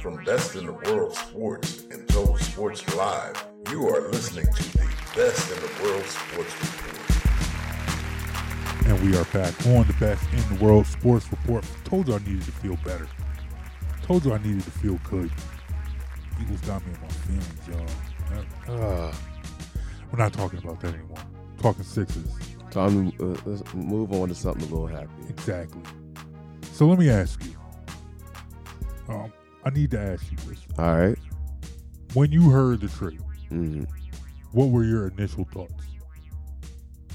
From 0.00 0.24
Best 0.24 0.56
in 0.56 0.64
the 0.64 0.72
World 0.72 1.14
Sports 1.14 1.84
and 1.90 2.08
Total 2.08 2.38
Sports 2.38 2.96
Live, 2.96 3.46
you 3.70 3.88
are 3.88 4.08
listening 4.08 4.46
to 4.46 4.62
the 4.78 4.90
Best 5.14 5.52
in 5.52 5.60
the 5.60 5.82
World 5.82 6.06
Sports 6.06 6.54
Report. 6.62 6.91
We 9.02 9.16
are 9.16 9.24
back 9.26 9.52
on 9.66 9.84
the 9.88 9.96
Best 9.98 10.22
in 10.32 10.56
the 10.56 10.64
World 10.64 10.86
Sports 10.86 11.28
Report. 11.30 11.64
Told 11.84 12.06
you 12.06 12.14
I 12.14 12.18
needed 12.18 12.42
to 12.42 12.52
feel 12.52 12.76
better. 12.84 13.08
Told 14.02 14.24
you 14.24 14.32
I 14.32 14.38
needed 14.38 14.62
to 14.62 14.70
feel 14.70 14.98
good. 15.10 15.28
Eagles 16.40 16.60
got 16.60 16.86
me 16.86 16.92
in 16.94 17.00
my 17.00 17.08
feelings, 17.08 17.88
y'all. 18.68 18.80
Uh, 18.80 19.12
we're 20.10 20.18
not 20.18 20.32
talking 20.32 20.60
about 20.60 20.80
that 20.80 20.94
anymore. 20.94 21.18
talking 21.60 21.82
Sixers. 21.82 22.38
Time 22.70 23.10
to 23.12 23.32
uh, 23.32 23.36
let's 23.44 23.74
move 23.74 24.12
on 24.12 24.28
to 24.28 24.34
something 24.36 24.62
a 24.70 24.72
little 24.72 24.86
happy. 24.86 25.10
Exactly. 25.28 25.82
So 26.72 26.86
let 26.86 26.98
me 26.98 27.10
ask 27.10 27.42
you. 27.44 27.54
Um, 29.08 29.32
I 29.64 29.70
need 29.70 29.90
to 29.90 29.98
ask 30.00 30.30
you 30.30 30.36
this. 30.48 30.60
All 30.78 30.96
right. 30.96 31.18
When 32.14 32.30
you 32.30 32.50
heard 32.50 32.80
the 32.80 32.88
trade, 32.88 33.20
Mhm. 33.50 33.86
what 34.52 34.66
were 34.70 34.84
your 34.84 35.08
initial 35.08 35.44
thoughts? 35.52 35.74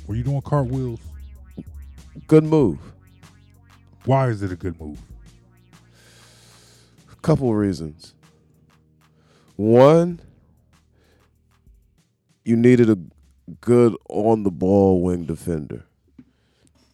Were 0.05 0.15
you 0.15 0.23
doing 0.23 0.41
cartwheels? 0.41 0.99
Good 2.25 2.43
move. 2.43 2.79
Why 4.05 4.29
is 4.29 4.41
it 4.41 4.51
a 4.51 4.55
good 4.55 4.79
move? 4.79 4.99
A 7.11 7.15
couple 7.17 7.53
reasons. 7.53 8.15
One, 9.55 10.21
you 12.43 12.55
needed 12.55 12.89
a 12.89 12.97
good 13.61 13.95
on 14.09 14.43
the 14.43 14.51
ball 14.51 15.01
wing 15.01 15.25
defender. 15.25 15.85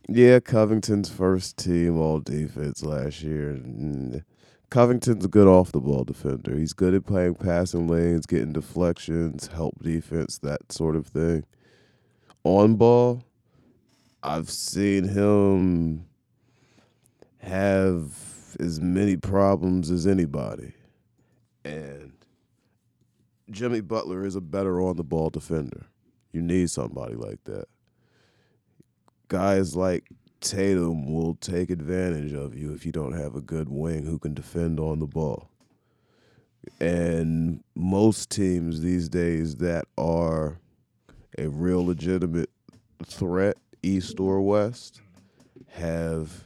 Yeah, 0.09 0.39
Covington's 0.39 1.09
first 1.09 1.57
team 1.57 1.97
all 1.97 2.19
defense 2.19 2.83
last 2.83 3.21
year. 3.21 3.53
Mm, 3.53 4.23
Covington's 4.69 5.23
a 5.25 5.29
good 5.29 5.47
off 5.47 5.71
the 5.71 5.79
ball 5.79 6.03
defender. 6.03 6.55
He's 6.55 6.73
good 6.73 6.93
at 6.93 7.05
playing 7.05 7.35
passing 7.35 7.87
lanes, 7.87 8.25
getting 8.25 8.51
deflections, 8.53 9.47
help 9.47 9.81
defense, 9.81 10.39
that 10.39 10.71
sort 10.71 10.95
of 10.95 11.07
thing. 11.07 11.45
On 12.43 12.75
ball, 12.75 13.23
I've 14.23 14.49
seen 14.49 15.03
him 15.03 16.05
have 17.39 18.13
as 18.57 18.79
many 18.79 19.17
problems 19.17 19.91
as 19.91 20.07
anybody. 20.07 20.73
And 21.65 22.13
Jimmy 23.51 23.81
Butler 23.81 24.25
is 24.25 24.37
a 24.37 24.41
better 24.41 24.81
on 24.81 24.95
the 24.95 25.03
ball 25.03 25.29
defender. 25.29 25.87
You 26.31 26.41
need 26.41 26.69
somebody 26.69 27.15
like 27.15 27.43
that. 27.43 27.65
Guys 29.27 29.75
like 29.75 30.07
Tatum 30.39 31.13
will 31.13 31.35
take 31.35 31.69
advantage 31.69 32.33
of 32.33 32.55
you 32.55 32.73
if 32.73 32.85
you 32.85 32.93
don't 32.93 33.17
have 33.17 33.35
a 33.35 33.41
good 33.41 33.67
wing 33.67 34.05
who 34.05 34.19
can 34.19 34.33
defend 34.33 34.79
on 34.79 34.99
the 34.99 35.05
ball. 35.05 35.49
And 36.79 37.61
most 37.75 38.29
teams 38.29 38.79
these 38.81 39.09
days 39.09 39.57
that 39.57 39.85
are 39.97 40.59
a 41.37 41.47
real 41.49 41.85
legitimate 41.85 42.49
threat, 43.05 43.57
east 43.84 44.19
or 44.19 44.41
west, 44.41 45.01
have 45.73 46.45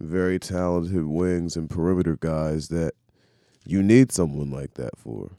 very 0.00 0.38
talented 0.38 1.04
wings 1.04 1.56
and 1.56 1.68
perimeter 1.68 2.16
guys 2.16 2.68
that 2.68 2.94
you 3.66 3.82
need 3.82 4.10
someone 4.10 4.50
like 4.50 4.74
that 4.74 4.96
for. 4.96 5.32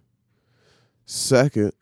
Second, 1.06 1.74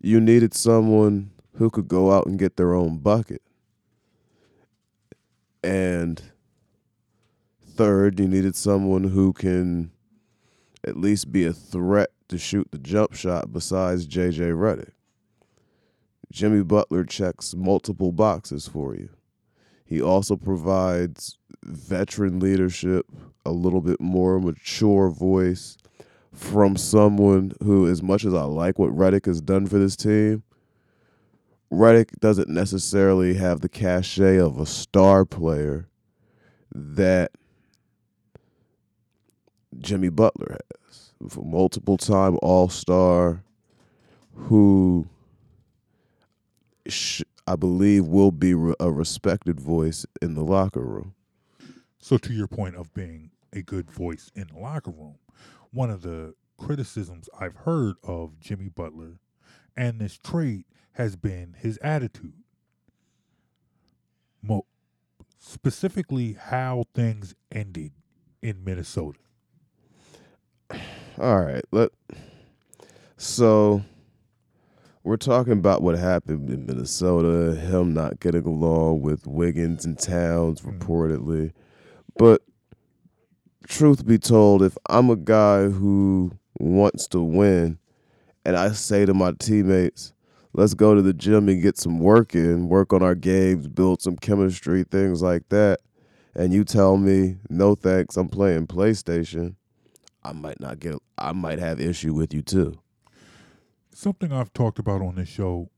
you 0.00 0.20
needed 0.20 0.54
someone 0.54 1.30
who 1.54 1.70
could 1.70 1.88
go 1.88 2.12
out 2.12 2.26
and 2.26 2.38
get 2.38 2.56
their 2.56 2.74
own 2.74 2.98
bucket. 2.98 3.42
And 5.64 6.22
third, 7.60 8.20
you 8.20 8.28
needed 8.28 8.54
someone 8.54 9.04
who 9.04 9.32
can 9.32 9.90
at 10.86 10.96
least 10.96 11.32
be 11.32 11.44
a 11.44 11.52
threat 11.52 12.10
to 12.28 12.38
shoot 12.38 12.68
the 12.70 12.78
jump 12.78 13.14
shot 13.14 13.52
besides 13.52 14.06
JJ 14.06 14.52
Redick. 14.52 14.92
Jimmy 16.30 16.62
Butler 16.62 17.04
checks 17.04 17.54
multiple 17.54 18.12
boxes 18.12 18.68
for 18.68 18.94
you. 18.94 19.08
He 19.84 20.02
also 20.02 20.36
provides 20.36 21.38
veteran 21.64 22.38
leadership, 22.38 23.06
a 23.46 23.50
little 23.50 23.80
bit 23.80 24.00
more 24.00 24.38
mature 24.38 25.08
voice 25.08 25.78
from 26.32 26.76
someone 26.76 27.52
who, 27.62 27.88
as 27.88 28.02
much 28.02 28.24
as 28.24 28.34
I 28.34 28.42
like 28.42 28.78
what 28.78 28.94
Redick 28.94 29.26
has 29.26 29.40
done 29.40 29.66
for 29.66 29.78
this 29.78 29.96
team, 29.96 30.42
Redick 31.72 32.18
doesn't 32.20 32.48
necessarily 32.48 33.34
have 33.34 33.60
the 33.60 33.68
cachet 33.68 34.38
of 34.38 34.58
a 34.58 34.66
star 34.66 35.24
player 35.24 35.88
that 36.74 37.32
Jimmy 39.78 40.08
Butler 40.08 40.58
has. 40.80 41.12
Multiple 41.36 41.96
time 41.96 42.38
All 42.42 42.68
Star 42.68 43.42
who 44.34 45.06
sh- 46.88 47.22
I 47.46 47.56
believe 47.56 48.06
will 48.06 48.30
be 48.32 48.54
re- 48.54 48.74
a 48.80 48.90
respected 48.90 49.60
voice 49.60 50.06
in 50.20 50.34
the 50.34 50.44
locker 50.44 50.82
room. 50.84 51.14
So, 51.98 52.18
to 52.18 52.32
your 52.32 52.46
point 52.46 52.76
of 52.76 52.92
being 52.94 53.30
a 53.52 53.62
good 53.62 53.90
voice 53.90 54.30
in 54.34 54.48
the 54.48 54.58
locker 54.58 54.90
room, 54.90 55.16
one 55.70 55.90
of 55.90 56.02
the 56.02 56.34
criticisms 56.58 57.28
I've 57.38 57.56
heard 57.56 57.96
of 58.02 58.38
Jimmy 58.40 58.68
Butler 58.68 59.20
and 59.76 60.00
this 60.00 60.18
trade 60.18 60.64
has 60.92 61.16
been 61.16 61.54
his 61.56 61.78
attitude. 61.78 62.34
Mo- 64.42 64.66
specifically, 65.38 66.32
how 66.32 66.84
things 66.94 67.34
ended 67.52 67.92
in 68.42 68.64
Minnesota. 68.64 69.20
All 71.18 71.40
right, 71.40 71.64
let 71.72 71.90
so 73.16 73.82
we're 75.04 75.16
talking 75.16 75.54
about 75.54 75.82
what 75.82 75.96
happened 75.96 76.50
in 76.50 76.66
Minnesota, 76.66 77.58
him 77.58 77.94
not 77.94 78.20
getting 78.20 78.46
along 78.46 79.02
with 79.02 79.26
Wiggins 79.26 79.84
and 79.84 79.98
Towns 79.98 80.60
mm. 80.60 80.78
reportedly. 80.78 81.52
But 82.16 82.42
truth 83.66 84.06
be 84.06 84.18
told, 84.18 84.62
if 84.62 84.76
I'm 84.88 85.10
a 85.10 85.16
guy 85.16 85.68
who 85.68 86.32
wants 86.58 87.06
to 87.08 87.22
win 87.22 87.78
and 88.44 88.56
I 88.56 88.72
say 88.72 89.06
to 89.06 89.14
my 89.14 89.32
teammates, 89.32 90.12
let's 90.52 90.74
go 90.74 90.94
to 90.94 91.02
the 91.02 91.12
gym 91.12 91.48
and 91.48 91.62
get 91.62 91.78
some 91.78 92.00
work 92.00 92.34
in, 92.34 92.68
work 92.68 92.92
on 92.92 93.02
our 93.02 93.14
games, 93.14 93.68
build 93.68 94.02
some 94.02 94.16
chemistry, 94.16 94.84
things 94.84 95.22
like 95.22 95.48
that, 95.50 95.80
and 96.34 96.52
you 96.52 96.64
tell 96.64 96.96
me, 96.96 97.36
no 97.48 97.74
thanks, 97.74 98.16
I'm 98.16 98.28
playing 98.28 98.66
PlayStation, 98.66 99.54
I 100.22 100.32
might 100.32 100.60
not 100.60 100.80
get 100.80 100.94
I 101.16 101.32
might 101.32 101.58
have 101.58 101.80
issue 101.80 102.14
with 102.14 102.34
you 102.34 102.42
too. 102.42 102.78
Something 104.00 104.32
I've 104.32 104.52
talked 104.52 104.78
about 104.78 105.02
on 105.02 105.16
this 105.16 105.28
show 105.28 105.70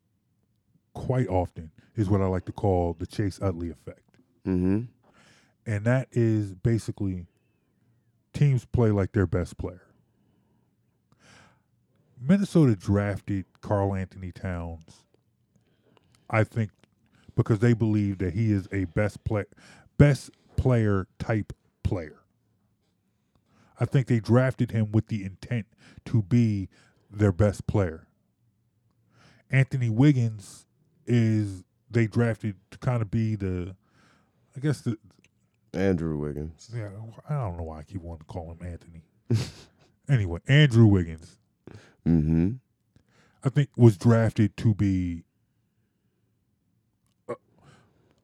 quite 0.93 1.27
often 1.29 1.71
is 1.97 2.11
what 2.11 2.21
I 2.21 2.27
like 2.27 2.45
to 2.45 2.53
call 2.53 2.93
the 2.93 3.07
Chase 3.07 3.39
Utley 3.41 3.71
effect. 3.71 4.19
Mm-hmm. 4.47 4.81
And 5.65 5.85
that 5.87 6.09
is 6.13 6.53
basically 6.53 7.25
teams 8.35 8.67
play 8.67 8.91
like 8.91 9.13
their 9.13 9.27
best 9.27 9.57
player. 9.57 9.87
Minnesota 12.21 12.77
drafted 12.77 13.47
Karl-Anthony 13.63 14.33
Towns, 14.33 15.07
I 16.29 16.45
think, 16.45 16.73
because 17.37 17.61
they 17.61 17.73
believe 17.73 18.19
that 18.19 18.35
he 18.35 18.53
is 18.53 18.69
a 18.71 18.85
best 18.85 19.25
play, 19.25 19.45
best 19.97 20.31
player 20.59 21.07
type 21.19 21.55
player. 21.83 22.21
I 23.81 23.87
think 23.87 24.09
they 24.09 24.21
drafted 24.21 24.73
him 24.73 24.93
with 24.93 25.07
the 25.07 25.25
intent 25.25 25.65
to 26.05 26.21
be 26.21 26.69
their 27.11 27.33
best 27.33 27.67
player. 27.67 28.07
Anthony 29.51 29.91
Wiggins 29.91 30.67
is 31.07 31.65
they 31.91 32.07
drafted 32.07 32.57
to 32.71 32.79
kind 32.79 33.03
of 33.03 33.11
be 33.11 33.35
the, 33.35 33.75
I 34.57 34.61
guess 34.61 34.81
the 34.83 34.97
Andrew 35.73 36.17
Wiggins. 36.19 36.71
yeah, 36.75 36.89
I 37.29 37.35
don't 37.35 37.57
know 37.57 37.65
why 37.65 37.79
I 37.81 37.83
keep 37.83 38.01
wanting 38.03 38.21
to 38.21 38.25
call 38.33 38.53
him 38.53 38.67
Anthony. 38.67 39.03
anyway, 40.09 40.41
Andrew 40.49 40.87
Wiggins, 40.87 41.37
Mm-hmm. 42.07 42.53
I 43.45 43.49
think, 43.51 43.69
was 43.77 43.97
drafted 43.99 44.57
to 44.59 44.75
be 44.75 45.25
a, 47.29 47.35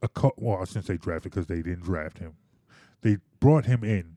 a 0.02 0.08
co- 0.08 0.34
well, 0.36 0.58
I 0.60 0.64
shouldn't 0.64 0.86
say 0.86 0.96
drafted 0.96 1.32
because 1.32 1.46
they 1.46 1.56
didn't 1.62 1.82
draft 1.84 2.18
him. 2.18 2.34
They 3.02 3.18
brought 3.40 3.66
him 3.66 3.84
in 3.84 4.16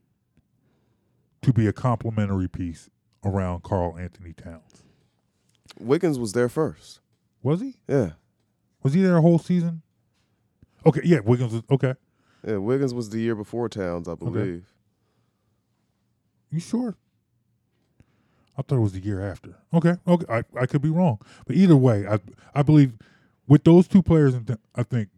to 1.42 1.54
be 1.54 1.68
a 1.68 1.74
complementary 1.74 2.48
piece 2.48 2.90
around 3.24 3.64
Karl-Anthony 3.64 4.34
Towns. 4.34 4.84
Wiggins 5.78 6.18
was 6.18 6.34
there 6.34 6.50
first. 6.50 7.00
Was 7.44 7.62
he? 7.62 7.76
Yeah. 7.88 8.12
Was 8.84 8.94
he 8.94 9.02
there 9.02 9.18
a 9.18 9.22
whole 9.22 9.40
season? 9.40 9.82
Okay, 10.86 11.02
yeah, 11.04 11.20
Wiggins 11.20 11.54
was 11.54 11.64
okay. 11.70 11.96
Yeah, 12.46 12.58
Wiggins 12.58 12.94
was 12.94 13.10
the 13.10 13.20
year 13.20 13.36
before 13.36 13.68
Towns, 13.68 14.08
I 14.08 14.16
believe. 14.16 14.66
You 16.50 16.60
sure? 16.60 16.96
I 18.58 18.62
thought 18.62 18.78
it 18.78 18.82
was 18.82 18.94
the 18.94 19.02
year 19.02 19.22
after. 19.22 19.56
Okay, 19.74 19.96
okay, 20.08 20.26
I, 20.30 20.44
I 20.60 20.66
could 20.66 20.82
be 20.82 20.90
wrong, 20.90 21.20
but 21.46 21.56
either 21.56 21.76
way, 21.76 22.08
I 22.08 22.20
I 22.54 22.64
believe 22.64 22.94
with 23.48 23.64
those 23.64 23.88
two 23.88 24.02
players, 24.02 24.36
I 24.76 24.84
think 24.84 25.10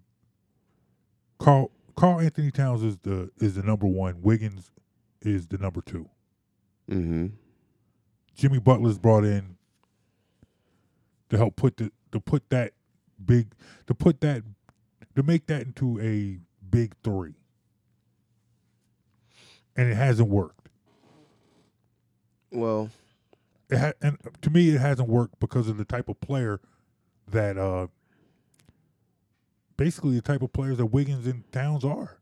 Carl 1.40 1.72
Karl-Anthony 1.96 2.52
Towns 2.52 2.84
is 2.84 2.98
the 3.00 3.30
is 3.40 3.56
the 3.56 3.64
number 3.64 3.88
one. 3.88 4.22
Wiggins 4.22 4.72
is 5.22 5.48
the 5.48 5.58
number 5.58 5.82
two. 5.82 6.10
Mm-hmm. 6.90 7.28
Jimmy 8.36 8.60
Butler's 8.60 8.98
brought 8.98 9.24
in 9.24 9.58
to 11.32 11.38
help 11.38 11.56
put 11.56 11.78
the 11.78 11.92
to 12.12 12.20
put 12.20 12.48
that 12.50 12.74
big 13.26 13.48
to 13.88 13.96
put 13.96 14.22
that 14.22 14.44
to 15.16 15.24
make 15.24 15.48
that 15.48 15.64
into 15.64 16.00
a 16.00 16.38
big 16.70 16.94
three, 17.04 17.34
and 19.76 19.90
it 19.90 19.96
hasn't 19.96 20.30
worked. 20.30 20.70
Well, 22.52 22.90
It 23.70 23.78
ha- 23.78 23.94
and 24.02 24.18
to 24.42 24.50
me, 24.50 24.70
it 24.70 24.80
hasn't 24.80 25.08
worked 25.10 25.40
because 25.40 25.68
of 25.70 25.78
the 25.78 25.86
type 25.86 26.10
of 26.10 26.20
player 26.20 26.60
that, 27.30 27.58
uh, 27.58 27.88
basically, 29.78 30.16
the 30.16 30.22
type 30.22 30.42
of 30.42 30.52
players 30.52 30.78
that 30.78 30.88
Wiggins 30.88 31.26
and 31.28 31.50
Towns 31.52 31.84
are. 31.86 32.18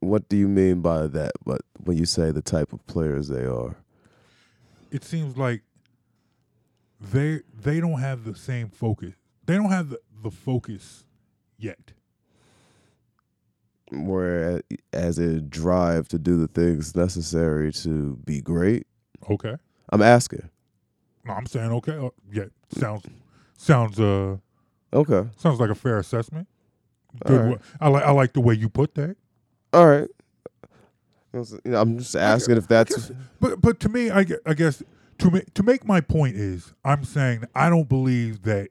what 0.00 0.28
do 0.28 0.36
you 0.36 0.48
mean 0.48 0.80
by 0.80 1.06
that? 1.06 1.32
But 1.44 1.60
when 1.84 1.96
you 1.98 2.06
say 2.06 2.30
the 2.32 2.42
type 2.42 2.72
of 2.72 2.84
players 2.86 3.28
they 3.28 3.44
are, 3.44 3.76
It 4.90 5.04
seems 5.04 5.36
like 5.36 5.62
they 7.00 7.40
they 7.58 7.80
don't 7.80 8.00
have 8.00 8.24
the 8.24 8.34
same 8.34 8.68
focus. 8.68 9.14
They 9.46 9.54
don't 9.56 9.70
have 9.70 9.90
the, 9.90 10.00
the 10.22 10.30
focus 10.30 11.04
yet. 11.58 11.92
where 13.90 14.62
as 14.92 15.18
a 15.18 15.40
drive 15.40 16.06
to 16.08 16.18
do 16.18 16.38
the 16.38 16.46
things 16.46 16.94
necessary 16.94 17.72
to 17.72 18.16
be 18.24 18.40
great. 18.40 18.86
Okay. 19.28 19.56
I'm 19.92 20.02
asking. 20.02 20.48
No, 21.24 21.34
I'm 21.34 21.46
saying 21.46 21.72
okay. 21.72 21.96
Uh, 21.96 22.10
yeah, 22.32 22.44
sounds 22.70 23.04
sounds 23.56 23.98
uh 23.98 24.36
Okay. 24.92 25.28
sounds 25.36 25.60
like 25.60 25.70
a 25.70 25.74
fair 25.74 25.98
assessment. 25.98 26.48
Good. 27.24 27.40
Right. 27.40 27.58
I 27.80 27.88
like 27.88 28.04
I 28.04 28.10
like 28.12 28.32
the 28.32 28.40
way 28.40 28.54
you 28.54 28.68
put 28.68 28.94
that. 28.94 29.16
All 29.72 29.86
right. 29.86 30.08
You 31.32 31.46
know, 31.64 31.80
I'm 31.80 31.98
just 31.98 32.16
asking 32.16 32.56
if 32.56 32.66
that's 32.68 33.10
But 33.40 33.60
but 33.60 33.78
to 33.80 33.88
me, 33.88 34.10
I, 34.10 34.24
I 34.46 34.54
guess 34.54 34.82
to 35.20 35.30
make 35.30 35.54
to 35.54 35.62
make 35.62 35.84
my 35.84 36.00
point 36.00 36.36
is, 36.36 36.72
I'm 36.84 37.04
saying 37.04 37.44
I 37.54 37.68
don't 37.68 37.88
believe 37.88 38.42
that 38.42 38.68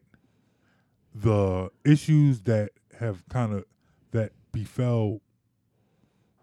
the 1.13 1.69
issues 1.85 2.41
that 2.41 2.71
have 2.99 3.27
kind 3.29 3.53
of 3.53 3.65
that 4.11 4.31
befell, 4.51 5.21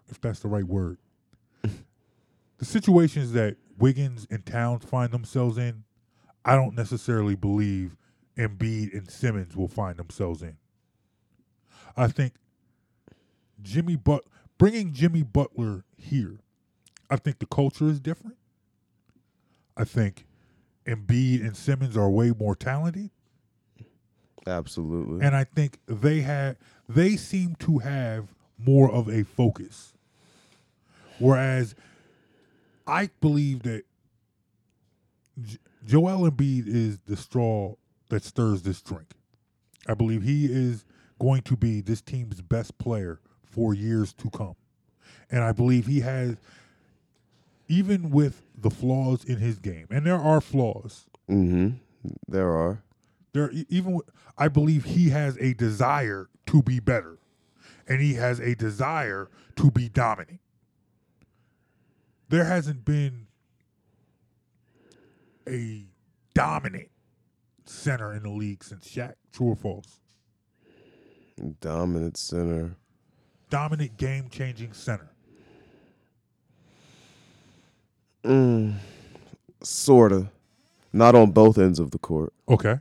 if 0.09 0.20
that's 0.20 0.41
the 0.41 0.49
right 0.49 0.65
word, 0.65 0.99
the 1.62 2.65
situations 2.65 3.33
that 3.33 3.57
Wiggins 3.78 4.27
and 4.31 4.47
Towns 4.47 4.85
find 4.85 5.11
themselves 5.12 5.59
in, 5.59 5.85
I 6.45 6.55
don't 6.55 6.74
necessarily 6.74 7.35
believe 7.35 7.97
Embiid 8.39 8.93
and 8.97 9.11
Simmons 9.11 9.57
will 9.57 9.69
find 9.69 9.97
themselves 9.97 10.43
in. 10.43 10.57
I 11.97 12.09
think 12.09 12.35
Jimmy 13.62 13.97
but 13.97 14.24
bringing 14.59 14.93
Jimmy 14.93 15.23
Butler 15.23 15.85
here, 15.97 16.39
I 17.11 17.16
think 17.16 17.39
the 17.41 17.47
culture 17.47 17.89
is 17.89 17.99
different. 17.99 18.37
I 19.77 19.85
think 19.85 20.27
Embiid 20.86 21.40
and 21.40 21.57
Simmons 21.57 21.97
are 21.97 22.09
way 22.11 22.32
more 22.39 22.55
talented, 22.57 23.11
absolutely. 24.47 25.24
and 25.24 25.36
I 25.36 25.44
think 25.44 25.78
they 25.86 26.20
have 26.20 26.57
they 26.89 27.16
seem 27.16 27.57
to 27.57 27.78
have 27.78 28.28
more 28.59 28.90
of 28.90 29.09
a 29.09 29.23
focus. 29.24 29.93
Whereas 31.19 31.74
I 32.86 33.11
believe 33.20 33.62
that 33.65 33.85
J- 35.43 35.59
Joel 35.85 36.31
Embiid 36.31 36.66
is 36.66 36.98
the 37.07 37.16
straw 37.16 37.74
that 38.09 38.23
stirs 38.23 38.62
this 38.62 38.81
drink. 38.81 39.09
I 39.89 39.94
believe 39.94 40.23
he 40.23 40.47
is 40.47 40.85
going 41.19 41.43
to 41.43 41.57
be 41.57 41.81
this 41.81 42.01
team's 42.01 42.40
best 42.40 42.77
player 42.78 43.20
for 43.44 43.74
years 43.74 44.12
to 44.15 44.31
come. 44.31 44.57
And 45.31 45.43
I 45.43 45.53
believe 45.53 45.86
he 45.86 46.01
has, 46.01 46.36
even 47.68 48.10
with 48.10 48.43
the 48.56 48.70
flaws 48.70 49.24
in 49.24 49.38
his 49.38 49.59
game, 49.59 49.86
and 49.90 50.06
there 50.06 50.20
are 50.20 50.40
flaws, 50.40 51.06
mm-hmm. 51.28 51.76
There 52.28 52.51
are. 52.51 52.82
there 53.32 53.51
even 53.68 53.93
with, 53.93 54.06
I 54.38 54.48
believe 54.48 54.84
he 54.84 55.10
has 55.10 55.36
a 55.38 55.55
desire 55.55 56.28
to 56.47 56.62
be 56.62 56.80
better, 56.80 57.18
and 57.88 58.01
he 58.01 58.14
has 58.14 58.38
a 58.38 58.55
desire 58.55 59.28
to 59.56 59.70
be 59.70 59.88
dominant. 59.88 60.40
There 62.28 62.44
hasn't 62.44 62.84
been 62.84 63.26
a 65.48 65.86
dominant 66.34 66.90
center 67.64 68.12
in 68.12 68.22
the 68.22 68.30
league 68.30 68.64
since 68.64 68.88
Shaq. 68.88 69.14
True 69.32 69.48
or 69.48 69.56
false? 69.56 70.01
Dominant 71.60 72.16
center. 72.16 72.76
Dominant 73.51 73.97
game 73.97 74.28
changing 74.28 74.72
center. 74.72 75.10
Mm, 78.27 78.74
sorta. 79.62 80.31
Not 80.93 81.15
on 81.15 81.31
both 81.31 81.59
ends 81.59 81.78
of 81.78 81.90
the 81.90 81.98
court. 81.98 82.32
Okay. 82.48 82.78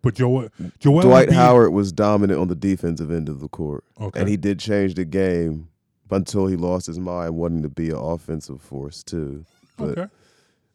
But 0.00 0.14
Joel, 0.14 0.48
Joel 0.78 1.02
Dwight 1.02 1.28
Embiid- 1.28 1.32
Howard 1.34 1.72
was 1.72 1.92
dominant 1.92 2.40
on 2.40 2.48
the 2.48 2.54
defensive 2.54 3.10
end 3.10 3.28
of 3.28 3.40
the 3.40 3.48
court. 3.48 3.84
Okay. 4.00 4.20
And 4.20 4.28
he 4.28 4.36
did 4.36 4.58
change 4.58 4.94
the 4.94 5.04
game 5.04 5.68
until 6.10 6.46
he 6.46 6.56
lost 6.56 6.86
his 6.86 6.98
mind 6.98 7.36
wanting 7.36 7.62
to 7.62 7.68
be 7.68 7.90
an 7.90 7.96
offensive 7.96 8.60
force 8.60 9.02
too. 9.02 9.44
But 9.76 9.98
Okay. 9.98 10.08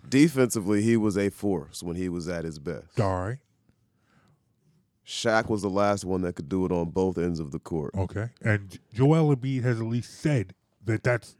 defensively 0.10 0.82
he 0.82 0.98
was 0.98 1.18
a 1.18 1.30
force 1.30 1.84
when 1.84 1.96
he 1.96 2.10
was 2.10 2.28
at 2.28 2.44
his 2.46 2.58
best. 2.60 3.00
All 3.00 3.22
right. 3.22 3.38
Shaq 5.06 5.48
was 5.50 5.62
the 5.62 5.70
last 5.70 6.04
one 6.04 6.22
that 6.24 6.36
could 6.36 6.50
do 6.50 6.66
it 6.66 6.72
on 6.72 6.90
both 6.90 7.18
ends 7.18 7.40
of 7.40 7.52
the 7.52 7.60
court. 7.60 7.94
Okay. 7.96 8.30
And 8.42 8.78
Joel 8.94 9.34
Embiid 9.36 9.64
has 9.64 9.80
at 9.80 9.88
least 9.88 10.20
said 10.20 10.54
that 10.84 11.04
that's 11.04 11.37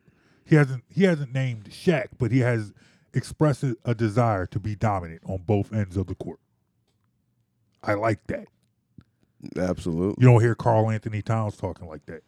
he 0.48 0.56
hasn't 0.56 0.84
he 0.90 1.04
hasn't 1.04 1.34
named 1.34 1.66
Shaq, 1.66 2.08
but 2.18 2.32
he 2.32 2.40
has 2.40 2.74
expressed 3.14 3.64
a- 3.64 3.96
desire 3.96 4.46
to 4.48 4.60
be 4.60 4.76
dominant 4.76 5.22
on 5.26 5.40
both 5.46 5.74
ends 5.74 5.98
of 5.98 6.08
the 6.08 6.16
court. 6.16 6.40
I 7.84 7.94
like 7.96 8.26
that. 8.28 8.48
Absolutely. 9.58 10.16
You 10.24 10.32
don't 10.32 10.42
hear 10.42 10.56
Karl-Anthony 10.56 11.22
Towns 11.22 11.58
talking 11.58 11.88
like 11.88 12.06
that. 12.08 12.24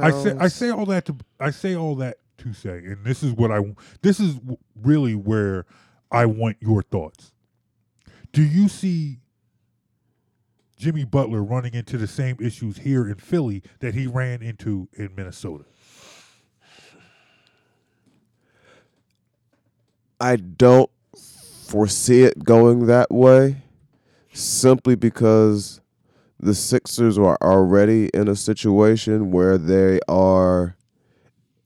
I 0.00 0.10
say 0.10 0.34
I 0.38 0.48
say 0.48 0.70
all 0.70 0.86
that 0.86 1.04
to 1.06 1.16
I 1.38 1.50
say 1.50 1.76
all 1.76 1.94
that 1.96 2.18
to 2.38 2.52
say, 2.52 2.78
and 2.78 3.04
this 3.04 3.22
is 3.22 3.32
what 3.32 3.52
I 3.52 3.60
this 4.02 4.18
is 4.18 4.36
really 4.80 5.14
where 5.14 5.66
I 6.10 6.26
want 6.26 6.56
your 6.60 6.82
thoughts. 6.82 7.32
Do 8.32 8.42
you 8.42 8.68
see 8.68 9.20
Jimmy 10.78 11.04
Butler 11.04 11.42
running 11.42 11.74
into 11.74 11.98
the 11.98 12.06
same 12.06 12.36
issues 12.40 12.78
here 12.78 13.08
in 13.08 13.16
Philly 13.16 13.62
that 13.80 13.94
he 13.94 14.06
ran 14.06 14.42
into 14.42 14.88
in 14.94 15.14
Minnesota? 15.16 15.64
I 20.20 20.36
don't 20.36 20.90
foresee 21.66 22.22
it 22.22 22.44
going 22.44 22.86
that 22.86 23.10
way 23.10 23.62
simply 24.32 24.94
because 24.94 25.80
the 26.40 26.54
Sixers 26.54 27.18
are 27.18 27.38
already 27.42 28.08
in 28.14 28.28
a 28.28 28.36
situation 28.36 29.32
where 29.32 29.58
they 29.58 29.98
are 30.08 30.76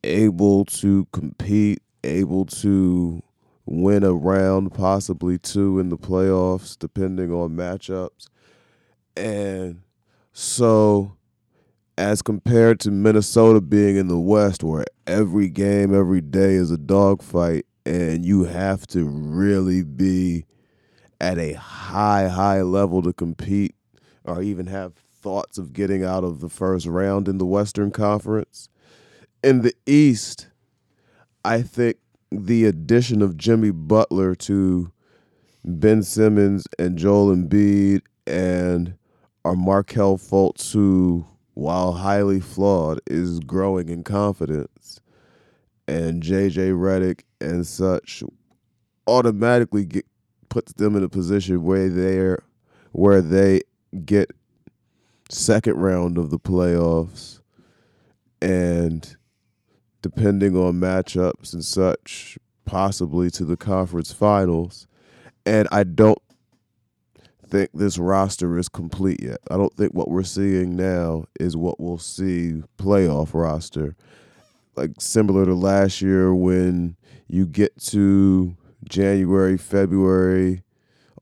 able 0.02 0.64
to 0.64 1.06
compete, 1.12 1.82
able 2.02 2.46
to 2.46 3.22
win 3.66 4.02
a 4.02 4.12
round, 4.12 4.72
possibly 4.72 5.38
two 5.38 5.78
in 5.78 5.90
the 5.90 5.98
playoffs, 5.98 6.78
depending 6.78 7.30
on 7.30 7.50
matchups. 7.50 8.28
And 9.16 9.82
so, 10.32 11.16
as 11.98 12.22
compared 12.22 12.80
to 12.80 12.90
Minnesota 12.90 13.60
being 13.60 13.96
in 13.96 14.08
the 14.08 14.18
West, 14.18 14.64
where 14.64 14.84
every 15.06 15.48
game, 15.48 15.94
every 15.94 16.20
day 16.20 16.54
is 16.54 16.70
a 16.70 16.78
dogfight, 16.78 17.66
and 17.84 18.24
you 18.24 18.44
have 18.44 18.86
to 18.88 19.04
really 19.04 19.82
be 19.82 20.44
at 21.20 21.38
a 21.38 21.52
high, 21.52 22.28
high 22.28 22.62
level 22.62 23.02
to 23.02 23.12
compete 23.12 23.74
or 24.24 24.42
even 24.42 24.66
have 24.66 24.94
thoughts 24.94 25.58
of 25.58 25.72
getting 25.72 26.04
out 26.04 26.24
of 26.24 26.40
the 26.40 26.48
first 26.48 26.86
round 26.86 27.28
in 27.28 27.38
the 27.38 27.46
Western 27.46 27.90
Conference. 27.90 28.68
In 29.42 29.62
the 29.62 29.74
East, 29.86 30.48
I 31.44 31.62
think 31.62 31.98
the 32.30 32.64
addition 32.64 33.22
of 33.22 33.36
Jimmy 33.36 33.70
Butler 33.70 34.34
to 34.36 34.90
Ben 35.64 36.02
Simmons 36.02 36.66
and 36.78 36.98
Joel 36.98 37.34
Embiid 37.36 38.02
and 38.26 38.94
our 39.44 39.56
Markelle 39.56 40.18
Fultz, 40.18 40.72
who, 40.72 41.26
while 41.54 41.92
highly 41.92 42.40
flawed, 42.40 43.00
is 43.06 43.40
growing 43.40 43.88
in 43.88 44.04
confidence, 44.04 45.00
and 45.88 46.22
JJ 46.22 46.72
Redick 46.74 47.22
and 47.40 47.66
such, 47.66 48.22
automatically 49.06 49.84
get, 49.84 50.06
puts 50.48 50.72
them 50.74 50.96
in 50.96 51.02
a 51.02 51.08
position 51.08 51.64
where 51.64 51.88
they're 51.88 52.42
where 52.92 53.22
they 53.22 53.60
get 54.04 54.30
second 55.30 55.76
round 55.76 56.18
of 56.18 56.30
the 56.30 56.38
playoffs, 56.38 57.40
and 58.40 59.16
depending 60.02 60.56
on 60.56 60.74
matchups 60.74 61.54
and 61.54 61.64
such, 61.64 62.38
possibly 62.64 63.30
to 63.30 63.44
the 63.44 63.56
conference 63.56 64.12
finals. 64.12 64.86
And 65.44 65.66
I 65.72 65.84
don't 65.84 66.21
think 67.52 67.70
this 67.74 67.98
roster 67.98 68.56
is 68.56 68.70
complete 68.70 69.22
yet. 69.22 69.36
I 69.50 69.58
don't 69.58 69.74
think 69.76 69.92
what 69.92 70.08
we're 70.08 70.22
seeing 70.22 70.74
now 70.74 71.26
is 71.38 71.54
what 71.54 71.78
we'll 71.78 71.98
see 71.98 72.62
playoff 72.78 73.34
roster. 73.34 73.94
Like 74.74 74.92
similar 74.98 75.44
to 75.44 75.54
last 75.54 76.00
year 76.00 76.34
when 76.34 76.96
you 77.28 77.44
get 77.46 77.78
to 77.88 78.56
January, 78.88 79.58
February, 79.58 80.62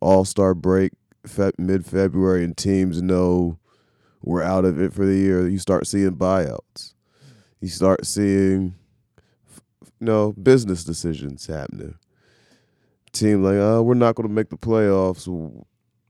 All 0.01 0.24
Star 0.24 0.55
break, 0.55 0.93
fe- 1.27 1.51
mid 1.59 1.85
February, 1.85 2.44
and 2.44 2.57
teams 2.57 3.02
know 3.02 3.59
we're 4.23 4.43
out 4.43 4.65
of 4.65 4.81
it 4.81 4.93
for 4.93 5.05
the 5.05 5.16
year. 5.16 5.48
You 5.48 5.59
start 5.59 5.89
seeing 5.89 6.15
buyouts. 6.15 6.94
You 7.61 7.69
start 7.69 8.07
seeing, 8.07 8.77
you 9.82 9.90
know, 9.98 10.32
business 10.35 10.85
decisions 10.85 11.48
happening. 11.48 11.97
Team 13.12 13.43
like, 13.43 13.57
oh, 13.57 13.82
we're 13.82 13.94
not 13.94 14.15
going 14.15 14.28
to 14.28 14.35
make 14.35 14.51
the 14.51 14.57
playoffs. 14.57 15.27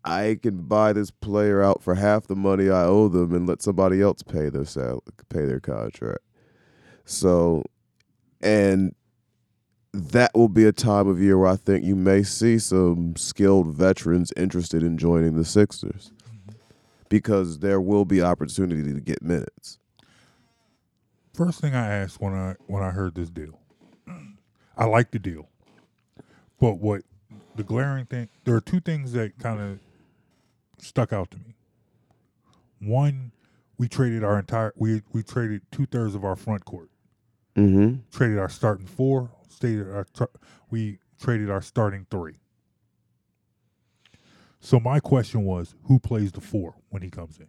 I 0.05 0.39
can 0.43 0.63
buy 0.63 0.93
this 0.93 1.11
player 1.11 1.63
out 1.63 1.83
for 1.83 1.95
half 1.95 2.27
the 2.27 2.37
money 2.37 2.71
I 2.71 2.85
owe 2.85 3.09
them 3.09 3.35
and 3.35 3.47
let 3.47 3.63
somebody 3.63 4.01
else 4.01 4.23
pay 4.23 4.49
their 4.49 4.65
salary, 4.65 5.01
pay 5.29 5.45
their 5.45 5.61
contract. 5.61 6.23
So, 7.05 7.65
and 8.41 8.95
that 9.93 10.31
will 10.35 10.49
be 10.49 10.65
a 10.65 10.73
time 10.73 11.09
of 11.09 11.21
year 11.21 11.37
where 11.37 11.51
I 11.51 11.57
think 11.57 11.85
you 11.85 11.97
may 11.97 12.23
see 12.23 12.59
some 12.59 13.17
skilled 13.17 13.75
veterans 13.75 14.33
interested 14.37 14.83
in 14.83 14.97
joining 14.97 15.37
the 15.37 15.45
Sixers 15.45 16.13
because 17.09 17.59
there 17.59 17.81
will 17.81 18.05
be 18.05 18.23
opportunity 18.23 18.95
to 18.95 19.01
get 19.01 19.23
minutes. 19.23 19.79
First 21.35 21.61
thing 21.61 21.75
I 21.75 21.89
asked 21.89 22.21
when 22.21 22.35
I 22.35 22.55
when 22.67 22.83
I 22.83 22.91
heard 22.91 23.15
this 23.15 23.31
deal, 23.31 23.59
I 24.77 24.85
like 24.85 25.11
the 25.11 25.19
deal, 25.19 25.49
but 26.59 26.79
what 26.79 27.03
the 27.57 27.65
glaring 27.65 28.07
thing 28.07 28.29
there 28.45 28.55
are 28.55 28.61
two 28.61 28.81
things 28.81 29.13
that 29.13 29.39
kind 29.39 29.61
of 29.61 29.79
stuck 30.81 31.13
out 31.13 31.31
to 31.31 31.39
me. 31.39 31.57
One, 32.81 33.33
we 33.79 33.89
traded 33.89 34.25
our 34.25 34.39
entire 34.39 34.73
we 34.77 35.03
we 35.13 35.23
traded 35.23 35.63
two 35.71 35.87
thirds 35.87 36.15
of 36.15 36.25
our 36.25 36.37
front 36.37 36.65
court. 36.65 36.91
Mm-hmm. 37.57 38.01
Traded 38.11 38.39
our 38.39 38.49
starting 38.49 38.87
four. 38.87 39.31
Stated 39.49 39.89
our 39.89 40.07
we 40.71 40.99
traded 41.21 41.51
our 41.51 41.63
starting 41.63 42.07
three. 42.11 42.37
So 44.61 44.79
my 44.79 45.01
question 45.01 45.45
was, 45.45 45.75
who 45.85 45.99
plays 45.99 46.33
the 46.33 46.41
four 46.41 46.75
when 46.91 47.03
he 47.03 47.11
comes 47.11 47.39
in? 47.39 47.49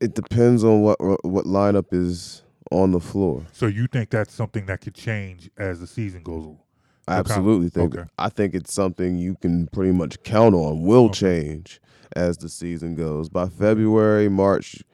It 0.00 0.14
depends 0.14 0.64
on 0.64 0.80
what 0.80 0.98
what 1.24 1.44
lineup 1.44 1.92
is 1.92 2.42
on 2.70 2.92
the 2.92 3.00
floor. 3.00 3.44
So 3.52 3.66
you 3.66 3.86
think 3.86 4.10
that's 4.10 4.32
something 4.32 4.66
that 4.66 4.80
could 4.80 4.94
change 4.94 5.50
as 5.58 5.80
the 5.80 5.86
season 5.86 6.22
goes 6.22 6.44
on? 6.46 6.58
I 7.08 7.14
absolutely 7.18 7.68
think 7.70 7.96
okay. 7.96 8.08
I 8.18 8.28
think 8.28 8.54
it's 8.54 8.72
something 8.72 9.18
you 9.18 9.34
can 9.34 9.66
pretty 9.68 9.90
much 9.92 10.22
count 10.22 10.54
on 10.54 10.82
will 10.82 11.10
change 11.10 11.80
as 12.14 12.36
the 12.38 12.48
season 12.48 12.94
goes. 12.94 13.28
By 13.28 13.48
February, 13.48 14.28
March, 14.28 14.84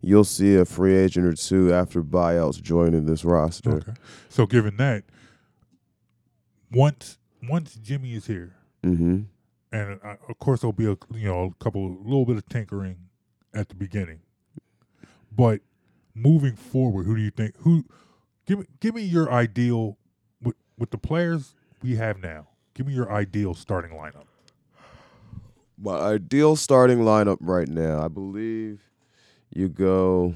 you'll 0.00 0.22
see 0.24 0.54
a 0.54 0.64
free 0.64 0.94
agent 0.94 1.26
or 1.26 1.32
two 1.34 1.72
after 1.74 2.02
buyouts 2.04 2.62
joining 2.62 3.06
this 3.06 3.24
roster. 3.24 3.76
Okay. 3.76 3.94
So 4.28 4.46
given 4.46 4.76
that, 4.76 5.02
once 6.70 7.18
once 7.48 7.74
Jimmy 7.76 8.14
is 8.14 8.26
here, 8.26 8.54
Mm-hmm. 8.84 9.22
and 9.72 10.00
uh, 10.04 10.16
of 10.28 10.38
course 10.38 10.60
there'll 10.60 10.72
be 10.72 10.84
a 10.86 10.96
you 11.14 11.26
know 11.26 11.54
a 11.58 11.64
couple 11.64 11.86
a 11.86 12.04
little 12.04 12.26
bit 12.26 12.36
of 12.36 12.46
tinkering 12.48 12.96
at 13.54 13.68
the 13.68 13.74
beginning, 13.74 14.20
but 15.34 15.60
moving 16.14 16.56
forward, 16.56 17.04
who 17.04 17.16
do 17.16 17.22
you 17.22 17.30
think 17.30 17.54
who 17.58 17.84
give 18.46 18.60
me 18.60 18.66
give 18.80 18.94
me 18.94 19.02
your 19.02 19.30
ideal 19.32 19.98
with 20.42 20.56
with 20.78 20.90
the 20.90 20.98
players 20.98 21.54
we 21.82 21.96
have 21.96 22.22
now? 22.22 22.48
Give 22.74 22.86
me 22.86 22.94
your 22.94 23.12
ideal 23.12 23.54
starting 23.54 23.92
lineup. 23.92 24.24
My 25.76 25.96
ideal 25.96 26.56
starting 26.56 27.00
lineup 27.00 27.38
right 27.40 27.68
now, 27.68 28.04
I 28.04 28.08
believe 28.08 28.80
you 29.50 29.68
go 29.68 30.34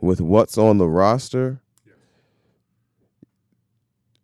with 0.00 0.20
what's 0.20 0.58
on 0.58 0.78
the 0.78 0.88
roster. 0.88 1.60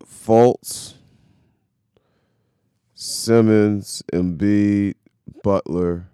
Fultz, 0.05 0.95
Simmons, 2.95 4.03
Embiid, 4.13 4.95
Butler. 5.43 6.10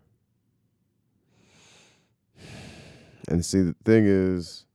And 3.29 3.45
see, 3.45 3.61
the 3.63 3.75
thing 3.85 4.05
is, 4.07 4.67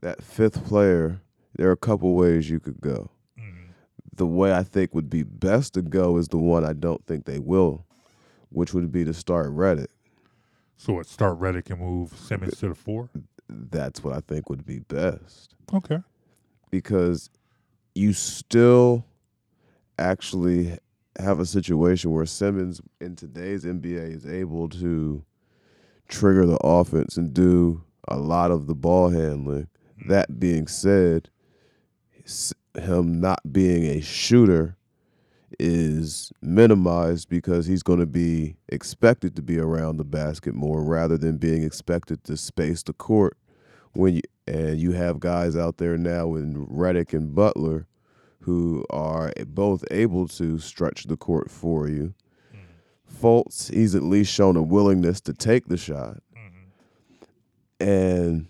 that 0.00 0.22
fifth 0.22 0.64
player, 0.64 1.20
there 1.56 1.68
are 1.68 1.72
a 1.72 1.76
couple 1.76 2.14
ways 2.14 2.50
you 2.50 2.60
could 2.60 2.80
go 2.80 3.10
mm. 3.38 3.68
the 4.14 4.26
way 4.26 4.52
I 4.52 4.62
think 4.62 4.94
would 4.94 5.08
be 5.08 5.22
best 5.22 5.74
to 5.74 5.82
go 5.82 6.16
is 6.16 6.28
the 6.28 6.38
one 6.38 6.64
I 6.64 6.72
don't 6.72 7.04
think 7.06 7.24
they 7.24 7.38
will, 7.38 7.86
which 8.50 8.74
would 8.74 8.90
be 8.92 9.04
to 9.04 9.14
start 9.14 9.50
Redick. 9.54 9.88
So 10.76 10.98
it 10.98 11.06
start 11.06 11.38
Redick 11.38 11.70
and 11.70 11.80
move 11.80 12.12
Simmons 12.16 12.58
to 12.58 12.68
the 12.68 12.74
four. 12.74 13.08
That's 13.48 14.02
what 14.02 14.14
I 14.14 14.20
think 14.20 14.48
would 14.50 14.66
be 14.66 14.80
best 14.80 15.54
Okay. 15.72 15.98
because 16.70 17.30
you 17.94 18.12
still 18.12 19.04
actually 19.98 20.78
have 21.18 21.38
a 21.38 21.46
situation 21.46 22.10
where 22.10 22.24
Simmons 22.26 22.80
in 23.00 23.14
today's 23.14 23.64
NBA 23.64 24.16
is 24.16 24.26
able 24.26 24.68
to 24.70 25.22
trigger 26.12 26.46
the 26.46 26.58
offense 26.62 27.16
and 27.16 27.32
do 27.32 27.82
a 28.06 28.16
lot 28.16 28.50
of 28.50 28.66
the 28.66 28.74
ball 28.74 29.10
handling. 29.10 29.68
Mm-hmm. 29.98 30.10
That 30.10 30.38
being 30.38 30.66
said, 30.66 31.30
him 32.74 33.20
not 33.20 33.52
being 33.52 33.84
a 33.84 34.00
shooter 34.00 34.76
is 35.58 36.32
minimized 36.40 37.28
because 37.28 37.66
he's 37.66 37.82
going 37.82 37.98
to 38.00 38.06
be 38.06 38.56
expected 38.68 39.36
to 39.36 39.42
be 39.42 39.58
around 39.58 39.96
the 39.96 40.04
basket 40.04 40.54
more 40.54 40.82
rather 40.82 41.18
than 41.18 41.36
being 41.36 41.62
expected 41.62 42.24
to 42.24 42.36
space 42.36 42.82
the 42.82 42.92
court 42.92 43.36
when 43.92 44.16
you 44.16 44.22
and 44.48 44.80
you 44.80 44.90
have 44.92 45.20
guys 45.20 45.56
out 45.56 45.76
there 45.76 45.96
now 45.96 46.34
in 46.34 46.66
Redick 46.66 47.12
and 47.12 47.32
Butler 47.32 47.86
who 48.40 48.84
are 48.90 49.32
both 49.46 49.84
able 49.92 50.26
to 50.26 50.58
stretch 50.58 51.04
the 51.04 51.16
court 51.16 51.48
for 51.48 51.88
you. 51.88 52.12
Fultz, 53.12 53.72
he's 53.72 53.94
at 53.94 54.02
least 54.02 54.32
shown 54.32 54.56
a 54.56 54.62
willingness 54.62 55.20
to 55.22 55.32
take 55.32 55.66
the 55.66 55.76
shot. 55.76 56.18
Mm-hmm. 56.36 57.86
And 57.86 58.46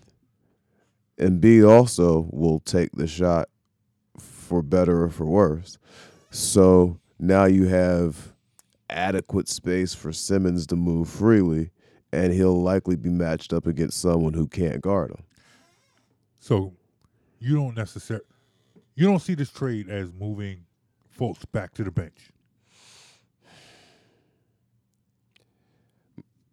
Embiid 1.19 1.69
also 1.69 2.27
will 2.31 2.59
take 2.59 2.91
the 2.93 3.07
shot 3.07 3.49
for 4.17 4.61
better 4.61 5.03
or 5.03 5.09
for 5.09 5.25
worse. 5.25 5.77
So 6.31 6.99
now 7.19 7.45
you 7.45 7.67
have 7.67 8.33
adequate 8.89 9.47
space 9.47 9.93
for 9.93 10.11
Simmons 10.11 10.67
to 10.67 10.75
move 10.75 11.09
freely, 11.09 11.71
and 12.11 12.33
he'll 12.33 12.61
likely 12.61 12.95
be 12.95 13.09
matched 13.09 13.53
up 13.53 13.67
against 13.67 14.01
someone 14.01 14.33
who 14.33 14.47
can't 14.47 14.81
guard 14.81 15.11
him. 15.11 15.23
So 16.39 16.73
you 17.39 17.55
don't 17.55 17.75
necessarily 17.75 18.25
you 18.95 19.07
don't 19.07 19.21
see 19.21 19.33
this 19.33 19.49
trade 19.49 19.89
as 19.89 20.11
moving 20.13 20.65
folks 21.09 21.45
back 21.45 21.73
to 21.75 21.83
the 21.83 21.91
bench. 21.91 22.32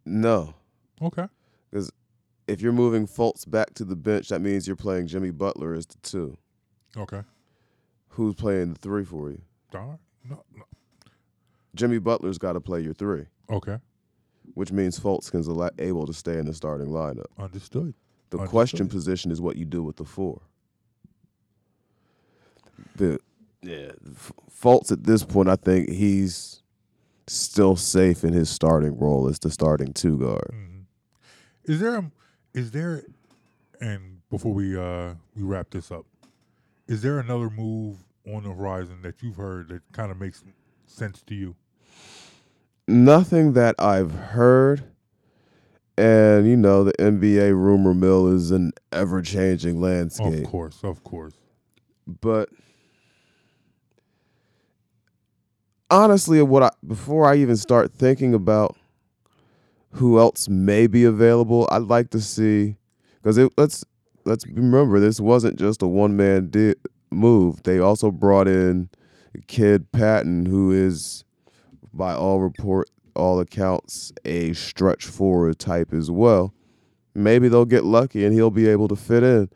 No, 0.05 0.55
Okay. 1.03 1.27
because 1.71 1.91
if 2.47 2.61
you're 2.61 2.73
moving 2.73 3.07
Fultz 3.07 3.49
back 3.49 3.75
to 3.75 3.85
the 3.85 3.97
bench, 3.97 4.29
that 4.29 4.41
means 4.41 4.67
you're 4.67 4.77
playing 4.77 5.07
Jimmy 5.07 5.31
Butler 5.31 5.75
as 5.75 5.87
the 5.87 5.97
two. 6.03 6.37
Okay. 6.97 7.23
Who's 8.11 8.35
playing 8.35 8.73
the 8.75 8.79
three 8.81 9.05
for 9.05 9.31
you? 9.31 9.41
All 9.75 9.81
right. 9.81 9.99
No, 10.29 10.43
no. 10.57 10.65
Jimmy 11.75 11.99
Butler's 11.99 12.39
got 12.39 12.55
to 12.55 12.61
play 12.61 12.81
your 12.81 12.95
three, 12.95 13.27
Okay. 13.49 13.79
which 14.55 14.73
means 14.73 14.99
Fultz 14.99 15.33
is 15.35 15.47
ala- 15.47 15.71
able 15.79 16.07
to 16.07 16.13
stay 16.13 16.39
in 16.39 16.47
the 16.47 16.55
starting 16.55 16.89
lineup. 16.89 17.27
Understood. 17.39 17.95
The 18.31 18.39
Understood. 18.39 18.51
question 18.51 18.89
position 18.89 19.31
is 19.31 19.41
what 19.41 19.57
you 19.57 19.65
do 19.65 19.83
with 19.83 19.97
the 19.97 20.05
four. 20.05 20.41
The 22.97 23.21
yeah, 23.63 23.93
Fultz 24.51 24.91
at 24.91 25.05
this 25.05 25.23
point, 25.23 25.49
I 25.49 25.57
think 25.57 25.91
he's 25.91 26.60
still 27.31 27.77
safe 27.77 28.25
in 28.25 28.33
his 28.33 28.51
starting 28.51 28.99
role 28.99 29.29
as 29.29 29.39
the 29.39 29.51
starting 29.51 29.93
two 29.93 30.19
guard. 30.19 30.51
Mhm. 30.53 30.85
Is 31.65 31.79
there 31.81 31.97
a, 31.97 32.11
is 32.55 32.71
there 32.73 33.05
and 33.81 34.19
before 34.31 34.53
we 34.53 34.77
uh 34.77 35.15
we 35.37 35.43
wrap 35.43 35.71
this 35.71 35.91
up, 35.93 36.07
is 36.89 37.03
there 37.03 37.19
another 37.21 37.49
move 37.49 37.99
on 38.27 38.43
the 38.43 38.53
horizon 38.53 39.03
that 39.03 39.23
you've 39.23 39.37
heard 39.37 39.69
that 39.69 39.83
kind 39.93 40.11
of 40.11 40.19
makes 40.19 40.43
sense 40.87 41.23
to 41.23 41.35
you? 41.35 41.55
Nothing 42.89 43.53
that 43.53 43.77
I've 43.79 44.13
heard, 44.13 44.83
and 45.97 46.49
you 46.49 46.57
know 46.57 46.83
the 46.83 46.93
NBA 46.95 47.53
rumor 47.55 47.95
mill 47.95 48.27
is 48.27 48.51
an 48.51 48.73
ever 48.91 49.23
changing 49.23 49.81
landscape. 49.81 50.45
Of 50.45 50.51
course, 50.51 50.81
of 50.83 51.05
course. 51.05 51.35
but 52.21 52.49
honestly, 55.91 56.41
what 56.43 56.63
I 56.63 56.71
before 56.87 57.27
I 57.27 57.37
even 57.37 57.57
start 57.57 57.93
thinking 57.93 58.35
about 58.35 58.77
who 59.93 60.19
else 60.19 60.49
may 60.49 60.87
be 60.87 61.05
available, 61.05 61.69
I'd 61.71 61.83
like 61.83 62.11
to 62.11 62.21
see 62.21 62.77
because 63.23 63.39
let's 63.57 63.85
let's 64.25 64.47
remember 64.47 65.01
this 65.01 65.21
wasn't 65.21 65.59
just 65.59 65.83
a 65.83 65.87
one 65.87 66.17
man 66.17 66.51
di- 66.51 66.75
move. 67.11 67.63
They 67.65 67.79
also 67.79 68.11
brought 68.11 68.49
in 68.49 68.89
Kid 69.47 69.91
Patton, 69.93 70.47
who 70.47 70.71
is 70.73 71.25
by 71.93 72.15
all 72.15 72.41
report 72.41 72.89
all 73.17 73.41
accounts 73.41 74.13
a 74.25 74.53
stretch 74.53 75.05
forward 75.05 75.59
type 75.59 75.93
as 75.93 76.11
well. 76.11 76.55
Maybe 77.15 77.49
they'll 77.49 77.65
get 77.65 77.85
lucky 77.85 78.25
and 78.25 78.33
he'll 78.33 78.53
be 78.53 78.69
able 78.69 78.87
to 78.89 78.97
fit 78.97 79.25
in 79.25 79.51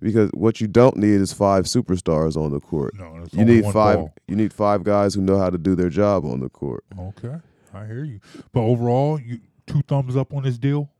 because 0.00 0.30
what 0.32 0.60
you 0.60 0.66
don't 0.66 0.96
need 0.96 1.20
is 1.20 1.32
five 1.32 1.64
superstars 1.64 2.36
on 2.36 2.52
the 2.52 2.60
court. 2.60 2.94
No, 2.94 3.24
you 3.32 3.44
need 3.44 3.64
five. 3.64 3.96
ball. 3.96 4.14
You 4.28 4.36
need 4.36 4.52
five 4.52 4.84
guys 4.84 5.14
who 5.14 5.22
know 5.22 5.38
how 5.38 5.50
to 5.50 5.58
do 5.58 5.74
their 5.74 5.88
job 5.88 6.24
on 6.24 6.40
the 6.40 6.48
court. 6.48 6.84
Okay, 6.98 7.36
I 7.74 7.86
hear 7.86 8.04
you. 8.04 8.20
But 8.52 8.60
overall, 8.60 9.20
you 9.20 9.40
two 9.66 9.82
thumbs 9.82 10.16
up 10.16 10.32
on 10.34 10.42
this 10.42 10.58
deal. 10.58 10.90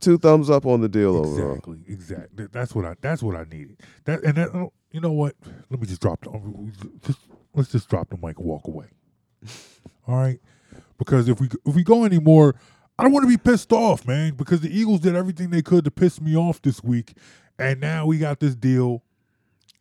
Two 0.00 0.18
thumbs 0.18 0.48
up 0.48 0.64
on 0.64 0.80
the 0.80 0.88
deal 0.88 1.16
overall. 1.16 1.52
Exactly, 1.52 1.82
exactly. 1.88 2.46
That's 2.52 2.74
what 2.74 2.84
I. 2.84 2.94
That's 3.00 3.22
what 3.22 3.34
I 3.34 3.44
needed. 3.44 3.80
That 4.04 4.22
and 4.22 4.36
that. 4.36 4.70
You 4.90 5.00
know 5.00 5.12
what? 5.12 5.34
Let 5.70 5.80
me 5.80 5.86
just 5.86 6.00
drop 6.00 6.20
the. 6.22 6.72
Just 7.02 7.18
let's 7.54 7.70
just 7.70 7.88
drop 7.88 8.08
the 8.08 8.16
mic 8.16 8.38
and 8.38 8.46
walk 8.46 8.66
away. 8.66 8.86
All 10.06 10.16
right, 10.16 10.40
because 10.98 11.28
if 11.28 11.40
we 11.40 11.48
if 11.66 11.74
we 11.74 11.82
go 11.82 12.04
anymore, 12.04 12.54
I 12.98 13.02
don't 13.02 13.12
want 13.12 13.24
to 13.24 13.28
be 13.28 13.36
pissed 13.36 13.72
off, 13.72 14.06
man. 14.06 14.34
Because 14.34 14.60
the 14.60 14.76
Eagles 14.76 15.00
did 15.00 15.14
everything 15.14 15.50
they 15.50 15.62
could 15.62 15.84
to 15.84 15.90
piss 15.90 16.20
me 16.20 16.36
off 16.36 16.62
this 16.62 16.82
week, 16.82 17.14
and 17.58 17.80
now 17.80 18.06
we 18.06 18.18
got 18.18 18.40
this 18.40 18.54
deal. 18.54 19.02